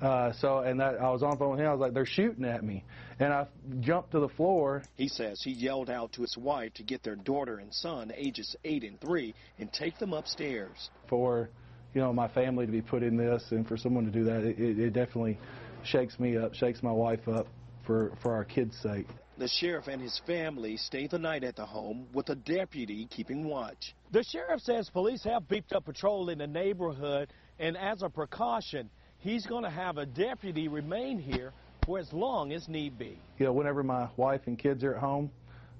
Uh, 0.00 0.32
so, 0.34 0.58
and 0.60 0.78
that 0.78 1.00
I 1.00 1.10
was 1.10 1.24
on 1.24 1.30
the 1.30 1.36
phone 1.36 1.50
with 1.52 1.60
him. 1.60 1.66
I 1.66 1.72
was 1.72 1.80
like, 1.80 1.92
"They're 1.92 2.06
shooting 2.06 2.44
at 2.44 2.62
me," 2.62 2.84
and 3.18 3.32
I 3.32 3.48
jumped 3.80 4.12
to 4.12 4.20
the 4.20 4.28
floor. 4.28 4.82
He 4.96 5.08
says 5.08 5.40
he 5.42 5.50
yelled 5.50 5.90
out 5.90 6.12
to 6.12 6.22
his 6.22 6.36
wife 6.38 6.74
to 6.74 6.84
get 6.84 7.02
their 7.02 7.16
daughter 7.16 7.58
and 7.58 7.74
son, 7.74 8.12
ages 8.14 8.54
8 8.64 8.84
and 8.84 9.00
3, 9.00 9.34
and 9.58 9.72
take 9.72 9.98
them 9.98 10.12
upstairs. 10.12 10.90
for 11.08 11.50
you 11.94 12.00
know 12.00 12.12
my 12.12 12.28
family 12.28 12.66
to 12.66 12.72
be 12.72 12.82
put 12.82 13.02
in 13.02 13.16
this 13.16 13.42
and 13.50 13.66
for 13.66 13.76
someone 13.76 14.04
to 14.04 14.10
do 14.10 14.24
that 14.24 14.44
it, 14.44 14.58
it 14.58 14.78
it 14.78 14.92
definitely 14.92 15.38
shakes 15.84 16.20
me 16.20 16.36
up 16.36 16.54
shakes 16.54 16.82
my 16.82 16.92
wife 16.92 17.26
up 17.28 17.46
for 17.86 18.12
for 18.22 18.34
our 18.34 18.44
kids 18.44 18.76
sake 18.82 19.06
The 19.38 19.46
sheriff 19.46 19.86
and 19.86 20.02
his 20.02 20.20
family 20.26 20.76
stayed 20.76 21.10
the 21.12 21.18
night 21.18 21.44
at 21.44 21.54
the 21.54 21.64
home 21.64 22.08
with 22.12 22.28
a 22.28 22.34
deputy 22.34 23.06
keeping 23.08 23.44
watch. 23.44 23.94
The 24.10 24.24
sheriff 24.24 24.60
says 24.62 24.90
police 24.90 25.22
have 25.22 25.48
beefed 25.48 25.72
up 25.72 25.84
patrol 25.84 26.28
in 26.28 26.38
the 26.38 26.46
neighborhood, 26.48 27.32
and 27.60 27.76
as 27.76 28.02
a 28.02 28.08
precaution, 28.08 28.90
he's 29.18 29.46
going 29.46 29.62
to 29.62 29.70
have 29.70 29.96
a 29.96 30.06
deputy 30.06 30.66
remain 30.66 31.20
here 31.20 31.52
for 31.86 32.00
as 32.00 32.12
long 32.12 32.52
as 32.52 32.68
need 32.68 32.98
be. 32.98 33.16
you 33.38 33.46
know 33.46 33.52
whenever 33.52 33.84
my 33.84 34.08
wife 34.16 34.40
and 34.46 34.58
kids 34.58 34.82
are 34.82 34.94
at 34.94 35.00
home 35.00 35.30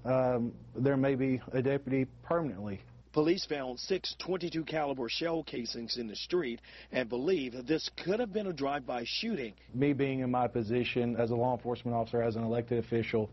um, 0.05 0.53
there 0.77 0.97
may 0.97 1.17
be 1.17 1.41
a 1.53 1.61
deputy 1.61 2.07
permanently 2.23 2.81
Police 3.19 3.45
found 3.47 3.81
six 3.81 4.15
22 4.21 4.63
caliber 4.63 5.09
shell 5.09 5.43
casings 5.43 5.97
in 5.97 6.07
the 6.07 6.15
street 6.15 6.61
and 6.93 7.09
believe 7.09 7.53
this 7.67 7.91
could 8.05 8.21
have 8.21 8.33
been 8.33 8.47
a 8.47 8.53
drive-by 8.53 9.03
shooting. 9.05 9.55
me 9.75 9.93
being 9.93 10.21
in 10.21 10.31
my 10.31 10.47
position 10.47 11.17
as 11.17 11.33
a 11.33 11.35
law 11.35 11.57
enforcement 11.57 11.97
officer 11.97 12.23
as 12.23 12.37
an 12.37 12.45
elected 12.45 12.79
official 12.79 13.29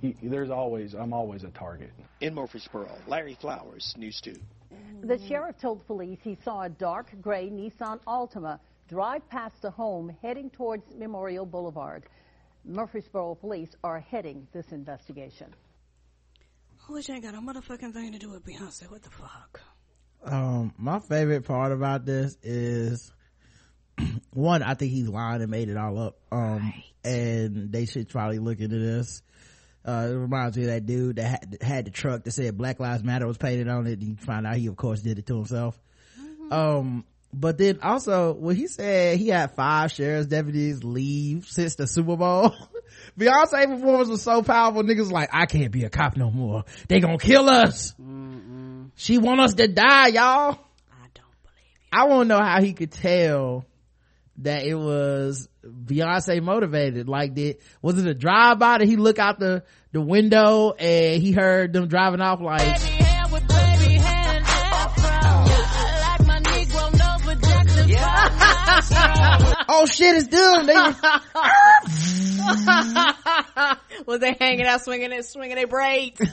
y- 0.00 0.14
there's 0.22 0.50
always 0.50 0.94
i'm 0.94 1.12
always 1.12 1.42
a 1.42 1.50
target 1.50 1.90
In 2.20 2.36
Murfreesboro, 2.36 2.88
Larry 3.08 3.36
Flowers, 3.40 3.92
News 3.98 4.20
2. 4.22 4.32
The 5.02 5.18
sheriff 5.26 5.56
told 5.60 5.84
police 5.88 6.20
he 6.22 6.38
saw 6.44 6.62
a 6.62 6.68
dark 6.68 7.08
gray 7.20 7.50
Nissan 7.50 7.98
Altima 8.06 8.60
drive 8.88 9.28
past 9.28 9.60
the 9.60 9.72
home 9.72 10.16
heading 10.22 10.50
towards 10.50 10.84
Memorial 10.96 11.44
Boulevard. 11.46 12.04
Murfreesboro 12.64 13.34
police 13.34 13.70
are 13.82 13.98
heading 13.98 14.46
this 14.52 14.66
investigation. 14.70 15.52
Which 16.90 17.08
ain't 17.08 17.22
got 17.22 17.34
a 17.34 17.38
motherfucking 17.38 17.94
thing 17.94 18.12
to 18.12 18.18
do 18.18 18.30
with 18.30 18.44
Beyonce. 18.44 18.90
What 18.90 19.02
the 19.02 19.10
fuck? 19.10 19.60
um 20.22 20.74
my 20.76 20.98
favorite 20.98 21.46
part 21.46 21.72
about 21.72 22.04
this 22.04 22.36
is 22.42 23.10
one 24.34 24.62
i 24.62 24.74
think 24.74 24.92
he's 24.92 25.08
lying 25.08 25.40
and 25.40 25.50
made 25.50 25.70
it 25.70 25.78
all 25.78 25.98
up. 25.98 26.18
Um 26.30 26.74
and 27.02 27.72
they 27.72 27.86
should 27.86 28.08
probably 28.10 28.38
look 28.38 28.60
into 28.60 28.78
this. 28.78 29.22
Uh 29.86 30.08
it 30.10 30.14
reminds 30.14 30.58
me 30.58 30.64
of 30.64 30.70
that 30.70 30.84
dude 30.84 31.16
that 31.16 31.22
had, 31.24 31.58
had 31.62 31.84
the 31.86 31.90
truck 31.90 32.24
that 32.24 32.32
said 32.32 32.58
black 32.58 32.80
lives 32.80 33.02
matter 33.02 33.26
was 33.26 33.38
painted 33.38 33.68
on 33.68 33.86
it. 33.86 34.00
And 34.00 34.02
you 34.02 34.16
find 34.16 34.46
out 34.46 34.56
he 34.56 34.66
of 34.66 34.76
course 34.76 35.00
did 35.00 35.18
it 35.18 35.26
to 35.26 35.36
himself. 35.36 35.80
Um 36.50 37.04
but 37.32 37.58
then 37.58 37.78
also 37.82 38.32
when 38.32 38.56
he 38.56 38.66
said 38.66 39.18
he 39.18 39.28
had 39.28 39.52
five 39.54 39.92
sheriff's 39.92 40.26
deputies 40.26 40.82
leave 40.82 41.46
since 41.46 41.76
the 41.76 41.86
super 41.86 42.16
bowl 42.16 42.54
beyonce 43.18 43.66
performance 43.66 44.08
was 44.08 44.22
so 44.22 44.42
powerful 44.42 44.82
niggas 44.82 45.10
like 45.12 45.28
i 45.32 45.46
can't 45.46 45.70
be 45.70 45.84
a 45.84 45.90
cop 45.90 46.16
no 46.16 46.30
more 46.30 46.64
they 46.88 47.00
gonna 47.00 47.18
kill 47.18 47.48
us 47.48 47.94
she 49.00 49.16
want 49.16 49.40
us 49.40 49.54
to 49.54 49.66
die, 49.66 50.08
y'all. 50.08 50.58
I 50.92 51.06
don't 51.14 51.34
believe 51.42 51.70
you. 51.72 51.88
I 51.90 52.04
want 52.04 52.28
to 52.28 52.36
know 52.36 52.42
how 52.44 52.60
he 52.60 52.74
could 52.74 52.92
tell 52.92 53.64
that 54.38 54.64
it 54.64 54.74
was 54.74 55.48
Beyonce 55.64 56.42
motivated. 56.42 57.08
Like, 57.08 57.32
did 57.32 57.58
was 57.80 57.96
it 57.98 58.06
a 58.06 58.12
drive 58.12 58.58
by? 58.58 58.76
Did 58.76 58.88
he 58.88 58.96
look 58.96 59.18
out 59.18 59.38
the 59.38 59.64
the 59.92 60.02
window 60.02 60.72
and 60.72 61.22
he 61.22 61.32
heard 61.32 61.72
them 61.72 61.88
driving 61.88 62.20
off? 62.20 62.42
Like, 62.42 62.99
oh 69.68 69.86
shit, 69.86 70.16
it's 70.16 70.28
them. 70.28 70.66
They, 70.66 70.74
Was 74.06 74.20
they 74.20 74.36
hanging 74.38 74.66
out 74.66 74.82
swinging 74.82 75.12
it, 75.12 75.24
swinging 75.24 75.56
their 75.56 75.66
braids? 75.66 76.20
what 76.20 76.30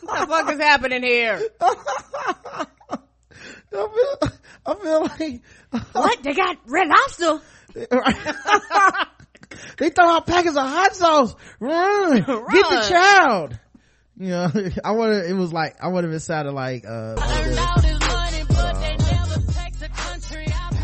the 0.00 0.26
fuck 0.28 0.52
is 0.52 0.60
happening 0.60 1.02
here? 1.02 1.40
I 1.60 2.66
feel, 3.70 4.18
I 4.66 4.74
feel 4.74 5.02
like 5.02 5.42
What? 5.92 6.22
They 6.22 6.34
got 6.34 6.56
red 6.66 6.88
lobster? 6.88 7.40
they 9.78 9.90
throw 9.90 10.06
out 10.06 10.26
packets 10.26 10.56
of 10.56 10.66
hot 10.66 10.96
sauce. 10.96 11.34
Run, 11.60 12.16
get 12.16 12.26
the 12.26 12.86
child. 12.88 13.58
You 14.18 14.30
know, 14.30 14.50
I 14.84 14.90
wonder. 14.92 15.22
It 15.22 15.34
was 15.34 15.52
like 15.52 15.76
I 15.80 15.88
wonder 15.88 16.10
if 16.10 16.16
it 16.16 16.20
sounded 16.20 16.52
like 16.52 16.84
uh. 16.86 17.14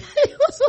He 0.00 0.34
was. 0.34 0.62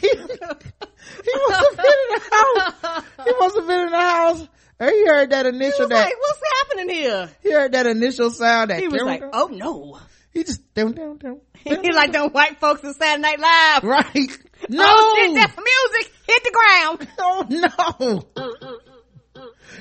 He, 0.00 0.08
he 0.08 1.32
must 1.48 1.64
have 1.64 1.76
been 1.76 1.98
in 2.02 2.08
the 2.10 2.20
house. 2.30 3.04
He 3.24 3.32
must 3.38 3.56
have 3.56 3.66
been 3.66 3.80
in 3.80 3.90
the 3.90 3.98
house. 4.00 4.48
And 4.80 4.90
he 4.90 5.06
heard 5.06 5.30
that 5.30 5.46
He 5.46 5.50
initial 5.50 5.80
was 5.80 5.88
that 5.88 6.04
like, 6.04 6.14
what's 6.18 6.40
happening 6.58 6.88
here? 6.94 7.30
he 7.42 7.52
heard 7.52 7.72
that 7.72 7.86
initial 7.86 8.30
sound 8.30 8.70
that 8.70 8.80
He 8.80 8.88
was 8.88 9.02
like, 9.02 9.22
oh 9.32 9.46
no. 9.46 9.98
he 10.32 10.42
just 10.44 10.74
down 10.74 10.92
down 10.92 11.16
down. 11.18 11.40
He 11.64 11.92
like 11.92 12.12
them 12.12 12.28
white 12.30 12.58
folks 12.60 12.82
in 12.84 12.92
Saturday 12.92 13.22
Night 13.22 13.40
Live. 13.40 13.84
right. 13.84 14.14
Oh, 14.16 14.66
no, 14.68 14.84
Oh 14.86 15.16
shit, 15.16 15.34
that's 15.34 15.56
music. 15.56 16.12
Hit 16.26 16.42
the 16.44 16.50
ground. 16.52 17.08
oh 17.18 17.46
no. 17.48 18.22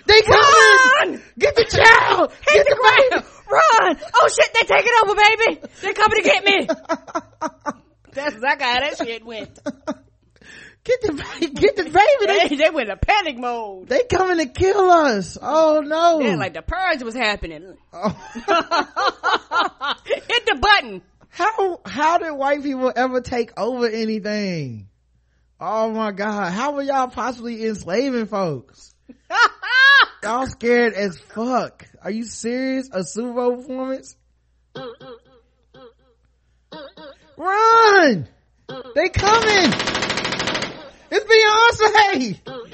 They 0.06 0.22
coming! 0.22 1.22
Get 1.40 1.56
the 1.56 1.66
child! 1.66 2.32
Hit 2.48 2.54
Get 2.54 2.66
the 2.66 2.76
the 2.76 3.10
ground. 3.12 3.26
Run. 3.50 3.98
Oh 4.16 4.28
shit, 4.28 4.54
they 4.54 4.66
taking 4.76 4.92
over, 5.04 5.16
baby. 5.16 5.62
They're 5.82 5.94
coming 5.94 6.22
to 6.22 6.24
get 6.24 6.44
me. 6.44 6.68
That's 8.14 8.36
exactly 8.36 8.68
how 8.68 8.80
that 8.80 8.98
shit 8.98 9.26
went. 9.26 9.60
Get 10.84 11.02
the 11.02 11.14
get 11.56 11.76
the 11.78 11.84
baby! 11.84 12.50
They, 12.50 12.56
They, 12.58 12.70
went 12.70 12.90
to 12.90 12.98
panic 12.98 13.38
mode. 13.38 13.88
they 13.88 14.04
coming 14.04 14.46
to 14.46 14.48
kill 14.48 14.90
us! 14.92 15.38
Oh 15.42 15.80
no! 15.80 16.20
Yeah, 16.20 16.36
like 16.36 16.54
the 16.54 16.62
purge 16.62 17.02
was 17.04 17.16
happening. 17.16 17.78
Oh. 17.94 18.10
Hit 20.06 20.46
the 20.46 20.58
button. 20.60 21.02
how 21.30 21.80
how 21.86 22.18
did 22.18 22.32
white 22.34 22.64
people 22.64 22.92
ever 22.94 23.22
take 23.22 23.58
over 23.58 23.88
anything? 23.88 24.90
Oh 25.58 25.90
my 25.92 26.12
god, 26.12 26.52
how 26.52 26.74
were 26.74 26.84
y'all 26.84 27.08
possibly 27.08 27.66
enslaving 27.66 28.26
folks? 28.26 28.94
y'all 30.22 30.48
scared 30.48 30.96
as 30.96 31.18
fuck. 31.18 31.88
Are 32.02 32.12
you 32.12 32.26
serious? 32.26 32.90
A 32.92 33.06
Super 33.06 33.32
Bowl 33.32 33.56
performance? 33.56 34.18
Run! 37.38 38.28
Oh. 38.70 38.92
They 38.96 39.10
coming! 39.10 39.74
It's 41.12 41.26
Beyonce! 41.26 42.40
Oh, 42.48 42.66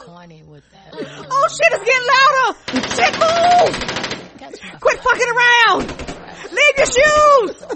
corny 0.00 0.42
oh, 0.46 0.50
with. 0.50 0.64
Oh 0.94 1.48
shit, 1.48 1.72
it's 1.72 1.84
getting 1.84 2.08
louder! 2.12 2.58
Shit, 2.94 3.12
move! 3.18 4.80
Quit 4.80 4.98
fucking 5.00 5.30
around! 5.36 5.82
Leave 6.52 6.76
your 6.76 6.86
shoes! 6.86 7.56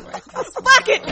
Fuck 0.65 0.89
it! 0.89 1.03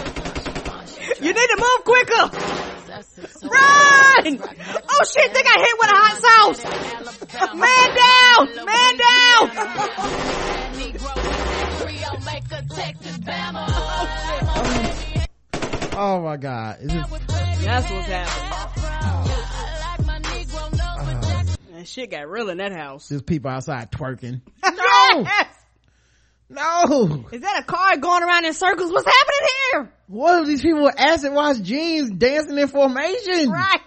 You 1.20 1.32
need 1.32 1.48
to 1.48 1.56
move 1.58 1.84
quicker! 1.84 2.73
Run! 2.94 4.38
Oh 4.88 5.04
shit, 5.12 5.34
they 5.34 5.42
got 5.42 5.58
hit 5.58 5.76
with 5.78 5.90
a 5.90 5.96
hot 5.96 6.16
sauce! 6.22 6.64
Man 7.54 7.88
down! 7.96 8.48
Man 8.64 8.96
down! 8.96 9.50
Oh 15.96 16.20
my 16.22 16.36
god. 16.36 16.80
Is 16.80 16.92
it, 16.92 17.04
That's 17.64 17.90
what's 17.90 18.06
happening. 18.06 18.52
Uh-huh. 20.96 21.56
That 21.72 21.86
shit 21.88 22.10
got 22.10 22.28
real 22.28 22.48
in 22.50 22.58
that 22.58 22.72
house. 22.72 23.08
there's 23.08 23.22
people 23.22 23.50
outside 23.50 23.90
twerking. 23.92 24.40
Yes! 25.16 25.46
No! 26.48 27.26
Is 27.32 27.40
that 27.40 27.60
a 27.60 27.64
car 27.64 27.96
going 27.96 28.22
around 28.22 28.44
in 28.44 28.52
circles? 28.52 28.92
What's 28.92 29.06
happening 29.06 29.48
here? 29.72 29.92
What 30.08 30.34
are 30.34 30.44
these 30.46 30.62
people 30.62 30.84
with 30.84 30.98
acid 30.98 31.32
wash 31.32 31.58
jeans 31.58 32.10
dancing 32.10 32.58
in 32.58 32.68
formation? 32.68 33.50
Right. 33.50 33.80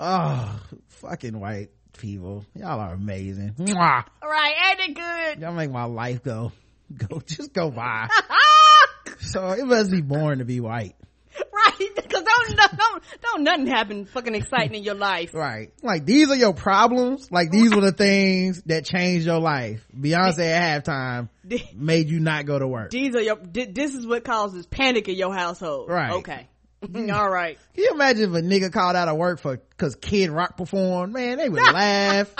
Oh, 0.00 0.60
fucking 0.88 1.38
white 1.38 1.70
people. 1.98 2.44
Y'all 2.54 2.80
are 2.80 2.94
amazing. 2.94 3.54
Mwah. 3.58 4.04
Right, 4.22 4.54
ain't 4.70 4.90
it 4.90 4.94
good? 4.94 5.42
Y'all 5.42 5.54
make 5.54 5.70
my 5.70 5.84
life 5.84 6.22
go, 6.22 6.52
go, 6.96 7.20
just 7.20 7.52
go 7.52 7.70
by. 7.70 8.08
so 9.20 9.50
it 9.50 9.64
must 9.64 9.90
be 9.90 10.00
born 10.00 10.38
to 10.38 10.44
be 10.44 10.60
white. 10.60 10.96
Right, 11.54 11.90
because 11.96 12.22
don't, 12.22 12.56
don't, 12.56 13.02
don't 13.22 13.42
nothing 13.42 13.66
happen 13.66 14.04
fucking 14.06 14.34
exciting 14.34 14.74
in 14.74 14.82
your 14.82 14.94
life. 14.94 15.34
Right. 15.34 15.72
Like 15.82 16.04
these 16.04 16.30
are 16.30 16.36
your 16.36 16.52
problems. 16.52 17.30
Like 17.32 17.50
these 17.50 17.74
were 17.74 17.80
the 17.80 17.92
things 17.92 18.62
that 18.66 18.84
changed 18.84 19.26
your 19.26 19.40
life. 19.40 19.84
Beyonce 19.96 20.40
at 20.40 20.84
halftime 20.84 21.28
made 21.74 22.08
you 22.10 22.20
not 22.20 22.46
go 22.46 22.58
to 22.58 22.68
work. 22.68 22.90
These 22.90 23.14
are 23.14 23.20
your, 23.20 23.36
this 23.36 23.94
is 23.94 24.06
what 24.06 24.24
causes 24.24 24.66
panic 24.66 25.08
in 25.08 25.16
your 25.16 25.34
household. 25.34 25.88
Right. 25.88 26.12
Okay. 26.12 26.48
All 27.12 27.30
right. 27.30 27.58
Can 27.74 27.84
you 27.84 27.90
imagine 27.92 28.34
if 28.34 28.38
a 28.38 28.42
nigga 28.42 28.72
called 28.72 28.96
out 28.96 29.08
of 29.08 29.16
work 29.16 29.40
for, 29.40 29.60
cause 29.78 29.94
Kid 29.96 30.30
Rock 30.30 30.56
performed? 30.56 31.12
Man, 31.12 31.38
they 31.38 31.48
would 31.48 31.62
laugh. 31.72 32.34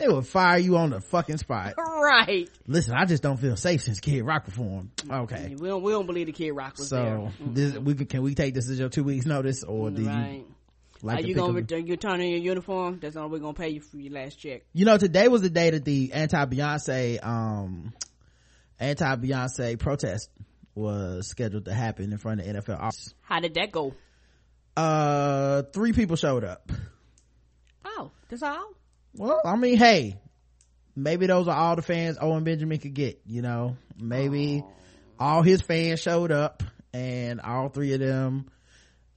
They 0.00 0.08
would 0.08 0.26
fire 0.26 0.58
you 0.58 0.76
on 0.76 0.90
the 0.90 1.00
fucking 1.00 1.38
spot. 1.38 1.74
Right. 2.00 2.48
Listen, 2.66 2.94
I 2.94 3.04
just 3.04 3.22
don't 3.22 3.36
feel 3.36 3.56
safe 3.56 3.82
since 3.82 4.00
Kid 4.00 4.22
Rock 4.24 4.46
performed. 4.46 4.90
Okay. 5.08 5.54
We 5.56 5.68
don't, 5.68 5.82
we 5.82 5.92
don't 5.92 6.06
believe 6.06 6.26
the 6.26 6.32
Kid 6.32 6.50
Rock 6.52 6.76
was 6.78 6.88
there. 6.90 7.30
So 7.38 7.44
this, 7.52 7.76
we 7.76 7.94
can, 7.94 8.06
can 8.06 8.22
we 8.22 8.34
take 8.34 8.54
this 8.54 8.68
as 8.70 8.78
your 8.80 8.88
two 8.88 9.04
weeks 9.04 9.26
notice 9.26 9.62
or 9.62 9.90
do 9.90 10.06
Right. 10.06 10.42
you 10.46 10.54
like 11.02 11.18
Are 11.22 11.26
you 11.26 11.34
gonna 11.34 11.52
return, 11.52 11.86
you 11.86 11.96
turn 11.96 12.20
in 12.22 12.30
your 12.30 12.38
uniform? 12.40 12.98
That's 13.00 13.16
all 13.16 13.28
we're 13.28 13.38
gonna 13.38 13.52
pay 13.52 13.68
you 13.68 13.80
for 13.80 13.98
your 13.98 14.12
last 14.14 14.36
check. 14.40 14.62
You 14.72 14.86
know, 14.86 14.96
today 14.96 15.28
was 15.28 15.42
the 15.42 15.50
day 15.50 15.70
that 15.70 15.84
the 15.84 16.12
anti-Beyonce, 16.14 17.24
um, 17.24 17.92
anti-Beyonce 18.80 19.78
protest 19.78 20.30
was 20.74 21.28
scheduled 21.28 21.66
to 21.66 21.74
happen 21.74 22.10
in 22.12 22.18
front 22.18 22.40
of 22.40 22.46
the 22.46 22.52
NFL 22.54 22.80
office. 22.80 23.14
How 23.22 23.40
did 23.40 23.54
that 23.54 23.70
go? 23.70 23.94
Uh, 24.76 25.62
three 25.74 25.92
people 25.92 26.16
showed 26.16 26.44
up. 26.44 26.72
Oh, 27.84 28.10
that's 28.28 28.42
all? 28.42 28.72
Well, 29.14 29.40
I 29.44 29.56
mean, 29.56 29.76
hey, 29.76 30.18
maybe 30.94 31.26
those 31.26 31.48
are 31.48 31.56
all 31.56 31.76
the 31.76 31.82
fans 31.82 32.18
Owen 32.20 32.44
Benjamin 32.44 32.78
could 32.78 32.94
get, 32.94 33.20
you 33.26 33.42
know? 33.42 33.76
Maybe 33.98 34.64
all 35.18 35.42
his 35.42 35.60
fans 35.62 36.00
showed 36.00 36.32
up 36.32 36.62
and 36.92 37.40
all 37.40 37.68
three 37.68 37.92
of 37.92 38.00
them, 38.00 38.46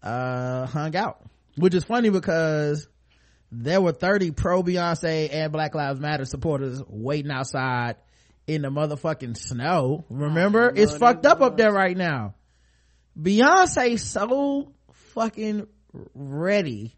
uh, 0.02 0.66
hung 0.66 0.96
out. 0.96 1.22
Which 1.56 1.76
is 1.76 1.84
funny 1.84 2.10
because 2.10 2.88
there 3.52 3.80
were 3.80 3.92
30 3.92 4.32
pro 4.32 4.64
Beyonce 4.64 5.30
and 5.32 5.52
Black 5.52 5.76
Lives 5.76 6.00
Matter 6.00 6.26
supporters 6.26 6.82
waiting 6.88 7.32
outside 7.32 7.98
in 8.48 8.64
the 8.64 8.70
motherfucking 8.70 9.38
snow. 9.38 10.04
Remember? 10.10 10.72
it's 10.76 10.98
fucked 10.98 11.26
up 11.26 11.42
up 11.42 11.58
there 11.58 11.72
right 11.72 11.96
now. 11.96 12.34
Beyonce 13.20 14.00
so 14.00 14.74
fucking 15.14 15.68
ready. 16.14 16.96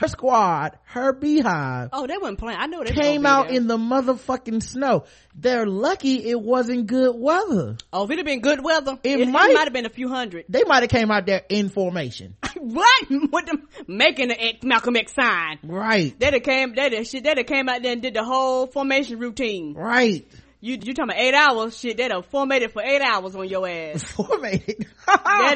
Her 0.00 0.06
squad, 0.06 0.78
her 0.84 1.12
beehive, 1.12 1.88
Oh, 1.92 2.06
they 2.06 2.16
wasn't 2.18 2.38
playing. 2.38 2.58
I 2.60 2.66
know 2.66 2.84
they 2.84 2.92
came 2.92 3.26
out 3.26 3.50
in 3.50 3.66
the 3.66 3.76
motherfucking 3.76 4.62
snow. 4.62 5.04
They're 5.34 5.66
lucky 5.66 6.28
it 6.30 6.40
wasn't 6.40 6.86
good 6.86 7.16
weather. 7.16 7.76
Oh, 7.92 8.04
if 8.04 8.10
it 8.12 8.18
had 8.18 8.24
been 8.26 8.40
good 8.40 8.62
weather, 8.62 8.96
It 9.02 9.20
it, 9.20 9.28
might- 9.28 9.52
might 9.54 9.64
have 9.64 9.72
been 9.72 9.86
a 9.86 9.90
few 9.90 10.08
hundred. 10.08 10.44
They 10.48 10.62
might 10.64 10.82
have 10.84 10.90
came 10.90 11.10
out 11.10 11.26
there 11.26 11.42
in 11.48 11.68
formation. 11.68 12.36
what? 12.56 13.06
With 13.10 13.46
them 13.46 13.66
making 13.88 14.28
the 14.28 14.40
X- 14.40 14.62
Malcolm 14.62 14.94
X 14.94 15.14
sign. 15.14 15.58
Right. 15.64 16.16
They'd 16.18 16.32
have 16.34 16.42
came, 16.44 16.74
they'd 16.76 16.92
have, 16.92 17.06
shit, 17.06 17.24
they'd 17.24 17.36
have 17.38 17.46
came 17.46 17.68
out 17.68 17.82
there 17.82 17.92
and 17.92 18.00
did 18.02 18.14
the 18.14 18.22
whole 18.22 18.68
formation 18.68 19.18
routine. 19.18 19.74
Right. 19.74 20.28
You, 20.60 20.72
you 20.72 20.92
talking 20.92 21.04
about 21.04 21.18
eight 21.18 21.34
hours? 21.34 21.78
Shit, 21.78 21.96
they'd 21.96 22.10
have 22.10 22.26
formatted 22.26 22.72
for 22.72 22.82
eight 22.82 23.00
hours 23.00 23.36
on 23.36 23.48
your 23.48 23.68
ass. 23.68 24.02
Formatted. 24.16 24.64
they'd 24.66 24.86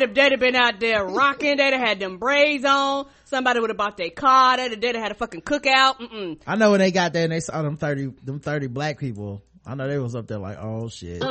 have, 0.00 0.14
they'd 0.14 0.30
have 0.30 0.40
been 0.40 0.54
out 0.54 0.78
there 0.78 1.04
rocking. 1.04 1.56
They'd 1.56 1.72
have 1.72 1.88
had 1.88 1.98
them 1.98 2.18
braids 2.18 2.64
on. 2.64 3.08
Somebody 3.24 3.58
would 3.58 3.70
have 3.70 3.76
bought 3.76 3.96
their 3.96 4.10
car. 4.10 4.58
They'd 4.58 4.70
have, 4.70 4.80
they'd 4.80 4.94
have 4.94 5.02
had 5.02 5.12
a 5.12 5.16
fucking 5.16 5.42
cookout. 5.42 5.98
Mm-mm. 5.98 6.38
I 6.46 6.54
know 6.54 6.70
when 6.70 6.78
they 6.78 6.92
got 6.92 7.12
there 7.12 7.24
and 7.24 7.32
they 7.32 7.40
saw 7.40 7.62
them 7.62 7.76
30, 7.76 8.12
them 8.22 8.38
30 8.38 8.68
black 8.68 8.98
people. 8.98 9.42
I 9.66 9.74
know 9.74 9.88
they 9.88 9.98
was 9.98 10.14
up 10.14 10.28
there 10.28 10.38
like, 10.38 10.58
oh 10.60 10.88
shit. 10.88 11.22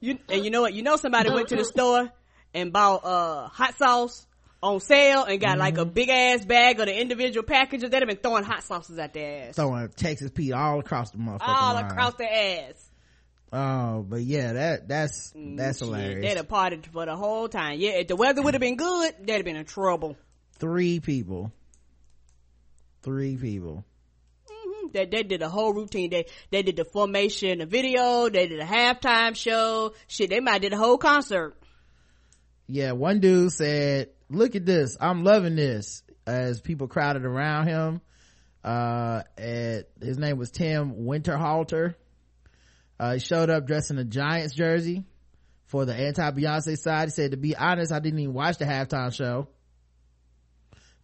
You, 0.00 0.18
and 0.28 0.44
you 0.44 0.50
know 0.50 0.62
what? 0.62 0.72
You 0.72 0.82
know 0.82 0.96
somebody 0.96 1.30
went 1.30 1.48
to 1.48 1.56
the 1.56 1.64
store 1.64 2.10
and 2.54 2.72
bought, 2.72 3.04
uh, 3.04 3.48
hot 3.48 3.76
sauce 3.76 4.26
on 4.62 4.80
sale 4.80 5.24
and 5.24 5.40
got 5.40 5.58
like 5.58 5.76
a 5.78 5.82
Mm-hmm. 5.84 5.90
big 5.92 6.08
ass 6.08 6.44
bag 6.44 6.80
of 6.80 6.86
the 6.86 6.98
individual 7.00 7.44
packages. 7.44 7.90
They'd 7.90 7.98
have 8.00 8.08
been 8.08 8.16
throwing 8.16 8.44
hot 8.44 8.62
sauces 8.64 8.98
at 8.98 9.12
their 9.12 9.48
ass. 9.48 9.56
Throwing 9.56 9.88
Texas 9.90 10.30
Pete 10.34 10.52
all 10.52 10.80
across 10.80 11.10
the 11.10 11.18
motherfucking 11.18 11.40
All 11.46 11.74
line. 11.74 11.84
across 11.84 12.14
the 12.14 12.24
ass. 12.32 12.90
Oh, 13.52 14.02
but 14.08 14.22
yeah, 14.22 14.54
that, 14.54 14.88
that's, 14.88 15.32
that's 15.36 15.78
Shit, 15.78 15.86
hilarious. 15.86 16.22
They'd 16.28 16.36
have 16.36 16.48
partied 16.48 16.86
for 16.86 17.06
the 17.06 17.14
whole 17.16 17.48
time. 17.48 17.78
Yeah, 17.78 17.90
if 17.92 18.08
the 18.08 18.16
weather 18.16 18.42
would 18.42 18.54
have 18.54 18.60
been 18.60 18.76
good, 18.76 19.14
they'd 19.22 19.34
have 19.34 19.44
been 19.44 19.56
in 19.56 19.64
trouble. 19.66 20.16
Three 20.58 20.98
people. 21.00 21.52
Three 23.02 23.36
people. 23.36 23.84
Mhm. 24.50 24.92
They, 24.92 25.06
they 25.06 25.22
did 25.22 25.42
a 25.42 25.48
whole 25.48 25.72
routine. 25.72 26.10
They 26.10 26.26
they 26.50 26.62
did 26.62 26.76
the 26.76 26.84
formation, 26.84 27.58
the 27.58 27.66
video. 27.66 28.28
They 28.28 28.48
did 28.48 28.58
a 28.58 28.64
halftime 28.64 29.36
show. 29.36 29.92
Shit, 30.08 30.30
they 30.30 30.40
might 30.40 30.62
did 30.62 30.72
a 30.72 30.76
whole 30.76 30.98
concert. 30.98 31.54
Yeah, 32.68 32.92
one 32.92 33.20
dude 33.20 33.52
said, 33.52 34.08
look 34.28 34.56
at 34.56 34.66
this. 34.66 34.96
I'm 35.00 35.24
loving 35.24 35.56
this 35.56 36.02
as 36.26 36.60
people 36.60 36.88
crowded 36.88 37.24
around 37.24 37.68
him. 37.68 38.00
Uh, 38.64 39.22
at, 39.38 39.88
his 40.00 40.18
name 40.18 40.38
was 40.38 40.50
Tim 40.50 41.06
Winterhalter. 41.06 41.94
Uh, 42.98 43.14
he 43.14 43.18
showed 43.20 43.50
up 43.50 43.66
dressed 43.66 43.90
in 43.90 43.98
a 43.98 44.04
Giants 44.04 44.54
jersey 44.54 45.04
for 45.66 45.84
the 45.84 45.94
anti-Beyonce 45.94 46.76
side. 46.78 47.08
He 47.08 47.10
said, 47.10 47.30
to 47.32 47.36
be 47.36 47.56
honest, 47.56 47.92
I 47.92 48.00
didn't 48.00 48.18
even 48.18 48.34
watch 48.34 48.58
the 48.58 48.64
halftime 48.64 49.14
show. 49.14 49.48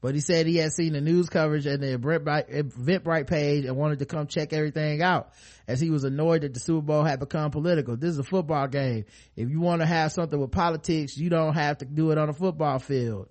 But 0.03 0.17
he 0.17 0.21
said 0.21 0.47
he 0.47 0.57
had 0.57 0.73
seen 0.73 0.95
the 0.95 1.01
news 1.01 1.29
coverage 1.29 1.65
and 1.65 1.81
the 1.81 1.97
Eventbrite, 1.97 3.29
page 3.29 3.65
and 3.65 3.77
wanted 3.77 4.01
to 4.01 4.05
come 4.05 4.27
check 4.27 4.53
everything 4.53 5.01
out 5.01 5.31
as 5.69 5.81
he 5.81 5.91
was 5.91 6.03
annoyed 6.03 6.43
that 6.43 6.53
the 6.53 6.61
Super 6.61 6.83
Bowl 6.83 7.05
had 7.05 7.21
become 7.21 7.53
political. 7.53 7.97
This 7.97 8.11
is 8.11 8.19
a 8.19 8.25
football 8.25 8.67
game. 8.67 9.05
If 9.37 9.49
you 9.49 9.61
want 9.61 9.81
to 9.81 9.87
have 9.87 10.11
something 10.11 10.39
with 10.39 10.51
politics, 10.51 11.17
you 11.17 11.31
don't 11.31 11.55
have 11.55 11.79
to 11.79 11.85
do 11.85 12.11
it 12.11 12.19
on 12.19 12.29
a 12.29 12.33
football 12.33 12.81
field. 12.81 13.29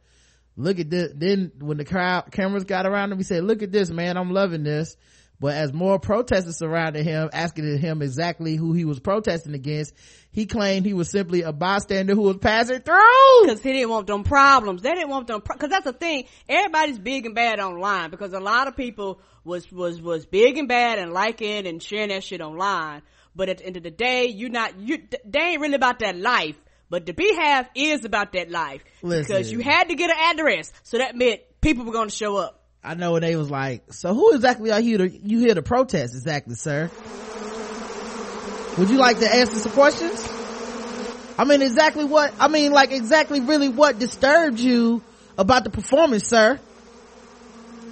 Look 0.55 0.79
at 0.79 0.89
this. 0.89 1.11
Then 1.13 1.51
when 1.59 1.77
the 1.77 1.83
crowd 1.83 2.31
cameras 2.31 2.63
got 2.63 2.85
around 2.85 3.11
him, 3.11 3.17
he 3.17 3.25
said, 3.25 3.43
look 3.43 3.61
at 3.63 3.73
this, 3.73 3.89
man. 3.89 4.15
I'm 4.15 4.31
loving 4.31 4.63
this. 4.63 4.95
But 5.41 5.55
as 5.55 5.73
more 5.73 5.97
protesters 5.97 6.59
surrounded 6.59 7.03
him, 7.03 7.31
asking 7.33 7.79
him 7.79 8.03
exactly 8.03 8.55
who 8.55 8.73
he 8.73 8.85
was 8.85 8.99
protesting 8.99 9.55
against, 9.55 9.91
he 10.31 10.45
claimed 10.45 10.85
he 10.85 10.93
was 10.93 11.09
simply 11.09 11.41
a 11.41 11.51
bystander 11.51 12.13
who 12.13 12.21
was 12.21 12.37
passing 12.37 12.81
through. 12.81 13.47
Cause 13.47 13.59
he 13.63 13.73
didn't 13.73 13.89
want 13.89 14.05
them 14.05 14.23
problems. 14.23 14.83
They 14.83 14.93
didn't 14.93 15.09
want 15.09 15.25
them, 15.25 15.41
pro- 15.41 15.57
cause 15.57 15.71
that's 15.71 15.85
the 15.85 15.93
thing. 15.93 16.25
Everybody's 16.47 16.99
big 16.99 17.25
and 17.25 17.33
bad 17.33 17.59
online 17.59 18.11
because 18.11 18.33
a 18.33 18.39
lot 18.39 18.67
of 18.67 18.77
people 18.77 19.19
was, 19.43 19.69
was, 19.71 19.99
was 19.99 20.27
big 20.27 20.59
and 20.59 20.67
bad 20.67 20.99
and 20.99 21.11
liking 21.11 21.65
and 21.65 21.81
sharing 21.81 22.09
that 22.09 22.23
shit 22.23 22.39
online. 22.39 23.01
But 23.35 23.49
at 23.49 23.57
the 23.57 23.65
end 23.65 23.77
of 23.77 23.83
the 23.83 23.89
day, 23.89 24.27
you 24.27 24.47
not, 24.49 24.79
you, 24.79 24.99
they 25.25 25.39
ain't 25.39 25.61
really 25.61 25.73
about 25.73 25.97
that 25.99 26.15
life. 26.17 26.55
But 26.91 27.07
the 27.07 27.13
Beehive 27.13 27.65
is 27.73 28.05
about 28.05 28.33
that 28.33 28.51
life. 28.51 28.83
Because 29.01 29.51
you 29.51 29.59
had 29.61 29.85
to 29.89 29.95
get 29.95 30.11
an 30.11 30.17
address. 30.19 30.71
So 30.83 30.99
that 30.99 31.15
meant 31.15 31.41
people 31.61 31.85
were 31.85 31.93
gonna 31.93 32.11
show 32.11 32.37
up. 32.37 32.60
I 32.83 32.95
know 32.95 33.19
they 33.19 33.35
was 33.35 33.51
like, 33.51 33.93
so 33.93 34.13
who 34.13 34.33
exactly 34.33 34.71
are 34.71 34.79
you 34.79 34.97
here 34.97 35.07
to, 35.07 35.17
you 35.17 35.39
here 35.39 35.53
to 35.53 35.61
protest 35.61 36.15
exactly, 36.15 36.55
sir? 36.55 36.89
Would 38.77 38.89
you 38.89 38.97
like 38.97 39.19
to 39.19 39.31
answer 39.31 39.55
some 39.55 39.71
questions? 39.73 40.27
I 41.37 41.43
mean, 41.43 41.61
exactly 41.61 42.05
what, 42.05 42.33
I 42.39 42.47
mean, 42.47 42.71
like 42.71 42.91
exactly 42.91 43.39
really 43.39 43.69
what 43.69 43.99
disturbed 43.99 44.59
you 44.59 45.03
about 45.37 45.63
the 45.63 45.69
performance, 45.69 46.27
sir? 46.27 46.59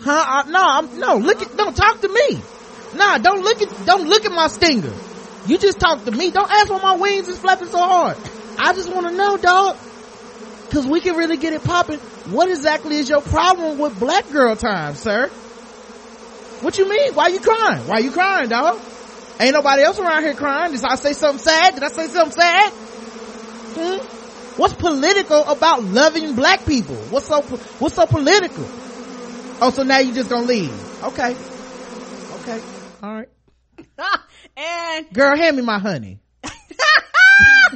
Huh? 0.02 0.24
I, 0.26 0.50
no, 0.50 0.62
I'm, 0.64 1.00
no, 1.00 1.18
look 1.18 1.42
at, 1.42 1.56
don't 1.56 1.76
talk 1.76 2.02
to 2.02 2.08
me. 2.08 2.42
Nah, 2.96 3.20
don't 3.20 3.44
look 3.44 3.62
at, 3.62 3.86
don't 3.86 4.08
look 4.08 4.26
at 4.26 4.32
my 4.32 4.48
stinger. 4.48 4.94
You 5.46 5.58
just 5.58 5.80
talk 5.80 6.04
to 6.06 6.12
me. 6.12 6.32
Don't 6.32 6.50
ask 6.50 6.72
why 6.72 6.80
my 6.80 6.96
wings 6.96 7.28
is 7.28 7.38
flapping 7.38 7.68
so 7.68 7.80
hard. 7.80 8.18
I 8.58 8.74
just 8.74 8.92
want 8.92 9.08
to 9.08 9.16
know, 9.16 9.38
dog. 9.38 9.78
Cause 10.72 10.86
we 10.86 11.02
can 11.02 11.16
really 11.16 11.38
get 11.38 11.54
it 11.54 11.64
popping. 11.64 12.00
What 12.32 12.50
exactly 12.50 12.98
is 12.98 13.10
your 13.10 13.22
problem 13.22 13.80
with 13.80 14.00
black 14.00 14.30
girl 14.30 14.56
time, 14.56 14.96
sir? 14.96 15.30
What 16.62 16.78
you 16.78 16.88
mean? 16.88 17.14
Why 17.14 17.28
you 17.30 17.40
crying? 17.40 17.88
Why 17.88 18.00
you 18.00 18.12
crying, 18.12 18.50
dog? 18.50 18.80
Ain't 19.40 19.54
nobody 19.54 19.84
else 19.84 19.98
around 19.98 20.24
here 20.24 20.34
crying. 20.34 20.74
Did 20.74 20.84
I 20.84 20.96
say 20.96 21.14
something 21.14 21.42
sad? 21.42 21.76
Did 21.76 21.84
I 21.84 21.88
say 21.88 22.08
something 22.08 22.40
sad? 22.40 22.72
Hmm? 22.72 24.60
What's 24.60 24.74
political 24.74 25.42
about 25.46 25.84
loving 25.84 26.36
black 26.36 26.66
people? 26.66 26.96
What's 26.96 27.28
so, 27.28 27.42
what's 27.42 27.96
so 27.96 28.06
political? 28.06 28.66
Oh, 29.62 29.72
so 29.74 29.84
now 29.84 30.00
you 30.00 30.14
just 30.14 30.30
gonna 30.30 30.46
leave. 30.46 31.04
Okay. 31.04 31.36
Okay. 32.42 32.62
All 33.02 33.14
right. 33.14 33.30
and 34.58 35.14
Girl, 35.14 35.38
hand 35.38 35.56
me 35.56 35.64
my 35.64 35.80
honey. 35.80 36.20
this 36.44 36.52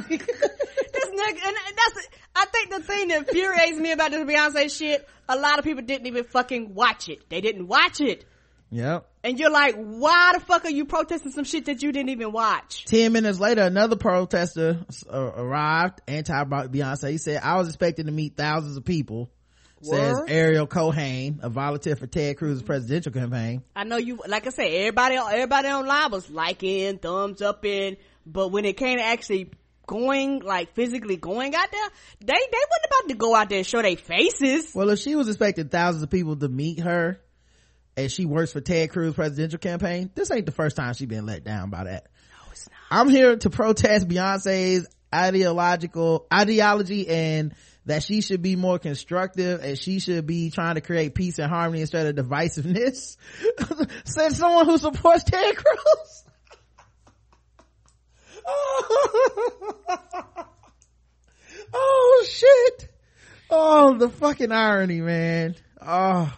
nigga, 0.08 1.46
and 1.46 1.56
that's, 1.76 2.08
I 2.36 2.46
think 2.46 2.70
the 2.70 2.80
thing 2.80 3.08
that 3.08 3.28
infuriates 3.28 3.78
me 3.78 3.92
about 3.92 4.10
this 4.10 4.24
Beyonce 4.24 4.76
shit, 4.76 5.08
a 5.28 5.36
lot 5.36 5.58
of 5.58 5.64
people 5.64 5.82
didn't 5.82 6.06
even 6.06 6.24
fucking 6.24 6.74
watch 6.74 7.08
it. 7.08 7.28
They 7.28 7.40
didn't 7.40 7.68
watch 7.68 8.00
it. 8.00 8.24
Yep. 8.70 9.08
And 9.22 9.38
you're 9.38 9.50
like, 9.50 9.76
why 9.76 10.32
the 10.34 10.40
fuck 10.40 10.64
are 10.64 10.70
you 10.70 10.84
protesting 10.84 11.30
some 11.30 11.44
shit 11.44 11.66
that 11.66 11.82
you 11.82 11.92
didn't 11.92 12.08
even 12.08 12.32
watch? 12.32 12.84
Ten 12.86 13.12
minutes 13.12 13.38
later, 13.38 13.62
another 13.62 13.96
protester 13.96 14.84
arrived, 15.10 16.00
anti-Beyonce. 16.08 17.10
He 17.10 17.18
said, 17.18 17.40
I 17.42 17.56
was 17.56 17.68
expecting 17.68 18.06
to 18.06 18.12
meet 18.12 18.36
thousands 18.36 18.76
of 18.76 18.84
people. 18.84 19.30
Says 19.82 20.16
Ariel 20.28 20.66
Cohane, 20.66 21.40
a 21.42 21.50
volunteer 21.50 21.94
for 21.94 22.06
Ted 22.06 22.38
Cruz's 22.38 22.62
presidential 22.62 23.12
campaign. 23.12 23.62
I 23.76 23.84
know 23.84 23.98
you, 23.98 24.18
like 24.26 24.46
I 24.46 24.50
said, 24.50 24.68
everybody, 24.72 25.16
everybody 25.16 25.68
online 25.68 26.10
was 26.10 26.30
liking, 26.30 26.96
thumbs 26.96 27.42
up 27.42 27.66
in, 27.66 27.98
but 28.24 28.48
when 28.48 28.64
it 28.64 28.78
came 28.78 28.96
to 28.96 29.04
actually 29.04 29.50
going, 29.86 30.40
like 30.40 30.74
physically 30.74 31.16
going 31.16 31.54
out 31.54 31.70
there, 31.70 31.88
they, 32.20 32.26
they 32.26 32.34
wasn't 32.34 32.86
about 32.86 33.08
to 33.08 33.14
go 33.14 33.34
out 33.34 33.48
there 33.48 33.58
and 33.58 33.66
show 33.66 33.82
their 33.82 33.96
faces. 33.96 34.74
Well, 34.74 34.90
if 34.90 34.98
she 34.98 35.16
was 35.16 35.28
expecting 35.28 35.68
thousands 35.68 36.02
of 36.02 36.10
people 36.10 36.36
to 36.36 36.48
meet 36.48 36.80
her, 36.80 37.20
and 37.96 38.10
she 38.10 38.24
works 38.24 38.52
for 38.52 38.60
Ted 38.60 38.90
Cruz 38.90 39.14
presidential 39.14 39.58
campaign, 39.58 40.10
this 40.14 40.30
ain't 40.30 40.46
the 40.46 40.52
first 40.52 40.76
time 40.76 40.94
she's 40.94 41.06
been 41.06 41.26
let 41.26 41.44
down 41.44 41.70
by 41.70 41.84
that. 41.84 42.08
No, 42.30 42.50
it's 42.50 42.68
not. 42.68 43.00
I'm 43.00 43.08
here 43.08 43.36
to 43.36 43.50
protest 43.50 44.08
Beyonce's 44.08 44.88
ideological 45.14 46.26
ideology 46.32 47.08
and 47.08 47.54
that 47.86 48.02
she 48.02 48.20
should 48.20 48.42
be 48.42 48.56
more 48.56 48.78
constructive 48.78 49.62
and 49.62 49.78
she 49.78 50.00
should 50.00 50.26
be 50.26 50.50
trying 50.50 50.74
to 50.74 50.80
create 50.80 51.14
peace 51.14 51.38
and 51.38 51.48
harmony 51.48 51.82
instead 51.82 52.06
of 52.06 52.26
divisiveness. 52.26 53.16
Said 54.04 54.32
someone 54.32 54.66
who 54.66 54.78
supports 54.78 55.24
Ted 55.24 55.56
Cruz. 55.56 56.24
oh 61.72 62.26
shit. 62.28 62.88
Oh, 63.50 63.96
the 63.98 64.08
fucking 64.08 64.52
irony, 64.52 65.00
man. 65.00 65.54
Oh, 65.80 66.32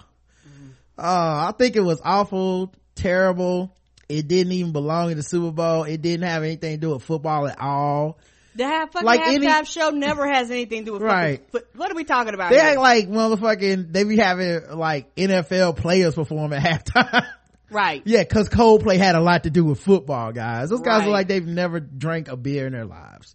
oh, 0.98 1.02
I 1.02 1.52
think 1.56 1.76
it 1.76 1.80
was 1.80 2.00
awful, 2.04 2.74
terrible. 2.94 3.72
It 4.08 4.28
didn't 4.28 4.52
even 4.52 4.72
belong 4.72 5.10
in 5.10 5.16
the 5.16 5.22
Super 5.22 5.50
Bowl. 5.52 5.84
It 5.84 6.00
didn't 6.02 6.26
have 6.28 6.42
anything 6.42 6.72
to 6.72 6.76
do 6.78 6.90
with 6.94 7.02
football 7.02 7.46
at 7.48 7.60
all. 7.60 8.18
The 8.54 8.64
half 8.64 8.92
fucking 8.92 9.04
Like 9.06 9.20
halftime 9.20 9.44
any- 9.58 9.64
show 9.66 9.90
never 9.90 10.26
has 10.26 10.50
anything 10.50 10.80
to 10.80 10.84
do 10.86 10.92
with 10.94 11.02
Right. 11.02 11.42
fucking. 11.50 11.68
What 11.74 11.90
are 11.90 11.94
we 11.94 12.04
talking 12.04 12.32
about? 12.34 12.50
They 12.50 12.58
act 12.60 12.78
like 12.78 13.08
motherfucking, 13.08 13.92
they 13.92 14.04
be 14.04 14.16
having 14.16 14.60
like 14.70 15.14
NFL 15.16 15.76
players 15.76 16.14
perform 16.14 16.52
at 16.54 16.62
halftime. 16.62 17.26
right. 17.70 18.02
yeah, 18.04 18.24
cause 18.24 18.48
Coldplay 18.48 18.96
had 18.98 19.14
a 19.14 19.20
lot 19.20 19.44
to 19.44 19.50
do 19.50 19.64
with 19.64 19.80
football, 19.80 20.32
guys. 20.32 20.70
Those 20.70 20.80
guys 20.80 21.00
Right. 21.00 21.06
look 21.06 21.12
like 21.12 21.28
they've 21.28 21.46
never 21.46 21.80
drank 21.80 22.28
a 22.28 22.36
beer 22.36 22.66
in 22.66 22.72
their 22.72 22.84
lives. 22.86 23.34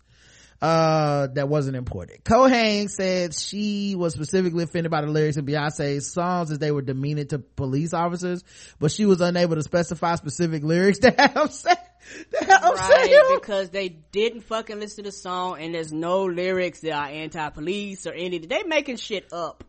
Uh, 0.62 1.26
that 1.34 1.50
wasn't 1.50 1.76
important. 1.76 2.24
Cohane 2.24 2.88
said 2.88 3.34
she 3.34 3.96
was 3.96 4.14
specifically 4.14 4.64
offended 4.64 4.92
by 4.92 5.02
the 5.02 5.08
lyrics 5.08 5.36
in 5.38 5.44
Beyonce's 5.44 6.14
songs 6.14 6.52
as 6.52 6.60
they 6.60 6.72
were 6.72 6.84
demeaning 6.84 7.26
to 7.30 7.40
police 7.40 7.96
officers, 7.96 8.44
but 8.80 8.92
she 8.92 9.06
was 9.06 9.22
unable 9.22 9.56
to 9.56 9.64
specify 9.64 10.14
specific 10.16 10.64
lyrics 10.64 11.00
that 11.02 11.36
upset, 11.36 11.98
that 12.32 12.44
have 12.44 12.64
upset 12.64 12.90
Right, 12.92 13.40
because 13.42 13.72
they 13.72 13.90
didn't 13.90 14.42
fucking 14.42 14.80
listen 14.80 15.04
to 15.04 15.10
the 15.10 15.12
song 15.16 15.60
and 15.60 15.74
there's 15.74 15.92
no 15.92 16.26
lyrics 16.26 16.82
that 16.82 16.92
are 16.92 17.08
anti-police 17.08 18.06
or 18.06 18.14
any, 18.14 18.38
they 18.38 18.62
making 18.62 18.98
shit 18.98 19.34
up. 19.34 19.64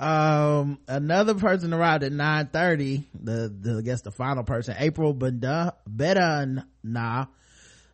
Um 0.00 0.78
another 0.88 1.34
person 1.34 1.74
arrived 1.74 2.02
at 2.04 2.10
9:30 2.10 3.04
the, 3.22 3.54
the 3.60 3.78
i 3.78 3.80
guess 3.82 4.00
the 4.00 4.10
final 4.10 4.44
person 4.44 4.74
april 4.78 5.12
Beda- 5.12 5.74
bedana 5.88 7.28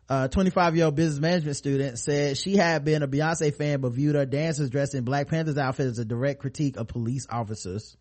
uh 0.09 0.27
25 0.29 0.77
year 0.77 0.85
old 0.85 0.95
business 0.95 1.19
management 1.19 1.57
student 1.57 1.99
said 1.99 2.37
she 2.37 2.55
had 2.55 2.85
been 2.85 3.03
a 3.03 3.09
beyonce 3.09 3.53
fan 3.53 3.81
but 3.81 3.91
viewed 3.91 4.15
her 4.15 4.25
dancers 4.25 4.69
dressed 4.69 4.95
in 4.95 5.03
black 5.03 5.27
panthers 5.27 5.57
outfit 5.57 5.87
as 5.87 5.99
a 5.99 6.05
direct 6.05 6.39
critique 6.39 6.77
of 6.77 6.87
police 6.87 7.27
officers. 7.29 7.97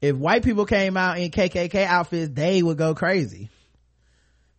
If 0.00 0.14
white 0.14 0.44
people 0.44 0.64
came 0.64 0.96
out 0.96 1.18
in 1.18 1.32
kkk 1.32 1.74
outfits 1.74 2.32
they 2.32 2.62
would 2.62 2.78
go 2.78 2.94
crazy. 2.94 3.48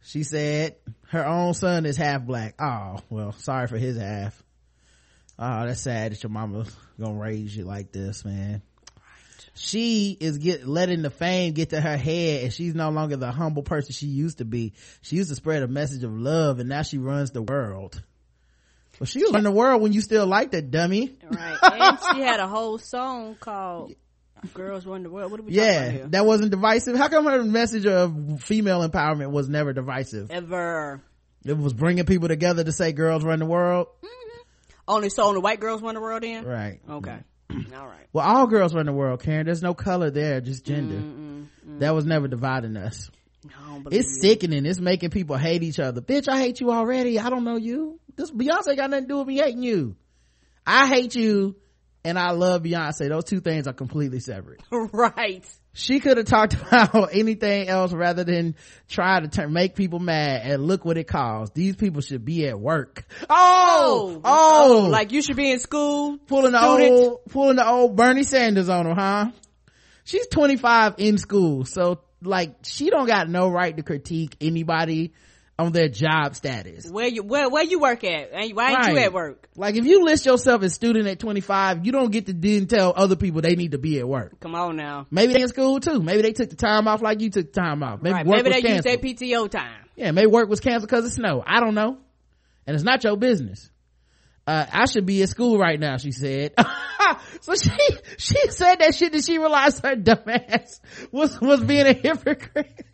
She 0.02 0.24
said 0.24 0.76
her 1.08 1.26
own 1.26 1.54
son 1.54 1.86
is 1.86 1.96
half 1.96 2.26
black. 2.26 2.56
Oh 2.60 2.98
well 3.10 3.32
sorry 3.32 3.68
for 3.68 3.78
his 3.78 3.98
half 3.98 4.44
Oh, 5.42 5.66
that's 5.66 5.80
sad 5.80 6.12
that 6.12 6.22
your 6.22 6.32
mama 6.32 6.66
gonna 7.00 7.14
raise 7.14 7.56
you 7.56 7.64
like 7.64 7.94
this, 7.94 8.26
man. 8.26 8.62
She 9.56 10.18
is 10.20 10.38
get 10.38 10.68
letting 10.68 11.02
the 11.02 11.10
fame 11.10 11.54
get 11.54 11.70
to 11.70 11.80
her 11.80 11.96
head 11.96 12.44
and 12.44 12.54
she's 12.54 12.76
no 12.76 12.90
longer 12.90 13.16
the 13.16 13.32
humble 13.32 13.64
person 13.64 13.94
she 13.94 14.08
used 14.08 14.40
to 14.40 14.46
be. 14.46 14.74
She 15.02 15.16
used 15.16 15.30
to 15.30 15.36
spread 15.36 15.64
a 15.64 15.68
message 15.68 16.04
of 16.04 16.12
love 16.12 16.60
and 16.60 16.68
now 16.68 16.82
she 16.82 16.98
runs 16.98 17.32
the 17.32 17.42
world. 17.42 18.02
Well, 19.00 19.08
she 19.08 19.24
was 19.24 19.34
in 19.34 19.44
the 19.44 19.52
world 19.52 19.82
when 19.82 19.94
you 19.94 20.02
still 20.02 20.28
like 20.28 20.52
that 20.52 20.72
dummy. 20.72 21.18
Right. 21.30 21.58
and 21.62 22.00
she 22.14 22.22
had 22.22 22.42
a 22.42 22.48
whole 22.48 22.78
song 22.78 23.36
called 23.40 23.94
Girls 24.54 24.86
Run 24.86 25.04
the 25.04 25.10
World. 25.10 25.32
What 25.32 25.40
are 25.40 25.44
we 25.44 25.56
talking 25.56 25.70
about 25.70 25.94
Yeah, 25.94 26.06
that 26.10 26.26
wasn't 26.26 26.52
divisive. 26.52 26.98
How 26.98 27.08
come 27.08 27.26
her 27.26 27.44
message 27.46 27.86
of 27.86 28.42
female 28.44 28.88
empowerment 28.88 29.32
was 29.32 29.48
never 29.48 29.72
divisive? 29.72 30.32
Ever. 30.32 31.02
It 31.46 31.58
was 31.58 31.72
bringing 31.74 32.06
people 32.06 32.28
together 32.28 32.66
to 32.66 32.74
say 32.74 32.92
girls 32.92 33.24
run 33.24 33.40
the 33.40 33.46
world. 33.46 33.88
Mm. 34.04 34.10
Only 34.90 35.10
so 35.10 35.24
only 35.24 35.40
white 35.40 35.60
girls 35.60 35.82
run 35.82 35.94
the 35.96 36.02
world 36.02 36.24
in? 36.24 36.44
Right. 36.44 36.80
Okay. 36.90 37.20
Mm-hmm. 37.50 37.74
All 37.76 37.88
right. 37.88 38.08
Well, 38.12 38.26
all 38.26 38.48
girls 38.48 38.74
run 38.74 38.88
the 38.88 38.92
world, 38.94 39.22
Karen. 39.22 39.46
There's 39.46 39.62
no 39.62 39.74
color 39.74 40.10
there, 40.10 40.42
just 40.42 40.66
gender. 40.66 41.48
That 41.80 41.94
was 41.96 42.06
never 42.06 42.28
dividing 42.28 42.76
us. 42.76 43.10
I 43.46 43.70
don't 43.70 43.84
believe 43.84 44.00
It's 44.00 44.20
you. 44.22 44.30
sickening. 44.30 44.66
It's 44.66 44.80
making 44.80 45.12
people 45.12 45.38
hate 45.38 45.64
each 45.64 45.80
other. 45.80 46.02
Bitch, 46.02 46.28
I 46.28 46.40
hate 46.40 46.60
you 46.60 46.72
already. 46.72 47.20
I 47.20 47.30
don't 47.30 47.44
know 47.44 47.56
you. 47.56 48.00
This 48.16 48.32
Beyonce 48.32 48.76
got 48.76 48.90
nothing 48.90 49.06
to 49.06 49.08
do 49.08 49.18
with 49.20 49.28
me 49.28 49.38
hating 49.38 49.64
you. 49.64 49.96
I 50.68 50.88
hate 50.88 51.16
you 51.16 51.56
and 52.04 52.18
I 52.20 52.32
love 52.32 52.64
Beyonce. 52.64 53.08
Those 53.10 53.24
two 53.26 53.40
things 53.40 53.68
are 53.68 53.74
completely 53.74 54.20
separate. 54.20 54.62
right. 54.72 55.46
She 55.74 56.00
could 56.00 56.18
have 56.18 56.26
talked 56.26 56.54
about 56.62 57.10
anything 57.14 57.68
else 57.68 57.94
rather 57.94 58.24
than 58.24 58.56
try 58.88 59.20
to 59.20 59.28
turn, 59.28 59.54
make 59.54 59.76
people 59.76 60.00
mad 60.00 60.42
and 60.44 60.64
look 60.64 60.84
what 60.86 60.98
it 60.98 61.06
caused. 61.08 61.54
These 61.54 61.76
people 61.76 62.02
should 62.02 62.26
be 62.26 62.48
at 62.48 62.60
work. 62.60 63.06
Oh, 63.30 64.16
oh, 64.16 64.22
oh! 64.24 64.86
oh 64.86 64.90
Like 64.90 65.12
you 65.12 65.22
should 65.22 65.38
be 65.38 65.52
in 65.52 65.60
school. 65.60 66.18
pulling 66.28 66.54
the 66.54 66.62
student. 66.62 66.92
old, 66.92 67.26
pulling 67.30 67.56
the 67.58 67.68
old 67.68 67.96
Bernie 67.96 68.24
Sanders 68.24 68.70
on 68.70 68.86
her, 68.86 68.96
huh? 68.96 69.32
She's 70.04 70.28
25 70.28 70.96
in 70.98 71.18
school. 71.18 71.66
So 71.66 72.02
like, 72.22 72.56
she 72.64 72.90
don't 72.90 73.08
got 73.08 73.30
no 73.30 73.50
right 73.50 73.76
to 73.76 73.84
critique 73.84 74.36
anybody 74.42 75.14
on 75.60 75.74
their 75.74 75.90
job 75.90 76.36
status. 76.36 76.90
Where 76.90 77.08
you 77.08 77.22
where 77.22 77.50
where 77.50 77.64
you 77.64 77.80
work 77.80 78.04
at? 78.06 78.32
Why 78.32 78.72
ain't 78.72 78.88
you 78.88 78.98
at 78.98 79.14
work? 79.14 79.50
Like 79.56 79.76
if 79.76 79.86
you 79.86 80.06
list 80.06 80.26
yourself 80.26 80.64
as 80.64 80.74
student 80.74 81.08
at 81.08 81.20
25, 81.20 81.86
you 81.86 81.92
don't 81.92 82.12
get 82.12 82.28
to 82.28 82.34
then 82.34 82.66
tell 82.68 82.94
other 82.96 83.18
people 83.18 83.42
they 83.42 83.56
need 83.56 83.72
to 83.72 83.78
be 83.78 84.00
at 84.00 84.08
work. 84.08 84.40
Come 84.40 84.56
on 84.56 84.78
now. 84.78 85.06
Maybe 85.12 85.34
they 85.34 85.42
in 85.42 85.50
school 85.50 85.80
too. 85.82 86.00
Maybe 86.02 86.22
they 86.22 86.32
took 86.32 86.50
the 86.50 86.56
time 86.56 86.88
off 86.88 87.02
like 87.02 87.20
you 87.20 87.30
took 87.30 87.52
the 87.52 87.62
time 87.62 87.84
off. 87.84 88.02
Maybe 88.02 88.14
right. 88.14 88.26
Maybe 88.26 88.50
they 88.50 88.62
canceled. 88.62 88.86
their 88.86 88.98
PTO 88.98 89.50
time. 89.50 89.86
Yeah, 89.98 90.12
maybe 90.12 90.28
work 90.28 90.48
was 90.48 90.62
canceled 90.62 90.90
because 90.90 91.06
of 91.06 91.12
snow. 91.12 91.44
I 91.46 91.60
don't 91.60 91.76
know. 91.76 91.98
And 92.66 92.76
it's 92.76 92.86
not 92.86 93.04
your 93.04 93.18
business. 93.18 93.70
Uh, 94.48 94.66
I 94.72 94.86
should 94.86 95.06
be 95.06 95.22
at 95.22 95.30
school 95.30 95.60
right 95.60 95.80
now, 95.80 95.98
she 95.98 96.12
said. 96.12 96.54
so 97.42 97.54
she, 97.54 97.98
she 98.18 98.50
said 98.50 98.76
that 98.78 98.96
shit 98.96 99.12
that 99.12 99.24
she 99.26 99.38
realized 99.38 99.84
her 99.84 99.96
dumbass 99.96 100.80
was, 101.12 101.40
was 101.42 101.62
being 101.62 101.86
a 101.86 101.94
hypocrite. 101.94 102.86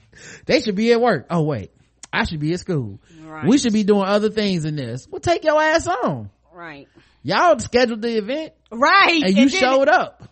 they 0.46 0.62
should 0.62 0.76
be 0.76 0.92
at 0.92 1.00
work. 1.00 1.28
Oh 1.30 1.44
wait, 1.44 1.72
I 2.14 2.24
should 2.26 2.40
be 2.40 2.54
at 2.54 2.60
school. 2.60 3.00
Right. 3.22 3.46
We 3.48 3.58
should 3.58 3.74
be 3.74 3.84
doing 3.84 4.06
other 4.06 4.30
things 4.30 4.64
than 4.64 4.76
this. 4.76 5.08
Well, 5.10 5.20
take 5.20 5.44
your 5.44 5.62
ass 5.62 5.88
on. 5.88 6.30
Right. 6.54 6.88
Y'all 7.24 7.60
scheduled 7.60 8.02
the 8.02 8.18
event 8.18 8.54
Right. 8.72 9.24
and 9.24 9.36
you 9.36 9.50
then- 9.50 9.60
showed 9.60 9.90
up. 9.90 10.30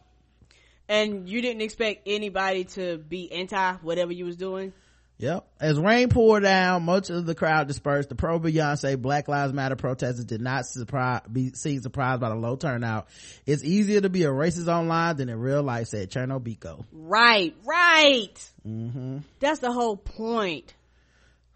and 0.87 1.27
you 1.27 1.41
didn't 1.41 1.61
expect 1.61 2.03
anybody 2.07 2.65
to 2.65 2.97
be 2.97 3.31
anti 3.31 3.73
whatever 3.81 4.11
you 4.13 4.25
was 4.25 4.35
doing. 4.37 4.73
Yep. 5.19 5.47
As 5.59 5.79
rain 5.79 6.09
poured 6.09 6.43
down, 6.43 6.83
much 6.83 7.09
of 7.09 7.25
the 7.25 7.35
crowd 7.35 7.67
dispersed. 7.67 8.09
The 8.09 8.15
pro 8.15 8.39
Beyonce 8.39 8.99
Black 9.01 9.27
Lives 9.27 9.53
Matter 9.53 9.75
protesters 9.75 10.25
did 10.25 10.41
not 10.41 10.65
surprise, 10.65 11.21
be 11.31 11.51
seen 11.53 11.81
surprised 11.81 12.19
by 12.19 12.29
the 12.29 12.35
low 12.35 12.55
turnout. 12.57 13.07
It's 13.45 13.63
easier 13.63 14.01
to 14.01 14.09
be 14.09 14.23
a 14.23 14.29
racist 14.29 14.67
online 14.67 15.15
than 15.17 15.29
in 15.29 15.39
real 15.39 15.63
life, 15.63 15.87
said 15.87 16.09
Cherno 16.11 16.41
Biko. 16.41 16.83
Right, 16.91 17.55
right. 17.65 18.51
Mm-hmm. 18.67 19.19
That's 19.39 19.59
the 19.59 19.71
whole 19.71 19.95
point. 19.97 20.73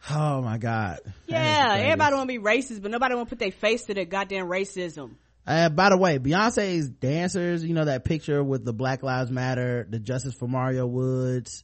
Oh 0.09 0.41
my 0.41 0.57
God. 0.57 0.99
Yeah, 1.27 1.75
everybody 1.77 2.15
want 2.15 2.29
to 2.29 2.39
be 2.39 2.43
racist, 2.43 2.81
but 2.81 2.91
nobody 2.91 3.15
want 3.15 3.27
to 3.27 3.35
put 3.35 3.39
their 3.39 3.51
face 3.51 3.85
to 3.85 3.93
their 3.93 4.05
goddamn 4.05 4.47
racism. 4.47 5.15
Uh, 5.45 5.69
by 5.69 5.89
the 5.89 5.97
way, 5.97 6.19
Beyonce's 6.19 6.89
dancers, 6.89 7.63
you 7.63 7.73
know 7.73 7.85
that 7.85 8.03
picture 8.03 8.43
with 8.43 8.65
the 8.65 8.73
Black 8.73 9.01
Lives 9.01 9.31
Matter, 9.31 9.87
the 9.89 9.99
Justice 9.99 10.33
for 10.33 10.47
Mario 10.47 10.85
Woods, 10.85 11.63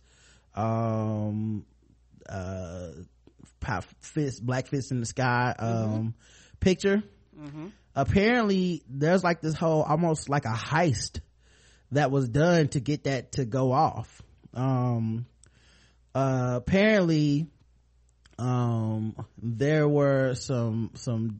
um, 0.55 1.65
uh, 2.29 2.91
fist, 3.99 4.45
black 4.45 4.67
fist 4.67 4.91
in 4.91 4.99
the 4.99 5.05
sky, 5.05 5.53
um, 5.59 5.67
mm-hmm. 5.67 6.07
picture. 6.61 7.03
Mm-hmm. 7.37 7.67
Apparently, 7.95 8.83
there's 8.89 9.23
like 9.23 9.41
this 9.41 9.55
whole 9.55 9.83
almost 9.83 10.29
like 10.29 10.45
a 10.45 10.53
heist 10.53 11.19
that 11.91 12.09
was 12.09 12.29
done 12.29 12.69
to 12.69 12.79
get 12.79 13.03
that 13.03 13.33
to 13.33 13.45
go 13.45 13.71
off. 13.71 14.21
Um, 14.53 15.25
uh, 16.15 16.53
apparently, 16.57 17.47
um, 18.43 19.15
there 19.41 19.87
were 19.87 20.35
some 20.35 20.91
some 20.95 21.39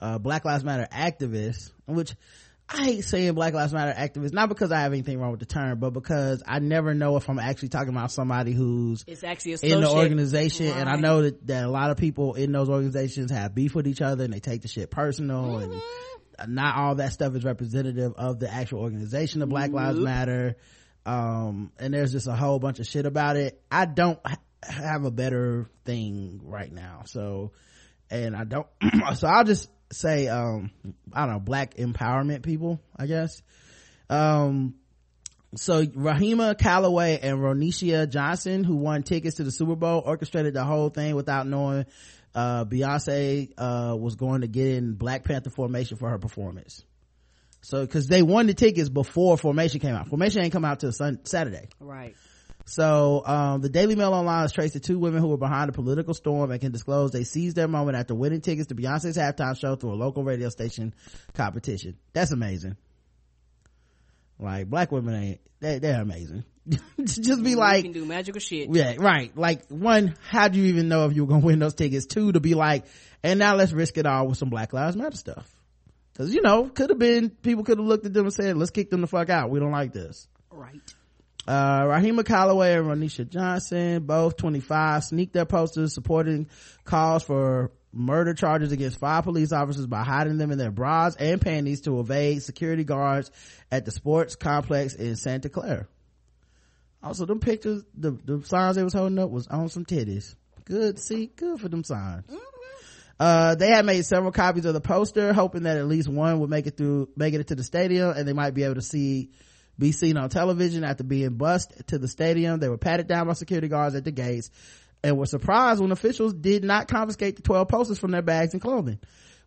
uh, 0.00 0.18
Black 0.18 0.44
Lives 0.44 0.62
Matter 0.62 0.86
activists, 0.92 1.72
which 1.86 2.14
I 2.68 2.84
hate 2.84 3.04
saying 3.04 3.32
Black 3.32 3.52
Lives 3.52 3.72
Matter 3.72 3.92
activists, 3.92 4.32
not 4.32 4.48
because 4.48 4.70
I 4.70 4.80
have 4.82 4.92
anything 4.92 5.18
wrong 5.18 5.32
with 5.32 5.40
the 5.40 5.46
term, 5.46 5.80
but 5.80 5.90
because 5.90 6.40
I 6.46 6.60
never 6.60 6.94
know 6.94 7.16
if 7.16 7.28
I'm 7.28 7.40
actually 7.40 7.70
talking 7.70 7.88
about 7.88 8.12
somebody 8.12 8.52
who's 8.52 9.04
it's 9.08 9.24
actually 9.24 9.56
in 9.62 9.80
the 9.80 9.90
organization. 9.90 10.68
Right. 10.68 10.76
And 10.76 10.88
I 10.88 10.96
know 10.96 11.22
that, 11.22 11.44
that 11.48 11.64
a 11.64 11.70
lot 11.70 11.90
of 11.90 11.96
people 11.96 12.34
in 12.34 12.52
those 12.52 12.68
organizations 12.68 13.32
have 13.32 13.52
beef 13.52 13.74
with 13.74 13.88
each 13.88 14.00
other 14.00 14.22
and 14.22 14.32
they 14.32 14.40
take 14.40 14.62
the 14.62 14.68
shit 14.68 14.88
personal 14.88 15.58
mm-hmm. 15.58 15.78
and 16.38 16.54
not 16.54 16.76
all 16.76 16.94
that 16.94 17.12
stuff 17.12 17.34
is 17.34 17.44
representative 17.44 18.14
of 18.16 18.38
the 18.38 18.52
actual 18.52 18.82
organization 18.82 19.42
of 19.42 19.48
Black 19.48 19.72
Lives 19.72 19.98
Matter. 19.98 20.54
Um, 21.04 21.72
and 21.80 21.92
there's 21.92 22.12
just 22.12 22.28
a 22.28 22.36
whole 22.36 22.60
bunch 22.60 22.78
of 22.78 22.86
shit 22.86 23.04
about 23.04 23.36
it. 23.36 23.60
I 23.68 23.84
don't 23.84 24.20
have 24.62 25.04
a 25.04 25.10
better 25.10 25.68
thing 25.84 26.40
right 26.44 26.72
now. 26.72 27.02
So, 27.06 27.52
and 28.10 28.36
I 28.36 28.44
don't, 28.44 28.66
so 29.16 29.28
I'll 29.28 29.44
just 29.44 29.68
say 29.92 30.28
um 30.28 30.70
i 31.12 31.26
don't 31.26 31.32
know 31.34 31.40
black 31.40 31.74
empowerment 31.74 32.44
people 32.44 32.80
i 32.96 33.06
guess 33.06 33.42
um 34.08 34.74
so 35.56 35.84
Rahima 35.84 36.56
Calloway 36.56 37.18
and 37.20 37.38
Ronisha 37.38 38.08
Johnson, 38.08 38.62
who 38.62 38.76
won 38.76 39.02
tickets 39.02 39.38
to 39.38 39.42
the 39.42 39.50
Super 39.50 39.74
Bowl, 39.74 40.00
orchestrated 40.04 40.54
the 40.54 40.64
whole 40.64 40.90
thing 40.90 41.16
without 41.16 41.46
knowing 41.46 41.86
uh, 42.36 42.64
Beyonce 42.64 43.52
uh, 43.58 43.96
was 43.96 44.14
going 44.14 44.42
to 44.42 44.46
get 44.46 44.68
in 44.68 44.94
Black 44.94 45.24
Panther 45.24 45.50
formation 45.50 45.96
for 45.96 46.08
her 46.08 46.18
performance. 46.18 46.84
So, 47.62 47.80
because 47.84 48.06
they 48.06 48.22
won 48.22 48.46
the 48.46 48.54
tickets 48.54 48.88
before 48.88 49.36
formation 49.36 49.80
came 49.80 49.94
out. 49.94 50.06
Formation 50.06 50.42
ain't 50.42 50.52
come 50.52 50.64
out 50.64 50.78
till 50.78 50.92
sun- 50.92 51.24
Saturday. 51.24 51.68
Right. 51.80 52.14
So, 52.66 53.22
um, 53.26 53.60
the 53.60 53.68
Daily 53.68 53.96
Mail 53.96 54.12
Online 54.12 54.42
has 54.42 54.52
traced 54.52 54.74
the 54.74 54.80
two 54.80 54.98
women 54.98 55.20
who 55.20 55.28
were 55.28 55.36
behind 55.36 55.70
a 55.70 55.72
political 55.72 56.14
storm 56.14 56.50
and 56.50 56.60
can 56.60 56.72
disclose 56.72 57.10
they 57.10 57.24
seized 57.24 57.56
their 57.56 57.68
moment 57.68 57.96
after 57.96 58.14
winning 58.14 58.40
tickets 58.40 58.68
to 58.68 58.74
Beyonce's 58.74 59.16
halftime 59.16 59.58
show 59.58 59.76
through 59.76 59.92
a 59.92 59.94
local 59.94 60.22
radio 60.22 60.48
station 60.50 60.94
competition. 61.34 61.96
That's 62.12 62.30
amazing. 62.30 62.76
Like, 64.38 64.70
black 64.70 64.92
women 64.92 65.14
ain't, 65.14 65.40
they, 65.60 65.78
they're 65.78 66.00
amazing. 66.00 66.44
Just 67.04 67.42
be 67.42 67.56
like, 67.56 67.84
can 67.84 67.92
do 67.92 68.04
magical 68.04 68.40
shit. 68.40 68.68
Yeah, 68.72 68.94
right. 68.98 69.36
Like, 69.36 69.66
one, 69.68 70.14
how 70.28 70.48
do 70.48 70.58
you 70.58 70.66
even 70.66 70.88
know 70.88 71.06
if 71.06 71.14
you 71.14 71.24
were 71.24 71.28
gonna 71.28 71.44
win 71.44 71.58
those 71.58 71.74
tickets? 71.74 72.06
Two, 72.06 72.32
to 72.32 72.40
be 72.40 72.54
like, 72.54 72.84
and 73.22 73.38
now 73.38 73.56
let's 73.56 73.72
risk 73.72 73.98
it 73.98 74.06
all 74.06 74.28
with 74.28 74.38
some 74.38 74.50
Black 74.50 74.72
Lives 74.72 74.96
Matter 74.96 75.16
stuff. 75.16 75.48
Cause, 76.16 76.32
you 76.34 76.42
know, 76.42 76.68
could 76.68 76.90
have 76.90 76.98
been, 76.98 77.30
people 77.30 77.64
could 77.64 77.78
have 77.78 77.86
looked 77.86 78.04
at 78.04 78.12
them 78.12 78.26
and 78.26 78.34
said, 78.34 78.56
let's 78.56 78.70
kick 78.70 78.90
them 78.90 79.00
the 79.00 79.06
fuck 79.06 79.30
out. 79.30 79.50
We 79.50 79.58
don't 79.58 79.70
like 79.70 79.92
this. 79.92 80.28
Right. 80.50 80.94
Uh, 81.46 81.82
Rehema 81.84 82.24
Callaway 82.24 82.74
and 82.74 82.86
Ronisha 82.86 83.28
Johnson, 83.28 84.04
both 84.04 84.36
25, 84.36 85.04
sneaked 85.04 85.32
their 85.32 85.46
posters 85.46 85.94
supporting 85.94 86.48
calls 86.84 87.22
for 87.22 87.72
murder 87.92 88.34
charges 88.34 88.72
against 88.72 89.00
five 89.00 89.24
police 89.24 89.52
officers 89.52 89.86
by 89.86 90.04
hiding 90.04 90.38
them 90.38 90.52
in 90.52 90.58
their 90.58 90.70
bras 90.70 91.16
and 91.16 91.40
panties 91.40 91.80
to 91.82 91.98
evade 91.98 92.42
security 92.42 92.84
guards 92.84 93.30
at 93.70 93.84
the 93.84 93.90
sports 93.90 94.36
complex 94.36 94.94
in 94.94 95.16
Santa 95.16 95.48
Clara. 95.48 95.88
Also, 97.02 97.24
them 97.24 97.40
pictures, 97.40 97.82
the, 97.96 98.10
the 98.10 98.44
signs 98.44 98.76
they 98.76 98.84
was 98.84 98.92
holding 98.92 99.18
up 99.18 99.30
was 99.30 99.46
on 99.48 99.68
some 99.70 99.84
titties. 99.84 100.34
Good, 100.66 100.98
see, 100.98 101.26
good 101.34 101.58
for 101.58 101.68
them 101.68 101.82
signs. 101.82 102.26
Mm-hmm. 102.26 102.36
Uh, 103.18 103.54
they 103.54 103.68
had 103.68 103.84
made 103.84 104.04
several 104.04 104.32
copies 104.32 104.64
of 104.64 104.72
the 104.72 104.80
poster, 104.80 105.32
hoping 105.32 105.64
that 105.64 105.76
at 105.76 105.86
least 105.86 106.08
one 106.08 106.40
would 106.40 106.48
make 106.48 106.66
it 106.66 106.76
through, 106.76 107.08
make 107.16 107.34
it 107.34 107.46
to 107.48 107.54
the 107.54 107.64
stadium, 107.64 108.10
and 108.16 108.26
they 108.26 108.32
might 108.32 108.54
be 108.54 108.62
able 108.62 108.76
to 108.76 108.82
see 108.82 109.30
be 109.80 109.92
seen 109.92 110.16
on 110.16 110.28
television 110.28 110.84
after 110.84 111.02
being 111.02 111.30
bussed 111.30 111.72
to 111.88 111.98
the 111.98 112.06
stadium. 112.06 112.60
They 112.60 112.68
were 112.68 112.78
patted 112.78 113.08
down 113.08 113.26
by 113.26 113.32
security 113.32 113.66
guards 113.66 113.96
at 113.96 114.04
the 114.04 114.12
gates 114.12 114.50
and 115.02 115.16
were 115.16 115.26
surprised 115.26 115.80
when 115.80 115.90
officials 115.90 116.34
did 116.34 116.62
not 116.62 116.86
confiscate 116.86 117.36
the 117.36 117.42
12 117.42 117.66
posters 117.68 117.98
from 117.98 118.10
their 118.12 118.22
bags 118.22 118.52
and 118.52 118.62
clothing. 118.62 119.00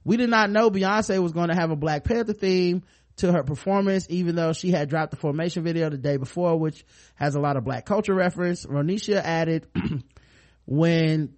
We 0.03 0.17
did 0.17 0.29
not 0.29 0.49
know 0.49 0.69
Beyonce 0.69 1.21
was 1.21 1.31
going 1.31 1.49
to 1.49 1.55
have 1.55 1.71
a 1.71 1.75
Black 1.75 2.03
Panther 2.03 2.33
theme 2.33 2.83
to 3.17 3.31
her 3.31 3.43
performance, 3.43 4.07
even 4.09 4.35
though 4.35 4.53
she 4.53 4.71
had 4.71 4.89
dropped 4.89 5.11
the 5.11 5.17
formation 5.17 5.63
video 5.63 5.89
the 5.89 5.97
day 5.97 6.17
before, 6.17 6.59
which 6.59 6.83
has 7.15 7.35
a 7.35 7.39
lot 7.39 7.55
of 7.55 7.63
black 7.63 7.85
culture 7.85 8.13
reference. 8.13 8.65
Ronisha 8.65 9.21
added, 9.23 9.67
when 10.65 11.35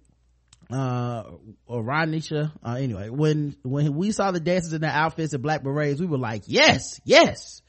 uh 0.68 1.22
or 1.66 1.82
Ronisha 1.84 2.50
uh 2.64 2.72
anyway 2.72 3.08
when 3.08 3.54
when 3.62 3.94
we 3.94 4.10
saw 4.10 4.32
the 4.32 4.40
dancers 4.40 4.72
in 4.72 4.80
their 4.80 4.90
outfits 4.90 5.32
and 5.32 5.40
black 5.40 5.62
berets 5.62 6.00
we 6.00 6.06
were 6.06 6.18
like 6.18 6.42
yes 6.46 7.00
yes 7.04 7.62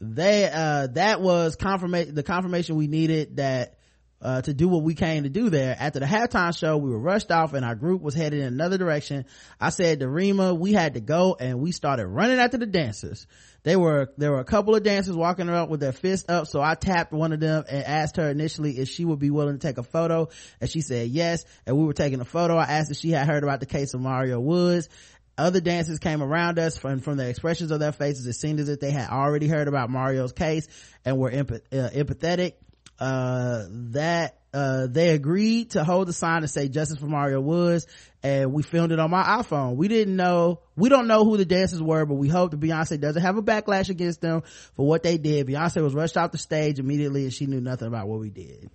they 0.00 0.50
uh 0.52 0.88
that 0.88 1.20
was 1.20 1.56
confirmation 1.56 2.14
the 2.14 2.22
confirmation 2.22 2.76
we 2.76 2.86
needed 2.86 3.36
that 3.36 3.76
uh, 4.20 4.40
to 4.40 4.54
do 4.54 4.66
what 4.68 4.82
we 4.82 4.94
came 4.94 5.24
to 5.24 5.28
do 5.28 5.50
there. 5.50 5.76
After 5.78 6.00
the 6.00 6.06
halftime 6.06 6.56
show, 6.56 6.78
we 6.78 6.90
were 6.90 6.98
rushed 6.98 7.30
off 7.30 7.52
and 7.52 7.64
our 7.64 7.74
group 7.74 8.00
was 8.00 8.14
headed 8.14 8.40
in 8.40 8.46
another 8.46 8.78
direction. 8.78 9.26
I 9.60 9.70
said 9.70 10.00
to 10.00 10.08
Rima, 10.08 10.54
we 10.54 10.72
had 10.72 10.94
to 10.94 11.00
go 11.00 11.36
and 11.38 11.60
we 11.60 11.72
started 11.72 12.06
running 12.06 12.38
after 12.38 12.56
the 12.56 12.66
dancers. 12.66 13.26
They 13.62 13.76
were, 13.76 14.12
there 14.16 14.30
were 14.30 14.40
a 14.40 14.44
couple 14.44 14.74
of 14.74 14.82
dancers 14.82 15.16
walking 15.16 15.48
around 15.48 15.70
with 15.70 15.80
their 15.80 15.92
fist 15.92 16.30
up. 16.30 16.46
So 16.46 16.62
I 16.62 16.76
tapped 16.76 17.12
one 17.12 17.32
of 17.32 17.40
them 17.40 17.64
and 17.68 17.84
asked 17.84 18.16
her 18.16 18.30
initially 18.30 18.78
if 18.78 18.88
she 18.88 19.04
would 19.04 19.18
be 19.18 19.30
willing 19.30 19.58
to 19.58 19.66
take 19.66 19.76
a 19.76 19.82
photo. 19.82 20.28
And 20.60 20.70
she 20.70 20.80
said 20.80 21.08
yes. 21.08 21.44
And 21.66 21.76
we 21.76 21.84
were 21.84 21.92
taking 21.92 22.20
a 22.20 22.24
photo. 22.24 22.56
I 22.56 22.64
asked 22.64 22.90
if 22.90 22.96
she 22.96 23.10
had 23.10 23.26
heard 23.26 23.42
about 23.42 23.60
the 23.60 23.66
case 23.66 23.92
of 23.92 24.00
Mario 24.00 24.40
Woods 24.40 24.88
other 25.38 25.60
dancers 25.60 25.98
came 25.98 26.22
around 26.22 26.58
us 26.58 26.78
from, 26.78 27.00
from 27.00 27.16
the 27.16 27.28
expressions 27.28 27.70
of 27.70 27.80
their 27.80 27.92
faces. 27.92 28.26
It 28.26 28.34
seemed 28.34 28.60
as 28.60 28.68
if 28.68 28.80
they 28.80 28.90
had 28.90 29.10
already 29.10 29.48
heard 29.48 29.68
about 29.68 29.90
Mario's 29.90 30.32
case 30.32 30.66
and 31.04 31.18
were 31.18 31.30
empath- 31.30 31.72
uh, 31.72 31.90
empathetic. 31.90 32.54
Uh, 32.98 33.64
that, 33.92 34.38
uh, 34.54 34.86
they 34.86 35.10
agreed 35.10 35.72
to 35.72 35.84
hold 35.84 36.08
the 36.08 36.14
sign 36.14 36.38
and 36.38 36.50
say 36.50 36.68
justice 36.68 36.98
for 36.98 37.06
Mario 37.06 37.40
Woods. 37.40 37.86
And 38.22 38.54
we 38.54 38.62
filmed 38.62 38.92
it 38.92 38.98
on 38.98 39.10
my 39.10 39.22
iPhone. 39.22 39.76
We 39.76 39.88
didn't 39.88 40.16
know, 40.16 40.60
we 40.74 40.88
don't 40.88 41.06
know 41.06 41.24
who 41.24 41.36
the 41.36 41.44
dancers 41.44 41.82
were, 41.82 42.06
but 42.06 42.14
we 42.14 42.28
hope 42.28 42.52
that 42.52 42.60
Beyonce 42.60 42.98
doesn't 42.98 43.20
have 43.20 43.36
a 43.36 43.42
backlash 43.42 43.90
against 43.90 44.22
them 44.22 44.42
for 44.74 44.86
what 44.86 45.02
they 45.02 45.18
did. 45.18 45.46
Beyonce 45.46 45.82
was 45.82 45.94
rushed 45.94 46.16
off 46.16 46.32
the 46.32 46.38
stage 46.38 46.78
immediately 46.78 47.24
and 47.24 47.32
she 47.32 47.44
knew 47.44 47.60
nothing 47.60 47.88
about 47.88 48.08
what 48.08 48.18
we 48.20 48.30
did. 48.30 48.70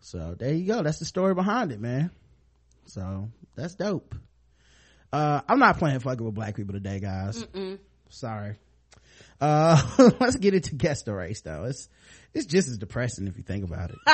So 0.00 0.34
there 0.38 0.52
you 0.52 0.66
go. 0.66 0.82
That's 0.82 0.98
the 0.98 1.04
story 1.04 1.34
behind 1.34 1.70
it, 1.70 1.80
man. 1.80 2.10
So 2.86 3.28
that's 3.54 3.74
dope. 3.74 4.14
Uh, 5.14 5.40
I'm 5.48 5.60
not 5.60 5.78
playing 5.78 6.00
fucking 6.00 6.26
with 6.26 6.34
black 6.34 6.56
people 6.56 6.72
today, 6.72 6.98
guys. 6.98 7.44
Mm-mm. 7.44 7.78
Sorry. 8.08 8.56
Uh, 9.40 9.80
let's 10.18 10.34
get 10.34 10.54
into 10.54 10.74
guest 10.74 11.04
the 11.04 11.14
race 11.14 11.40
though. 11.42 11.66
It's, 11.66 11.88
it's 12.32 12.46
just 12.46 12.66
as 12.66 12.78
depressing 12.78 13.28
if 13.28 13.36
you 13.36 13.44
think 13.44 13.62
about 13.62 13.90
it. 13.90 13.96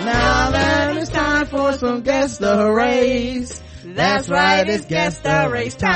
now 0.00 0.50
then 0.50 0.98
it's 0.98 1.10
time 1.10 1.46
for 1.46 1.72
some 1.72 2.02
guest 2.02 2.38
the 2.38 2.70
race. 2.70 3.60
That's 3.84 4.28
right, 4.28 4.68
it's 4.68 4.84
guest 4.84 5.24
the 5.24 5.48
race 5.50 5.74
time. 5.74 5.92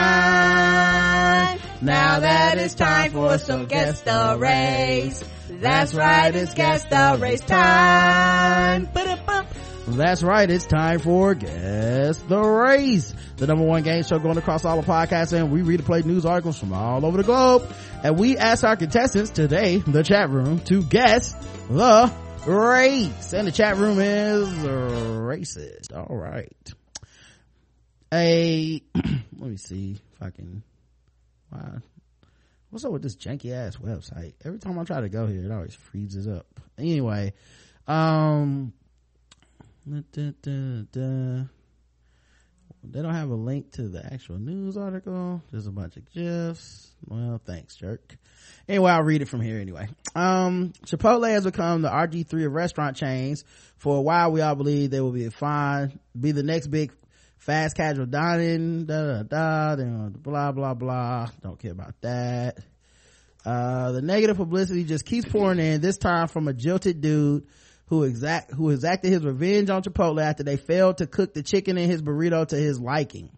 Now 1.82 2.18
that 2.18 2.59
it's 2.59 2.74
time 2.74 3.12
for 3.12 3.39
some 3.39 3.66
guest 3.66 4.05
the 4.05 4.36
race. 4.36 5.22
That's 5.48 5.94
right, 5.94 6.35
it's 6.35 6.55
guest 6.55 6.90
the 6.90 7.16
race 7.20 7.43
time. 7.43 8.86
Ba-da-bum. 8.86 9.47
That's 9.97 10.23
right. 10.23 10.49
It's 10.51 10.67
time 10.67 10.99
for 11.01 11.35
Guess 11.35 12.19
the 12.23 12.41
Race, 12.41 13.15
the 13.37 13.47
number 13.47 13.65
one 13.65 13.83
game 13.83 14.03
show 14.03 14.19
going 14.19 14.39
across 14.39 14.65
all 14.65 14.81
the 14.81 14.87
podcasts, 14.87 15.33
and 15.33 15.51
we 15.51 15.62
read 15.62 15.81
and 15.81 15.87
play 15.87 16.03
news 16.03 16.25
articles 16.25 16.59
from 16.59 16.73
all 16.73 17.05
over 17.05 17.17
the 17.17 17.23
globe. 17.23 17.71
And 18.03 18.19
we 18.19 18.39
ask 18.39 18.65
our 18.65 18.77
contestants 18.77 19.31
today, 19.31 19.79
the 19.79 20.03
chat 20.03 20.31
room, 20.31 20.61
to 20.61 20.83
guess 20.83 21.33
the 21.69 22.11
race. 22.47 23.33
And 23.33 23.47
the 23.47 23.53
chat 23.53 23.77
room 23.77 24.01
is 24.01 24.49
racist. 24.49 25.95
All 25.95 26.17
right. 26.17 26.73
A, 28.12 28.83
let 28.95 29.51
me 29.51 29.57
see 29.57 30.01
if 30.15 30.23
I 30.23 30.31
can, 30.31 30.62
wow. 31.53 31.79
What's 32.71 32.85
up 32.85 32.93
with 32.93 33.03
this 33.03 33.17
janky 33.17 33.53
ass 33.53 33.77
website? 33.77 34.35
Every 34.45 34.59
time 34.59 34.79
I 34.79 34.85
try 34.85 35.01
to 35.01 35.09
go 35.09 35.27
here, 35.27 35.45
it 35.45 35.51
always 35.51 35.75
freezes 35.75 36.27
up. 36.29 36.47
Anyway, 36.79 37.35
Um, 37.87 38.73
they 42.83 43.03
don't 43.03 43.15
have 43.15 43.31
a 43.31 43.35
link 43.35 43.73
to 43.73 43.89
the 43.89 44.05
actual 44.12 44.39
news 44.39 44.77
article. 44.77 45.43
There's 45.51 45.67
a 45.67 45.73
bunch 45.73 45.97
of 45.97 46.11
gifs. 46.12 46.93
Well, 47.07 47.41
thanks, 47.45 47.77
jerk. 47.77 48.17
Anyway, 48.69 48.91
I'll 48.91 49.03
read 49.03 49.23
it 49.23 49.29
from 49.29 49.41
here 49.41 49.59
anyway. 49.59 49.89
Um, 50.15 50.73
Chipotle 50.87 51.29
has 51.29 51.45
become 51.45 51.83
the 51.83 51.91
RG3 51.91 52.47
of 52.47 52.53
restaurant 52.53 52.97
chains. 52.97 53.45
For 53.79 53.97
a 53.97 54.01
while, 54.01 54.31
we 54.33 54.41
all 54.41 54.55
believe 54.55 54.91
they 54.91 55.01
will 55.01 55.11
be 55.11 55.29
fine, 55.29 55.99
be 56.19 56.33
the 56.33 56.43
next 56.43 56.69
big 56.69 56.93
fast 57.39 57.77
casual 57.77 58.07
dining, 58.07 58.85
da 58.85 59.23
da 59.23 59.23
da 59.23 59.77
da, 59.77 60.09
blah 60.11 60.53
blah 60.53 60.75
blah. 60.75 61.29
Don't 61.43 61.59
care 61.59 61.73
about 61.73 62.01
that. 62.03 62.59
Uh, 63.45 63.93
the 63.93 64.03
negative 64.03 64.37
publicity 64.37 64.85
just 64.85 65.07
keeps 65.07 65.27
pouring 65.27 65.59
in, 65.59 65.81
this 65.81 65.97
time 65.97 66.29
from 66.29 66.47
a 66.47 66.53
jilted 66.53 67.01
dude 67.01 67.47
who 67.91 68.05
exact, 68.05 68.53
who 68.53 68.71
exacted 68.71 69.12
his 69.12 69.23
revenge 69.25 69.69
on 69.69 69.83
Chipotle 69.83 70.23
after 70.23 70.43
they 70.43 70.57
failed 70.57 70.99
to 70.99 71.07
cook 71.07 71.35
the 71.35 71.43
chicken 71.43 71.77
in 71.77 71.91
his 71.91 72.01
burrito 72.01 72.47
to 72.49 72.57
his 72.57 72.81
liking. 72.81 73.31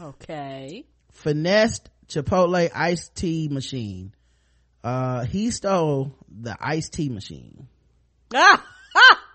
Okay. 0.00 0.86
Finessed 1.12 1.88
Chipotle 2.08 2.70
iced 2.74 3.14
tea 3.14 3.48
machine. 3.48 4.12
Uh, 4.82 5.24
he 5.24 5.50
stole 5.50 6.16
the 6.28 6.56
iced 6.58 6.94
tea 6.94 7.08
machine. 7.10 7.68
Ah! 8.34 8.64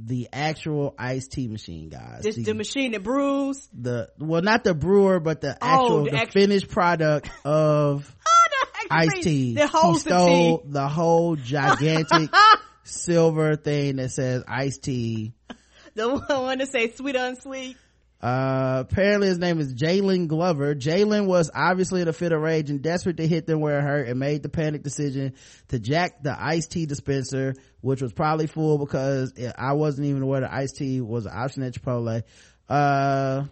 The 0.00 0.28
actual 0.32 0.94
iced 0.96 1.32
tea 1.32 1.48
machine, 1.48 1.88
guys. 1.88 2.20
This 2.22 2.36
the, 2.36 2.42
the 2.44 2.54
machine 2.54 2.92
that 2.92 3.02
brews. 3.02 3.68
the, 3.76 4.08
well, 4.20 4.42
not 4.42 4.62
the 4.62 4.72
brewer, 4.72 5.18
but 5.18 5.40
the 5.40 5.58
actual, 5.60 5.92
Oh, 5.92 6.04
the 6.04 6.10
the 6.12 6.16
act- 6.18 6.32
finished 6.32 6.68
product 6.68 7.28
of 7.44 8.14
iced 8.92 9.22
tea. 9.22 9.54
That 9.56 9.70
holds 9.70 10.04
he 10.04 10.10
the 10.10 10.14
stole 10.20 10.58
tea. 10.58 10.64
the 10.68 10.86
whole 10.88 11.34
gigantic 11.34 12.30
silver 12.88 13.56
thing 13.56 13.96
that 13.96 14.10
says 14.10 14.42
iced 14.46 14.82
tea. 14.82 15.34
The 15.94 16.06
one 16.06 16.58
that 16.58 16.70
say 16.70 16.92
sweet 16.92 17.16
unsweet. 17.16 17.76
Uh, 18.20 18.84
apparently 18.88 19.28
his 19.28 19.38
name 19.38 19.60
is 19.60 19.74
Jalen 19.74 20.26
Glover. 20.26 20.74
Jalen 20.74 21.26
was 21.26 21.50
obviously 21.54 22.00
in 22.00 22.08
a 22.08 22.12
fit 22.12 22.32
of 22.32 22.40
rage 22.40 22.68
and 22.68 22.82
desperate 22.82 23.16
to 23.18 23.26
hit 23.26 23.46
them 23.46 23.60
where 23.60 23.78
it 23.78 23.82
hurt 23.82 24.08
and 24.08 24.18
made 24.18 24.42
the 24.42 24.48
panic 24.48 24.82
decision 24.82 25.34
to 25.68 25.78
jack 25.78 26.22
the 26.22 26.36
iced 26.36 26.72
tea 26.72 26.86
dispenser, 26.86 27.54
which 27.80 28.02
was 28.02 28.12
probably 28.12 28.48
full 28.48 28.78
because 28.78 29.32
I 29.56 29.74
wasn't 29.74 30.08
even 30.08 30.22
aware 30.22 30.40
the 30.40 30.52
iced 30.52 30.76
tea 30.76 31.00
was 31.00 31.26
an 31.26 31.32
option 31.34 31.62
at 31.62 31.74
Chipotle. 31.74 32.22
Uh, 32.68 33.44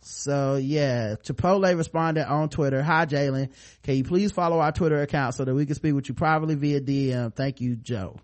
so 0.00 0.56
yeah, 0.56 1.16
Chipotle 1.22 1.76
responded 1.76 2.26
on 2.26 2.48
Twitter, 2.48 2.82
hi 2.82 3.04
Jalen, 3.04 3.52
can 3.82 3.96
you 3.96 4.04
please 4.04 4.32
follow 4.32 4.60
our 4.60 4.72
Twitter 4.72 5.02
account 5.02 5.34
so 5.34 5.44
that 5.44 5.54
we 5.54 5.66
can 5.66 5.74
speak 5.74 5.94
with 5.94 6.08
you 6.08 6.14
privately 6.14 6.54
via 6.54 6.80
DM? 6.80 7.34
Thank 7.34 7.60
you, 7.60 7.76
Joe 7.76 8.18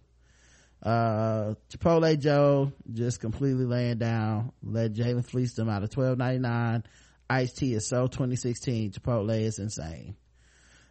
uh 0.83 1.55
chipotle 1.71 2.19
joe 2.19 2.73
just 2.93 3.21
completely 3.21 3.65
laying 3.65 3.99
down. 3.99 4.53
Let 4.63 4.93
jalen 4.93 5.25
fleece 5.25 5.55
them 5.55 5.69
out 5.69 5.83
of 5.83 5.91
12.99 5.91 6.85
iced 7.31 7.57
tea 7.57 7.75
is 7.75 7.89
so 7.89 8.09
2016 8.09 8.93
chipotle 8.93 9.41
is 9.41 9.59
insane. 9.59 10.17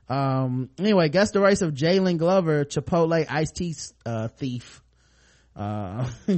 Um 0.07 0.69
anyway 0.79 1.09
guess 1.09 1.31
the 1.31 1.41
race 1.41 1.61
of 1.61 1.73
jalen 1.73 2.17
glover 2.17 2.63
chipotle 2.63 3.25
iced 3.29 3.55
tea 3.55 3.75
uh 4.05 4.29
thief. 4.29 4.81
Uh 5.55 6.09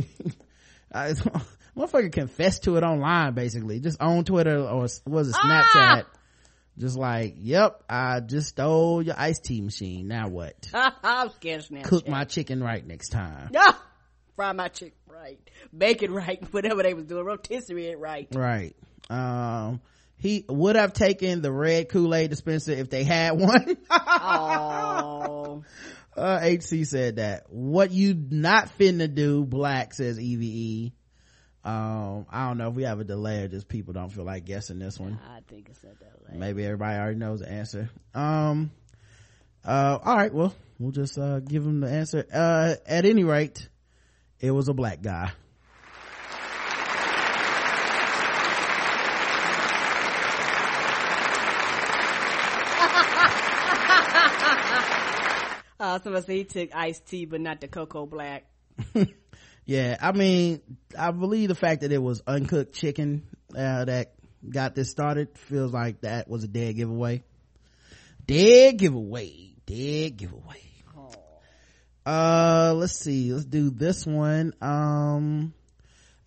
I, 0.92 1.14
motherfucker 1.78 2.12
confessed 2.12 2.64
to 2.64 2.78
it 2.78 2.84
online 2.84 3.34
basically. 3.34 3.80
Just 3.80 4.02
on 4.02 4.24
twitter 4.24 4.60
or 4.60 4.82
was 5.06 5.30
it 5.30 5.36
snapchat 5.36 6.06
just 6.78 6.98
like 6.98 7.36
yep 7.38 7.84
i 7.90 8.20
just 8.20 8.48
stole 8.50 9.02
your 9.02 9.16
iced 9.18 9.44
tea 9.46 9.62
machine 9.62 10.08
now 10.08 10.28
what 10.28 10.56
I'm 10.74 11.30
scared 11.32 11.64
Snapchat. 11.64 11.84
cook 11.84 12.08
my 12.08 12.24
chicken 12.26 12.64
right 12.64 12.86
next 12.86 13.10
time! 13.10 13.52
Fry 14.36 14.52
my 14.54 14.68
chicken 14.70 14.98
right. 15.08 15.40
Bake 15.78 16.02
it 16.02 16.10
right. 16.12 16.44
Whatever 16.52 16.82
they 16.84 16.94
was 16.96 17.06
doing. 17.06 17.24
Rotisserie 17.24 17.88
it 17.88 18.00
right. 18.00 18.28
Right. 18.34 18.76
Um, 19.10 19.80
he 20.18 20.44
would 20.50 20.76
have 20.76 20.94
taken 20.94 21.42
the 21.44 21.52
red 21.52 21.90
Kool-Aid 21.90 22.32
dispenser 22.32 22.72
if 22.72 22.90
they 22.90 23.04
had 23.04 23.40
one. 23.40 23.78
Oh. 23.92 25.64
uh, 26.18 26.40
HC 26.42 26.86
said 26.86 27.18
that. 27.18 27.44
What 27.50 27.92
you 27.92 28.16
not 28.16 28.70
finna 28.80 29.14
do, 29.14 29.46
black, 29.46 29.94
says 29.94 30.20
EVE. 30.20 30.94
Um, 31.66 32.26
I 32.30 32.48
don't 32.48 32.58
know 32.58 32.68
if 32.70 32.76
we 32.76 32.84
have 32.84 33.00
a 33.00 33.06
delay 33.06 33.44
or 33.44 33.48
just 33.48 33.70
people 33.70 33.94
don't 33.94 34.10
feel 34.10 34.26
like 34.26 34.44
guessing 34.44 34.80
this 34.80 35.00
one. 35.00 35.18
I 35.34 35.40
think 35.48 35.70
it's 35.70 35.80
that 35.80 35.96
late. 36.30 36.38
Maybe 36.38 36.66
everybody 36.66 36.98
already 36.98 37.18
knows 37.18 37.40
the 37.40 37.50
answer. 37.50 37.90
Um, 38.14 38.72
uh, 39.64 39.98
all 40.04 40.16
right. 40.18 40.34
Well, 40.34 40.54
we'll 40.78 40.92
just, 40.92 41.18
uh, 41.18 41.40
give 41.40 41.64
him 41.66 41.80
the 41.80 41.90
answer. 41.90 42.26
Uh, 42.34 42.76
at 42.86 43.06
any 43.06 43.24
rate, 43.24 43.70
it 44.42 44.52
was 44.52 44.68
a 44.68 44.74
black 44.74 45.02
guy. 45.02 45.32
Uh, 55.80 56.00
somebody 56.00 56.26
said 56.26 56.36
he 56.36 56.44
took 56.46 56.76
iced 56.76 57.06
tea, 57.08 57.26
but 57.26 57.42
not 57.42 57.60
the 57.60 57.68
cocoa 57.68 58.06
black. 58.06 58.46
Yeah, 59.66 59.98
I 60.02 60.12
mean, 60.12 60.62
I 60.98 61.12
believe 61.12 61.50
the 61.50 61.56
fact 61.56 61.82
that 61.82 61.92
it 61.92 62.02
was 62.02 62.22
uncooked 62.28 62.74
chicken 62.74 63.24
uh, 63.52 63.86
that 63.86 64.14
got 64.48 64.76
this 64.76 64.90
started 64.90 65.38
feels 65.38 65.72
like 65.72 66.02
that 66.02 66.28
was 66.28 66.44
a 66.44 66.48
dead 66.48 66.76
giveaway. 66.76 67.24
Dead 68.26 68.78
giveaway. 68.78 69.56
Dead 69.66 70.18
giveaway. 70.18 70.62
Uh, 72.06 72.74
let's 72.76 73.00
see. 73.00 73.32
Let's 73.32 73.46
do 73.46 73.70
this 73.70 74.06
one. 74.06 74.54
Um, 74.62 75.54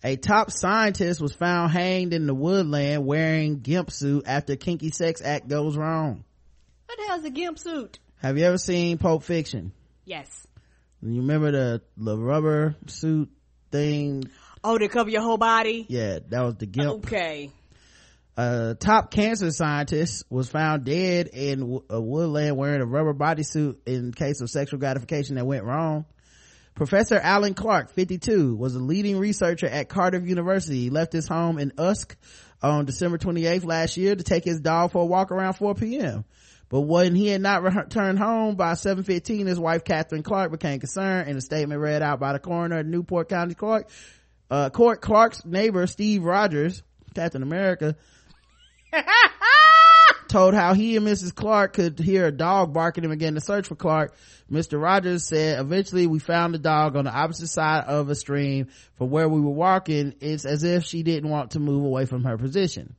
a 0.03 0.15
top 0.15 0.51
scientist 0.51 1.21
was 1.21 1.33
found 1.33 1.71
hanged 1.71 2.13
in 2.13 2.25
the 2.25 2.33
woodland 2.33 3.05
wearing 3.05 3.59
gimp 3.59 3.91
suit 3.91 4.23
after 4.27 4.55
kinky 4.55 4.91
sex 4.91 5.21
act 5.21 5.47
goes 5.47 5.77
wrong. 5.77 6.23
What 6.85 6.97
the 6.97 7.03
hell's 7.07 7.25
a 7.25 7.29
gimp 7.29 7.59
suit? 7.59 7.99
Have 8.17 8.37
you 8.37 8.45
ever 8.45 8.57
seen 8.57 8.97
Pulp 8.97 9.23
Fiction? 9.23 9.71
Yes. 10.05 10.46
You 11.01 11.21
remember 11.21 11.51
the 11.51 11.81
the 11.95 12.17
rubber 12.17 12.75
suit 12.87 13.29
thing? 13.71 14.23
Oh, 14.63 14.77
to 14.77 14.87
cover 14.87 15.09
your 15.09 15.21
whole 15.21 15.37
body? 15.37 15.85
Yeah, 15.87 16.19
that 16.29 16.41
was 16.41 16.55
the 16.55 16.65
gimp. 16.65 17.05
Okay. 17.05 17.51
a 18.35 18.75
top 18.79 19.11
cancer 19.11 19.51
scientist 19.51 20.23
was 20.29 20.49
found 20.49 20.85
dead 20.85 21.27
in 21.27 21.81
a 21.89 22.01
woodland 22.01 22.57
wearing 22.57 22.81
a 22.81 22.85
rubber 22.85 23.13
bodysuit 23.13 23.77
in 23.85 24.11
case 24.11 24.41
of 24.41 24.49
sexual 24.49 24.79
gratification 24.79 25.35
that 25.35 25.45
went 25.45 25.63
wrong. 25.63 26.05
Professor 26.75 27.17
Alan 27.17 27.55
Clarke, 27.55 27.89
52, 27.89 28.55
was 28.55 28.75
a 28.75 28.79
leading 28.79 29.17
researcher 29.17 29.65
at 29.67 29.89
Cardiff 29.89 30.27
University. 30.27 30.81
He 30.81 30.89
left 30.91 31.11
his 31.11 31.27
home 31.27 31.57
in 31.57 31.73
Usk 31.79 32.15
on 32.61 32.85
December 32.85 33.17
28th 33.17 33.65
last 33.65 33.97
year 33.97 34.15
to 34.15 34.23
take 34.23 34.43
his 34.43 34.59
dog 34.59 34.91
for 34.91 35.01
a 35.01 35.05
walk 35.05 35.31
around 35.31 35.53
4 35.53 35.73
p.m. 35.73 36.23
But 36.69 36.81
when 36.81 37.15
he 37.15 37.27
had 37.27 37.41
not 37.41 37.63
returned 37.63 38.19
home 38.19 38.55
by 38.55 38.73
7.15, 38.73 39.47
his 39.47 39.59
wife 39.59 39.83
Catherine 39.83 40.23
Clarke 40.23 40.51
became 40.51 40.79
concerned 40.79 41.29
in 41.29 41.37
a 41.37 41.41
statement 41.41 41.79
read 41.79 42.01
out 42.01 42.19
by 42.19 42.33
the 42.33 42.39
coroner 42.39 42.77
at 42.77 42.85
Newport 42.85 43.29
County 43.29 43.53
Court. 43.53 43.89
Uh, 44.49 44.69
court 44.69 45.01
Clarke's 45.01 45.45
neighbor, 45.45 45.87
Steve 45.87 46.23
Rogers, 46.23 46.83
Captain 47.13 47.43
America, 47.43 47.95
told 50.27 50.53
how 50.53 50.73
he 50.73 50.97
and 50.97 51.07
Mrs. 51.07 51.33
Clarke 51.33 51.73
could 51.73 51.99
hear 51.99 52.27
a 52.27 52.31
dog 52.31 52.73
barking 52.73 53.03
and 53.03 53.11
began 53.11 53.35
to 53.35 53.41
search 53.41 53.67
for 53.67 53.75
Clarke. 53.75 54.15
Mr. 54.51 54.81
Rogers 54.81 55.25
said, 55.25 55.59
eventually 55.59 56.07
we 56.07 56.19
found 56.19 56.53
the 56.53 56.59
dog 56.59 56.95
on 56.95 57.05
the 57.05 57.13
opposite 57.13 57.47
side 57.47 57.85
of 57.85 58.09
a 58.09 58.15
stream 58.15 58.67
from 58.95 59.09
where 59.09 59.27
we 59.27 59.41
were 59.41 59.51
walking. 59.51 60.15
It's 60.19 60.45
as 60.45 60.63
if 60.63 60.85
she 60.85 61.03
didn't 61.03 61.29
want 61.29 61.51
to 61.51 61.59
move 61.59 61.83
away 61.83 62.05
from 62.05 62.23
her 62.23 62.37
position. 62.37 62.95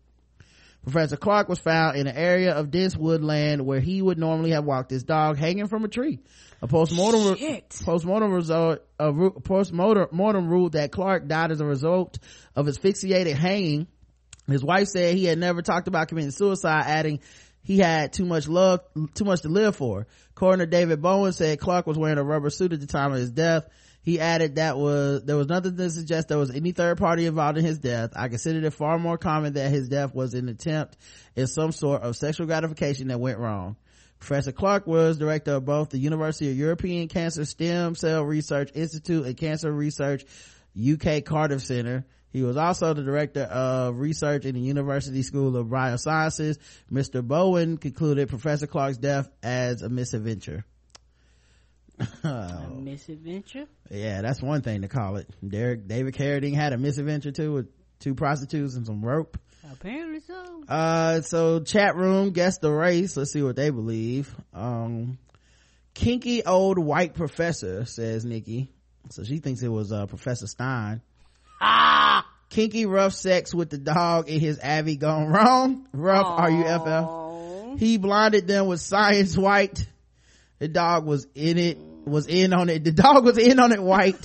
Professor 0.83 1.17
Clarke 1.17 1.49
was 1.49 1.59
found 1.59 1.97
in 1.97 2.07
an 2.07 2.17
area 2.17 2.55
of 2.55 2.71
dense 2.71 2.97
woodland 2.97 3.67
where 3.67 3.81
he 3.81 4.01
would 4.01 4.19
normally 4.19 4.51
have 4.51 4.65
walked 4.65 4.91
his 4.91 5.05
dog 5.05 5.37
hanging 5.37 5.67
from 5.67 5.85
a 5.85 5.89
tree. 5.89 6.21
A 6.63 6.67
postmortem, 6.67 7.37
Shit. 7.37 7.81
postmortem 7.85 8.33
result, 8.33 8.81
a 8.99 9.13
ru- 9.13 9.31
postmortem 9.31 10.09
mortem 10.13 10.49
ruled 10.49 10.73
that 10.73 10.91
Clarke 10.91 11.29
died 11.29 11.53
as 11.53 11.61
a 11.61 11.67
result 11.67 12.19
of 12.57 12.69
asphyxiated 12.69 13.37
hanging. 13.37 13.87
His 14.47 14.65
wife 14.65 14.89
said 14.89 15.15
he 15.15 15.27
had 15.27 15.39
never 15.39 15.61
talked 15.63 15.89
about 15.89 16.09
committing 16.09 16.31
suicide, 16.31 16.85
adding 16.87 17.21
he 17.63 17.79
had 17.79 18.15
too 18.15 18.25
much 18.25 18.49
love, 18.49 18.81
too 19.15 19.25
much 19.25 19.43
to 19.43 19.49
live 19.49 19.77
for. 19.77 20.07
Coroner 20.35 20.65
David 20.67 21.03
Bowen 21.03 21.33
said 21.33 21.61
Clark 21.61 21.87
was 21.87 21.99
wearing 21.99 22.19
a 22.19 22.25
rubber 22.25 22.49
suit 22.51 22.73
at 22.73 22.81
the 22.81 22.87
time 22.87 23.13
of 23.13 23.19
his 23.19 23.31
death. 23.31 23.67
He 24.03 24.21
added 24.21 24.57
that 24.57 24.79
was, 24.79 25.25
there 25.25 25.37
was 25.37 25.49
nothing 25.49 25.77
to 25.77 25.91
suggest 25.91 26.29
there 26.29 26.39
was 26.39 26.51
any 26.51 26.73
third 26.73 26.99
party 26.99 27.27
involved 27.27 27.59
in 27.59 27.65
his 27.65 27.79
death. 27.79 28.11
I 28.17 28.29
considered 28.29 28.65
it 28.65 28.71
far 28.71 28.99
more 28.99 29.19
common 29.19 29.55
that 29.55 29.71
his 29.71 29.89
death 29.89 30.15
was 30.15 30.35
an 30.35 30.49
attempt 30.49 30.97
in 31.37 31.47
some 31.47 31.73
sort 31.73 32.03
of 32.03 32.17
sexual 32.17 32.47
gratification 32.47 33.09
that 33.09 33.21
went 33.21 33.39
wrong. 33.39 33.77
Professor 34.19 34.53
Clarke 34.53 34.87
was 34.87 35.19
director 35.19 35.55
of 35.55 35.65
both 35.65 35.91
the 35.91 35.99
University 35.99 36.51
of 36.51 36.57
European 36.57 37.09
Cancer 37.09 37.45
Stem 37.45 37.95
Cell 37.95 38.25
Research 38.25 38.71
Institute 38.75 39.27
and 39.27 39.37
Cancer 39.37 39.71
Research 39.71 40.25
UK 40.77 41.25
Cardiff 41.25 41.63
Center. 41.63 42.05
He 42.31 42.43
was 42.43 42.57
also 42.57 42.93
the 42.93 43.03
director 43.03 43.43
of 43.43 43.99
research 43.99 44.45
in 44.45 44.55
the 44.55 44.61
University 44.61 45.23
School 45.23 45.57
of 45.57 45.69
Biosciences. 45.69 46.59
Mr. 46.93 47.27
Bowen 47.27 47.79
concluded 47.79 48.29
Professor 48.29 48.67
Clarke's 48.67 48.99
death 48.99 49.31
as 49.43 49.83
a 49.83 49.89
misadventure. 49.89 50.65
A 52.25 52.69
misadventure. 52.75 53.67
Yeah, 53.91 54.23
that's 54.23 54.43
one 54.43 54.63
thing 54.63 54.83
to 54.83 54.89
call 54.89 55.17
it. 55.17 55.29
Derek 55.47 55.89
David 55.89 56.15
Carradine 56.15 56.55
had 56.55 56.73
a 56.73 56.79
misadventure 56.79 57.33
too 57.33 57.53
with 57.53 57.69
two 57.99 58.15
prostitutes 58.15 58.77
and 58.77 58.87
some 58.87 59.05
rope. 59.05 59.39
Apparently 59.71 60.21
so. 60.21 60.65
Uh, 60.69 61.21
so 61.23 61.61
chat 61.61 61.97
room 61.97 62.31
guess 62.31 62.59
the 62.59 62.71
race. 62.71 63.17
Let's 63.17 63.33
see 63.33 63.43
what 63.43 63.57
they 63.57 63.71
believe. 63.71 64.35
Um, 64.55 65.19
kinky 65.95 66.45
old 66.45 66.79
white 66.79 67.15
professor 67.15 67.85
says 67.85 68.25
Nikki. 68.25 68.71
So 69.11 69.25
she 69.25 69.39
thinks 69.39 69.63
it 69.63 69.69
was 69.69 69.93
uh 69.93 70.07
Professor 70.07 70.47
Stein. 70.47 71.01
Ah! 71.61 72.27
Kinky 72.51 72.87
rough 72.87 73.13
sex 73.13 73.55
with 73.55 73.69
the 73.71 73.79
dog 73.79 74.29
in 74.29 74.41
his 74.41 74.59
Abby 74.61 74.97
gone 74.97 75.29
wrong. 75.33 75.87
Rough 75.93 76.27
Are 76.27 76.51
you 76.51 76.59
R 76.59 76.63
U 76.63 76.67
F 76.67 76.87
F. 76.87 77.79
He 77.79 77.97
blinded 77.99 78.47
them 78.47 78.67
with 78.67 78.81
science 78.81 79.37
white. 79.37 79.87
The 80.59 80.69
dog 80.69 81.05
was 81.05 81.27
in 81.35 81.59
it. 81.59 81.79
Was 82.09 82.27
in 82.27 82.53
on 82.53 82.69
it. 82.69 82.85
The 82.85 82.93
dog 82.93 83.25
was 83.25 83.39
in 83.39 83.59
on 83.61 83.73
it 83.73 83.83
white. 83.83 84.17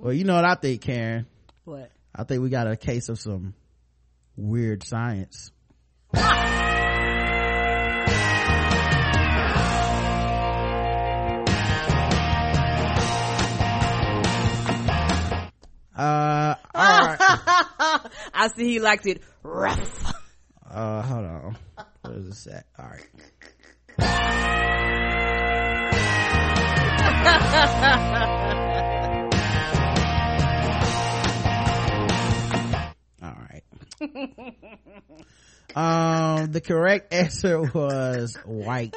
well, 0.00 0.12
you 0.12 0.24
know 0.24 0.34
what 0.34 0.44
I 0.44 0.54
think, 0.56 0.82
Karen. 0.82 1.26
What? 1.64 1.90
I 2.14 2.24
think 2.24 2.42
we 2.42 2.50
got 2.50 2.66
a 2.66 2.76
case 2.76 3.08
of 3.08 3.18
some 3.18 3.54
weird 4.36 4.84
science. 4.84 5.50
Uh, 15.94 16.54
all 16.74 17.00
right. 17.00 17.16
I 18.34 18.48
see 18.56 18.64
he 18.64 18.80
likes 18.80 19.06
it 19.06 19.22
rough. 19.42 20.12
Uh, 20.68 21.02
hold 21.02 21.24
on. 21.26 21.56
What 22.00 22.14
is 22.16 22.26
this 22.26 22.46
at? 22.48 22.66
All 22.78 22.86
right. 22.86 23.06
All 23.98 24.06
right. 33.22 33.64
Um, 35.74 36.52
the 36.52 36.60
correct 36.60 37.12
answer 37.14 37.62
was 37.62 38.36
white. 38.44 38.94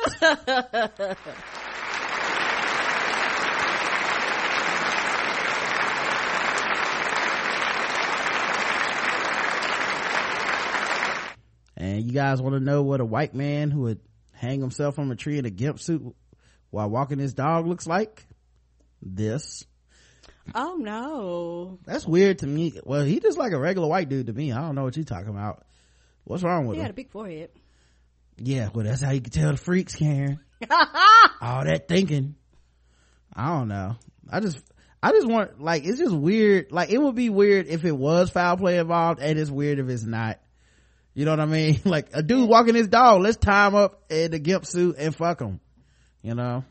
And 11.77 12.03
you 12.03 12.13
guys 12.13 12.41
want 12.41 12.55
to 12.55 12.59
know 12.59 12.83
what 12.83 13.01
a 13.01 13.05
white 13.05 13.33
man 13.33 13.69
who 13.69 13.81
would 13.81 13.99
hang 14.35 14.61
himself 14.61 14.95
from 14.95 15.11
a 15.11 15.15
tree 15.15 15.37
in 15.37 15.45
a 15.45 15.49
gimp 15.49 15.79
suit 15.79 16.03
while 16.69 16.89
walking 16.89 17.19
his 17.19 17.33
dog 17.33 17.67
looks 17.67 17.87
like? 17.87 18.25
This. 19.01 19.65
Oh 20.53 20.75
no. 20.79 21.79
That's 21.85 22.05
weird 22.05 22.39
to 22.39 22.47
me. 22.47 22.79
Well, 22.83 23.03
he 23.03 23.19
just 23.19 23.37
like 23.37 23.53
a 23.53 23.59
regular 23.59 23.87
white 23.87 24.09
dude 24.09 24.27
to 24.27 24.33
me. 24.33 24.51
I 24.51 24.61
don't 24.61 24.75
know 24.75 24.83
what 24.83 24.95
you're 24.95 25.05
talking 25.05 25.29
about. 25.29 25.63
What's 26.23 26.43
wrong 26.43 26.67
with 26.67 26.75
He 26.75 26.79
him? 26.79 26.81
He 26.81 26.83
had 26.83 26.91
a 26.91 26.93
big 26.93 27.09
forehead. 27.11 27.49
Yeah, 28.37 28.69
well, 28.73 28.85
that's 28.85 29.01
how 29.01 29.11
you 29.11 29.21
can 29.21 29.31
tell 29.31 29.51
the 29.51 29.57
freaks, 29.57 29.95
Karen. 29.95 30.39
All 31.41 31.63
that 31.63 31.87
thinking. 31.87 32.35
I 33.33 33.47
don't 33.57 33.67
know. 33.69 33.95
I 34.29 34.39
just, 34.39 34.59
I 35.01 35.11
just 35.11 35.27
want, 35.27 35.61
like, 35.61 35.85
it's 35.85 35.99
just 35.99 36.15
weird. 36.15 36.71
Like, 36.71 36.89
it 36.89 36.97
would 36.97 37.15
be 37.15 37.29
weird 37.29 37.67
if 37.67 37.85
it 37.85 37.95
was 37.95 38.29
foul 38.29 38.57
play 38.57 38.77
involved, 38.77 39.21
and 39.21 39.37
it's 39.39 39.49
weird 39.49 39.79
if 39.79 39.87
it's 39.87 40.03
not. 40.03 40.39
You 41.15 41.25
know 41.25 41.31
what 41.31 41.39
I 41.39 41.45
mean? 41.45 41.79
Like, 41.85 42.09
a 42.13 42.21
dude 42.21 42.47
walking 42.47 42.75
his 42.75 42.87
dog, 42.87 43.21
let's 43.21 43.37
tie 43.37 43.67
him 43.67 43.75
up 43.75 44.03
in 44.11 44.31
the 44.31 44.39
gimp 44.39 44.65
suit 44.65 44.97
and 44.99 45.15
fuck 45.15 45.41
him. 45.41 45.59
You 46.21 46.35
know? 46.35 46.63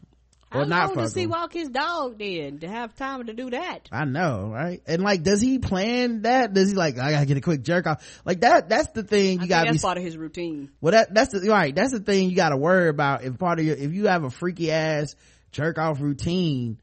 Or 0.53 0.61
How 0.61 0.67
not 0.67 0.89
long 0.89 1.05
does 1.05 1.15
he 1.15 1.23
him. 1.25 1.31
walk 1.31 1.53
his 1.53 1.69
dog 1.69 2.19
then 2.19 2.61
to 2.61 2.69
have 2.69 2.95
time 2.95 3.27
to 3.27 3.33
do 3.33 3.51
that? 3.51 3.89
I 3.91 4.05
know, 4.05 4.51
right? 4.53 4.81
And 4.87 5.03
like, 5.03 5.25
does 5.25 5.41
he 5.41 5.59
plan 5.59 6.23
that? 6.23 6.53
Does 6.53 6.71
he 6.71 6.77
like, 6.77 6.97
I 6.97 7.11
gotta 7.11 7.27
get 7.27 7.39
a 7.39 7.41
quick 7.41 7.63
jerk 7.63 7.89
off? 7.89 8.05
Like 8.25 8.41
that, 8.43 8.69
that's 8.69 8.89
the 8.91 9.03
thing 9.03 9.39
you 9.39 9.45
I 9.45 9.49
gotta 9.49 9.71
that's 9.71 9.79
be 9.79 9.83
part 9.83 9.99
of 9.99 10.05
his 10.05 10.17
routine. 10.17 10.71
well, 10.81 10.93
that 10.93 11.13
that's 11.13 11.33
the 11.33 11.49
right. 11.49 11.75
That's 11.75 11.91
the 11.91 11.99
thing 11.99 12.31
you 12.31 12.37
got 12.37 12.51
to 12.51 12.57
worry 12.57 12.89
about. 12.89 13.25
If 13.25 13.37
part 13.37 13.59
of 13.59 13.65
your, 13.65 13.75
if 13.75 13.93
you 13.95 14.07
have 14.07 14.23
a 14.23 14.31
freaky 14.31 14.71
ass 14.71 15.17
jerk 15.51 15.77
off 15.79 16.01
routine, 16.01 16.79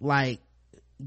like 0.00 0.40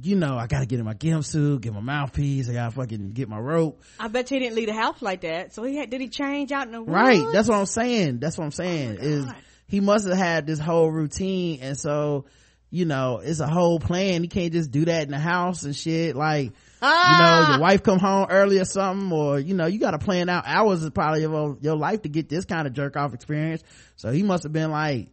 you 0.02 0.15
know, 0.15 0.38
I 0.38 0.48
got 0.48 0.60
to 0.60 0.65
get 0.65 0.80
in 0.80 0.86
my 0.86 0.94
gimp 0.94 1.26
suit, 1.26 1.61
get 1.61 1.74
my 1.74 1.80
mouthpiece, 1.80 2.49
I 2.49 2.53
got 2.53 2.70
to 2.70 2.76
fucking 2.76 3.11
get 3.11 3.30
my 3.30 3.40
rope. 3.40 3.82
I 3.99 4.07
bet 4.07 4.32
you 4.32 4.36
he 4.36 4.44
didn't 4.44 4.56
leave 4.56 4.68
the 4.68 4.74
house 4.74 5.02
like 5.02 5.22
that. 5.22 5.53
So 5.53 5.64
he 5.64 5.76
had, 5.76 5.90
did 5.90 6.02
he 6.02 6.07
change 6.07 6.52
out 6.52 6.68
in 6.68 6.72
the 6.72 6.82
Right. 6.82 7.24
That's 7.32 7.48
what 7.48 7.57
I'm 7.57 7.65
saying. 7.65 8.20
That's 8.20 8.38
what 8.38 8.45
I'm 8.45 8.48
oh 8.48 8.64
saying. 8.64 8.98
is 8.99 9.26
he 9.68 9.80
must 9.80 10.07
have 10.07 10.18
had 10.18 10.48
this 10.48 10.60
whole 10.60 10.90
routine, 10.90 11.60
and 11.61 11.78
so 11.78 12.26
you 12.70 12.86
know, 12.86 13.20
it's 13.24 13.40
a 13.40 13.48
whole 13.48 13.80
plan. 13.80 14.24
He 14.24 14.28
can't 14.28 14.52
just 14.52 14.72
do 14.72 14.86
that 14.86 15.03
in 15.03 15.11
the 15.11 15.20
house 15.20 15.64
and 15.64 15.76
shit. 15.76 16.15
Like. 16.15 16.53
You 16.84 16.90
know, 16.90 16.95
ah! 16.95 17.52
your 17.52 17.61
wife 17.61 17.82
come 17.82 17.98
home 17.98 18.28
early 18.30 18.60
or 18.60 18.65
something, 18.65 19.10
or, 19.10 19.40
you 19.40 19.53
know, 19.53 19.68
you 19.68 19.80
gotta 19.80 19.99
plan 19.99 20.28
out 20.28 20.44
hours 20.45 20.84
is 20.84 20.90
probably 20.90 21.24
of 21.24 21.32
your, 21.32 21.57
your 21.61 21.76
life 21.78 22.02
to 22.02 22.10
get 22.10 22.28
this 22.28 22.44
kind 22.44 22.68
of 22.68 22.74
jerk 22.74 22.98
off 22.98 23.14
experience. 23.14 23.64
So 23.95 24.11
he 24.11 24.22
must 24.22 24.44
have 24.44 24.52
been 24.52 24.70
like, 24.70 25.07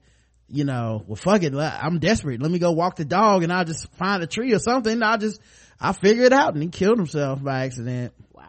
you 0.50 0.64
know, 0.64 1.04
well, 1.06 1.16
fuck 1.16 1.42
it. 1.42 1.54
I'm 1.54 1.98
desperate. 1.98 2.42
Let 2.42 2.50
me 2.50 2.58
go 2.58 2.72
walk 2.72 2.96
the 2.96 3.04
dog 3.04 3.42
and 3.42 3.52
I'll 3.52 3.64
just 3.64 3.90
find 3.94 4.22
a 4.22 4.26
tree 4.26 4.52
or 4.52 4.58
something. 4.58 5.02
I'll 5.02 5.18
just, 5.18 5.40
I'll 5.80 5.92
figure 5.92 6.24
it 6.24 6.32
out. 6.32 6.54
And 6.54 6.62
he 6.62 6.68
killed 6.68 6.98
himself 6.98 7.42
by 7.42 7.64
accident. 7.64 8.12
Wow. 8.32 8.44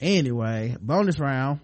Anyway, 0.00 0.76
bonus 0.80 1.18
round. 1.18 1.60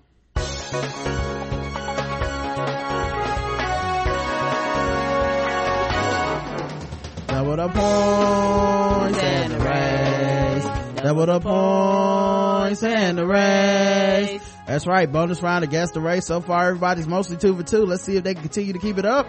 Double 7.27 7.57
the 7.57 7.69
points 7.69 9.19
and 9.19 9.53
the 9.53 9.59
race. 9.59 11.03
Double 11.03 11.27
the 11.27 11.41
points 11.41 12.83
and 12.83 13.19
the 13.19 13.27
race. 13.27 14.57
That's 14.67 14.87
right. 14.87 15.11
Bonus 15.11 15.43
round 15.43 15.65
against 15.65 15.95
the 15.95 16.01
race. 16.01 16.27
So 16.27 16.41
far, 16.41 16.69
everybody's 16.69 17.09
mostly 17.09 17.37
two 17.37 17.57
for 17.57 17.63
two. 17.63 17.85
Let's 17.85 18.05
see 18.05 18.17
if 18.17 18.23
they 18.23 18.35
can 18.35 18.43
continue 18.43 18.75
to 18.75 18.79
keep 18.79 18.99
it 18.99 19.07
up. 19.07 19.29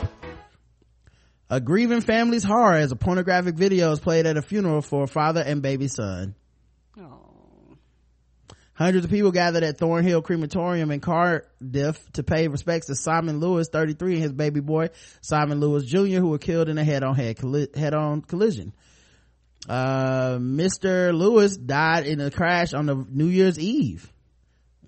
A 1.53 1.61
grieving 1.61 2.01
family's 2.01 2.43
horror 2.43 2.77
as 2.77 2.91
a 2.91 2.95
pornographic 2.95 3.53
video 3.53 3.91
is 3.91 3.99
played 3.99 4.25
at 4.25 4.37
a 4.37 4.41
funeral 4.41 4.81
for 4.81 5.03
a 5.03 5.07
father 5.07 5.39
and 5.39 5.61
baby 5.61 5.87
son. 5.87 6.33
Hundreds 8.73 9.05
of 9.05 9.11
people 9.11 9.31
gathered 9.31 9.61
at 9.61 9.77
Thornhill 9.77 10.23
Crematorium 10.23 10.89
in 10.89 10.99
Cardiff 10.99 12.11
to 12.13 12.23
pay 12.23 12.47
respects 12.47 12.87
to 12.87 12.95
Simon 12.95 13.39
Lewis, 13.39 13.69
33, 13.69 14.13
and 14.15 14.23
his 14.23 14.33
baby 14.33 14.61
boy, 14.61 14.89
Simon 15.21 15.59
Lewis 15.59 15.85
Jr., 15.85 16.17
who 16.17 16.29
were 16.29 16.39
killed 16.39 16.69
in 16.69 16.79
a 16.79 16.83
head-on 16.83 17.13
head, 17.13 17.37
colli- 17.37 17.69
head-on 17.75 18.21
collision. 18.21 18.73
Uh, 19.69 20.39
Mr. 20.39 21.13
Lewis 21.13 21.55
died 21.55 22.07
in 22.07 22.19
a 22.19 22.31
crash 22.31 22.73
on 22.73 22.87
the 22.87 23.05
New 23.11 23.27
Year's 23.27 23.59
Eve. 23.59 24.11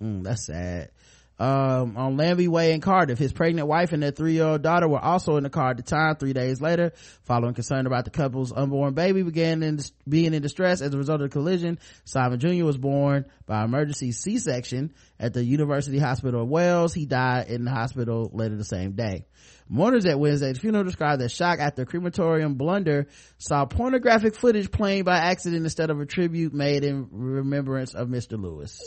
Mm, 0.02 0.24
that's 0.24 0.48
sad. 0.48 0.90
Um, 1.38 1.98
on 1.98 2.16
Lamby 2.16 2.48
Way 2.48 2.72
in 2.72 2.80
Cardiff, 2.80 3.20
his 3.20 3.34
pregnant 3.34 3.68
wife 3.68 3.92
and 3.92 4.02
their 4.02 4.12
three-year-old 4.12 4.62
daughter 4.62 4.88
were 4.88 5.04
also 5.04 5.36
in 5.36 5.44
the 5.44 5.50
car 5.50 5.72
at 5.72 5.78
the 5.78 5.84
time. 5.84 6.16
Three 6.16 6.32
days 6.32 6.62
later, 6.62 6.94
following 7.24 7.54
concern 7.54 7.86
about 7.88 8.06
the 8.06 8.12
couple's 8.12 8.54
unborn 8.54 8.94
baby 8.94 9.22
began 9.22 9.62
in, 9.62 9.80
being 10.08 10.34
in 10.34 10.42
distress 10.42 10.82
as 10.82 10.94
a 10.94 10.98
result 10.98 11.22
of 11.22 11.30
the 11.30 11.34
collision, 11.34 11.78
Simon 12.06 12.40
Jr. 12.40 12.64
was 12.64 12.78
born 12.78 13.26
by 13.46 13.66
emergency 13.66 14.14
C-section 14.14 14.94
at 15.20 15.34
the 15.34 15.44
University 15.44 16.00
Hospital 16.00 16.44
of 16.44 16.48
Wales. 16.48 16.94
He 16.94 17.06
died 17.06 17.50
in 17.50 17.66
the 17.66 17.72
hospital 17.72 18.30
later 18.34 18.56
the 18.56 18.64
same 18.64 18.94
day. 18.94 19.26
Mourners 19.68 20.06
at 20.06 20.20
Wednesday's 20.20 20.60
funeral 20.60 20.84
described 20.84 21.20
their 21.20 21.28
shock 21.28 21.60
after 21.60 21.82
a 21.82 21.86
crematorium 21.86 22.54
blunder 22.54 23.08
saw 23.40 23.66
pornographic 23.66 24.36
footage 24.36 24.72
playing 24.72 25.04
by 25.04 25.18
accident 25.18 25.64
instead 25.64 25.90
of 25.90 26.00
a 26.00 26.06
tribute 26.06 26.54
made 26.54 26.84
in 26.84 27.08
remembrance 27.12 27.94
of 27.94 28.08
Mr. 28.08 28.40
Lewis. 28.40 28.80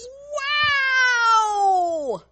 Wow! 2.07 2.23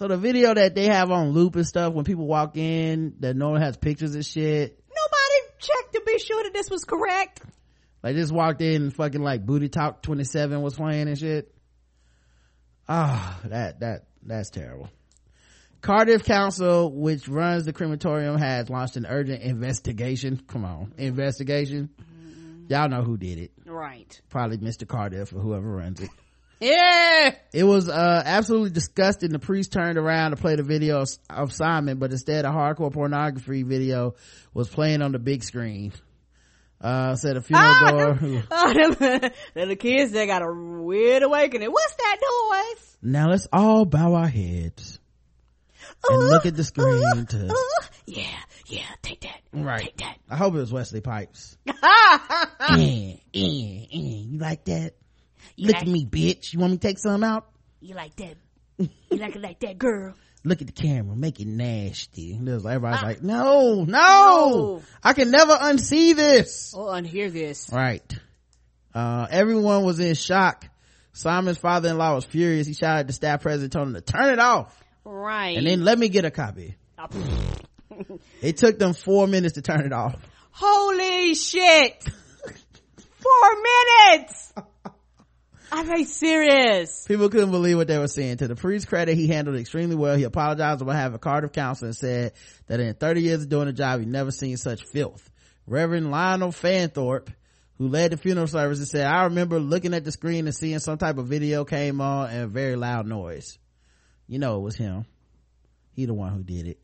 So 0.00 0.08
the 0.08 0.16
video 0.16 0.54
that 0.54 0.74
they 0.74 0.86
have 0.86 1.10
on 1.10 1.32
loop 1.32 1.56
and 1.56 1.66
stuff 1.66 1.92
when 1.92 2.06
people 2.06 2.26
walk 2.26 2.56
in 2.56 3.16
that 3.20 3.36
normally 3.36 3.60
has 3.60 3.76
pictures 3.76 4.14
and 4.14 4.24
shit, 4.24 4.82
Nobody 4.88 5.54
checked 5.58 5.92
to 5.92 6.00
be 6.06 6.18
sure 6.18 6.42
that 6.42 6.54
this 6.54 6.70
was 6.70 6.86
correct. 6.86 7.42
like 8.02 8.16
just 8.16 8.32
walked 8.32 8.62
in 8.62 8.84
and 8.84 8.94
fucking 8.94 9.20
like 9.20 9.44
Booty 9.44 9.68
Talk 9.68 10.00
27 10.00 10.62
was 10.62 10.76
playing 10.76 11.08
and 11.08 11.18
shit. 11.18 11.54
Ah, 12.88 13.40
that, 13.44 13.80
that, 13.80 14.06
that's 14.22 14.48
terrible. 14.48 14.88
Cardiff 15.82 16.24
Council, 16.24 16.90
which 16.90 17.28
runs 17.28 17.66
the 17.66 17.74
crematorium, 17.74 18.38
has 18.38 18.70
launched 18.70 18.96
an 18.96 19.04
urgent 19.06 19.42
investigation. 19.42 20.40
Come 20.48 20.64
on, 20.64 20.94
investigation. 20.96 21.90
Y'all 22.70 22.88
know 22.88 23.02
who 23.02 23.18
did 23.18 23.36
it. 23.36 23.50
Right. 23.66 24.18
Probably 24.30 24.56
Mr. 24.56 24.88
Cardiff 24.88 25.34
or 25.34 25.40
whoever 25.40 25.70
runs 25.70 26.00
it. 26.00 26.08
Yeah! 26.60 27.34
It 27.52 27.64
was 27.64 27.88
uh, 27.88 28.22
absolutely 28.24 28.70
disgusting. 28.70 29.30
The 29.30 29.38
priest 29.38 29.72
turned 29.72 29.96
around 29.98 30.32
to 30.32 30.36
play 30.36 30.56
the 30.56 30.62
video 30.62 31.04
of, 31.30 31.52
Simon, 31.52 31.98
but 31.98 32.10
instead 32.12 32.44
a 32.44 32.48
hardcore 32.48 32.92
pornography 32.92 33.62
video 33.62 34.14
was 34.52 34.68
playing 34.68 35.00
on 35.02 35.12
the 35.12 35.18
big 35.18 35.42
screen. 35.42 35.92
Uh, 36.80 37.14
said 37.16 37.36
a 37.36 37.42
funeral 37.42 37.68
Ah, 37.74 37.90
them- 37.96 38.16
who, 38.16 38.40
Oh, 38.50 38.72
them, 38.94 39.30
them 39.54 39.68
the 39.68 39.76
kids, 39.76 40.12
they 40.12 40.26
got 40.26 40.42
a 40.42 40.50
weird 40.52 41.22
awakening. 41.22 41.70
What's 41.70 41.94
that 41.94 42.16
noise? 42.20 42.96
now 43.02 43.28
let's 43.30 43.46
all 43.52 43.84
bow 43.86 44.14
our 44.14 44.28
heads 44.28 44.98
and 46.08 46.18
look 46.28 46.44
at 46.46 46.56
the 46.56 46.64
screen 46.64 47.26
to 47.26 47.54
Yeah, 48.06 48.24
yeah, 48.66 48.82
take 49.02 49.20
that. 49.22 49.40
Right. 49.52 49.80
Take 49.82 49.96
that. 49.98 50.16
I 50.30 50.36
hope 50.36 50.54
it 50.54 50.58
was 50.58 50.72
Wesley 50.72 51.00
Pipes. 51.02 51.56
eh, 51.66 51.72
eh, 52.70 53.16
eh. 53.34 53.86
You 53.92 54.38
like 54.38 54.64
that? 54.66 54.94
Look 55.66 55.74
like- 55.74 55.82
at 55.82 55.88
me, 55.88 56.06
bitch. 56.06 56.52
You 56.52 56.58
want 56.60 56.72
me 56.72 56.78
to 56.78 56.86
take 56.86 56.98
some 56.98 57.22
out? 57.24 57.46
You 57.80 57.94
like 57.94 58.14
that? 58.16 58.34
You 58.78 58.88
like 59.18 59.36
it 59.36 59.42
like 59.42 59.60
that, 59.60 59.78
girl? 59.78 60.14
Look 60.44 60.62
at 60.62 60.66
the 60.68 60.72
camera, 60.72 61.14
make 61.14 61.38
it 61.40 61.46
nasty. 61.46 62.34
Everybody's 62.34 62.82
Ah. 63.02 63.06
like, 63.06 63.22
no, 63.22 63.84
no, 63.84 63.84
No. 63.84 64.82
I 65.04 65.12
can 65.12 65.30
never 65.30 65.52
unsee 65.52 66.16
this. 66.16 66.72
Oh, 66.74 66.86
unhear 66.86 67.30
this. 67.30 67.68
Right. 67.70 68.10
Uh, 68.94 69.26
everyone 69.30 69.84
was 69.84 70.00
in 70.00 70.14
shock. 70.14 70.66
Simon's 71.12 71.58
father-in-law 71.58 72.14
was 72.14 72.24
furious. 72.24 72.66
He 72.66 72.72
shouted 72.72 73.00
at 73.00 73.06
the 73.08 73.12
staff 73.12 73.42
president, 73.42 73.72
told 73.74 73.88
him 73.88 73.94
to 73.94 74.00
turn 74.00 74.32
it 74.32 74.38
off. 74.38 74.74
Right. 75.04 75.58
And 75.58 75.66
then 75.66 75.84
let 75.84 75.98
me 75.98 76.08
get 76.08 76.24
a 76.24 76.30
copy. 76.30 76.76
It 78.40 78.56
took 78.56 78.78
them 78.78 78.94
four 78.94 79.26
minutes 79.26 79.54
to 79.54 79.62
turn 79.62 79.84
it 79.84 79.92
off. 79.92 80.16
Holy 80.52 81.34
shit! 81.34 82.02
Four 83.20 83.62
minutes! 84.08 84.52
Are 85.72 85.84
they 85.84 86.04
serious? 86.04 87.04
People 87.06 87.28
couldn't 87.28 87.50
believe 87.50 87.76
what 87.76 87.86
they 87.86 87.98
were 87.98 88.08
seeing. 88.08 88.36
To 88.38 88.48
the 88.48 88.56
priest's 88.56 88.88
credit, 88.88 89.16
he 89.16 89.28
handled 89.28 89.56
it 89.56 89.60
extremely 89.60 89.96
well. 89.96 90.16
He 90.16 90.24
apologized 90.24 90.80
on 90.80 90.86
behalf 90.86 91.14
of 91.14 91.20
Cardiff 91.20 91.52
Council 91.52 91.86
and 91.86 91.96
said 91.96 92.32
that 92.66 92.80
in 92.80 92.94
30 92.94 93.22
years 93.22 93.42
of 93.42 93.48
doing 93.48 93.66
the 93.66 93.72
job, 93.72 94.00
he 94.00 94.06
never 94.06 94.30
seen 94.30 94.56
such 94.56 94.84
filth. 94.84 95.30
Reverend 95.66 96.10
Lionel 96.10 96.50
Fanthorpe, 96.50 97.28
who 97.78 97.88
led 97.88 98.10
the 98.10 98.16
funeral 98.16 98.48
services, 98.48 98.90
said, 98.90 99.06
I 99.06 99.24
remember 99.24 99.60
looking 99.60 99.94
at 99.94 100.04
the 100.04 100.12
screen 100.12 100.46
and 100.46 100.54
seeing 100.54 100.80
some 100.80 100.98
type 100.98 101.18
of 101.18 101.26
video 101.26 101.64
came 101.64 102.00
on 102.00 102.30
and 102.30 102.44
a 102.44 102.46
very 102.48 102.76
loud 102.76 103.06
noise. 103.06 103.58
You 104.26 104.38
know 104.38 104.56
it 104.56 104.62
was 104.62 104.76
him. 104.76 105.06
He 105.92 106.06
the 106.06 106.14
one 106.14 106.32
who 106.32 106.42
did 106.42 106.66
it. 106.66 106.78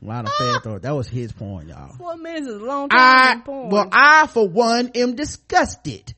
Lionel 0.00 0.32
ah! 0.34 0.60
Fanthorpe, 0.60 0.82
that 0.82 0.94
was 0.94 1.08
his 1.08 1.32
porn, 1.32 1.68
y'all. 1.68 1.94
Four 1.96 2.16
minutes 2.16 2.48
is 2.48 2.60
a 2.60 2.64
long 2.64 2.88
time 2.88 3.38
I, 3.38 3.40
porn. 3.44 3.68
well, 3.70 3.88
I, 3.92 4.26
for 4.26 4.48
one, 4.48 4.90
am 4.94 5.14
disgusted. 5.14 6.14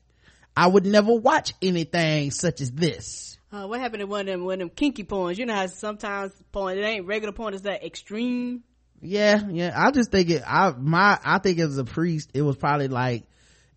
I 0.55 0.67
would 0.67 0.85
never 0.85 1.13
watch 1.13 1.53
anything 1.61 2.31
such 2.31 2.61
as 2.61 2.71
this. 2.71 3.37
Uh, 3.51 3.67
what 3.67 3.79
happened 3.79 4.01
to 4.01 4.07
one 4.07 4.21
of 4.21 4.27
them, 4.27 4.45
one 4.45 4.55
of 4.55 4.59
them 4.59 4.69
kinky 4.69 5.03
porns? 5.03 5.37
You 5.37 5.45
know 5.45 5.53
how 5.53 5.67
sometimes 5.67 6.33
porn, 6.51 6.77
it 6.77 6.83
ain't 6.83 7.05
regular 7.05 7.33
porn, 7.33 7.53
it's 7.53 7.63
that 7.63 7.85
extreme. 7.85 8.63
Yeah, 9.01 9.41
yeah. 9.49 9.73
I 9.75 9.91
just 9.91 10.11
think 10.11 10.29
it, 10.29 10.43
I, 10.45 10.71
my, 10.77 11.19
I 11.23 11.39
think 11.39 11.59
as 11.59 11.77
a 11.77 11.83
priest, 11.83 12.31
it 12.33 12.41
was 12.41 12.55
probably 12.57 12.87
like, 12.87 13.23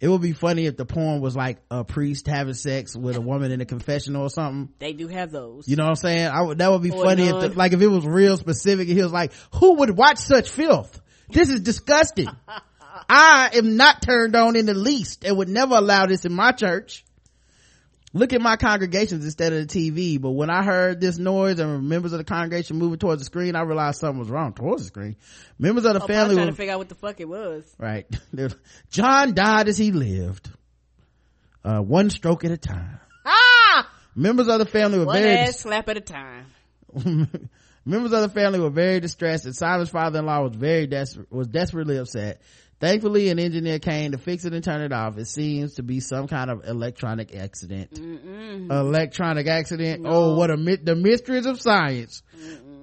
it 0.01 0.09
would 0.09 0.23
be 0.23 0.33
funny 0.33 0.67
if 0.67 0.77
the 0.77 0.87
porn 0.87 1.21
was 1.21 1.35
like 1.37 1.59
a 1.71 1.85
priest 1.85 2.29
having 2.29 2.55
sex 2.55 2.95
with 2.97 3.17
a 3.17 3.21
woman 3.21 3.51
in 3.51 3.61
a 3.61 3.65
confessional 3.65 4.23
or 4.23 4.31
something. 4.31 4.73
They 4.79 4.93
do 4.93 5.09
have 5.09 5.33
those. 5.33 5.69
You 5.69 5.77
know 5.77 5.85
what 5.85 5.91
I'm 5.91 5.97
saying? 5.97 6.27
I 6.29 6.41
would, 6.41 6.59
that 6.59 6.71
would 6.71 6.83
be 6.83 6.93
Or 6.93 7.05
funny 7.05 7.27
if, 7.27 7.41
the, 7.41 7.49
like, 7.51 7.73
if 7.73 7.81
it 7.81 7.89
was 7.89 8.07
real 8.07 8.37
specific 8.37 8.89
and 8.89 8.97
he 8.97 9.03
was 9.03 9.13
like, 9.13 9.33
who 9.55 9.75
would 9.75 9.91
watch 9.91 10.19
such 10.19 10.49
filth? 10.49 11.01
This 11.31 11.51
is 11.51 11.61
disgusting. 11.61 12.29
I 13.09 13.51
am 13.55 13.77
not 13.77 14.03
turned 14.03 14.37
on 14.37 14.55
in 14.57 14.67
the 14.67 14.75
least 14.75 15.25
and 15.25 15.37
would 15.39 15.49
never 15.49 15.75
allow 15.77 16.07
this 16.07 16.25
in 16.25 16.33
my 16.33 16.53
church. 16.53 17.05
Look 18.15 18.33
at 18.33 18.41
my 18.41 18.57
congregations 18.57 19.25
instead 19.25 19.53
of 19.53 19.69
the 19.69 19.91
TV. 19.91 20.21
But 20.21 20.31
when 20.31 20.49
I 20.51 20.63
heard 20.63 21.01
this 21.01 21.19
noise 21.19 21.59
and 21.59 21.89
members 21.89 22.13
of 22.13 22.19
the 22.19 22.25
congregation 22.25 22.77
moving 22.79 22.99
towards 22.99 23.21
the 23.21 23.27
screen, 23.27 23.55
I 23.55 23.63
realized 23.63 24.01
something 24.01 24.19
was 24.19 24.31
wrong 24.31 24.55
towards 24.55 24.83
the 24.83 24.89
screen. 24.89 25.17
Members 25.59 25.85
of 25.85 25.95
the 25.95 26.03
Oh, 26.03 26.07
family 26.07 26.35
trying 26.35 26.47
were, 26.47 26.53
to 26.53 26.57
figure 26.57 26.73
out 26.73 26.79
what 26.79 26.89
the 26.89 26.95
fuck 26.95 27.21
it 27.21 27.29
was. 27.29 27.65
right. 27.79 28.07
John 28.91 29.35
died 29.35 29.69
as 29.69 29.77
he 29.77 29.93
lived. 29.93 30.51
Uh, 31.65 31.81
one 31.81 32.09
stroke 32.09 32.45
at 32.45 32.51
a 32.51 32.57
time. 32.57 32.99
Ah! 33.27 33.91
Members 34.15 34.49
of 34.49 34.59
the 34.59 34.67
family 34.67 34.99
were 34.99 35.05
One 35.07 35.21
very 35.21 35.37
ass 35.39 35.61
slap 35.61 35.89
at 35.89 35.99
a 35.99 36.01
time. 36.01 36.47
Members 37.85 38.13
of 38.13 38.23
the 38.23 38.29
family 38.29 38.59
were 38.59 38.71
very 38.71 39.01
distressed 39.01 39.45
and 39.45 39.55
Simon's 39.55 39.91
father-in-law 39.91 40.43
was 40.43 40.57
very 40.57 40.87
desperate, 40.87 41.31
was 41.31 41.47
desperately 41.47 41.97
upset. 41.99 42.41
Thankfully, 42.81 43.29
an 43.29 43.41
engineer 43.41 43.81
came 43.81 44.13
to 44.13 44.19
fix 44.19 44.45
it 44.45 44.53
and 44.55 44.63
turn 44.63 44.83
it 44.83 44.93
off. 44.93 45.19
It 45.19 45.27
seems 45.27 45.75
to 45.75 45.83
be 45.83 45.99
some 45.99 46.29
kind 46.29 46.49
of 46.49 46.65
electronic 46.65 47.35
accident. 47.35 47.99
Electronic 48.71 49.49
accident. 49.49 50.07
Oh, 50.09 50.37
what 50.37 50.51
a, 50.51 50.57
mi- 50.57 50.77
the 50.77 50.95
mysteries 50.95 51.47
of 51.47 51.61
science. 51.61 52.23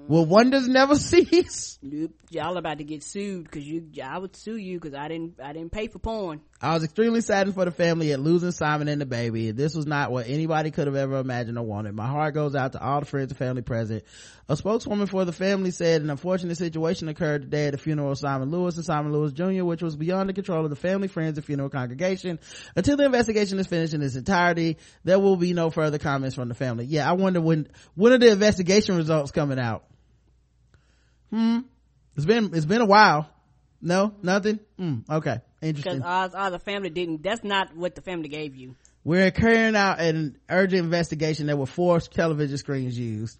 Will 0.07 0.25
wonders 0.25 0.67
never 0.67 0.95
cease? 0.99 1.79
Nope. 1.81 2.11
Y'all 2.29 2.57
about 2.57 2.77
to 2.79 2.83
get 2.83 3.03
sued 3.03 3.45
because 3.45 3.65
you, 3.65 3.87
I 4.03 4.19
would 4.19 4.35
sue 4.35 4.57
you 4.57 4.79
because 4.79 4.93
I 4.93 5.07
didn't, 5.07 5.39
I 5.41 5.53
didn't 5.53 5.71
pay 5.71 5.87
for 5.87 5.99
porn. 5.99 6.41
I 6.61 6.73
was 6.73 6.85
extremely 6.85 7.19
saddened 7.19 7.53
for 7.53 7.65
the 7.65 7.71
family 7.71 8.13
at 8.13 8.19
losing 8.21 8.51
Simon 8.51 8.87
and 8.87 9.01
the 9.01 9.05
baby. 9.05 9.51
This 9.51 9.75
was 9.75 9.85
not 9.85 10.09
what 10.09 10.27
anybody 10.27 10.71
could 10.71 10.87
have 10.87 10.95
ever 10.95 11.17
imagined 11.17 11.57
or 11.57 11.65
wanted. 11.65 11.93
My 11.93 12.07
heart 12.07 12.33
goes 12.33 12.55
out 12.55 12.71
to 12.71 12.81
all 12.81 13.01
the 13.01 13.05
friends 13.05 13.29
and 13.29 13.37
family 13.37 13.61
present. 13.61 14.05
A 14.47 14.55
spokeswoman 14.55 15.07
for 15.07 15.25
the 15.25 15.33
family 15.33 15.71
said 15.71 16.01
an 16.01 16.09
unfortunate 16.09 16.55
situation 16.57 17.09
occurred 17.09 17.41
today 17.41 17.65
at 17.67 17.71
the 17.73 17.77
funeral 17.77 18.13
of 18.13 18.17
Simon 18.19 18.51
Lewis 18.51 18.77
and 18.77 18.85
Simon 18.85 19.11
Lewis 19.11 19.33
Jr., 19.33 19.65
which 19.65 19.81
was 19.81 19.97
beyond 19.97 20.29
the 20.29 20.33
control 20.33 20.63
of 20.63 20.69
the 20.69 20.77
family, 20.77 21.09
friends, 21.09 21.37
and 21.37 21.45
funeral 21.45 21.69
congregation. 21.69 22.39
Until 22.73 22.95
the 22.95 23.03
investigation 23.03 23.59
is 23.59 23.67
finished 23.67 23.93
in 23.93 24.01
its 24.01 24.15
entirety, 24.15 24.77
there 25.03 25.19
will 25.19 25.35
be 25.35 25.51
no 25.51 25.69
further 25.69 25.97
comments 25.97 26.35
from 26.35 26.47
the 26.47 26.55
family. 26.55 26.85
Yeah, 26.85 27.09
I 27.09 27.13
wonder 27.13 27.41
when, 27.41 27.67
when 27.95 28.13
are 28.13 28.17
the 28.17 28.31
investigation 28.31 28.95
results 28.95 29.31
coming 29.31 29.59
out? 29.59 29.83
Hmm. 31.31 31.59
It's 32.15 32.25
been, 32.25 32.51
it's 32.53 32.65
been 32.65 32.81
a 32.81 32.85
while. 32.85 33.29
No, 33.81 34.13
nothing? 34.23 34.59
Hmm. 34.77 34.99
Okay. 35.09 35.41
Interesting. 35.65 35.97
Because 35.97 36.33
ours, 36.33 36.51
the 36.51 36.59
family 36.59 36.89
didn't, 36.89 37.23
that's 37.23 37.43
not 37.43 37.75
what 37.75 37.95
the 37.95 38.01
family 38.01 38.29
gave 38.29 38.55
you. 38.55 38.75
We're 39.03 39.31
carrying 39.31 39.75
out 39.75 39.99
an 39.99 40.37
urgent 40.49 40.83
investigation. 40.83 41.47
There 41.47 41.57
were 41.57 41.65
four 41.65 41.99
television 41.99 42.57
screens 42.57 42.97
used. 42.97 43.39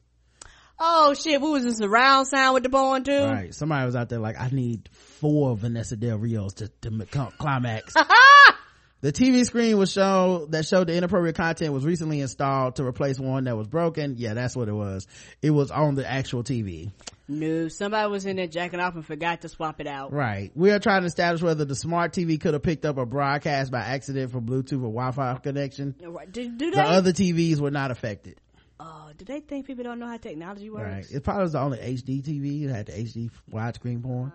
Oh 0.77 1.13
shit, 1.13 1.39
we 1.39 1.49
was 1.49 1.65
in 1.65 1.73
surround 1.73 2.27
sound 2.27 2.53
with 2.53 2.63
the 2.63 2.69
porn 2.69 3.03
too? 3.03 3.23
Right. 3.23 3.53
Somebody 3.53 3.85
was 3.85 3.95
out 3.95 4.09
there 4.09 4.19
like, 4.19 4.39
I 4.39 4.49
need 4.49 4.89
four 4.91 5.55
Vanessa 5.55 5.95
Del 5.95 6.17
Rios 6.17 6.55
to, 6.55 6.67
to 6.81 7.05
climax. 7.37 7.93
the 9.01 9.11
TV 9.11 9.45
screen 9.45 9.77
was 9.77 9.91
shown 9.91 10.51
that 10.51 10.65
showed 10.65 10.87
the 10.87 10.95
inappropriate 10.95 11.37
content 11.37 11.73
was 11.73 11.85
recently 11.85 12.19
installed 12.19 12.75
to 12.75 12.83
replace 12.83 13.19
one 13.19 13.45
that 13.45 13.55
was 13.55 13.67
broken. 13.67 14.15
Yeah, 14.17 14.33
that's 14.33 14.55
what 14.55 14.67
it 14.67 14.73
was. 14.73 15.07
It 15.41 15.51
was 15.51 15.71
on 15.71 15.95
the 15.95 16.09
actual 16.09 16.43
TV. 16.43 16.91
No, 17.27 17.67
somebody 17.69 18.09
was 18.11 18.25
in 18.25 18.35
there 18.35 18.47
jacking 18.47 18.79
off 18.79 18.93
and 18.95 19.05
forgot 19.05 19.41
to 19.41 19.49
swap 19.49 19.81
it 19.81 19.87
out. 19.87 20.13
Right. 20.13 20.51
We 20.55 20.71
are 20.71 20.79
trying 20.79 21.01
to 21.01 21.07
establish 21.07 21.41
whether 21.41 21.65
the 21.65 21.75
smart 21.75 22.13
TV 22.13 22.39
could 22.39 22.53
have 22.53 22.61
picked 22.63 22.85
up 22.85 22.97
a 22.97 23.05
broadcast 23.05 23.71
by 23.71 23.79
accident 23.79 24.31
from 24.31 24.45
Bluetooth 24.45 24.73
or 24.73 24.91
Wi-Fi 24.91 25.35
connection. 25.39 25.95
Right. 26.01 26.31
Do, 26.31 26.49
do 26.51 26.69
they? 26.71 26.77
The 26.77 26.83
other 26.83 27.11
TVs 27.13 27.59
were 27.59 27.71
not 27.71 27.89
affected. 27.91 28.39
oh, 28.79 29.09
do 29.17 29.25
they 29.25 29.39
think 29.39 29.65
people 29.65 29.83
don't 29.83 29.97
know 29.99 30.07
how 30.07 30.17
technology 30.17 30.69
works? 30.69 31.07
Right. 31.09 31.11
It 31.11 31.23
probably 31.23 31.43
was 31.43 31.53
the 31.53 31.59
only 31.61 31.77
HD 31.79 32.21
TV. 32.21 32.65
It 32.65 32.69
had 32.69 32.85
the 32.87 32.91
HD 32.91 33.31
widescreen 33.51 34.03
porn. 34.03 34.31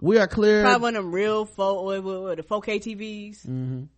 We 0.00 0.16
are 0.18 0.26
clear. 0.26 0.62
Probably 0.62 0.80
one 0.80 0.96
of 0.96 1.04
them 1.04 1.12
real 1.12 1.44
four, 1.44 1.84
what, 1.84 2.02
what, 2.02 2.36
the 2.38 2.42
4K 2.42 2.80
TVs. 2.80 3.46
Mm. 3.46 3.88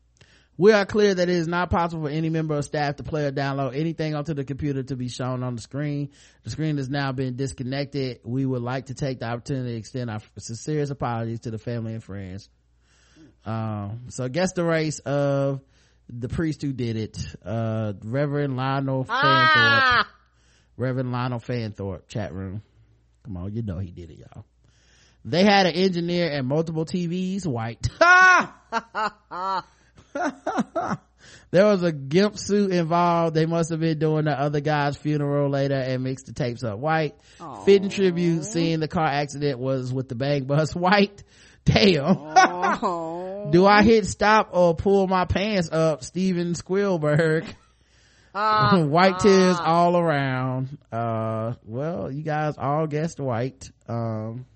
We 0.63 0.71
are 0.71 0.87
clear 0.87 1.13
that 1.13 1.29
it 1.29 1.35
is 1.35 1.49
not 1.49 1.71
possible 1.71 2.05
for 2.05 2.09
any 2.09 2.31
member 2.31 2.55
of 2.55 2.65
staff 2.65 2.95
to 2.95 3.03
play 3.03 3.25
or 3.25 3.33
download 3.33 3.77
anything 3.77 4.15
onto 4.15 4.33
the 4.33 4.45
computer 4.45 4.85
to 4.85 4.95
be 4.95 5.09
shown 5.09 5.43
on 5.43 5.57
the 5.57 5.61
screen. 5.61 6.11
The 6.45 6.51
screen 6.51 6.77
has 6.77 6.89
now 6.89 7.11
been 7.11 7.35
disconnected. 7.35 8.21
We 8.23 8.47
would 8.47 8.63
like 8.63 8.87
to 8.87 8.95
take 8.95 9.19
the 9.19 9.27
opportunity 9.27 9.73
to 9.73 9.77
extend 9.77 10.09
our 10.09 10.21
sincerest 10.39 10.93
apologies 10.93 11.41
to 11.41 11.51
the 11.51 11.59
family 11.59 11.95
and 11.95 12.05
friends. 12.05 12.49
Um, 13.45 14.03
so 14.11 14.29
guess 14.29 14.53
the 14.53 14.63
race 14.63 15.01
of 15.01 15.63
the 16.09 16.29
priest 16.29 16.63
who 16.63 16.73
did 16.73 16.97
it, 16.97 17.19
uh, 17.45 17.95
Reverend 18.05 18.57
Lionel 18.57 19.03
Fanthorpe. 19.03 19.09
Ah! 19.11 20.09
Reverend 20.77 21.11
Lionel 21.11 21.41
Fanthorpe, 21.41 22.07
chat 22.07 22.33
room. 22.33 22.63
Come 23.25 23.37
on, 23.37 23.53
you 23.53 23.63
know 23.63 23.81
he 23.81 23.91
did 23.91 24.13
it, 24.13 24.19
y'all. 24.21 24.45
They 25.25 25.43
had 25.43 25.67
an 25.67 25.73
engineer 25.73 26.31
and 26.31 26.47
multiple 26.47 26.85
TVs, 26.85 27.49
white. 27.49 27.85
there 31.51 31.67
was 31.67 31.83
a 31.83 31.93
gimp 31.93 32.39
suit 32.39 32.73
involved. 32.73 33.35
They 33.35 33.47
must 33.47 33.71
have 33.71 33.81
been 33.81 33.99
doing 33.99 34.25
the 34.25 34.39
other 34.39 34.61
guy's 34.61 34.97
funeral 34.97 35.51
later 35.51 35.75
and 35.77 36.03
mixed 36.05 36.27
the 36.27 36.33
tapes 36.33 36.63
up 36.65 36.79
white. 36.79 37.15
Fitting 37.65 37.89
tribute 37.91 38.45
seeing 38.45 38.81
the 38.81 38.89
car 38.89 39.07
accident 39.07 39.59
was 39.59 39.93
with 39.93 40.09
the 40.09 40.15
bang 40.15 40.45
bus 40.45 40.75
white. 40.75 41.23
Damn. 41.65 42.17
Do 43.51 43.67
I 43.67 43.83
hit 43.83 44.07
stop 44.07 44.51
or 44.53 44.75
pull 44.75 45.07
my 45.07 45.25
pants 45.25 45.69
up? 45.71 46.03
Steven 46.05 46.55
Spielberg. 46.55 47.45
white 48.89 49.19
tears 49.19 49.59
all 49.61 49.97
around. 49.97 50.79
Uh, 50.91 51.55
well, 51.65 52.11
you 52.11 52.23
guys 52.23 52.55
all 52.57 52.87
guessed 52.87 53.21
white. 53.21 53.71
Um, 53.89 54.47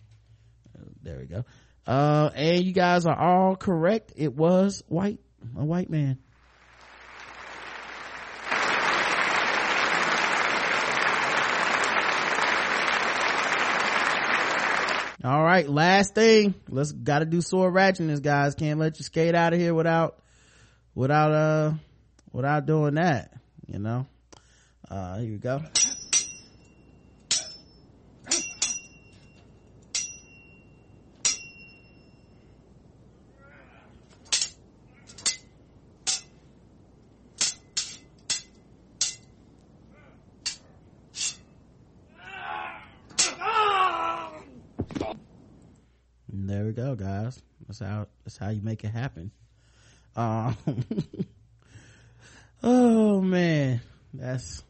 there 1.02 1.18
we 1.18 1.26
go. 1.26 1.44
Uh, 1.86 2.30
and 2.34 2.64
you 2.64 2.72
guys 2.72 3.06
are 3.06 3.16
all 3.18 3.54
correct. 3.54 4.12
It 4.16 4.34
was 4.34 4.82
white, 4.88 5.20
a 5.56 5.64
white 5.64 5.90
man. 5.90 6.18
All 15.24 15.42
right, 15.42 15.68
last 15.68 16.14
thing. 16.14 16.54
Let's 16.68 16.92
gotta 16.92 17.24
do 17.24 17.40
sword 17.40 17.74
ratchetness, 17.74 18.22
guys. 18.22 18.54
Can't 18.54 18.78
let 18.78 18.98
you 18.98 19.04
skate 19.04 19.34
out 19.34 19.52
of 19.52 19.58
here 19.58 19.74
without, 19.74 20.18
without, 20.94 21.32
uh, 21.32 21.72
without 22.32 22.64
doing 22.64 22.94
that, 22.94 23.32
you 23.66 23.80
know? 23.80 24.06
Uh, 24.88 25.18
here 25.18 25.32
we 25.32 25.38
go. 25.38 25.62
Go, 46.76 46.94
guys. 46.94 47.42
That's 47.66 47.80
how 47.80 48.06
that's 48.24 48.36
how 48.36 48.50
you 48.50 48.60
make 48.62 48.84
it 48.84 48.90
happen. 48.90 49.32
Um, 50.14 50.56
oh 52.62 53.20
man, 53.20 53.80
that's 54.14 54.62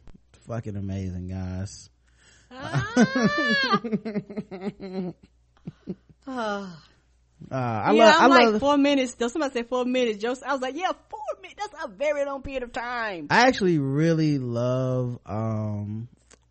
fucking 0.47 0.75
amazing, 0.75 1.27
guys. 1.27 1.89
Ah. 2.49 2.93
Uh, 7.51 7.55
I 7.55 7.93
yeah, 7.93 8.05
love, 8.05 8.15
I'm 8.17 8.31
I 8.31 8.35
like 8.35 8.47
love, 8.53 8.59
four 8.59 8.77
minutes. 8.77 9.13
Though 9.13 9.27
somebody 9.27 9.53
said 9.53 9.69
four 9.69 9.85
minutes, 9.85 10.17
Joseph. 10.17 10.43
I 10.47 10.53
was 10.53 10.61
like, 10.61 10.75
yeah, 10.75 10.91
four 11.09 11.19
minutes. 11.39 11.61
That's 11.71 11.85
a 11.85 11.87
very 11.87 12.25
long 12.25 12.41
period 12.41 12.63
of 12.63 12.73
time. 12.73 13.27
I 13.29 13.47
actually 13.47 13.77
really 13.77 14.39
love, 14.39 15.19
um, 15.25 16.09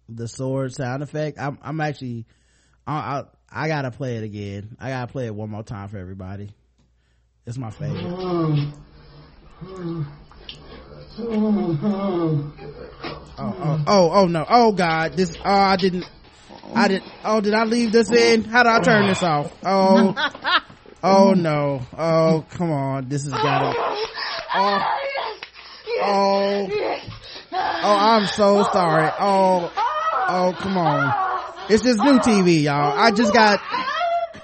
the 0.08 0.28
sword 0.28 0.72
sound 0.72 1.02
effect. 1.02 1.38
I'm, 1.40 1.58
I'm 1.60 1.80
actually, 1.80 2.24
I, 2.86 3.24
I, 3.56 3.68
gotta 3.68 3.90
play 3.90 4.16
it 4.16 4.24
again. 4.24 4.76
I 4.78 4.90
gotta 4.90 5.10
play 5.10 5.26
it 5.26 5.34
one 5.34 5.48
more 5.50 5.62
time 5.62 5.88
for 5.88 5.96
everybody. 5.96 6.50
It's 7.46 7.56
my 7.56 7.70
favorite. 7.70 8.04
Oh, 8.04 8.72
oh, 13.38 13.84
oh, 13.86 14.10
oh 14.12 14.26
no. 14.26 14.44
Oh 14.48 14.72
God. 14.72 15.14
This, 15.14 15.34
oh, 15.38 15.50
I 15.50 15.76
didn't, 15.76 16.04
I 16.74 16.88
didn't, 16.88 17.10
oh, 17.24 17.40
did 17.40 17.54
I 17.54 17.64
leave 17.64 17.92
this 17.92 18.10
in? 18.10 18.44
How 18.44 18.62
do 18.62 18.68
I 18.68 18.80
turn 18.80 19.06
this 19.06 19.22
off? 19.22 19.50
Oh, 19.64 20.14
oh 21.02 21.32
no. 21.32 21.80
Oh, 21.96 22.44
come 22.50 22.70
on. 22.70 23.08
This 23.08 23.24
has 23.24 23.32
gotta, 23.32 23.74
oh, 24.54 24.84
oh, 26.02 26.68
oh, 27.52 27.96
I'm 27.98 28.26
so 28.26 28.64
sorry. 28.64 29.10
Oh, 29.18 29.72
oh, 30.28 30.54
come 30.58 30.76
on. 30.76 31.25
It's 31.68 31.82
just 31.82 31.98
new 31.98 32.18
TV, 32.20 32.62
y'all. 32.62 32.96
I 32.96 33.10
just 33.10 33.32
got, 33.32 33.60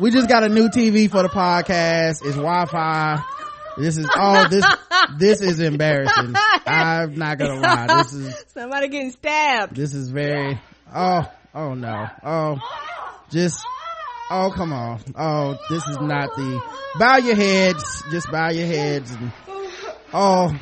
we 0.00 0.10
just 0.10 0.28
got 0.28 0.42
a 0.42 0.48
new 0.48 0.68
TV 0.68 1.08
for 1.08 1.22
the 1.22 1.28
podcast. 1.28 2.24
It's 2.26 2.34
Wi-Fi. 2.34 3.22
This 3.78 3.96
is, 3.96 4.08
oh, 4.16 4.48
this, 4.48 4.64
this 5.18 5.40
is 5.40 5.60
embarrassing. 5.60 6.34
I'm 6.66 7.14
not 7.16 7.38
gonna 7.38 7.60
lie. 7.60 7.86
This 8.02 8.12
is, 8.12 8.44
Somebody 8.48 8.88
getting 8.88 9.12
stabbed. 9.12 9.76
this 9.76 9.94
is 9.94 10.10
very, 10.10 10.60
oh, 10.94 11.30
oh 11.54 11.74
no. 11.74 12.06
Oh, 12.24 12.56
just, 13.30 13.64
oh, 14.30 14.52
come 14.54 14.72
on. 14.72 15.00
Oh, 15.16 15.56
this 15.70 15.86
is 15.86 15.98
not 16.00 16.34
the, 16.34 16.60
bow 16.98 17.18
your 17.18 17.36
heads. 17.36 18.02
Just 18.10 18.30
bow 18.32 18.50
your 18.50 18.66
heads 18.66 19.12
and, 19.12 19.32
oh, 20.12 20.52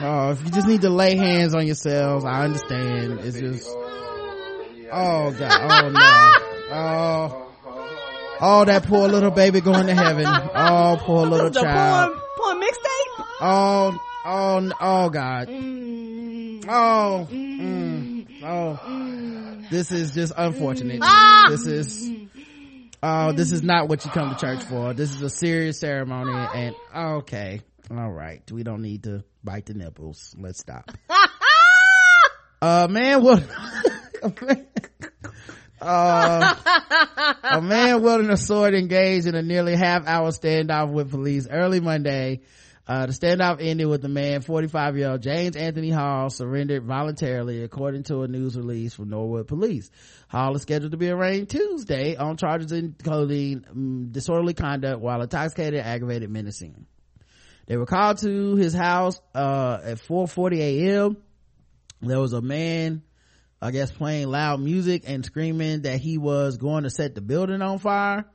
oh, 0.00 0.30
if 0.32 0.44
you 0.44 0.50
just 0.50 0.66
need 0.66 0.82
to 0.82 0.90
lay 0.90 1.14
hands 1.16 1.54
on 1.54 1.64
yourselves, 1.64 2.24
I 2.24 2.42
understand. 2.44 3.20
It's 3.20 3.38
just, 3.38 3.68
oh 4.92 5.32
god, 5.32 5.84
oh 5.84 5.88
no. 5.90 6.42
Oh, 6.68 7.46
oh, 8.40 8.64
that 8.64 8.84
poor 8.84 9.08
little 9.08 9.30
baby 9.30 9.60
going 9.60 9.86
to 9.86 9.94
heaven. 9.94 10.26
Oh, 10.26 10.98
poor 11.00 11.26
little 11.26 11.50
the 11.50 11.60
child. 11.60 12.12
Poor, 12.12 12.22
porn 12.36 12.60
mixtape. 12.60 13.24
Oh, 13.40 13.98
oh, 14.24 14.72
oh 14.80 15.10
God. 15.10 15.48
Oh, 16.68 17.28
mm, 17.30 18.26
oh. 18.42 19.58
This 19.70 19.92
is 19.92 20.12
just 20.12 20.32
unfortunate. 20.36 21.00
This 21.50 21.66
is, 21.66 22.10
oh, 23.02 23.32
this 23.32 23.52
is 23.52 23.62
not 23.62 23.88
what 23.88 24.04
you 24.04 24.10
come 24.10 24.34
to 24.34 24.40
church 24.40 24.64
for. 24.64 24.92
This 24.92 25.14
is 25.14 25.22
a 25.22 25.30
serious 25.30 25.78
ceremony 25.78 26.32
and, 26.32 26.74
okay. 26.94 27.60
All 27.90 28.10
right. 28.10 28.42
We 28.50 28.64
don't 28.64 28.82
need 28.82 29.04
to 29.04 29.22
bite 29.44 29.66
the 29.66 29.74
nipples. 29.74 30.34
Let's 30.38 30.58
stop. 30.58 30.90
Uh, 32.62 32.88
man, 32.88 33.22
what? 33.22 33.44
uh, 35.80 36.54
a 37.42 37.60
man 37.60 38.02
wielding 38.02 38.30
a 38.30 38.36
sword 38.36 38.74
engaged 38.74 39.26
in 39.26 39.34
a 39.34 39.42
nearly 39.42 39.74
half 39.76 40.06
hour 40.06 40.30
standoff 40.30 40.92
with 40.92 41.10
police 41.10 41.46
early 41.50 41.80
Monday. 41.80 42.40
Uh, 42.88 43.06
the 43.06 43.12
standoff 43.12 43.58
ended 43.60 43.88
with 43.88 44.00
the 44.00 44.08
man, 44.08 44.40
45 44.42 44.96
year 44.96 45.10
old 45.10 45.20
James 45.20 45.56
Anthony 45.56 45.90
Hall, 45.90 46.30
surrendered 46.30 46.84
voluntarily, 46.84 47.64
according 47.64 48.04
to 48.04 48.22
a 48.22 48.28
news 48.28 48.56
release 48.56 48.94
from 48.94 49.10
Norwood 49.10 49.48
Police. 49.48 49.90
Hall 50.28 50.54
is 50.54 50.62
scheduled 50.62 50.92
to 50.92 50.96
be 50.96 51.10
arraigned 51.10 51.48
Tuesday 51.48 52.14
on 52.14 52.36
charges 52.36 52.70
including 52.70 53.64
um, 53.68 54.08
disorderly 54.12 54.54
conduct 54.54 55.00
while 55.00 55.20
intoxicated, 55.20 55.80
aggravated 55.80 56.30
menacing. 56.30 56.86
They 57.66 57.76
were 57.76 57.86
called 57.86 58.18
to 58.18 58.54
his 58.54 58.72
house 58.72 59.20
uh, 59.34 59.80
at 59.82 59.98
4:40 59.98 60.58
a.m. 60.58 61.16
There 62.00 62.20
was 62.20 62.32
a 62.32 62.40
man, 62.40 63.02
I 63.60 63.70
guess, 63.70 63.90
playing 63.90 64.28
loud 64.28 64.60
music 64.60 65.04
and 65.06 65.24
screaming 65.24 65.82
that 65.82 65.98
he 66.00 66.18
was 66.18 66.56
going 66.58 66.84
to 66.84 66.90
set 66.90 67.14
the 67.14 67.20
building 67.20 67.62
on 67.62 67.78
fire. 67.78 68.26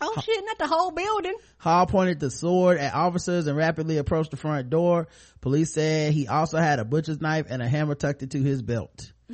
Oh 0.00 0.20
shit, 0.22 0.44
not 0.44 0.58
the 0.58 0.66
whole 0.66 0.90
building. 0.90 1.34
Hall 1.58 1.86
pointed 1.86 2.20
the 2.20 2.30
sword 2.30 2.76
at 2.76 2.94
officers 2.94 3.46
and 3.46 3.56
rapidly 3.56 3.96
approached 3.96 4.30
the 4.30 4.36
front 4.36 4.68
door. 4.68 5.08
Police 5.40 5.72
said 5.72 6.12
he 6.12 6.28
also 6.28 6.58
had 6.58 6.78
a 6.78 6.84
butcher's 6.84 7.20
knife 7.20 7.46
and 7.48 7.62
a 7.62 7.68
hammer 7.68 7.94
tucked 7.94 8.22
into 8.22 8.42
his 8.42 8.62
belt. 8.62 9.12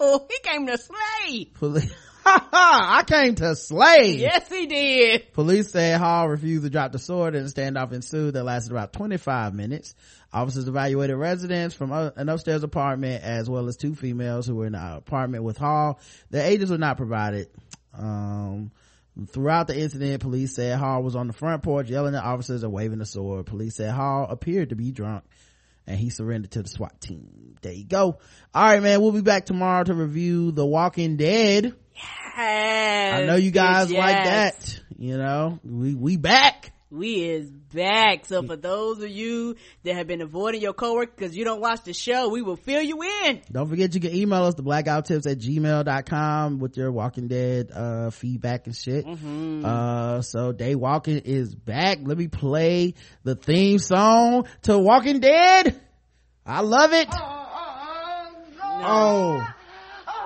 Oh, 0.00 0.26
he 0.30 0.38
came 0.42 0.66
to 0.66 0.76
slay. 0.76 1.46
Police, 1.54 1.90
I 2.52 3.04
came 3.06 3.34
to 3.36 3.56
slay. 3.56 4.16
Yes, 4.18 4.48
he 4.48 4.66
did. 4.66 5.32
Police 5.32 5.70
said 5.70 5.98
Hall 5.98 6.28
refused 6.28 6.64
to 6.64 6.70
drop 6.70 6.92
the 6.92 6.98
sword 6.98 7.34
and 7.34 7.46
a 7.46 7.50
standoff 7.50 7.92
ensued 7.92 8.34
that 8.34 8.44
lasted 8.44 8.72
about 8.72 8.92
25 8.92 9.54
minutes. 9.54 9.94
Officers 10.32 10.68
evaluated 10.68 11.16
residents 11.16 11.74
from 11.74 11.92
an 11.92 12.28
upstairs 12.28 12.62
apartment 12.62 13.24
as 13.24 13.48
well 13.48 13.66
as 13.66 13.76
two 13.76 13.94
females 13.94 14.46
who 14.46 14.56
were 14.56 14.66
in 14.66 14.72
the 14.72 14.96
apartment 14.96 15.44
with 15.44 15.56
Hall. 15.56 16.00
Their 16.30 16.44
ages 16.44 16.70
were 16.70 16.78
not 16.78 16.98
provided. 16.98 17.48
Um, 17.94 18.72
throughout 19.28 19.66
the 19.66 19.78
incident, 19.78 20.20
police 20.20 20.54
said 20.54 20.78
Hall 20.78 21.02
was 21.02 21.16
on 21.16 21.28
the 21.28 21.32
front 21.32 21.62
porch 21.62 21.88
yelling 21.88 22.14
at 22.14 22.22
officers 22.24 22.62
and 22.62 22.72
waving 22.72 22.98
the 22.98 23.06
sword. 23.06 23.46
Police 23.46 23.76
said 23.76 23.90
Hall 23.90 24.26
appeared 24.28 24.68
to 24.68 24.76
be 24.76 24.92
drunk 24.92 25.24
and 25.88 25.98
he 25.98 26.10
surrendered 26.10 26.50
to 26.52 26.62
the 26.62 26.68
SWAT 26.68 27.00
team. 27.00 27.56
There 27.62 27.72
you 27.72 27.84
go. 27.84 28.18
All 28.54 28.64
right, 28.64 28.82
man. 28.82 29.00
We'll 29.00 29.12
be 29.12 29.22
back 29.22 29.46
tomorrow 29.46 29.84
to 29.84 29.94
review 29.94 30.52
The 30.52 30.66
Walking 30.66 31.16
Dead. 31.16 31.74
I 32.36 33.24
know 33.26 33.36
you 33.36 33.50
guys 33.50 33.90
Yes, 33.90 33.98
like 33.98 34.24
that. 34.24 34.80
You 34.98 35.16
know, 35.16 35.58
we, 35.64 35.94
we 35.94 36.16
back. 36.16 36.72
We 36.90 37.22
is 37.22 37.50
back. 37.50 38.24
So 38.24 38.42
for 38.42 38.56
those 38.56 39.02
of 39.02 39.10
you 39.10 39.56
that 39.82 39.94
have 39.94 40.06
been 40.06 40.22
avoiding 40.22 40.62
your 40.62 40.72
coworker 40.72 41.12
because 41.14 41.36
you 41.36 41.44
don't 41.44 41.60
watch 41.60 41.82
the 41.84 41.92
show, 41.92 42.30
we 42.30 42.40
will 42.40 42.56
fill 42.56 42.80
you 42.80 43.02
in. 43.02 43.42
Don't 43.52 43.68
forget 43.68 43.94
you 43.94 44.00
can 44.00 44.14
email 44.14 44.44
us 44.44 44.54
the 44.54 44.62
blackouttips 44.62 45.30
at 45.30 45.38
gmail.com 45.38 46.58
with 46.60 46.78
your 46.78 46.90
Walking 46.90 47.28
Dead, 47.28 47.70
uh, 47.74 48.08
feedback 48.10 48.66
and 48.66 48.74
shit. 48.74 49.04
Mm-hmm. 49.04 49.66
Uh, 49.66 50.22
so 50.22 50.52
Day 50.52 50.74
Walking 50.76 51.18
is 51.18 51.54
back. 51.54 51.98
Let 52.02 52.16
me 52.16 52.28
play 52.28 52.94
the 53.22 53.34
theme 53.34 53.78
song 53.78 54.46
to 54.62 54.78
Walking 54.78 55.20
Dead. 55.20 55.78
I 56.46 56.62
love 56.62 56.94
it. 56.94 57.08
Oh, 58.80 59.46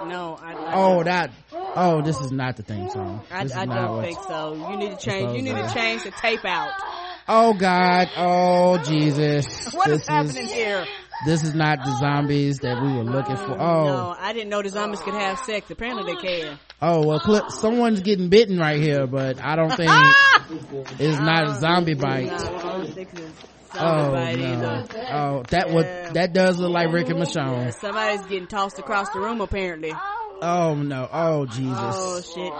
No, 0.08 0.38
I, 0.40 0.52
I 0.52 0.74
oh, 0.74 1.02
that, 1.04 1.30
oh, 1.52 2.02
this 2.02 2.20
is 2.20 2.32
not 2.32 2.56
the 2.56 2.62
theme 2.62 2.88
song. 2.90 3.22
I, 3.30 3.42
I 3.54 3.66
don't 3.66 4.02
think 4.02 4.18
so. 4.22 4.54
You 4.54 4.76
need 4.76 4.90
to 4.90 5.04
change. 5.04 5.36
You 5.36 5.42
need 5.42 5.56
to 5.56 5.70
change 5.72 6.04
the 6.04 6.10
tape 6.10 6.44
out. 6.44 6.72
Oh 7.28 7.54
God. 7.54 8.08
Oh 8.16 8.78
Jesus. 8.78 9.72
What 9.72 9.88
is 9.90 10.00
this 10.00 10.08
happening 10.08 10.46
here? 10.46 10.84
This 11.24 11.44
is 11.44 11.54
not 11.54 11.78
the 11.84 11.96
zombies 11.98 12.58
that 12.58 12.82
we 12.82 12.92
were 12.96 13.04
looking 13.04 13.36
for. 13.36 13.52
Oh. 13.52 13.84
No, 13.84 14.16
I 14.18 14.32
didn't 14.32 14.48
know 14.48 14.60
the 14.60 14.70
zombies 14.70 15.00
could 15.00 15.14
have 15.14 15.38
sex. 15.38 15.70
Apparently 15.70 16.14
they 16.14 16.20
can. 16.20 16.58
Oh 16.80 17.06
well, 17.06 17.48
someone's 17.50 18.00
getting 18.00 18.28
bitten 18.28 18.58
right 18.58 18.80
here, 18.80 19.06
but 19.06 19.40
I 19.40 19.54
don't 19.54 19.70
think 19.72 19.90
it's 20.98 21.20
not 21.20 21.48
a 21.48 21.54
zombie 21.60 21.94
bite. 21.94 22.28
No, 23.74 24.14
I 24.14 24.36
don't 24.36 24.36
think 24.36 24.48
it's 24.50 24.94
Oh 24.94 25.10
no! 25.12 25.38
Oh, 25.38 25.42
that 25.50 25.70
would 25.70 25.86
that 26.14 26.32
does 26.32 26.58
look 26.58 26.72
like 26.72 26.92
Rick 26.92 27.08
and 27.08 27.18
Yeah, 27.18 27.24
Michonne. 27.24 27.74
somebody's 27.80 28.26
getting 28.26 28.46
tossed 28.46 28.78
across 28.78 29.08
the 29.10 29.20
room 29.20 29.40
apparently. 29.40 29.92
Oh 30.42 30.74
no! 30.74 31.08
Oh 31.12 31.46
Jesus! 31.46 31.76
Oh 31.78 32.20
shit. 32.20 32.52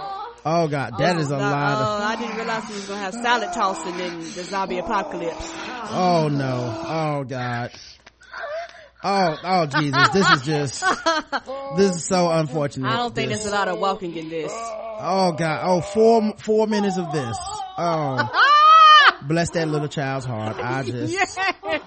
Oh 0.45 0.67
God, 0.67 0.95
that 0.99 1.17
is 1.17 1.31
a 1.31 1.35
Oh, 1.35 1.39
lot 1.39 1.71
of. 1.73 1.87
Oh, 2.01 2.05
I 2.05 2.15
didn't 2.17 2.35
realize 2.35 2.67
we 2.67 2.75
was 2.75 2.85
gonna 2.87 2.99
have 3.01 3.13
salad 3.13 3.49
tossing 3.53 3.99
in 3.99 4.19
the 4.19 4.43
zombie 4.43 4.77
apocalypse. 4.79 5.49
Oh 5.91 6.29
no! 6.31 6.83
Oh 6.87 7.23
God! 7.23 7.71
Oh 9.05 9.37
oh 9.43 9.65
Jesus! 9.65 10.09
This 10.13 10.29
is 10.31 10.41
just 10.45 10.83
this 11.77 11.95
is 11.97 12.05
so 12.05 12.29
unfortunate. 12.31 12.87
I 12.89 12.97
don't 12.97 13.13
think 13.13 13.29
This- 13.29 13.43
there's 13.43 13.53
a 13.53 13.55
lot 13.55 13.67
of 13.67 13.79
walking 13.79 14.15
in 14.15 14.29
this. 14.29 14.51
Oh 14.55 15.33
God! 15.37 15.61
Oh 15.63 15.81
four 15.81 16.33
four 16.37 16.67
minutes 16.67 16.97
of 16.97 17.11
this. 17.11 17.37
Oh, 17.77 18.17
bless 19.27 19.49
that 19.51 19.67
little 19.67 19.87
child's 19.87 20.25
heart. 20.25 20.57
I 20.57 20.83
just. 20.89 21.13
Yeah. 21.13 21.79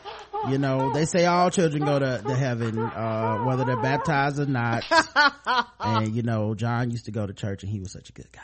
you 0.48 0.58
know 0.58 0.92
they 0.92 1.06
say 1.06 1.24
all 1.24 1.50
children 1.50 1.84
go 1.84 1.98
to, 1.98 2.22
to 2.22 2.34
heaven 2.36 2.78
uh 2.78 3.38
whether 3.38 3.64
they're 3.64 3.80
baptized 3.80 4.38
or 4.38 4.44
not 4.46 4.84
and 5.80 6.14
you 6.14 6.22
know 6.22 6.54
john 6.54 6.90
used 6.90 7.06
to 7.06 7.10
go 7.10 7.26
to 7.26 7.32
church 7.32 7.62
and 7.62 7.72
he 7.72 7.80
was 7.80 7.90
such 7.90 8.10
a 8.10 8.12
good 8.12 8.30
guy 8.30 8.42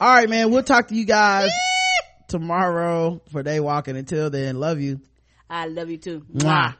all 0.00 0.12
right 0.12 0.28
man 0.28 0.50
we'll 0.50 0.62
talk 0.62 0.88
to 0.88 0.94
you 0.94 1.04
guys 1.04 1.52
tomorrow 2.28 3.20
for 3.30 3.42
day 3.42 3.60
walking 3.60 3.96
until 3.96 4.30
then 4.30 4.58
love 4.58 4.80
you 4.80 5.00
I 5.48 5.66
love 5.66 5.90
you 5.90 5.98
too. 5.98 6.24
Mwah. 6.34 6.74